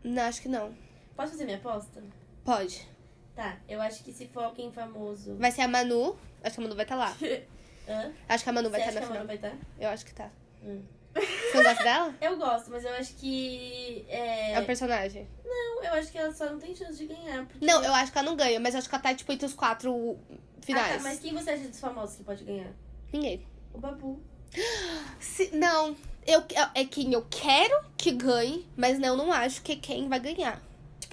Não, 0.04 0.24
acho 0.24 0.41
que 0.41 0.47
não. 0.47 0.74
Posso 1.18 1.32
fazer 1.32 1.43
minha 1.45 1.58
aposta? 1.58 2.01
Pode. 2.45 2.88
Tá, 3.36 3.57
eu 3.67 3.81
acho 3.81 4.03
que 4.03 4.13
se 4.13 4.27
for 4.27 4.43
alguém 4.43 4.71
famoso. 4.71 5.36
Vai 5.38 5.51
ser 5.51 5.61
a 5.61 5.67
Manu. 5.67 6.15
Acho 6.43 6.55
que 6.55 6.61
a 6.61 6.63
Manu 6.63 6.75
vai 6.75 6.86
estar 6.86 6.95
lá. 6.95 7.15
Hã? 7.88 8.11
Acho 8.29 8.43
que 8.43 8.49
a 8.49 8.53
Manu 8.53 8.69
Você 8.69 8.71
vai 8.71 8.81
acha 8.81 8.89
estar 8.89 9.01
que 9.01 9.05
na 9.07 9.15
a 9.19 9.23
Manu 9.23 9.27
final. 9.27 9.27
vai 9.27 9.36
estar? 9.36 9.67
Eu 9.79 9.89
acho 9.89 10.05
que 10.05 10.13
tá. 10.13 10.29
Hum. 10.63 10.81
Você 11.15 11.57
não 11.57 11.63
gosta 11.63 11.84
dela? 11.84 12.15
Eu 12.21 12.38
gosto, 12.38 12.71
mas 12.71 12.84
eu 12.86 12.93
acho 12.93 13.13
que. 13.15 14.05
É... 14.07 14.53
É 14.53 14.59
o 14.59 14.65
personagem. 14.65 15.27
Não, 15.45 15.84
eu 15.84 15.93
acho 15.93 16.11
que 16.11 16.17
ela 16.17 16.34
só 16.34 16.45
não 16.49 16.57
tem 16.59 16.75
chance 16.75 16.97
de 16.97 17.05
ganhar. 17.05 17.45
Porque... 17.45 17.63
Não, 17.65 17.84
eu 17.84 17.93
acho 17.93 18.11
que 18.11 18.17
ela 18.17 18.27
não 18.29 18.36
ganha, 18.36 18.59
mas 18.59 18.73
eu 18.73 18.79
acho 18.79 18.89
que 18.89 18.95
ela 18.95 19.03
tá, 19.03 19.13
tipo, 19.13 19.31
entre 19.31 19.45
os 19.45 19.53
quatro 19.53 20.17
Ah, 20.31 20.36
finais. 20.61 20.97
tá, 20.97 21.03
mas 21.03 21.19
quem 21.19 21.34
você 21.34 21.51
acha 21.51 21.67
dos 21.67 21.79
famosos 21.79 22.15
que 22.17 22.23
pode 22.23 22.43
ganhar? 22.43 22.71
Ninguém. 23.11 23.45
O 23.73 23.77
Babu. 23.79 24.19
Se- 25.19 25.55
não, 25.55 25.95
eu, 26.25 26.43
é 26.73 26.86
quem 26.86 27.13
eu 27.13 27.25
quero 27.29 27.84
que 27.97 28.11
ganhe, 28.11 28.67
mas 28.75 28.97
não, 28.97 29.09
eu 29.09 29.17
não 29.17 29.31
acho 29.31 29.61
que 29.61 29.75
quem 29.75 30.07
vai 30.09 30.19
ganhar. 30.19 30.59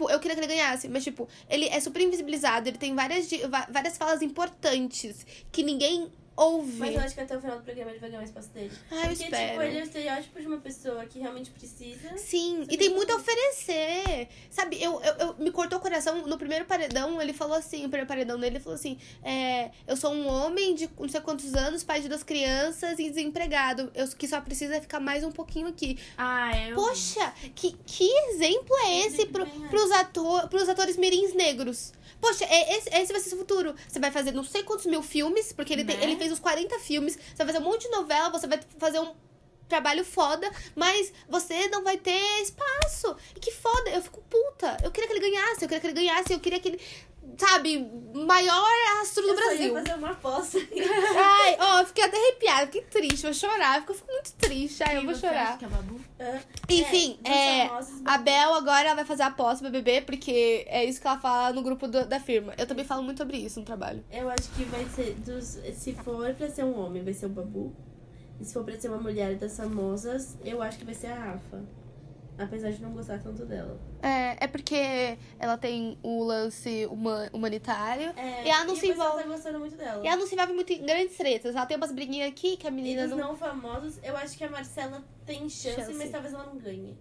Tipo, 0.00 0.10
eu 0.10 0.18
queria 0.18 0.34
que 0.34 0.40
ele 0.40 0.54
ganhasse, 0.54 0.88
mas, 0.88 1.04
tipo, 1.04 1.28
ele 1.46 1.66
é 1.66 1.78
super 1.78 2.00
invisibilizado, 2.00 2.66
ele 2.66 2.78
tem 2.78 2.94
várias, 2.94 3.28
várias 3.68 3.98
falas 3.98 4.22
importantes 4.22 5.26
que 5.52 5.62
ninguém 5.62 6.10
ouve. 6.44 6.76
Mas 6.78 6.94
eu 6.94 7.00
acho 7.00 7.14
que 7.14 7.20
até 7.20 7.36
o 7.36 7.40
final 7.40 7.58
do 7.58 7.62
programa 7.64 7.90
ele 7.90 7.98
vai 8.00 8.08
ganhar 8.10 8.22
o 8.22 8.24
espaço 8.24 8.48
dele. 8.50 8.72
Ah, 8.90 8.94
eu 8.96 9.00
Porque, 9.08 9.24
espero. 9.24 9.50
tipo, 9.50 9.62
ele 9.62 9.78
é 9.78 9.80
o 9.80 9.84
estereótipo 9.84 10.40
de 10.40 10.46
uma 10.46 10.58
pessoa 10.58 11.04
que 11.06 11.18
realmente 11.18 11.50
precisa. 11.50 12.16
Sim, 12.18 12.62
e 12.62 12.66
tem 12.66 12.78
tem 12.78 12.88
muito 12.90 13.12
a 13.12 13.16
oferecer. 13.16 14.28
Sabe, 14.50 14.82
eu, 14.82 15.00
eu, 15.02 15.14
eu- 15.14 15.34
me 15.38 15.50
cortou 15.50 15.78
o 15.78 15.80
coração 15.82 16.26
no 16.26 16.38
primeiro 16.38 16.64
paredão. 16.64 17.20
Ele 17.20 17.32
falou 17.32 17.56
assim: 17.56 17.78
o 17.78 17.88
primeiro 17.88 18.06
paredão 18.06 18.38
dele 18.38 18.56
ele 18.56 18.62
falou 18.64 18.74
assim: 18.76 18.98
é, 19.22 19.70
Eu 19.86 19.96
sou 19.96 20.12
um 20.12 20.26
homem 20.28 20.74
de 20.74 20.88
não 20.98 21.08
sei 21.08 21.20
quantos 21.20 21.54
anos, 21.54 21.82
pai 21.84 22.00
de 22.00 22.08
duas 22.08 22.22
crianças 22.22 22.98
e 22.98 23.08
desempregado. 23.10 23.90
Eu 23.94 24.08
que 24.08 24.26
só 24.26 24.40
precisa 24.40 24.80
ficar 24.80 25.00
mais 25.00 25.22
um 25.24 25.30
pouquinho 25.32 25.68
aqui. 25.68 25.98
Ah, 26.16 26.50
eu. 26.68 26.74
Poxa, 26.74 27.32
que, 27.54 27.76
que 27.86 28.04
exemplo 28.30 28.74
é 28.84 29.06
esse 29.06 29.26
pro, 29.26 29.42
é. 29.44 29.68
pros, 29.68 29.90
ator, 29.92 30.48
pros 30.48 30.68
atores 30.68 30.96
mirins 30.96 31.32
negros? 31.34 31.92
Poxa, 32.20 32.44
é, 32.44 32.76
esse, 32.76 32.90
esse 32.90 33.12
vai 33.12 33.20
ser 33.20 33.34
o 33.34 33.38
futuro. 33.38 33.74
Você 33.88 33.98
vai 33.98 34.10
fazer 34.10 34.32
não 34.32 34.44
sei 34.44 34.62
quantos 34.62 34.84
mil 34.84 35.02
filmes, 35.02 35.52
porque 35.54 35.72
ele, 35.72 35.84
tem- 35.84 35.96
Né? 35.96 36.02
ele 36.04 36.16
fez 36.16 36.29
uns 36.32 36.40
40 36.40 36.78
filmes. 36.78 37.16
Você 37.16 37.44
vai 37.44 37.46
fazer 37.46 37.58
um 37.58 37.68
monte 37.68 37.82
de 37.82 37.90
novela, 37.90 38.30
você 38.30 38.46
vai 38.46 38.60
fazer 38.78 38.98
um 38.98 39.14
trabalho 39.68 40.04
foda, 40.04 40.50
mas 40.74 41.12
você 41.28 41.68
não 41.68 41.82
vai 41.84 41.96
ter 41.96 42.42
espaço. 42.42 43.16
E 43.34 43.40
que 43.40 43.52
foda, 43.52 43.90
eu 43.90 44.02
fico 44.02 44.20
puta. 44.22 44.76
Eu 44.82 44.90
queria 44.90 45.08
que 45.08 45.14
ele 45.14 45.30
ganhasse, 45.30 45.64
eu 45.64 45.68
queria 45.68 45.80
que 45.80 45.86
ele 45.86 45.94
ganhasse, 45.94 46.32
eu 46.32 46.40
queria 46.40 46.60
que 46.60 46.68
ele, 46.68 46.80
sabe, 47.38 47.78
maior 48.14 48.68
astro 49.02 49.22
do 49.22 49.28
eu 49.30 49.34
Brasil. 49.36 49.66
ia 49.74 49.82
fazer 49.82 49.94
uma 49.98 50.10
aposta. 50.10 50.58
Ai, 51.16 51.56
ó, 51.60 51.80
eu 51.80 51.86
fiquei 51.86 52.04
até 52.04 52.16
arrepiada, 52.16 52.66
fiquei 52.66 52.82
triste, 52.82 53.22
vou 53.22 53.34
chorar, 53.34 53.76
eu 53.86 53.94
fico 53.94 54.06
muito 54.10 54.32
triste. 54.34 54.82
Ai, 54.82 54.96
eu 54.98 55.04
vou 55.04 55.14
chorar. 55.14 55.58
que 55.58 55.64
é 55.64 55.68
Babu? 55.68 56.00
Hã? 56.20 56.40
Enfim, 56.68 57.18
é, 57.24 57.68
famosos, 57.68 58.02
a 58.04 58.18
Bel 58.18 58.54
agora 58.54 58.86
ela 58.86 58.94
vai 58.96 59.04
fazer 59.04 59.22
a 59.22 59.26
aposta 59.28 59.58
pro 59.64 59.70
BBB, 59.72 60.02
porque 60.02 60.64
é 60.68 60.84
isso 60.84 61.00
que 61.00 61.06
ela 61.06 61.18
fala 61.18 61.52
no 61.52 61.62
grupo 61.62 61.88
do- 61.88 62.06
da 62.06 62.20
firma. 62.20 62.54
Eu 62.58 62.66
também 62.66 62.84
falo 62.84 63.02
muito 63.02 63.18
sobre 63.18 63.36
isso 63.38 63.58
no 63.60 63.66
trabalho. 63.66 64.04
Eu 64.10 64.28
acho 64.28 64.48
que 64.50 64.64
vai 64.64 64.84
ser 64.94 65.14
dos. 65.24 65.58
Se 65.76 65.92
for 65.94 66.32
pra 66.34 66.48
ser 66.48 66.64
um 66.64 66.78
homem, 66.78 67.02
vai 67.02 67.12
ser 67.14 67.26
o 67.26 67.30
Babu. 67.30 67.74
E 68.40 68.44
se 68.44 68.54
for 68.54 68.64
pra 68.64 68.78
ser 68.78 68.88
uma 68.88 68.98
mulher 68.98 69.34
das 69.36 69.56
famosas, 69.56 70.36
eu 70.44 70.62
acho 70.62 70.78
que 70.78 70.84
vai 70.84 70.94
ser 70.94 71.08
a 71.08 71.14
Rafa. 71.14 71.62
Apesar 72.42 72.70
de 72.70 72.80
não 72.80 72.92
gostar 72.92 73.18
tanto 73.22 73.44
dela. 73.44 73.78
É, 74.02 74.44
é 74.44 74.46
porque 74.46 75.18
ela 75.38 75.58
tem 75.58 75.98
o 76.02 76.24
lance 76.24 76.86
huma- 76.90 77.28
humanitário. 77.32 78.12
É, 78.16 78.46
E 78.46 78.48
ela 78.48 78.64
não 78.64 78.72
o 78.72 78.76
se 78.76 78.88
envolve. 78.88 79.22
tá 79.22 79.28
gostando 79.28 79.58
muito 79.58 79.76
dela. 79.76 80.02
E 80.02 80.08
ela 80.08 80.16
não 80.16 80.26
se 80.26 80.34
envolve 80.34 80.52
muito 80.54 80.72
em 80.72 80.82
grandes 80.86 81.16
tretas. 81.16 81.54
Ela 81.54 81.66
tem 81.66 81.76
umas 81.76 81.92
briguinhas 81.92 82.28
aqui 82.30 82.56
que 82.56 82.66
a 82.66 82.70
E 82.70 82.72
menina 82.72 83.02
dos 83.06 83.10
não. 83.16 83.28
não 83.28 83.36
famosos, 83.36 83.98
eu 84.02 84.16
acho 84.16 84.36
que 84.38 84.44
a 84.44 84.50
Marcela 84.50 85.04
tem 85.26 85.40
chance, 85.50 85.76
Chance. 85.76 85.94
mas 85.94 86.10
talvez 86.10 86.32
ela 86.32 86.46
não 86.46 86.56
ganhe. 86.56 86.96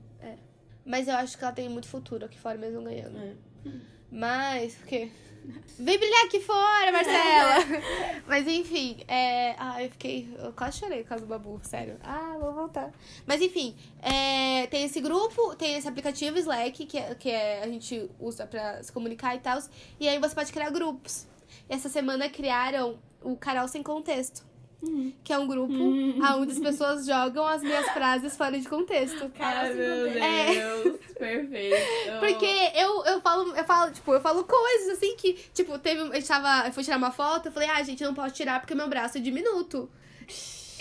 Mas 0.86 1.08
eu 1.08 1.16
acho 1.16 1.38
que 1.38 1.44
ela 1.44 1.54
tem 1.54 1.70
muito 1.70 1.88
futuro 1.88 2.26
aqui 2.26 2.38
fora 2.40 2.58
mesmo 2.58 2.82
ganhando. 2.82 3.18
É. 3.18 3.34
Mas, 4.12 4.76
o 4.82 4.86
quê? 4.86 5.12
Vem 5.80 5.98
brilhar 5.98 6.26
aqui 6.26 6.42
fora, 6.42 6.92
Marcela! 6.92 7.56
Mas 8.28 8.46
enfim, 8.48 8.98
é. 9.08 9.56
Ah, 9.58 9.82
eu 9.82 9.90
fiquei. 9.90 10.28
Eu 10.38 10.52
quase 10.52 10.80
chorei 10.80 11.04
por 11.04 11.10
causa 11.10 11.26
do 11.26 11.30
babu, 11.30 11.60
sério. 11.64 11.98
Ah, 12.04 12.36
vou 12.40 12.54
voltar. 12.54 12.92
Mas 13.26 13.42
enfim, 13.42 13.76
é, 14.02 14.68
tem 14.68 14.84
esse 14.84 15.00
grupo, 15.00 15.56
tem 15.56 15.76
esse 15.76 15.88
aplicativo 15.88 16.38
Slack, 16.38 16.86
que, 16.86 16.98
é, 16.98 17.16
que 17.16 17.30
é, 17.30 17.64
a 17.64 17.68
gente 17.68 18.10
usa 18.20 18.46
pra 18.46 18.84
se 18.84 18.92
comunicar 18.92 19.36
e 19.36 19.40
tal. 19.40 19.58
E 20.00 20.10
aí 20.10 20.20
você 20.20 20.36
pode 20.36 20.52
criar 20.52 20.70
grupos. 20.70 21.26
E 21.70 21.74
essa 21.74 21.88
semana 21.88 22.30
criaram 22.30 23.00
o 23.22 23.38
Canal 23.38 23.68
Sem 23.68 23.82
Contexto. 23.82 24.49
Que 25.24 25.34
é 25.34 25.38
um 25.38 25.46
grupo 25.46 25.74
onde 25.74 26.54
as 26.54 26.60
pessoas 26.60 27.06
jogam 27.06 27.46
as 27.46 27.62
minhas 27.62 27.90
frases 27.90 28.38
fora 28.38 28.58
de 28.58 28.68
contexto. 28.68 29.18
Se 29.20 29.74
meu 29.74 30.08
contém. 30.08 30.56
Deus. 30.56 31.00
Perfeito. 31.18 31.76
Porque 32.20 32.72
eu, 32.76 33.04
eu 33.06 33.22
falo, 33.22 33.56
eu 33.56 33.64
falo, 33.66 33.92
tipo, 33.92 34.14
eu 34.14 34.22
falo 34.22 34.46
coisas 34.46 34.98
assim 34.98 35.18
que, 35.18 35.34
tipo, 35.54 35.78
teve. 35.80 36.02
Gente 36.14 36.28
tava. 36.28 36.68
Eu 36.68 36.72
fui 36.72 36.84
tirar 36.84 36.98
uma 36.98 37.12
foto, 37.12 37.48
eu 37.48 37.52
falei, 37.52 37.70
ah, 37.70 37.84
gente, 37.84 38.04
não 38.04 38.14
posso 38.14 38.34
tirar 38.34 38.62
porque 38.62 38.74
meu 38.74 38.88
braço 38.88 39.18
é 39.18 39.22
diminuto. 39.22 39.90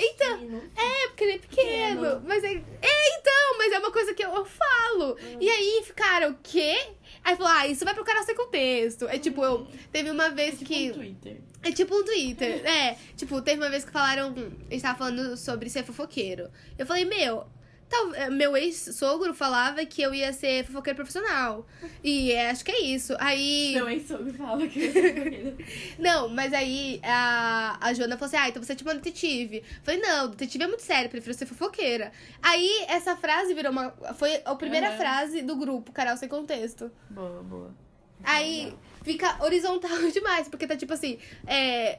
Então, 0.00 0.62
é, 0.76 1.08
porque 1.08 1.24
ele 1.24 1.32
é 1.32 1.38
pequeno. 1.38 2.00
Pequeno. 2.00 2.22
Mas 2.24 2.44
é. 2.44 2.52
É, 2.52 3.18
então, 3.18 3.58
mas 3.58 3.72
é 3.72 3.78
uma 3.80 3.90
coisa 3.90 4.14
que 4.14 4.24
eu, 4.24 4.32
eu 4.32 4.44
falo. 4.44 5.18
E 5.40 5.50
aí 5.50 5.82
ficaram, 5.84 6.30
o 6.30 6.38
quê? 6.40 6.78
Aí 7.24 7.34
falou, 7.34 7.52
ah, 7.52 7.66
isso 7.66 7.84
vai 7.84 7.94
pro 7.94 8.04
canal 8.04 8.22
sem 8.22 8.36
contexto. 8.36 9.08
É 9.08 9.18
tipo, 9.18 9.42
eu. 9.42 9.66
Teve 9.90 10.10
uma 10.10 10.30
vez 10.30 10.58
que. 10.58 10.88
No 10.88 10.94
Twitter. 10.94 11.40
É 11.62 11.72
tipo 11.72 11.94
um 11.94 12.04
Twitter. 12.04 12.64
É, 12.66 12.96
tipo, 13.16 13.40
teve 13.42 13.60
uma 13.60 13.70
vez 13.70 13.84
que 13.84 13.90
falaram. 13.90 14.34
A 14.70 14.72
gente 14.72 14.82
tava 14.82 14.98
falando 14.98 15.36
sobre 15.36 15.68
ser 15.68 15.84
fofoqueiro. 15.84 16.50
Eu 16.78 16.86
falei, 16.86 17.04
meu. 17.04 17.46
Tal, 17.88 18.14
eh, 18.14 18.28
meu 18.28 18.54
ex-sogro 18.54 19.32
falava 19.32 19.82
que 19.86 20.02
eu 20.02 20.12
ia 20.12 20.30
ser 20.30 20.62
fofoqueiro 20.66 20.96
profissional. 20.96 21.66
E 22.04 22.30
é, 22.32 22.50
acho 22.50 22.62
que 22.62 22.70
é 22.70 22.82
isso. 22.82 23.16
Aí. 23.18 23.72
Meu 23.74 23.88
ex-sogro 23.88 24.30
fala 24.34 24.68
que 24.68 24.78
eu 24.78 25.56
Não, 25.98 26.28
mas 26.28 26.52
aí 26.52 27.00
a, 27.02 27.78
a 27.80 27.94
Joana 27.94 28.18
falou 28.18 28.26
assim: 28.26 28.36
ah, 28.36 28.48
então 28.50 28.62
você 28.62 28.74
é 28.74 28.76
tipo 28.76 28.90
uma 28.90 28.94
detetive. 28.94 29.58
Eu 29.58 29.64
falei, 29.82 30.00
não, 30.02 30.28
detetive 30.28 30.64
é 30.64 30.66
muito 30.66 30.82
sério, 30.82 31.08
prefiro 31.08 31.32
ser 31.32 31.46
fofoqueira. 31.46 32.12
Aí 32.42 32.84
essa 32.88 33.16
frase 33.16 33.54
virou 33.54 33.72
uma. 33.72 33.90
Foi 34.14 34.38
a 34.44 34.54
primeira 34.54 34.88
Aham. 34.88 34.98
frase 34.98 35.40
do 35.40 35.56
grupo, 35.56 35.90
Carol 35.90 36.16
Sem 36.18 36.28
Contexto. 36.28 36.92
Boa, 37.08 37.42
boa. 37.42 37.74
Aí 38.22 38.74
fica 39.08 39.42
horizontal 39.42 39.98
demais, 40.12 40.48
porque 40.48 40.66
tá 40.66 40.76
tipo 40.76 40.92
assim, 40.92 41.18
é. 41.46 41.98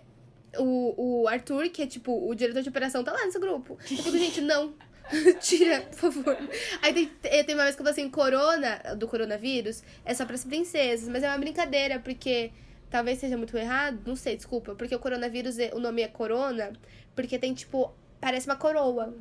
O, 0.57 1.21
o 1.21 1.27
Arthur, 1.27 1.69
que 1.69 1.83
é 1.83 1.87
tipo 1.87 2.11
o 2.27 2.33
diretor 2.33 2.61
de 2.63 2.69
operação, 2.69 3.03
tá 3.03 3.11
lá 3.11 3.23
nesse 3.25 3.39
grupo. 3.39 3.77
Eu 3.81 3.97
fico, 3.97 4.17
gente, 4.17 4.41
não. 4.41 4.73
Tira, 5.41 5.81
por 5.81 6.11
favor. 6.11 6.37
Aí 6.81 6.93
tem, 6.93 7.05
tem 7.07 7.43
tem 7.43 7.55
uma 7.55 7.63
vez 7.63 7.75
que 7.75 7.81
eu 7.81 7.85
falei 7.85 7.99
assim, 7.99 8.09
corona, 8.11 8.77
do 8.97 9.07
coronavírus, 9.07 9.83
é 10.05 10.13
só 10.13 10.25
pras 10.25 10.43
princesas. 10.43 11.07
Mas 11.07 11.21
é 11.23 11.27
uma 11.29 11.37
brincadeira, 11.37 11.99
porque 11.99 12.51
talvez 12.89 13.19
seja 13.19 13.37
muito 13.37 13.55
errado, 13.57 13.99
não 14.07 14.15
sei, 14.15 14.35
desculpa. 14.35 14.73
Porque 14.75 14.95
o 14.95 14.99
coronavírus, 14.99 15.57
é- 15.59 15.71
o 15.73 15.79
nome 15.79 16.01
é 16.01 16.07
corona, 16.07 16.73
porque 17.15 17.37
tem, 17.37 17.53
tipo, 17.53 17.91
parece 18.19 18.47
uma 18.47 18.55
coroa. 18.55 19.13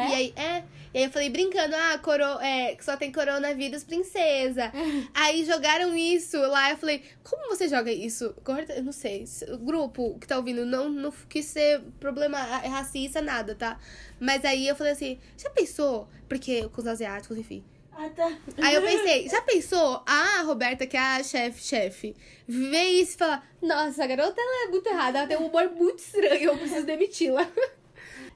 É? 0.00 0.08
E 0.10 0.14
aí, 0.14 0.34
é. 0.36 0.64
E 0.92 0.98
aí 0.98 1.04
eu 1.04 1.10
falei 1.10 1.30
brincando, 1.30 1.74
ah, 1.76 1.98
coro, 1.98 2.24
é, 2.40 2.76
só 2.80 2.96
tem 2.96 3.12
coronavírus 3.12 3.84
princesa. 3.84 4.72
aí 5.14 5.44
jogaram 5.44 5.96
isso 5.96 6.36
lá, 6.36 6.70
eu 6.70 6.76
falei, 6.76 7.02
como 7.22 7.48
você 7.48 7.68
joga 7.68 7.92
isso? 7.92 8.34
Eu 8.76 8.82
não 8.82 8.92
sei. 8.92 9.24
grupo 9.60 10.18
que 10.18 10.26
tá 10.26 10.36
ouvindo 10.36 10.66
não, 10.66 10.88
não 10.88 11.12
quis 11.28 11.44
ser 11.46 11.80
problema 12.00 12.38
ra- 12.38 12.68
racista, 12.68 13.20
nada, 13.20 13.54
tá? 13.54 13.78
Mas 14.18 14.44
aí 14.44 14.66
eu 14.66 14.74
falei 14.74 14.92
assim, 14.92 15.18
já 15.36 15.48
pensou? 15.50 16.08
Porque 16.28 16.68
com 16.68 16.80
os 16.80 16.86
asiáticos, 16.86 17.38
enfim. 17.38 17.64
Ah, 17.92 18.08
tá. 18.08 18.32
Aí 18.62 18.74
eu 18.74 18.82
pensei, 18.82 19.28
já 19.30 19.42
pensou? 19.42 20.02
A 20.06 20.42
Roberta, 20.42 20.86
que 20.86 20.96
é 20.96 21.00
a 21.00 21.22
chefe, 21.22 21.62
chefe, 21.62 22.16
vê 22.48 22.82
isso 22.84 23.14
e 23.14 23.18
fala, 23.18 23.42
nossa, 23.62 24.02
a 24.02 24.06
garota 24.06 24.40
ela 24.40 24.66
é 24.66 24.70
muito 24.70 24.86
errada, 24.88 25.18
ela 25.18 25.28
tem 25.28 25.36
um 25.36 25.46
humor 25.46 25.70
muito 25.70 25.98
estranho, 25.98 26.50
eu 26.50 26.58
preciso 26.58 26.84
demiti-la. 26.86 27.46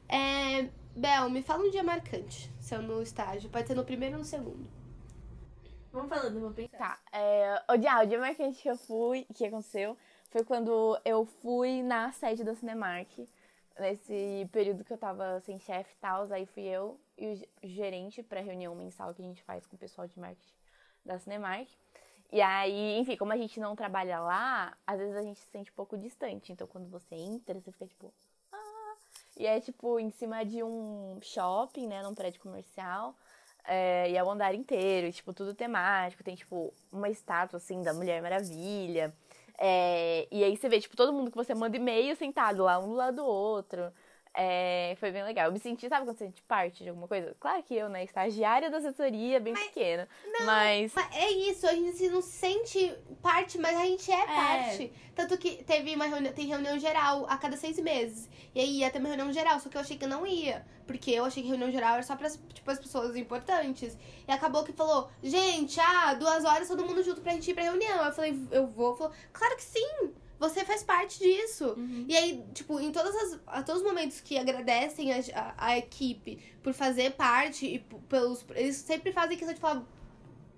É, 0.07 0.67
Bel, 0.97 1.29
me 1.29 1.43
fala 1.43 1.65
um 1.65 1.71
dia 1.71 1.83
marcante, 1.83 2.51
seu 2.61 2.81
no 2.81 3.03
estágio. 3.03 3.51
Pode 3.51 3.67
ser 3.67 3.75
no 3.75 3.85
primeiro 3.85 4.15
ou 4.15 4.19
no 4.21 4.25
segundo. 4.25 4.69
Vamos 5.93 6.09
falando, 6.09 6.41
vou 6.41 6.51
pensar. 6.51 6.77
Tá, 6.79 6.99
é, 7.13 7.63
o 7.73 7.77
dia, 7.77 8.03
o 8.03 8.07
dia 8.07 8.19
marcante 8.19 8.63
que 8.63 8.69
eu 8.69 8.77
fui, 8.77 9.27
que 9.35 9.45
aconteceu, 9.47 9.97
foi 10.31 10.45
quando 10.45 10.99
eu 11.05 11.25
fui 11.25 11.83
na 11.83 12.11
sede 12.13 12.43
da 12.45 12.55
Cinemark. 12.55 13.11
Nesse 13.79 14.49
período 14.53 14.85
que 14.85 14.93
eu 14.93 14.99
tava 14.99 15.41
sem 15.41 15.59
chefe 15.59 15.93
e 15.95 15.97
tal, 16.01 16.33
aí 16.33 16.47
fui 16.47 16.63
eu 16.63 16.99
e 17.19 17.27
o 17.27 17.35
ge- 17.35 17.49
gerente 17.65 18.23
pra 18.23 18.41
reunião 18.41 18.73
mensal 18.75 19.13
que 19.13 19.21
a 19.23 19.25
gente 19.25 19.43
faz 19.43 19.67
com 19.67 19.75
o 19.75 19.79
pessoal 19.79 20.07
de 20.07 20.19
marketing 20.19 20.55
da 21.05 21.19
Cinemark. 21.19 21.69
E 22.33 22.41
aí, 22.41 22.99
enfim, 22.99 23.17
como 23.17 23.33
a 23.33 23.37
gente 23.37 23.59
não 23.61 23.75
trabalha 23.75 24.21
lá, 24.21 24.77
às 24.87 24.99
vezes 24.99 25.17
a 25.17 25.23
gente 25.23 25.39
se 25.41 25.47
sente 25.51 25.71
um 25.71 25.75
pouco 25.75 25.97
distante. 25.99 26.53
Então, 26.53 26.67
quando 26.69 26.89
você 26.89 27.15
entra, 27.17 27.61
você 27.61 27.73
fica 27.73 27.87
tipo. 27.87 28.13
E 29.37 29.47
é 29.47 29.61
tipo 29.61 29.99
em 29.99 30.11
cima 30.11 30.45
de 30.45 30.63
um 30.63 31.19
shopping, 31.23 31.87
né? 31.89 32.03
Num 32.03 32.15
prédio 32.15 32.41
comercial. 32.41 33.15
É, 33.67 34.11
e 34.11 34.17
é 34.17 34.23
o 34.23 34.31
andar 34.31 34.55
inteiro, 34.55 35.11
tipo, 35.13 35.33
tudo 35.33 35.55
temático. 35.55 36.23
Tem, 36.23 36.35
tipo, 36.35 36.73
uma 36.93 37.09
estátua, 37.09 37.57
assim, 37.57 37.83
da 37.83 37.95
Mulher 37.95 38.21
Maravilha. 38.23 39.15
É, 39.59 40.29
e 40.31 40.45
aí 40.45 40.57
você 40.57 40.69
vê, 40.69 40.81
tipo, 40.81 40.97
todo 40.97 41.13
mundo 41.13 41.31
que 41.31 41.37
você 41.37 41.55
manda 41.55 41.77
e-mail 41.77 42.15
sentado 42.17 42.63
lá, 42.65 42.79
um 42.79 42.89
do 42.89 42.95
lado 42.95 43.17
do 43.17 43.25
outro. 43.25 43.93
É, 44.37 44.97
foi 44.99 45.13
bem 45.13 45.23
legal. 45.23 45.47
Eu 45.47 45.53
me 45.53 45.61
senti, 45.61 45.89
sabe 45.89 46.05
quando 46.05 46.17
você 46.17 46.25
sente 46.25 46.43
parte 46.43 46.83
de 46.83 46.89
alguma 46.89 47.07
coisa? 47.07 47.37
Claro 47.39 47.63
que 47.63 47.75
eu, 47.75 47.89
né, 47.89 48.03
estagiária 48.03 48.69
da 48.69 48.79
assessoria, 48.79 49.39
bem 49.39 49.55
pequena. 49.55 50.09
Mas. 50.45 50.93
Mas 50.93 51.15
é 51.15 51.31
isso, 51.31 51.67
a 51.69 51.73
gente 51.73 52.09
não 52.09 52.21
se 52.21 52.33
sente 52.33 52.93
parte, 53.23 53.59
mas 53.59 53.77
a 53.77 53.85
gente 53.85 54.11
é, 54.11 54.27
parte. 54.27 54.93
Tanto 55.15 55.39
que 55.39 55.63
teve 55.63 55.95
uma 55.95 56.07
reunião, 56.07 56.33
tem 56.33 56.47
reunião 56.47 56.77
geral 56.81 57.27
a 57.29 57.39
cada 57.39 57.57
seis 57.57 57.79
meses. 57.79 58.29
E 58.53 58.61
aí 58.61 58.79
ia 58.79 58.91
ter 58.91 58.99
uma 58.99 59.09
reunião 59.09 59.33
geral, 59.33 59.61
só 59.61 59.69
que 59.69 59.77
eu 59.77 59.81
achei 59.81 59.97
que 59.97 60.07
não 60.07 60.27
ia. 60.27 60.67
Porque 60.85 61.13
eu 61.13 61.25
achei 61.25 61.41
que 61.41 61.49
reunião 61.49 61.71
geral 61.71 61.95
era 61.95 62.03
só 62.03 62.17
para 62.17 62.29
tipo, 62.29 62.69
as 62.69 62.81
pessoas 62.81 63.15
importantes. 63.15 63.97
E 64.27 64.33
acabou 64.33 64.65
que 64.65 64.73
falou, 64.73 65.09
gente, 65.23 65.79
ah, 65.81 66.15
duas 66.15 66.45
horas 66.45 66.67
todo 66.67 66.85
mundo 66.85 67.05
junto 67.05 67.21
pra 67.21 67.33
gente 67.33 67.53
ir 67.53 67.55
pra 67.55 67.63
reunião. 67.63 68.05
Eu 68.05 68.13
falei, 68.13 68.37
eu 68.51 68.67
vou. 68.67 68.97
Falou, 68.97 69.13
claro 69.33 69.55
que 69.57 69.63
sim! 69.63 70.13
Você 70.39 70.65
faz 70.65 70.83
parte 70.83 71.19
disso. 71.19 71.77
E 72.09 72.17
aí, 72.17 72.45
tipo, 72.53 72.79
em 72.81 72.91
todas 72.91 73.15
as, 73.15 73.41
a 73.47 73.63
todos 73.63 73.83
os 73.83 73.87
momentos 73.87 74.21
que 74.21 74.37
agradecem 74.37 75.13
a, 75.13 75.21
a, 75.35 75.67
a 75.69 75.79
equipe 75.79 76.39
por 76.63 76.73
fazer 76.73 77.13
parte 77.13 77.67
e 77.67 77.79
pelos. 78.09 78.45
Eles 78.55 78.77
sempre 78.77 79.13
fazem 79.13 79.37
questão 79.37 79.55
de 79.55 79.61
falar 79.61 79.85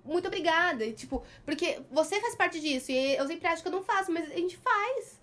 muito 0.07 0.27
obrigada. 0.27 0.85
e, 0.85 0.93
Tipo, 0.93 1.21
porque 1.45 1.81
você 1.91 2.19
faz 2.21 2.35
parte 2.35 2.59
disso. 2.59 2.91
E 2.91 3.15
eu 3.15 3.27
sempre 3.27 3.47
acho 3.47 3.61
que 3.61 3.67
eu 3.67 3.73
não 3.73 3.83
faço, 3.83 4.11
mas 4.11 4.31
a 4.31 4.35
gente 4.35 4.57
faz. 4.57 5.19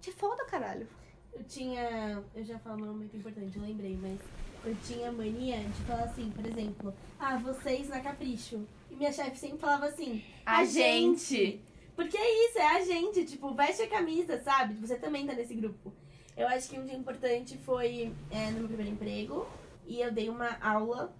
Te 0.00 0.12
foda, 0.12 0.44
caralho. 0.44 0.86
Eu 1.32 1.42
tinha. 1.44 2.22
Eu 2.34 2.44
já 2.44 2.58
falo 2.58 2.82
um 2.84 2.86
momento 2.92 3.16
importante, 3.16 3.56
eu 3.56 3.62
lembrei, 3.62 3.98
mas 4.00 4.18
eu 4.64 4.76
tinha 4.86 5.10
mania 5.10 5.58
de 5.58 5.82
falar 5.84 6.04
assim, 6.04 6.30
por 6.30 6.44
exemplo, 6.44 6.94
ah, 7.18 7.38
vocês 7.38 7.88
na 7.88 8.00
Capricho. 8.00 8.66
E 8.90 8.94
minha 8.94 9.12
chefe 9.12 9.38
sempre 9.38 9.58
falava 9.58 9.86
assim, 9.86 10.22
A 10.44 10.64
gente. 10.64 11.60
Porque 12.00 12.16
é 12.16 12.46
isso, 12.46 12.58
é 12.58 12.76
a 12.76 12.80
gente, 12.80 13.26
tipo, 13.26 13.52
veste 13.52 13.82
a 13.82 13.86
camisa, 13.86 14.40
sabe? 14.42 14.72
Você 14.76 14.96
também 14.96 15.26
tá 15.26 15.34
nesse 15.34 15.54
grupo. 15.54 15.92
Eu 16.34 16.48
acho 16.48 16.70
que 16.70 16.78
um 16.78 16.86
dia 16.86 16.96
importante 16.96 17.58
foi 17.58 18.10
é, 18.30 18.46
no 18.52 18.60
meu 18.60 18.68
primeiro 18.68 18.92
emprego 18.92 19.46
e 19.86 20.00
eu 20.00 20.10
dei 20.10 20.30
uma 20.30 20.56
aula 20.62 21.14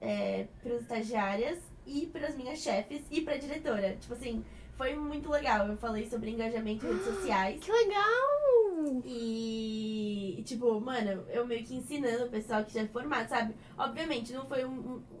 é, 0.00 0.48
para 0.60 0.74
as 0.74 0.82
estagiárias 0.82 1.60
e 1.86 2.06
para 2.06 2.26
as 2.26 2.34
minhas 2.34 2.58
chefes 2.58 3.02
e 3.08 3.20
para 3.20 3.34
a 3.34 3.38
diretora. 3.38 3.96
Tipo 4.00 4.14
assim, 4.14 4.44
foi 4.76 4.96
muito 4.96 5.30
legal. 5.30 5.68
Eu 5.68 5.76
falei 5.76 6.10
sobre 6.10 6.32
engajamento 6.32 6.84
em 6.84 6.88
redes 6.88 7.04
sociais. 7.04 7.64
Que 7.64 7.70
legal! 7.70 8.55
E, 9.04 10.42
tipo, 10.44 10.80
mano, 10.80 11.24
eu 11.30 11.46
meio 11.46 11.64
que 11.64 11.74
ensinando 11.74 12.24
o 12.24 12.28
pessoal 12.30 12.64
que 12.64 12.72
já 12.74 12.82
é 12.82 12.86
formado, 12.86 13.28
sabe? 13.28 13.54
Obviamente, 13.76 14.32
não 14.32 14.46
foi 14.46 14.64
um- 14.64 14.70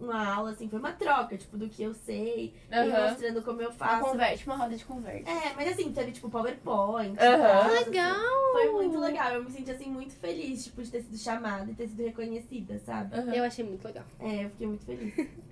um- 0.00 0.04
uma 0.04 0.26
aula 0.34 0.50
assim, 0.52 0.68
foi 0.68 0.78
uma 0.78 0.92
troca, 0.92 1.36
tipo, 1.36 1.56
do 1.56 1.68
que 1.68 1.82
eu 1.82 1.94
sei, 1.94 2.54
e 2.70 2.74
Aham. 2.74 3.08
mostrando 3.10 3.42
como 3.42 3.60
eu 3.62 3.68
Uma 3.70 3.76
faço. 3.76 4.10
conversa, 4.10 4.44
uma 4.46 4.56
roda 4.56 4.76
de 4.76 4.84
conversa. 4.84 5.28
É, 5.30 5.54
mas 5.54 5.68
assim, 5.68 5.92
teve 5.92 6.12
tipo 6.12 6.28
PowerPoint. 6.30 7.16
Aham. 7.18 7.38
casos, 7.42 7.72
Que 7.72 7.78
assim. 7.80 7.90
legal! 7.90 8.52
Foi 8.52 8.72
muito 8.72 8.98
legal. 8.98 9.32
Eu 9.32 9.44
me 9.44 9.50
senti 9.50 9.70
assim 9.70 9.90
muito 9.90 10.14
feliz, 10.14 10.64
tipo, 10.64 10.82
de 10.82 10.90
ter 10.90 11.02
sido 11.02 11.18
chamada 11.18 11.70
e 11.70 11.74
ter 11.74 11.88
sido 11.88 12.02
reconhecida, 12.02 12.78
sabe? 12.80 13.14
Aham. 13.16 13.34
Eu 13.34 13.44
achei 13.44 13.64
muito 13.64 13.84
legal. 13.84 14.04
É, 14.20 14.44
eu 14.44 14.50
fiquei 14.50 14.66
muito 14.66 14.84
feliz. 14.84 15.14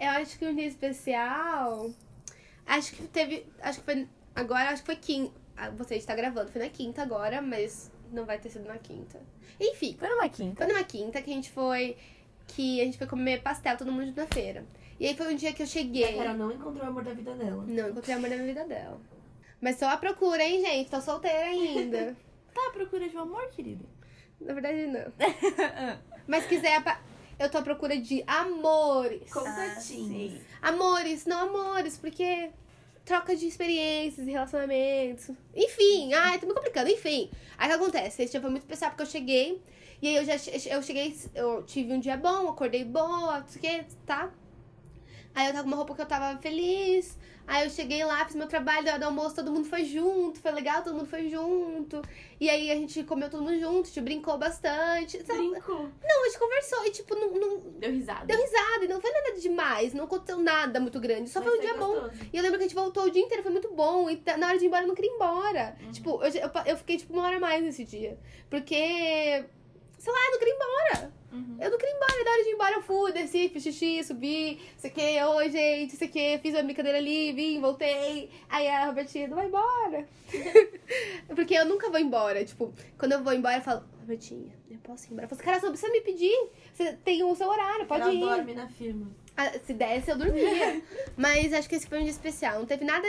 Eu 0.00 0.10
acho 0.10 0.38
que 0.38 0.46
um 0.46 0.54
dia 0.54 0.66
especial. 0.68 1.90
Acho 2.64 2.92
que 2.94 3.02
teve. 3.08 3.44
Acho 3.60 3.80
que 3.80 3.84
foi. 3.84 4.06
Agora, 4.32 4.70
acho 4.70 4.82
que 4.82 4.86
foi 4.86 4.94
quinta. 4.94 5.32
Você 5.76 5.96
está 5.96 6.14
gravando, 6.14 6.50
foi 6.50 6.62
na 6.62 6.68
quinta 6.68 7.02
agora, 7.02 7.40
mas 7.42 7.90
não 8.12 8.24
vai 8.24 8.38
ter 8.38 8.50
sido 8.50 8.66
na 8.66 8.78
quinta. 8.78 9.20
Enfim, 9.60 9.96
Foi 9.98 10.08
numa 10.08 10.28
quinta. 10.28 10.64
foi 10.64 10.72
numa 10.72 10.84
quinta 10.84 11.20
que 11.22 11.30
a 11.30 11.34
gente 11.34 11.50
foi. 11.50 11.96
Que 12.46 12.80
a 12.80 12.84
gente 12.84 12.96
foi 12.96 13.06
comer 13.06 13.42
pastel, 13.42 13.76
todo 13.76 13.92
mundo 13.92 14.12
na 14.16 14.26
feira. 14.26 14.64
E 14.98 15.06
aí 15.06 15.16
foi 15.16 15.32
um 15.32 15.36
dia 15.36 15.52
que 15.52 15.62
eu 15.62 15.66
A 15.66 15.68
cheguei. 15.68 16.16
Carol 16.16 16.34
não 16.34 16.50
encontrou 16.52 16.84
o 16.84 16.88
amor 16.88 17.04
da 17.04 17.12
vida 17.12 17.34
dela. 17.34 17.64
Não 17.66 17.90
encontrei 17.90 18.14
o 18.14 18.18
amor 18.18 18.30
da 18.30 18.36
vida 18.36 18.64
dela. 18.64 19.00
Mas 19.60 19.78
tô 19.78 19.84
à 19.86 19.96
procura, 19.96 20.42
hein, 20.42 20.60
gente? 20.64 20.90
Tô 20.90 21.00
solteira 21.00 21.46
ainda. 21.46 22.16
Tá 22.54 22.68
à 22.68 22.72
procura 22.72 23.08
de 23.08 23.16
um 23.16 23.20
amor, 23.20 23.46
querida. 23.50 23.84
Na 24.40 24.52
verdade, 24.54 24.86
não. 24.86 25.12
Mas 26.26 26.46
quiser. 26.46 26.82
Eu 27.38 27.48
tô 27.50 27.58
à 27.58 27.62
procura 27.62 27.96
de 27.96 28.24
amores. 28.26 29.30
Contatinhos. 29.32 29.82
sim. 30.32 30.40
Amores, 30.60 31.24
não 31.26 31.48
amores, 31.48 31.96
porque 31.98 32.50
troca 33.08 33.34
de 33.34 33.46
experiências 33.46 34.26
relacionamentos. 34.26 35.30
Enfim, 35.56 36.12
ai, 36.12 36.38
tô 36.38 36.46
me 36.46 36.52
complicando, 36.52 36.90
enfim. 36.90 37.30
Aí 37.56 37.66
o 37.66 37.70
que 37.70 37.76
acontece? 37.76 38.22
Esse 38.22 38.32
dia 38.32 38.40
foi 38.40 38.50
muito 38.50 38.64
especial 38.64 38.90
porque 38.90 39.02
eu 39.02 39.06
cheguei. 39.06 39.62
E 40.02 40.08
aí 40.08 40.16
eu 40.16 40.24
já 40.26 40.34
eu 40.70 40.82
cheguei, 40.82 41.16
eu 41.34 41.62
tive 41.62 41.94
um 41.94 41.98
dia 41.98 42.18
bom, 42.18 42.48
acordei 42.48 42.84
boa, 42.84 43.40
não 43.40 43.48
sei 43.48 43.58
o 43.58 43.62
que, 43.62 43.94
tá? 44.04 44.30
Aí 45.38 45.46
eu 45.46 45.52
tava 45.52 45.62
com 45.62 45.68
uma 45.68 45.76
roupa 45.76 45.94
que 45.94 46.02
eu 46.02 46.06
tava 46.06 46.36
feliz. 46.40 47.16
Aí 47.46 47.64
eu 47.64 47.70
cheguei 47.70 48.04
lá, 48.04 48.24
fiz 48.24 48.34
meu 48.34 48.48
trabalho, 48.48 48.88
hora 48.88 48.98
do 48.98 49.04
almoço, 49.04 49.36
todo 49.36 49.52
mundo 49.52 49.66
foi 49.68 49.84
junto, 49.84 50.40
foi 50.40 50.50
legal, 50.50 50.82
todo 50.82 50.96
mundo 50.96 51.06
foi 51.06 51.28
junto. 51.28 52.02
E 52.40 52.50
aí 52.50 52.72
a 52.72 52.74
gente 52.74 53.04
comeu 53.04 53.30
todo 53.30 53.44
mundo 53.44 53.56
junto, 53.60 53.82
a 53.82 53.86
gente 53.86 54.00
brincou 54.00 54.36
bastante. 54.36 55.24
Sabe? 55.24 55.48
Brincou. 55.48 55.88
Não, 56.02 56.22
a 56.24 56.26
gente 56.26 56.38
conversou 56.40 56.84
e 56.86 56.90
tipo, 56.90 57.14
não, 57.14 57.30
não, 57.30 57.58
Deu 57.78 57.92
risada. 57.92 58.26
deu 58.26 58.36
risada, 58.36 58.84
e 58.84 58.88
não 58.88 59.00
foi 59.00 59.12
nada 59.12 59.32
demais, 59.38 59.94
não 59.94 60.04
aconteceu 60.06 60.40
nada 60.40 60.80
muito 60.80 60.98
grande, 60.98 61.30
só 61.30 61.38
Mas 61.38 61.48
foi 61.50 61.58
um 61.58 61.60
dia 61.60 61.74
bom. 61.76 62.00
gostoso. 62.00 62.12
E 62.32 62.36
eu 62.36 62.42
lembro 62.42 62.58
que 62.58 62.64
a 62.64 62.68
gente 62.68 62.74
voltou 62.74 63.04
o 63.04 63.10
dia 63.10 63.22
inteiro, 63.22 63.44
foi 63.44 63.52
muito 63.52 63.72
bom. 63.72 64.10
E 64.10 64.16
tá- 64.16 64.36
na 64.36 64.48
hora 64.48 64.58
de 64.58 64.64
ir 64.64 64.66
embora 64.66 64.82
eu 64.82 64.88
não 64.88 64.94
queria 64.96 65.12
ir 65.12 65.14
embora. 65.14 65.76
Tipo, 65.92 66.20
eu, 66.24 66.32
eu, 66.32 66.50
eu 66.66 66.76
fiquei 66.76 66.96
tipo 66.96 67.12
uma 67.14 67.22
hora 67.28 67.36
a 67.36 67.40
mais 67.40 67.62
nesse 67.62 67.84
dia. 67.84 68.18
Porque, 68.50 68.74
sei 68.74 70.12
lá, 70.12 70.18
eu 70.26 70.30
não 70.32 70.38
queria 70.40 70.52
ir 70.52 70.56
embora. 70.56 71.17
Eu 71.30 71.70
não 71.70 71.78
queria 71.78 71.92
ir 71.92 71.96
embora. 71.96 72.24
Na 72.24 72.30
hora 72.30 72.42
de 72.42 72.48
ir 72.48 72.52
embora 72.52 72.74
eu 72.76 72.82
fui, 72.82 73.12
desci, 73.12 73.48
fiz 73.48 73.62
xixi, 73.62 74.04
subi, 74.04 74.60
sei 74.76 74.90
que, 74.90 75.22
oi 75.22 75.50
gente, 75.50 75.96
sei 75.96 76.08
que, 76.08 76.38
fiz 76.38 76.54
uma 76.54 76.62
brincadeira 76.62 76.98
ali, 76.98 77.32
vim, 77.32 77.60
voltei. 77.60 78.30
Aí 78.48 78.66
a 78.66 78.86
Robertinha, 78.86 79.28
não 79.28 79.36
vai 79.36 79.46
embora. 79.46 80.08
Porque 81.34 81.54
eu 81.54 81.64
nunca 81.66 81.90
vou 81.90 82.00
embora. 82.00 82.44
Tipo, 82.44 82.72
quando 82.98 83.12
eu 83.12 83.22
vou 83.22 83.32
embora, 83.32 83.56
eu 83.58 83.62
falo, 83.62 83.84
Robertinha, 84.00 84.52
eu 84.70 84.78
posso 84.78 85.06
ir 85.06 85.12
embora. 85.12 85.24
Eu 85.26 85.28
falo, 85.28 85.42
cara, 85.42 85.60
só 85.60 85.68
precisa 85.68 85.92
me 85.92 86.00
pedir. 86.00 86.50
Você 86.72 86.92
tem 87.04 87.22
o 87.22 87.34
seu 87.34 87.48
horário, 87.48 87.86
pode 87.86 88.02
Ela 88.02 88.14
ir. 88.14 88.20
dorme 88.20 88.54
na 88.54 88.68
firma. 88.68 89.10
Ah, 89.36 89.52
Se 89.64 89.74
desse, 89.74 90.10
eu 90.10 90.18
dormia. 90.18 90.82
mas 91.16 91.52
acho 91.52 91.68
que 91.68 91.74
esse 91.76 91.86
foi 91.86 91.98
um 91.98 92.02
dia 92.02 92.10
especial. 92.10 92.58
Não 92.58 92.66
teve 92.66 92.84
nada 92.84 93.06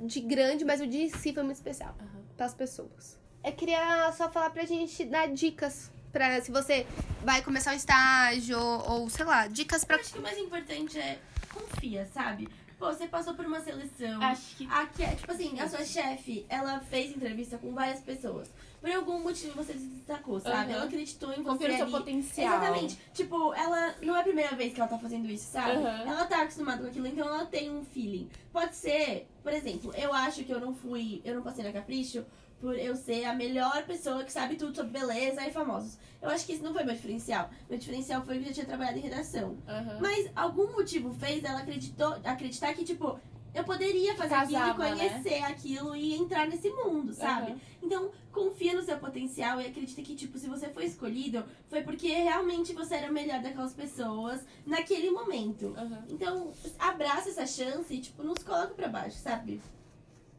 de 0.00 0.20
grande, 0.20 0.64
mas 0.64 0.80
o 0.80 0.86
dia 0.86 1.04
em 1.04 1.10
si 1.10 1.32
foi 1.32 1.42
muito 1.42 1.56
especial. 1.56 1.94
Para 2.36 2.46
as 2.46 2.54
pessoas. 2.54 3.18
Eu 3.44 3.52
queria 3.52 4.10
só 4.12 4.30
falar 4.30 4.50
pra 4.50 4.64
gente 4.64 5.04
dar 5.04 5.28
dicas. 5.28 5.90
Pra 6.12 6.40
se 6.40 6.50
você 6.50 6.86
vai 7.24 7.42
começar 7.42 7.72
um 7.72 7.76
estágio, 7.76 8.58
ou 8.58 9.08
sei 9.10 9.24
lá, 9.24 9.46
dicas 9.46 9.84
pra. 9.84 9.96
Eu 9.96 10.00
acho 10.00 10.12
que 10.12 10.18
o 10.18 10.22
mais 10.22 10.38
importante 10.38 10.98
é 10.98 11.18
confia, 11.52 12.08
sabe? 12.12 12.48
pô, 12.78 12.86
você 12.86 13.06
passou 13.06 13.34
por 13.34 13.44
uma 13.44 13.60
seleção. 13.60 14.22
Acho 14.22 14.56
que. 14.56 14.66
Aqui, 14.70 15.02
é, 15.02 15.14
tipo 15.14 15.30
assim, 15.30 15.58
a 15.60 15.68
sua 15.68 15.84
chefe, 15.84 16.46
ela 16.48 16.80
fez 16.80 17.10
entrevista 17.10 17.58
com 17.58 17.74
várias 17.74 18.00
pessoas. 18.00 18.48
Por 18.80 18.90
algum 18.90 19.20
motivo 19.20 19.54
você 19.54 19.72
se 19.72 19.86
destacou, 19.86 20.38
sabe? 20.38 20.70
Aham. 20.70 20.72
Ela 20.72 20.84
acreditou 20.84 21.32
em 21.32 21.42
você 21.42 21.48
Confia 21.48 21.68
no 21.68 21.76
seu 21.76 21.90
potencial. 21.90 22.56
Exatamente. 22.56 22.98
Tipo, 23.12 23.52
ela 23.52 23.96
não 24.00 24.16
é 24.16 24.20
a 24.20 24.22
primeira 24.22 24.54
vez 24.54 24.72
que 24.72 24.80
ela 24.80 24.88
tá 24.88 24.98
fazendo 24.98 25.28
isso, 25.28 25.50
sabe? 25.50 25.72
Aham. 25.72 26.04
Ela 26.06 26.24
tá 26.26 26.42
acostumada 26.42 26.82
com 26.82 26.88
aquilo, 26.88 27.08
então 27.08 27.26
ela 27.26 27.44
tem 27.44 27.70
um 27.70 27.84
feeling. 27.84 28.30
Pode 28.52 28.76
ser, 28.76 29.28
por 29.42 29.52
exemplo, 29.52 29.92
eu 29.94 30.12
acho 30.12 30.44
que 30.44 30.52
eu 30.52 30.60
não 30.60 30.72
fui, 30.72 31.20
eu 31.24 31.34
não 31.34 31.42
passei 31.42 31.64
na 31.64 31.72
Capricho 31.72 32.24
por 32.60 32.76
eu 32.76 32.96
ser 32.96 33.24
a 33.24 33.34
melhor 33.34 33.84
pessoa 33.84 34.24
que 34.24 34.32
sabe 34.32 34.56
tudo 34.56 34.74
sobre 34.74 34.98
beleza 34.98 35.46
e 35.46 35.52
famosos. 35.52 35.98
Eu 36.20 36.28
acho 36.28 36.44
que 36.44 36.52
isso 36.52 36.62
não 36.62 36.72
foi 36.72 36.84
meu 36.84 36.94
diferencial. 36.94 37.50
Meu 37.68 37.78
diferencial 37.78 38.22
foi 38.22 38.38
que 38.38 38.44
eu 38.44 38.48
já 38.48 38.52
tinha 38.54 38.66
trabalhado 38.66 38.98
em 38.98 39.02
redação. 39.02 39.56
Aham. 39.66 39.98
Mas 40.00 40.30
algum 40.34 40.72
motivo 40.72 41.12
fez 41.14 41.44
ela 41.44 41.60
acreditou, 41.60 42.16
acreditar 42.24 42.74
que, 42.74 42.84
tipo, 42.84 43.18
eu 43.54 43.64
poderia 43.64 44.14
fazer 44.16 44.30
Casava, 44.30 44.70
aquilo 44.70 44.86
e 44.86 44.90
conhecer 44.90 45.42
aquilo 45.44 45.96
e 45.96 46.14
entrar 46.14 46.48
nesse 46.48 46.68
mundo, 46.70 47.12
sabe? 47.12 47.52
Aham. 47.52 47.60
Então, 47.82 48.10
confia 48.32 48.74
no 48.74 48.82
seu 48.82 48.98
potencial 48.98 49.60
e 49.60 49.66
acredita 49.66 50.02
que, 50.02 50.16
tipo, 50.16 50.36
se 50.36 50.48
você 50.48 50.68
foi 50.68 50.84
escolhido, 50.84 51.44
foi 51.68 51.82
porque 51.82 52.08
realmente 52.08 52.72
você 52.72 52.96
era 52.96 53.10
o 53.10 53.14
melhor 53.14 53.40
daquelas 53.40 53.72
pessoas 53.72 54.44
naquele 54.66 55.10
momento. 55.10 55.74
Aham. 55.76 56.04
Então, 56.08 56.52
abraça 56.78 57.30
essa 57.30 57.46
chance 57.46 57.94
e, 57.94 58.00
tipo, 58.00 58.22
não 58.24 58.34
se 58.34 58.44
coloca 58.44 58.74
pra 58.74 58.88
baixo, 58.88 59.18
sabe? 59.18 59.60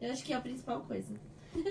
Eu 0.00 0.12
acho 0.12 0.24
que 0.24 0.32
é 0.32 0.36
a 0.36 0.40
principal 0.40 0.80
coisa. 0.82 1.14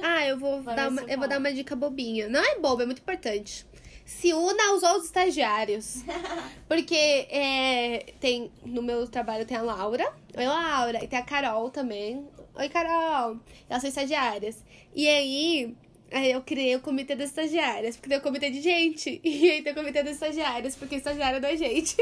Ah, 0.01 0.25
eu 0.25 0.37
vou, 0.37 0.61
Vai 0.61 0.75
dar 0.75 0.89
uma, 0.89 1.01
eu 1.03 1.17
vou 1.17 1.27
dar 1.27 1.39
uma 1.39 1.51
dica 1.53 1.75
bobinha. 1.75 2.27
Não 2.27 2.39
é 2.39 2.59
boba, 2.59 2.83
é 2.83 2.85
muito 2.85 2.99
importante. 2.99 3.65
Se 4.05 4.33
una 4.33 4.69
aos 4.69 4.83
outros 4.83 5.05
estagiários. 5.05 6.03
Porque 6.67 6.95
é, 6.95 8.13
tem 8.19 8.51
no 8.65 8.81
meu 8.81 9.07
trabalho 9.07 9.45
tem 9.45 9.55
a 9.55 9.61
Laura. 9.61 10.11
Oi, 10.35 10.45
Laura. 10.45 11.03
E 11.03 11.07
tem 11.07 11.19
a 11.19 11.21
Carol 11.21 11.69
também. 11.69 12.27
Oi, 12.55 12.69
Carol. 12.69 13.39
Elas 13.69 13.81
são 13.81 13.89
estagiárias. 13.89 14.63
E 14.95 15.07
aí, 15.07 15.75
aí 16.11 16.31
eu 16.31 16.41
criei 16.41 16.75
o 16.75 16.81
comitê 16.81 17.15
das 17.15 17.29
estagiárias. 17.29 17.95
Porque 17.95 18.09
tem 18.09 18.17
o 18.17 18.21
comitê 18.21 18.49
de 18.49 18.61
gente. 18.61 19.21
E 19.23 19.51
aí 19.51 19.61
tem 19.61 19.73
o 19.73 19.75
comitê 19.75 20.01
das 20.01 20.15
estagiárias. 20.15 20.75
Porque 20.75 20.95
estagiária 20.95 21.39
não 21.39 21.47
é 21.47 21.55
gente. 21.55 21.95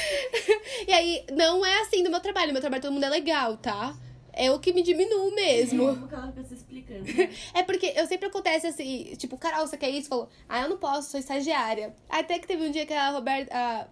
e 0.88 0.92
aí, 0.92 1.24
não 1.30 1.64
é 1.64 1.80
assim 1.82 2.02
no 2.02 2.10
meu 2.10 2.20
trabalho. 2.20 2.48
No 2.48 2.54
meu 2.54 2.62
trabalho 2.62 2.82
todo 2.82 2.92
mundo 2.92 3.04
é 3.04 3.10
legal, 3.10 3.58
tá? 3.58 3.94
É 4.36 4.50
o 4.50 4.58
que 4.58 4.72
me 4.72 4.82
diminuo 4.82 5.32
mesmo. 5.34 5.86
Como 5.94 6.08
que 6.08 6.14
ela 6.14 6.28
fica 6.28 6.44
se 6.44 6.54
explicando. 6.54 7.04
né? 7.04 7.30
É 7.54 7.62
porque 7.62 7.92
eu 7.94 8.06
sempre 8.06 8.26
acontece 8.26 8.66
assim, 8.66 9.14
tipo, 9.16 9.36
Carol, 9.38 9.66
você 9.66 9.76
quer 9.76 9.90
isso? 9.90 10.08
Falou, 10.08 10.28
ah, 10.48 10.62
eu 10.62 10.68
não 10.68 10.76
posso, 10.76 11.10
sou 11.10 11.20
estagiária. 11.20 11.94
Até 12.08 12.38
que 12.38 12.46
teve 12.46 12.66
um 12.66 12.70
dia 12.70 12.84
que 12.84 12.92
a 12.92 13.10
Roberta, 13.10 13.54
a 13.54 13.86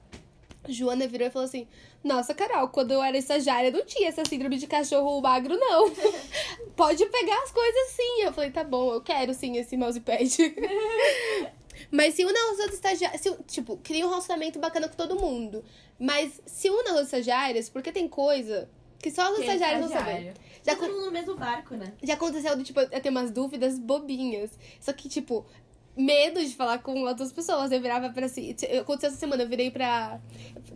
Joana 0.69 1.07
virou 1.07 1.29
e 1.29 1.31
falou 1.31 1.47
assim, 1.47 1.67
nossa, 2.03 2.35
Carol, 2.35 2.69
quando 2.69 2.91
eu 2.91 3.01
era 3.03 3.17
estagiária 3.17 3.71
não 3.71 3.85
tinha 3.85 4.09
essa 4.09 4.25
síndrome 4.29 4.59
de 4.59 4.67
cachorro 4.67 5.21
magro, 5.21 5.57
não. 5.57 5.89
Pode 6.75 7.07
pegar 7.07 7.41
as 7.45 7.53
coisas 7.53 7.91
sim. 7.91 8.23
Eu 8.23 8.33
falei, 8.33 8.51
tá 8.51 8.65
bom, 8.65 8.93
eu 8.95 9.01
quero 9.01 9.33
sim 9.35 9.57
esse 9.57 9.77
mousepad. 9.77 10.29
Mas 11.91 12.15
se 12.15 12.25
una 12.25 12.41
aos 12.49 12.59
outros 12.59 12.75
estagiários, 12.75 13.21
se- 13.21 13.37
tipo, 13.47 13.77
cria 13.83 14.07
um 14.07 14.09
relacionamento 14.09 14.59
bacana 14.59 14.89
com 14.89 14.97
todo 14.97 15.19
mundo. 15.19 15.65
Mas 15.99 16.41
se 16.47 16.71
una 16.71 16.93
aos 16.93 17.03
estagiários, 17.03 17.69
porque 17.69 17.93
tem 17.93 18.09
coisa 18.09 18.69
que 19.03 19.11
só 19.11 19.33
os 19.33 19.41
é 19.41 19.43
estagiários 19.43 19.81
vão 19.81 19.99
saber. 19.99 20.33
Já 20.65 20.77
Todo 20.77 20.93
mundo 20.93 21.07
no 21.07 21.13
mesmo 21.13 21.37
barco, 21.37 21.75
né? 21.75 21.93
já 22.03 22.15
aconteceu 22.15 22.57
do 22.57 22.63
tipo, 22.63 22.79
eu 22.79 23.01
tenho 23.01 23.11
umas 23.11 23.33
dúvidas 23.33 23.79
bobinhas. 23.79 24.51
Só 24.81 24.93
que, 24.93 25.09
tipo, 25.09 25.45
medo 25.97 26.41
de 26.41 26.55
falar 26.55 26.79
com 26.79 27.03
outras 27.03 27.33
pessoas. 27.33 27.73
Eu 27.73 27.81
virava 27.81 28.11
pra 28.11 28.27
assim. 28.27 28.55
Aconteceu 28.81 29.09
essa 29.09 29.19
semana, 29.19 29.43
eu 29.43 29.49
virei 29.49 29.71
pra. 29.71 30.21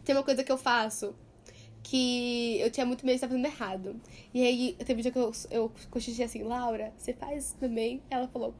Tem 0.05 0.14
uma 0.14 0.24
coisa 0.24 0.43
que 0.43 0.51
eu 0.51 0.59
faço 0.59 1.14
que 1.89 2.59
eu 2.59 2.68
tinha 2.68 2.85
muito 2.85 3.07
medo 3.07 3.12
de 3.12 3.24
estar 3.24 3.29
fazendo 3.29 3.47
errado. 3.47 4.01
E 4.35 4.45
aí, 4.45 4.77
teve 4.85 4.99
um 4.99 5.03
dia 5.03 5.12
que 5.12 5.18
eu, 5.18 5.31
eu 5.53 5.72
cochichei 5.89 6.24
assim, 6.24 6.43
Laura, 6.43 6.93
você 6.99 7.12
faz 7.12 7.45
isso 7.45 7.57
também? 7.61 8.03
Ela 8.11 8.27
falou, 8.27 8.53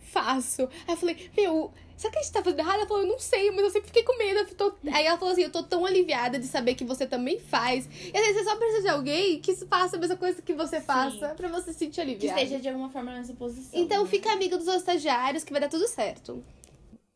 faço. 0.00 0.62
Aí 0.88 0.94
eu 0.94 0.96
falei, 0.96 1.30
meu, 1.36 1.70
será 2.02 2.12
que 2.12 2.18
a 2.18 2.22
gente 2.22 2.32
tá 2.32 2.42
fazendo 2.42 2.60
errado? 2.60 2.76
Ela 2.78 2.86
falou, 2.86 3.02
eu 3.04 3.08
não 3.08 3.18
sei, 3.18 3.50
mas 3.50 3.60
eu 3.60 3.70
sempre 3.70 3.86
fiquei 3.88 4.02
com 4.02 4.16
medo. 4.18 4.40
eu 4.40 4.54
tô- 4.54 4.74
Aí 4.92 5.06
ela 5.06 5.16
falou 5.18 5.32
assim, 5.32 5.42
eu 5.42 5.50
tô 5.52 5.62
tão 5.62 5.86
aliviada 5.86 6.38
de 6.38 6.46
saber 6.46 6.74
que 6.74 6.84
você 6.84 7.06
também 7.06 7.38
faz. 7.38 7.86
E 7.86 8.16
às 8.16 8.22
vezes 8.26 8.36
você 8.42 8.44
só 8.44 8.56
precisa 8.56 8.82
de 8.82 8.88
alguém 8.88 9.40
que 9.40 9.54
faça 9.66 9.96
a 9.96 9.98
mesma 10.00 10.16
coisa 10.16 10.42
que 10.42 10.52
você 10.52 10.80
faça 10.80 11.34
pra 11.34 11.48
você 11.48 11.72
se 11.72 11.78
sentir 11.78 11.94
Que 11.96 12.00
aliviada. 12.02 12.42
esteja 12.42 12.60
de 12.60 12.68
alguma 12.68 12.90
forma 12.90 13.12
nessa 13.12 13.32
posição. 13.34 13.78
Então 13.80 14.02
né? 14.04 14.08
fica 14.10 14.32
amigo 14.32 14.58
dos 14.58 14.66
estagiários 14.68 15.44
que 15.44 15.52
vai 15.52 15.60
dar 15.60 15.68
tudo 15.68 15.86
certo. 15.88 16.44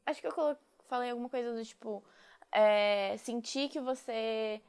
Acho 0.06 0.20
que 0.20 0.26
eu 0.26 0.32
colo- 0.32 0.56
falei 0.88 1.10
alguma 1.10 1.28
coisa 1.28 1.52
do 1.52 1.64
tipo, 1.64 2.02
é, 2.52 3.16
sentir 3.18 3.68
que 3.68 3.80
você 3.80 4.60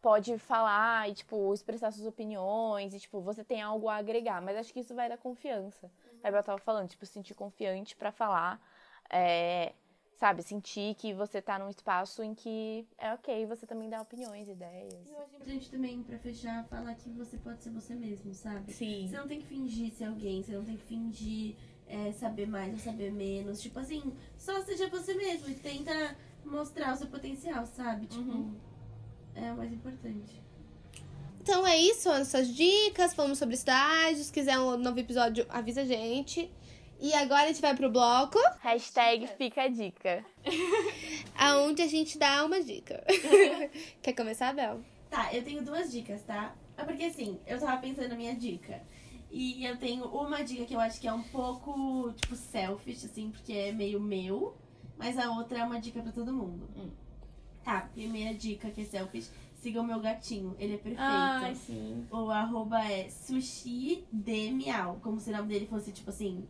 pode 0.00 0.38
falar 0.38 1.08
e, 1.10 1.14
tipo, 1.14 1.52
expressar 1.52 1.90
suas 1.90 2.06
opiniões 2.06 2.94
e, 2.94 3.00
tipo, 3.00 3.20
você 3.20 3.42
tem 3.44 3.60
algo 3.60 3.88
a 3.88 3.96
agregar. 3.96 4.40
Mas 4.40 4.56
acho 4.56 4.72
que 4.72 4.80
isso 4.80 4.94
vai 4.94 5.08
da 5.08 5.16
confiança. 5.16 5.90
A 6.22 6.30
Bel 6.30 6.42
tava 6.42 6.58
falando, 6.58 6.88
tipo, 6.88 7.04
sentir 7.04 7.34
confiante 7.34 7.94
pra 7.96 8.10
falar, 8.12 8.60
é, 9.10 9.72
sabe? 10.16 10.42
Sentir 10.42 10.94
que 10.94 11.12
você 11.14 11.40
tá 11.42 11.58
num 11.58 11.68
espaço 11.68 12.22
em 12.22 12.34
que 12.34 12.86
é 12.98 13.12
ok, 13.12 13.46
você 13.46 13.66
também 13.66 13.88
dá 13.88 14.00
opiniões, 14.00 14.48
ideias. 14.48 14.92
Eu 15.08 15.18
acho 15.18 15.34
importante 15.34 15.70
também, 15.70 16.02
pra 16.02 16.18
fechar, 16.18 16.64
falar 16.66 16.94
que 16.94 17.10
você 17.10 17.36
pode 17.38 17.62
ser 17.62 17.70
você 17.70 17.94
mesmo, 17.94 18.32
sabe? 18.34 18.72
Sim. 18.72 19.08
Você 19.08 19.16
não 19.16 19.28
tem 19.28 19.40
que 19.40 19.46
fingir 19.46 19.92
ser 19.92 20.04
alguém, 20.06 20.42
você 20.42 20.52
não 20.56 20.64
tem 20.64 20.76
que 20.76 20.84
fingir 20.84 21.56
é, 21.88 22.12
saber 22.12 22.46
mais 22.46 22.72
ou 22.72 22.78
saber 22.78 23.12
menos. 23.12 23.60
Tipo 23.60 23.78
assim, 23.78 24.14
só 24.36 24.60
seja 24.62 24.88
você 24.88 25.14
mesmo 25.14 25.48
e 25.48 25.54
tenta 25.54 26.16
mostrar 26.44 26.94
o 26.94 26.96
seu 26.96 27.06
potencial, 27.08 27.66
sabe? 27.66 28.06
Tipo, 28.06 28.30
Uhum. 28.30 28.54
é 29.34 29.52
o 29.52 29.56
mais 29.56 29.72
importante. 29.72 30.42
Então 31.40 31.64
é 31.64 31.76
isso, 31.78 32.08
as 32.10 32.18
nossas 32.18 32.48
dicas, 32.48 33.14
falamos 33.14 33.38
sobre 33.38 33.54
estágios. 33.54 34.26
Se 34.26 34.32
quiser 34.32 34.58
um 34.58 34.76
novo 34.76 34.98
episódio, 34.98 35.46
avisa 35.48 35.82
a 35.82 35.84
gente. 35.84 36.50
E 36.98 37.12
agora 37.14 37.44
a 37.44 37.46
gente 37.48 37.60
vai 37.60 37.74
pro 37.76 37.90
bloco, 37.90 38.38
Hashtag 38.60 39.26
fica 39.36 39.62
a 39.62 39.68
dica. 39.68 40.24
aonde 41.38 41.82
a 41.82 41.86
gente 41.86 42.18
dá 42.18 42.44
uma 42.44 42.62
dica. 42.62 43.04
Quer 44.02 44.12
começar, 44.14 44.54
Bel? 44.54 44.80
Tá, 45.10 45.32
eu 45.32 45.44
tenho 45.44 45.62
duas 45.62 45.92
dicas, 45.92 46.22
tá? 46.22 46.54
É 46.76 46.84
porque 46.84 47.04
assim, 47.04 47.38
eu 47.46 47.58
tava 47.60 47.80
pensando 47.80 48.08
na 48.08 48.16
minha 48.16 48.34
dica. 48.34 48.82
E 49.30 49.64
eu 49.64 49.76
tenho 49.76 50.04
uma 50.06 50.42
dica 50.42 50.64
que 50.64 50.74
eu 50.74 50.80
acho 50.80 51.00
que 51.00 51.06
é 51.06 51.12
um 51.12 51.22
pouco, 51.22 52.12
tipo, 52.12 52.34
selfish, 52.34 53.04
assim, 53.04 53.30
porque 53.30 53.52
é 53.52 53.72
meio 53.72 54.00
meu. 54.00 54.56
Mas 54.96 55.18
a 55.18 55.30
outra 55.30 55.58
é 55.58 55.64
uma 55.64 55.80
dica 55.80 56.00
pra 56.00 56.12
todo 56.12 56.32
mundo. 56.32 56.68
Hum. 56.76 56.90
Tá, 57.62 57.80
primeira 57.92 58.32
dica 58.34 58.70
que 58.70 58.82
é 58.82 58.84
selfish. 58.84 59.30
Siga 59.56 59.80
o 59.80 59.84
meu 59.84 60.00
gatinho, 60.00 60.54
ele 60.58 60.74
é 60.74 60.78
perfeito. 60.78 61.00
Ai, 61.00 61.54
sim. 61.54 62.06
O 62.10 62.30
arroba 62.30 62.80
é 62.84 63.10
sushi 63.10 64.04
de 64.12 64.50
miau. 64.52 64.98
Como 65.02 65.18
se 65.18 65.30
o 65.30 65.36
nome 65.36 65.48
dele 65.48 65.66
fosse, 65.66 65.92
tipo 65.92 66.10
assim, 66.10 66.46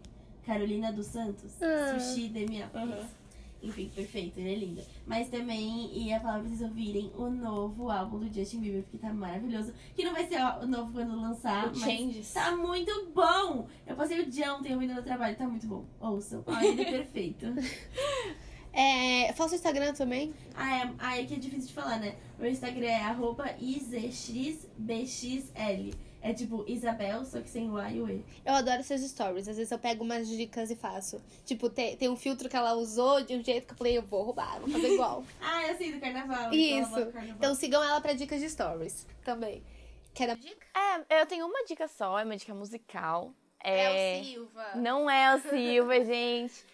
Carolina 0.47 0.93
dos 0.93 1.07
Santos. 1.07 1.53
Ah. 1.61 1.99
Sushi. 1.99 2.33
Aham. 2.75 2.99
Isso. 2.99 3.27
Enfim, 3.63 3.91
perfeito, 3.95 4.39
ele 4.39 4.53
é 4.53 4.55
lindo. 4.55 4.83
Mas 5.07 5.29
também 5.29 5.91
ia 5.99 6.21
falar 6.21 6.41
pra 6.41 6.49
vocês 6.49 6.61
ouvirem 6.61 7.11
o 7.17 7.29
novo 7.29 7.91
álbum 7.91 8.19
do 8.19 8.33
Justin 8.33 8.61
Bieber, 8.61 8.83
porque 8.83 8.99
tá 8.99 9.13
maravilhoso. 9.13 9.73
Que 9.95 10.05
não 10.05 10.13
vai 10.13 10.27
ser 10.29 10.41
o 10.63 10.67
novo 10.67 10.93
quando 10.93 11.21
lançar, 11.21 11.67
O 11.67 11.71
mas 11.71 11.81
Changes. 11.81 12.33
tá 12.33 12.55
muito 12.57 13.11
bom! 13.15 13.67
Eu 13.87 13.97
passei 13.97 14.21
o 14.21 14.27
dia 14.31 14.55
ontem 14.55 14.73
ouvindo 14.75 14.95
no 14.95 15.03
trabalho, 15.03 15.35
tá 15.37 15.49
muito 15.49 15.67
bom. 15.67 15.85
Ouçam. 15.99 16.45
Ele 16.63 16.83
é 16.83 16.85
perfeito. 16.93 17.47
É, 18.73 19.33
fala 19.33 19.49
seu 19.49 19.57
Instagram 19.57 19.95
também. 19.95 20.35
ah, 20.55 20.77
é, 20.79 20.93
ah, 20.99 21.19
é 21.19 21.25
que 21.25 21.35
é 21.35 21.39
difícil 21.39 21.69
de 21.69 21.73
falar, 21.75 21.99
né? 21.99 22.15
Meu 22.39 22.51
Instagram 22.51 22.87
é 22.87 23.03
arroba 23.03 23.51
izxbxl. 23.59 24.77
É 26.29 26.35
tipo 26.35 26.65
Isabel, 26.67 27.25
só 27.25 27.41
que 27.41 27.49
sem 27.49 27.71
o 27.71 27.77
A 27.77 27.89
e 27.91 28.01
o 28.01 28.09
E. 28.11 28.25
Eu 28.45 28.55
adoro 28.55 28.83
seus 28.83 29.01
stories. 29.03 29.47
Às 29.47 29.57
vezes 29.57 29.71
eu 29.71 29.79
pego 29.79 30.03
umas 30.03 30.27
dicas 30.27 30.71
e 30.73 30.75
faço. 30.77 31.23
Tipo, 31.45 31.71
tem, 31.71 31.97
tem 31.97 32.09
um 32.09 32.17
filtro 32.17 32.49
que 32.49 32.57
ela 32.57 32.75
usou 32.75 33.23
de 33.23 33.37
um 33.37 33.45
jeito 33.45 33.67
que 33.69 33.73
eu 33.75 33.77
falei, 33.77 33.97
eu 33.99 34.03
vou 34.03 34.25
roubar, 34.25 34.59
vou 34.59 34.69
fazer 34.69 34.93
igual. 34.95 35.25
Ah, 35.41 35.65
eu 35.69 35.77
sei 35.77 35.93
do 35.93 36.01
carnaval. 36.01 36.53
Isso. 36.53 36.79
então 36.79 36.91
bota 36.91 37.13
carnaval. 37.13 37.37
Então 37.37 37.55
sigam 37.55 37.83
ela 37.85 38.01
pra 38.01 38.13
dicas 38.13 38.41
de 38.41 38.51
stories 38.51 39.07
também. 39.25 39.63
Quer 40.15 40.27
dar 40.27 40.37
dica? 40.37 40.67
É, 41.09 41.21
eu 41.21 41.27
tenho 41.27 41.47
uma 41.47 41.65
dica 41.65 41.87
só, 41.87 42.19
é 42.19 42.25
uma 42.25 42.37
dica 42.37 42.53
musical. 42.55 43.33
É, 43.63 44.23
Silva. 44.25 44.75
Não 44.75 45.09
é 45.09 45.35
o 45.37 45.41
Silva, 45.41 46.03
gente. 46.05 46.65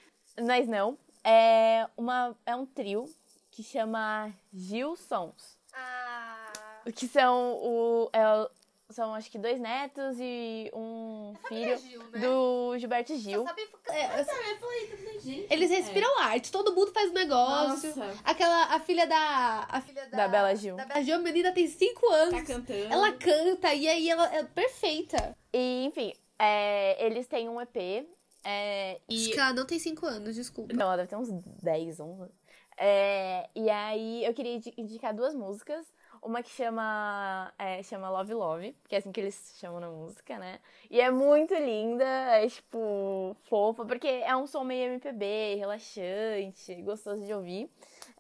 Mas 0.46 0.66
não. 0.66 0.96
É, 1.22 1.86
uma, 1.96 2.34
é 2.46 2.57
um 2.57 2.64
trio 2.64 3.04
que 3.50 3.62
chama 3.62 4.33
Gil 4.53 4.96
Sons. 4.96 5.58
Ah. 5.74 6.53
Que 6.95 7.07
são 7.07 7.54
o. 7.62 8.11
é 8.12 8.26
o- 8.26 8.50
são 8.93 9.14
acho 9.14 9.31
que 9.31 9.39
dois 9.39 9.59
netos 9.61 10.17
e 10.21 10.71
um 10.75 11.35
filho 11.49 11.79
Gil, 11.79 12.03
né? 12.11 12.19
do 12.21 12.79
Gilberto 12.79 13.17
Gil. 13.17 13.45
Sabe- 13.45 13.69
é, 13.89 14.21
eu. 14.21 15.47
Eles 15.51 15.71
respiram 15.71 16.19
arte, 16.21 16.51
todo 16.51 16.75
mundo 16.75 16.93
faz 16.93 17.11
um 17.11 17.14
negócio. 17.14 17.95
Nossa. 17.97 18.21
Aquela, 18.25 18.75
a 18.75 18.81
filha 18.81 19.07
da. 19.07 19.67
A 19.69 19.81
filha 19.81 20.07
da, 20.09 20.17
Da 20.17 20.29
Bela 20.29 20.55
Gil. 20.55 20.77
Da 20.77 20.85
Bela 20.85 21.03
Gil, 21.03 21.17
a 21.17 21.19
menina 21.19 21.53
tem 21.53 21.67
5 21.67 22.07
anos. 22.11 22.35
Tá 22.41 22.45
cantando. 22.47 22.93
Ela 22.93 23.13
canta 23.13 23.75
e 23.75 23.89
aí 23.89 24.09
ela 24.11 24.35
é 24.35 24.43
perfeita. 24.45 25.37
E, 25.53 25.85
enfim, 25.87 26.13
é, 26.39 27.05
eles 27.05 27.27
têm 27.27 27.49
um 27.49 27.61
EP. 27.61 28.07
é, 28.45 29.01
Acho 29.09 29.29
e 29.29 29.33
que 29.33 29.39
ela 29.39 29.53
não 29.53 29.67
tem 29.67 29.79
5 29.79 30.05
anos, 30.07 30.35
desculpa. 30.35 30.73
Não, 30.75 30.87
ela 30.87 30.97
deve 30.97 31.09
ter 31.09 31.17
uns 31.17 31.29
10, 31.63 32.01
11. 32.01 32.31
É, 32.79 33.49
e 33.55 33.69
aí 33.71 34.25
eu 34.25 34.33
queria 34.35 34.55
indi- 34.57 34.75
indicar 34.77 35.14
duas 35.14 35.35
músicas. 35.35 35.87
Uma 36.22 36.40
que 36.40 36.50
chama, 36.50 37.53
é, 37.58 37.82
chama 37.82 38.08
Love 38.08 38.32
Love, 38.32 38.76
que 38.88 38.94
é 38.94 38.99
assim 38.99 39.11
que 39.11 39.20
eles 39.20 39.57
chamam 39.58 39.80
na 39.80 39.90
música, 39.90 40.38
né? 40.38 40.61
E 40.88 41.00
é 41.00 41.11
muito 41.11 41.53
linda, 41.53 42.04
é 42.04 42.46
tipo, 42.49 43.36
fofa, 43.42 43.84
porque 43.84 44.07
é 44.07 44.34
um 44.36 44.46
som 44.46 44.62
meio 44.62 44.92
MPB, 44.92 45.57
relaxante, 45.57 46.80
gostoso 46.82 47.26
de 47.26 47.34
ouvir. 47.34 47.68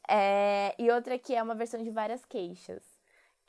É, 0.08 0.74
e 0.78 0.90
outra 0.90 1.16
que 1.16 1.32
é 1.32 1.40
uma 1.40 1.54
versão 1.54 1.80
de 1.80 1.90
várias 1.90 2.24
queixas, 2.24 2.82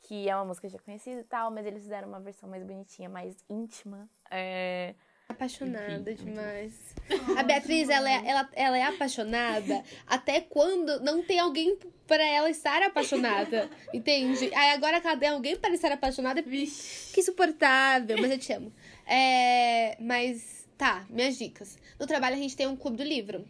que 0.02 0.28
é 0.28 0.36
uma 0.36 0.44
música 0.44 0.68
já 0.68 0.78
conhecida 0.78 1.20
e 1.20 1.24
tal, 1.24 1.50
mas 1.50 1.66
eles 1.66 1.82
fizeram 1.82 2.06
uma 2.06 2.20
versão 2.20 2.48
mais 2.48 2.62
bonitinha, 2.62 3.08
mais 3.08 3.36
íntima. 3.50 4.08
É, 4.30 4.94
Apaixonada 5.28 6.14
demais. 6.14 6.94
A 7.36 7.42
Beatriz, 7.42 7.88
ela 7.88 8.10
é, 8.10 8.22
ela, 8.26 8.50
ela 8.54 8.78
é 8.78 8.82
apaixonada 8.82 9.82
até 10.06 10.40
quando 10.40 11.00
não 11.00 11.22
tem 11.22 11.38
alguém 11.38 11.78
para 12.06 12.24
ela 12.26 12.50
estar 12.50 12.82
apaixonada. 12.82 13.68
Entende? 13.92 14.54
Aí 14.54 14.70
agora 14.70 15.00
que 15.00 15.06
ela 15.06 15.16
tem 15.16 15.28
alguém 15.30 15.56
para 15.56 15.74
estar 15.74 15.90
apaixonada, 15.92 16.42
que 16.42 17.20
insuportável, 17.20 18.16
mas 18.20 18.30
eu 18.30 18.38
te 18.38 18.52
amo. 18.52 18.72
É, 19.06 19.96
mas, 20.00 20.66
tá, 20.76 21.06
minhas 21.08 21.36
dicas. 21.38 21.78
No 21.98 22.06
trabalho 22.06 22.36
a 22.36 22.38
gente 22.38 22.56
tem 22.56 22.66
um 22.66 22.76
clube 22.76 22.98
do 22.98 23.04
livro. 23.04 23.44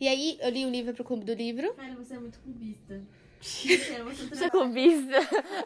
E 0.00 0.08
aí 0.08 0.38
eu 0.40 0.50
li 0.50 0.66
um 0.66 0.70
livro 0.70 0.92
pro 0.92 1.04
clube 1.04 1.24
do 1.24 1.32
livro. 1.32 1.72
Cara, 1.74 1.94
você 1.94 2.14
é 2.14 2.18
muito 2.18 2.38
clubista. 2.40 3.00
Sou 3.46 4.50
clubista. 4.50 5.18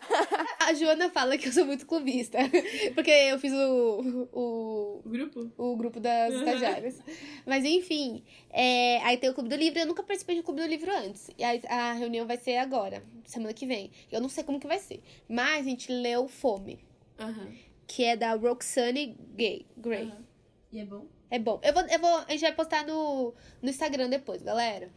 A 0.61 0.74
Joana 0.74 1.11
fala 1.11 1.39
que 1.39 1.48
eu 1.48 1.52
sou 1.52 1.65
muito 1.65 1.86
clubista. 1.86 2.39
Porque 2.94 3.11
eu 3.11 3.39
fiz 3.39 3.52
o, 3.52 4.28
o, 4.32 5.02
O 5.05 5.09
grupo? 5.09 5.51
o 5.57 5.77
grupo 5.77 5.98
das 5.98 6.35
estagiárias. 6.35 7.01
Mas 7.47 7.65
enfim, 7.65 8.23
é, 8.51 8.98
aí 8.98 9.16
tem 9.16 9.31
o 9.31 9.35
Clube 9.35 9.48
do 9.48 9.57
Livro. 9.57 9.78
Eu 9.78 9.86
nunca 9.86 10.02
participei 10.02 10.36
do 10.36 10.43
Clube 10.43 10.61
do 10.61 10.66
Livro 10.66 10.90
antes. 10.94 11.31
E 11.39 11.43
aí 11.43 11.61
a 11.69 11.93
reunião 11.94 12.27
vai 12.27 12.36
ser 12.36 12.57
agora, 12.57 13.02
semana 13.24 13.55
que 13.55 13.66
vem. 13.66 13.90
Eu 14.12 14.20
não 14.20 14.28
sei 14.28 14.44
como 14.44 14.61
que 14.61 14.66
vai 14.66 14.78
ser. 14.78 15.02
Mas 15.28 15.61
a 15.66 15.69
gente 15.69 15.90
leu 15.90 16.28
Fome, 16.28 16.78
Aham. 17.19 17.48
que 17.86 18.05
é 18.05 18.16
da 18.16 18.35
Roxane 18.35 19.16
Gay, 19.35 19.66
Gray. 19.77 20.02
Aham. 20.05 20.24
E 20.73 20.78
é 20.81 20.85
bom? 20.85 21.07
É 21.31 21.39
bom. 21.39 21.61
Eu 21.62 21.73
vou, 21.73 21.82
eu 21.86 21.98
vou, 21.98 22.16
a 22.27 22.31
gente 22.31 22.40
vai 22.43 22.52
postar 22.55 22.86
no, 22.86 23.35
no 23.62 23.70
Instagram 23.70 24.09
depois, 24.09 24.43
galera. 24.43 24.90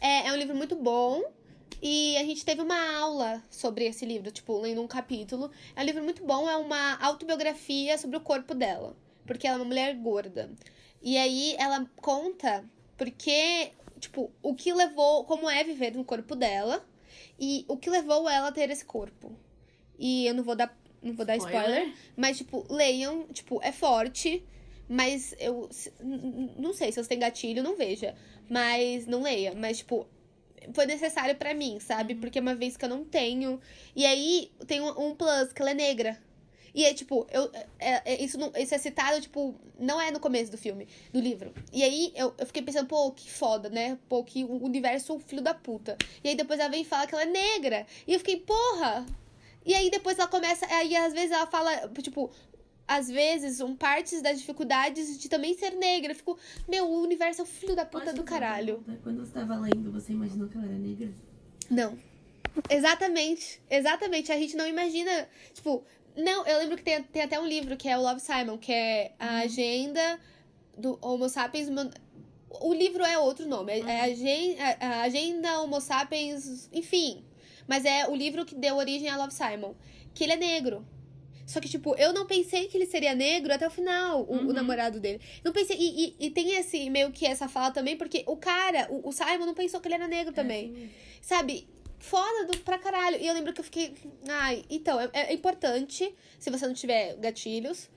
É, 0.00 0.26
é 0.28 0.32
um 0.32 0.36
livro 0.36 0.54
muito 0.56 0.76
bom. 0.76 1.22
E 1.80 2.16
a 2.16 2.24
gente 2.24 2.44
teve 2.44 2.60
uma 2.60 2.98
aula 2.98 3.42
sobre 3.50 3.84
esse 3.86 4.04
livro, 4.04 4.30
tipo, 4.30 4.58
lendo 4.58 4.82
um 4.82 4.86
capítulo. 4.86 5.50
É 5.74 5.82
um 5.82 5.84
livro 5.84 6.02
muito 6.02 6.24
bom, 6.24 6.48
é 6.48 6.56
uma 6.56 6.96
autobiografia 7.02 7.96
sobre 7.98 8.16
o 8.16 8.20
corpo 8.20 8.54
dela. 8.54 8.96
Porque 9.26 9.46
ela 9.46 9.56
é 9.56 9.60
uma 9.60 9.66
mulher 9.66 9.94
gorda. 9.94 10.50
E 11.00 11.16
aí 11.16 11.54
ela 11.58 11.88
conta 11.96 12.64
porque, 12.96 13.72
tipo, 13.98 14.30
o 14.42 14.54
que 14.54 14.72
levou, 14.72 15.24
como 15.24 15.50
é 15.50 15.64
viver 15.64 15.94
no 15.94 16.04
corpo 16.04 16.36
dela 16.36 16.84
e 17.38 17.64
o 17.66 17.76
que 17.76 17.90
levou 17.90 18.28
ela 18.28 18.48
a 18.48 18.52
ter 18.52 18.70
esse 18.70 18.84
corpo. 18.84 19.32
E 19.98 20.26
eu 20.26 20.34
não 20.34 20.44
vou 20.44 20.54
dar, 20.54 20.76
não 21.02 21.14
vou 21.14 21.26
dar 21.26 21.36
spoiler, 21.36 21.62
Spoiler? 21.62 21.94
mas, 22.16 22.38
tipo, 22.38 22.66
leiam, 22.70 23.26
tipo, 23.32 23.60
é 23.62 23.72
forte. 23.72 24.44
Mas 24.88 25.34
eu 25.38 25.68
não 26.58 26.72
sei, 26.74 26.92
se 26.92 27.02
você 27.02 27.08
tem 27.08 27.18
gatilho, 27.18 27.62
não 27.62 27.76
veja. 27.76 28.14
Mas 28.48 29.06
não 29.06 29.22
leia. 29.22 29.54
Mas, 29.54 29.78
tipo, 29.78 30.06
foi 30.74 30.86
necessário 30.86 31.34
pra 31.36 31.54
mim, 31.54 31.78
sabe? 31.80 32.14
Porque 32.14 32.38
é 32.38 32.42
uma 32.42 32.54
vez 32.54 32.76
que 32.76 32.84
eu 32.84 32.88
não 32.88 33.04
tenho. 33.04 33.60
E 33.94 34.04
aí 34.06 34.50
tem 34.66 34.80
um, 34.80 35.08
um 35.08 35.14
plus, 35.14 35.52
que 35.52 35.60
ela 35.62 35.70
é 35.72 35.74
negra. 35.74 36.18
E 36.74 36.86
aí, 36.86 36.94
tipo, 36.94 37.26
eu, 37.30 37.50
é- 37.78 38.14
é- 38.14 38.22
isso, 38.22 38.38
não, 38.38 38.50
isso 38.56 38.74
é 38.74 38.78
citado, 38.78 39.20
tipo, 39.20 39.54
não 39.78 40.00
é 40.00 40.10
no 40.10 40.18
começo 40.18 40.50
do 40.50 40.56
filme, 40.56 40.88
do 41.12 41.20
livro. 41.20 41.52
E 41.72 41.82
aí 41.82 42.12
eu, 42.16 42.34
eu 42.38 42.46
fiquei 42.46 42.62
pensando, 42.62 42.86
pô, 42.86 43.10
que 43.12 43.30
foda, 43.30 43.68
né? 43.68 43.98
Pô, 44.08 44.24
que 44.24 44.42
o 44.44 44.64
universo 44.64 45.18
filho 45.20 45.42
da 45.42 45.52
puta. 45.54 45.96
E 46.24 46.30
aí 46.30 46.34
depois 46.34 46.58
ela 46.58 46.70
vem 46.70 46.82
e 46.82 46.84
fala 46.84 47.06
que 47.06 47.14
ela 47.14 47.24
é 47.24 47.26
negra. 47.26 47.86
E 48.06 48.12
eu 48.14 48.18
fiquei, 48.18 48.38
porra! 48.40 49.04
E 49.64 49.74
aí 49.74 49.90
depois 49.90 50.18
ela 50.18 50.28
começa. 50.28 50.66
Aí 50.66 50.96
às 50.96 51.12
vezes 51.12 51.30
ela 51.30 51.46
fala, 51.46 51.88
tipo, 52.00 52.30
às 52.98 53.08
vezes, 53.08 53.60
um 53.60 53.74
partes 53.74 54.20
das 54.22 54.38
dificuldades 54.38 55.18
de 55.18 55.28
também 55.28 55.54
ser 55.56 55.70
negra. 55.72 56.12
Eu 56.12 56.16
fico, 56.16 56.38
meu, 56.68 56.86
o 56.88 57.02
universo 57.02 57.40
é 57.40 57.44
o 57.44 57.46
filho 57.46 57.74
da 57.76 57.84
puta 57.84 58.12
do 58.12 58.22
caralho. 58.22 58.76
pergunta? 58.78 59.00
Quando 59.02 59.26
você 59.26 59.32
tava 59.32 59.56
lendo, 59.56 59.90
você 59.92 60.12
imaginou 60.12 60.48
que 60.48 60.56
ela 60.56 60.66
era 60.66 60.78
negra? 60.78 61.12
Não. 61.70 61.98
Exatamente. 62.68 63.60
Exatamente. 63.70 64.30
A 64.32 64.36
gente 64.38 64.56
não 64.56 64.66
imagina. 64.66 65.28
Tipo, 65.54 65.84
não, 66.16 66.46
eu 66.46 66.58
lembro 66.58 66.76
que 66.76 66.82
tem, 66.82 67.02
tem 67.02 67.22
até 67.22 67.40
um 67.40 67.46
livro 67.46 67.76
que 67.76 67.88
é 67.88 67.96
o 67.96 68.02
Love 68.02 68.20
Simon, 68.20 68.58
que 68.58 68.72
é 68.72 69.12
a 69.18 69.38
agenda 69.40 70.20
do 70.76 70.98
Homo 71.02 71.28
sapiens. 71.28 71.68
O 72.60 72.74
livro 72.74 73.02
é 73.04 73.18
outro 73.18 73.46
nome. 73.48 73.72
É, 73.72 73.78
é 73.80 74.00
a, 74.00 74.04
agen- 74.04 74.56
a- 74.60 74.86
a 74.86 75.02
Agenda 75.02 75.60
Homo 75.60 75.80
sapiens. 75.80 76.68
Enfim. 76.72 77.24
Mas 77.66 77.84
é 77.84 78.08
o 78.08 78.14
livro 78.14 78.44
que 78.44 78.54
deu 78.54 78.76
origem 78.76 79.08
a 79.08 79.16
Love 79.16 79.32
Simon. 79.32 79.74
Que 80.14 80.24
ele 80.24 80.32
é 80.32 80.36
negro. 80.36 80.84
Só 81.46 81.60
que, 81.60 81.68
tipo, 81.68 81.94
eu 81.96 82.12
não 82.12 82.26
pensei 82.26 82.68
que 82.68 82.76
ele 82.76 82.86
seria 82.86 83.14
negro 83.14 83.52
até 83.52 83.66
o 83.66 83.70
final, 83.70 84.22
o, 84.22 84.48
o 84.48 84.52
namorado 84.52 85.00
dele. 85.00 85.20
Não 85.44 85.52
pensei. 85.52 85.76
E, 85.76 86.16
e, 86.20 86.26
e 86.26 86.30
tem 86.30 86.54
esse 86.56 86.88
meio 86.88 87.10
que 87.10 87.26
essa 87.26 87.48
fala 87.48 87.70
também, 87.70 87.96
porque 87.96 88.24
o 88.26 88.36
cara, 88.36 88.86
o, 88.90 89.08
o 89.08 89.12
Simon, 89.12 89.46
não 89.46 89.54
pensou 89.54 89.80
que 89.80 89.88
ele 89.88 89.96
era 89.96 90.08
negro 90.08 90.32
também. 90.32 90.90
Sabe? 91.20 91.68
Foda 91.98 92.46
do, 92.46 92.58
pra 92.58 92.78
caralho. 92.78 93.16
E 93.20 93.26
eu 93.26 93.34
lembro 93.34 93.52
que 93.52 93.60
eu 93.60 93.64
fiquei. 93.64 93.94
Ai, 94.28 94.64
então, 94.70 95.00
é, 95.00 95.10
é 95.12 95.32
importante, 95.32 96.14
se 96.38 96.50
você 96.50 96.66
não 96.66 96.74
tiver 96.74 97.16
gatilhos. 97.16 97.88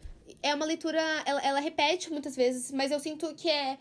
É 0.41 0.53
uma 0.53 0.65
leitura. 0.65 1.01
Ela, 1.25 1.41
ela 1.41 1.59
repete 1.59 2.11
muitas 2.11 2.35
vezes, 2.35 2.71
mas 2.71 2.91
eu 2.91 2.99
sinto 2.99 3.33
que 3.35 3.49
é. 3.49 3.77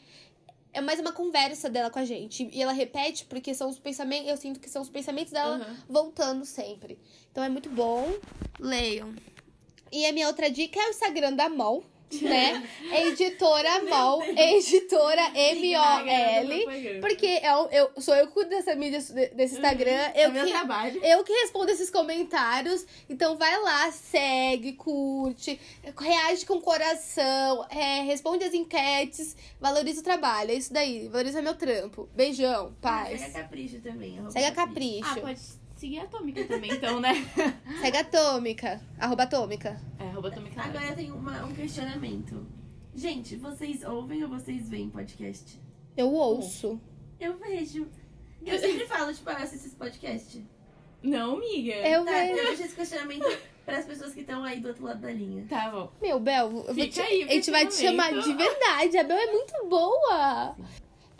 É 0.72 0.80
mais 0.80 0.98
uma 0.98 1.12
conversa 1.12 1.70
dela 1.70 1.88
com 1.88 2.00
a 2.00 2.04
gente. 2.04 2.48
E 2.52 2.60
ela 2.60 2.72
repete 2.72 3.26
porque 3.26 3.54
são 3.54 3.68
os 3.68 3.78
pensamentos. 3.78 4.28
Eu 4.28 4.36
sinto 4.36 4.58
que 4.58 4.68
são 4.68 4.82
os 4.82 4.90
pensamentos 4.90 5.32
dela 5.32 5.56
Aham. 5.56 5.76
voltando 5.88 6.44
sempre. 6.44 6.98
Então 7.30 7.44
é 7.44 7.48
muito 7.48 7.68
bom. 7.70 8.12
Leiam. 8.58 9.14
E 9.94 10.06
a 10.06 10.12
minha 10.12 10.26
outra 10.26 10.50
dica 10.50 10.80
é 10.80 10.86
o 10.88 10.90
Instagram 10.90 11.34
da 11.34 11.48
MOL, 11.48 11.84
né? 12.20 12.68
Editora 12.92 13.82
MOL, 13.84 14.22
editora 14.24 15.30
M-O-L. 15.34 17.00
Porque 17.00 17.40
eu, 17.42 17.68
eu, 17.70 17.90
sou 18.02 18.14
eu 18.14 18.26
que 18.26 18.32
cuido 18.32 18.50
dessa 18.50 18.74
mídia, 18.74 18.98
desse 19.34 19.54
Instagram. 19.54 20.10
É 20.14 20.26
Eu 20.26 20.32
meu 20.32 20.44
que, 20.44 20.50
trabalho. 20.50 21.00
eu 21.04 21.24
que 21.24 21.32
respondo 21.32 21.70
esses 21.70 21.90
comentários. 21.90 22.84
Então 23.08 23.36
vai 23.36 23.58
lá, 23.60 23.90
segue, 23.92 24.72
curte, 24.74 25.58
reage 25.98 26.44
com 26.46 26.54
o 26.54 26.60
coração, 26.60 27.66
é, 27.70 28.02
responde 28.02 28.44
as 28.44 28.54
enquetes, 28.54 29.36
valoriza 29.60 30.00
o 30.00 30.04
trabalho. 30.04 30.50
É 30.50 30.54
isso 30.54 30.72
daí, 30.72 31.08
valoriza 31.08 31.40
meu 31.42 31.54
trampo. 31.54 32.08
Beijão, 32.14 32.74
Ah, 32.82 33.04
segue 33.06 33.14
a 33.14 33.18
paz. 33.20 33.32
Capricho 33.32 33.80
também. 33.80 34.18
Segue 34.30 34.46
a 34.46 34.52
Capricho. 34.52 35.04
Ah, 35.10 35.20
pode 35.20 35.40
seguir 35.84 35.98
a 36.00 36.04
Atômica 36.04 36.44
também, 36.44 36.72
então, 36.72 36.98
né? 36.98 37.12
Segue 37.80 37.96
a 37.98 38.00
Atômica. 38.00 38.80
Arroba 38.98 39.24
Atômica. 39.24 39.80
É, 39.98 40.04
arroba 40.08 40.28
Atômica. 40.28 40.62
Agora 40.62 40.86
eu 40.86 40.96
tenho 40.96 41.14
uma- 41.14 41.44
um 41.44 41.52
questionamento. 41.54 42.46
Gente, 42.94 43.36
vocês 43.36 43.82
ouvem 43.84 44.22
ou 44.22 44.30
vocês 44.30 44.68
veem 44.70 44.88
podcast? 44.88 45.60
Eu 45.96 46.10
ouço. 46.12 46.80
Eu 47.20 47.36
vejo. 47.36 47.86
Eu 48.44 48.58
sempre 48.58 48.86
falo, 48.86 49.12
tipo, 49.12 49.28
ah, 49.28 49.34
eu 49.34 49.38
assisto 49.44 49.66
esse 49.66 49.76
podcast. 49.76 50.42
Não, 51.02 51.36
amiga. 51.36 51.74
Eu 51.86 52.04
Tá, 52.04 52.12
vejo. 52.12 52.38
eu 52.38 52.46
deixo 52.46 52.62
esse 52.62 52.74
questionamento 52.74 53.38
para 53.66 53.78
as 53.78 53.84
pessoas 53.84 54.14
que 54.14 54.20
estão 54.20 54.42
aí 54.42 54.60
do 54.60 54.68
outro 54.68 54.84
lado 54.84 55.00
da 55.00 55.10
linha. 55.10 55.44
Tá 55.48 55.70
bom. 55.70 55.92
Meu, 56.00 56.18
Bel, 56.18 56.46
eu 56.46 56.50
vou 56.64 56.74
Fica 56.74 56.88
te- 56.88 57.00
aí 57.02 57.22
a 57.24 57.28
gente 57.28 57.50
vai 57.50 57.66
te 57.66 57.74
chamar 57.74 58.10
de 58.12 58.32
verdade. 58.32 58.96
A 58.98 59.04
Bel 59.04 59.18
é 59.18 59.26
muito 59.32 59.52
boa. 59.68 60.56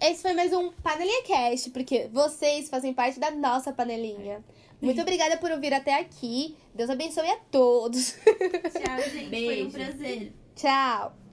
Esse 0.00 0.22
foi 0.22 0.32
mais 0.34 0.52
um 0.52 0.70
Panelinha 0.70 1.22
Cast, 1.22 1.70
porque 1.70 2.08
vocês 2.12 2.68
fazem 2.68 2.92
parte 2.92 3.18
da 3.18 3.30
nossa 3.30 3.72
panelinha. 3.72 4.44
Muito 4.82 5.00
obrigada 5.00 5.36
por 5.38 5.50
ouvir 5.50 5.72
até 5.72 5.98
aqui. 5.98 6.56
Deus 6.74 6.90
abençoe 6.90 7.28
a 7.30 7.36
todos. 7.50 8.12
Tchau, 8.12 9.10
gente. 9.10 9.30
Foi 9.30 9.62
um 9.62 9.70
Beijo. 9.70 9.70
prazer. 9.70 10.32
Tchau. 10.54 11.23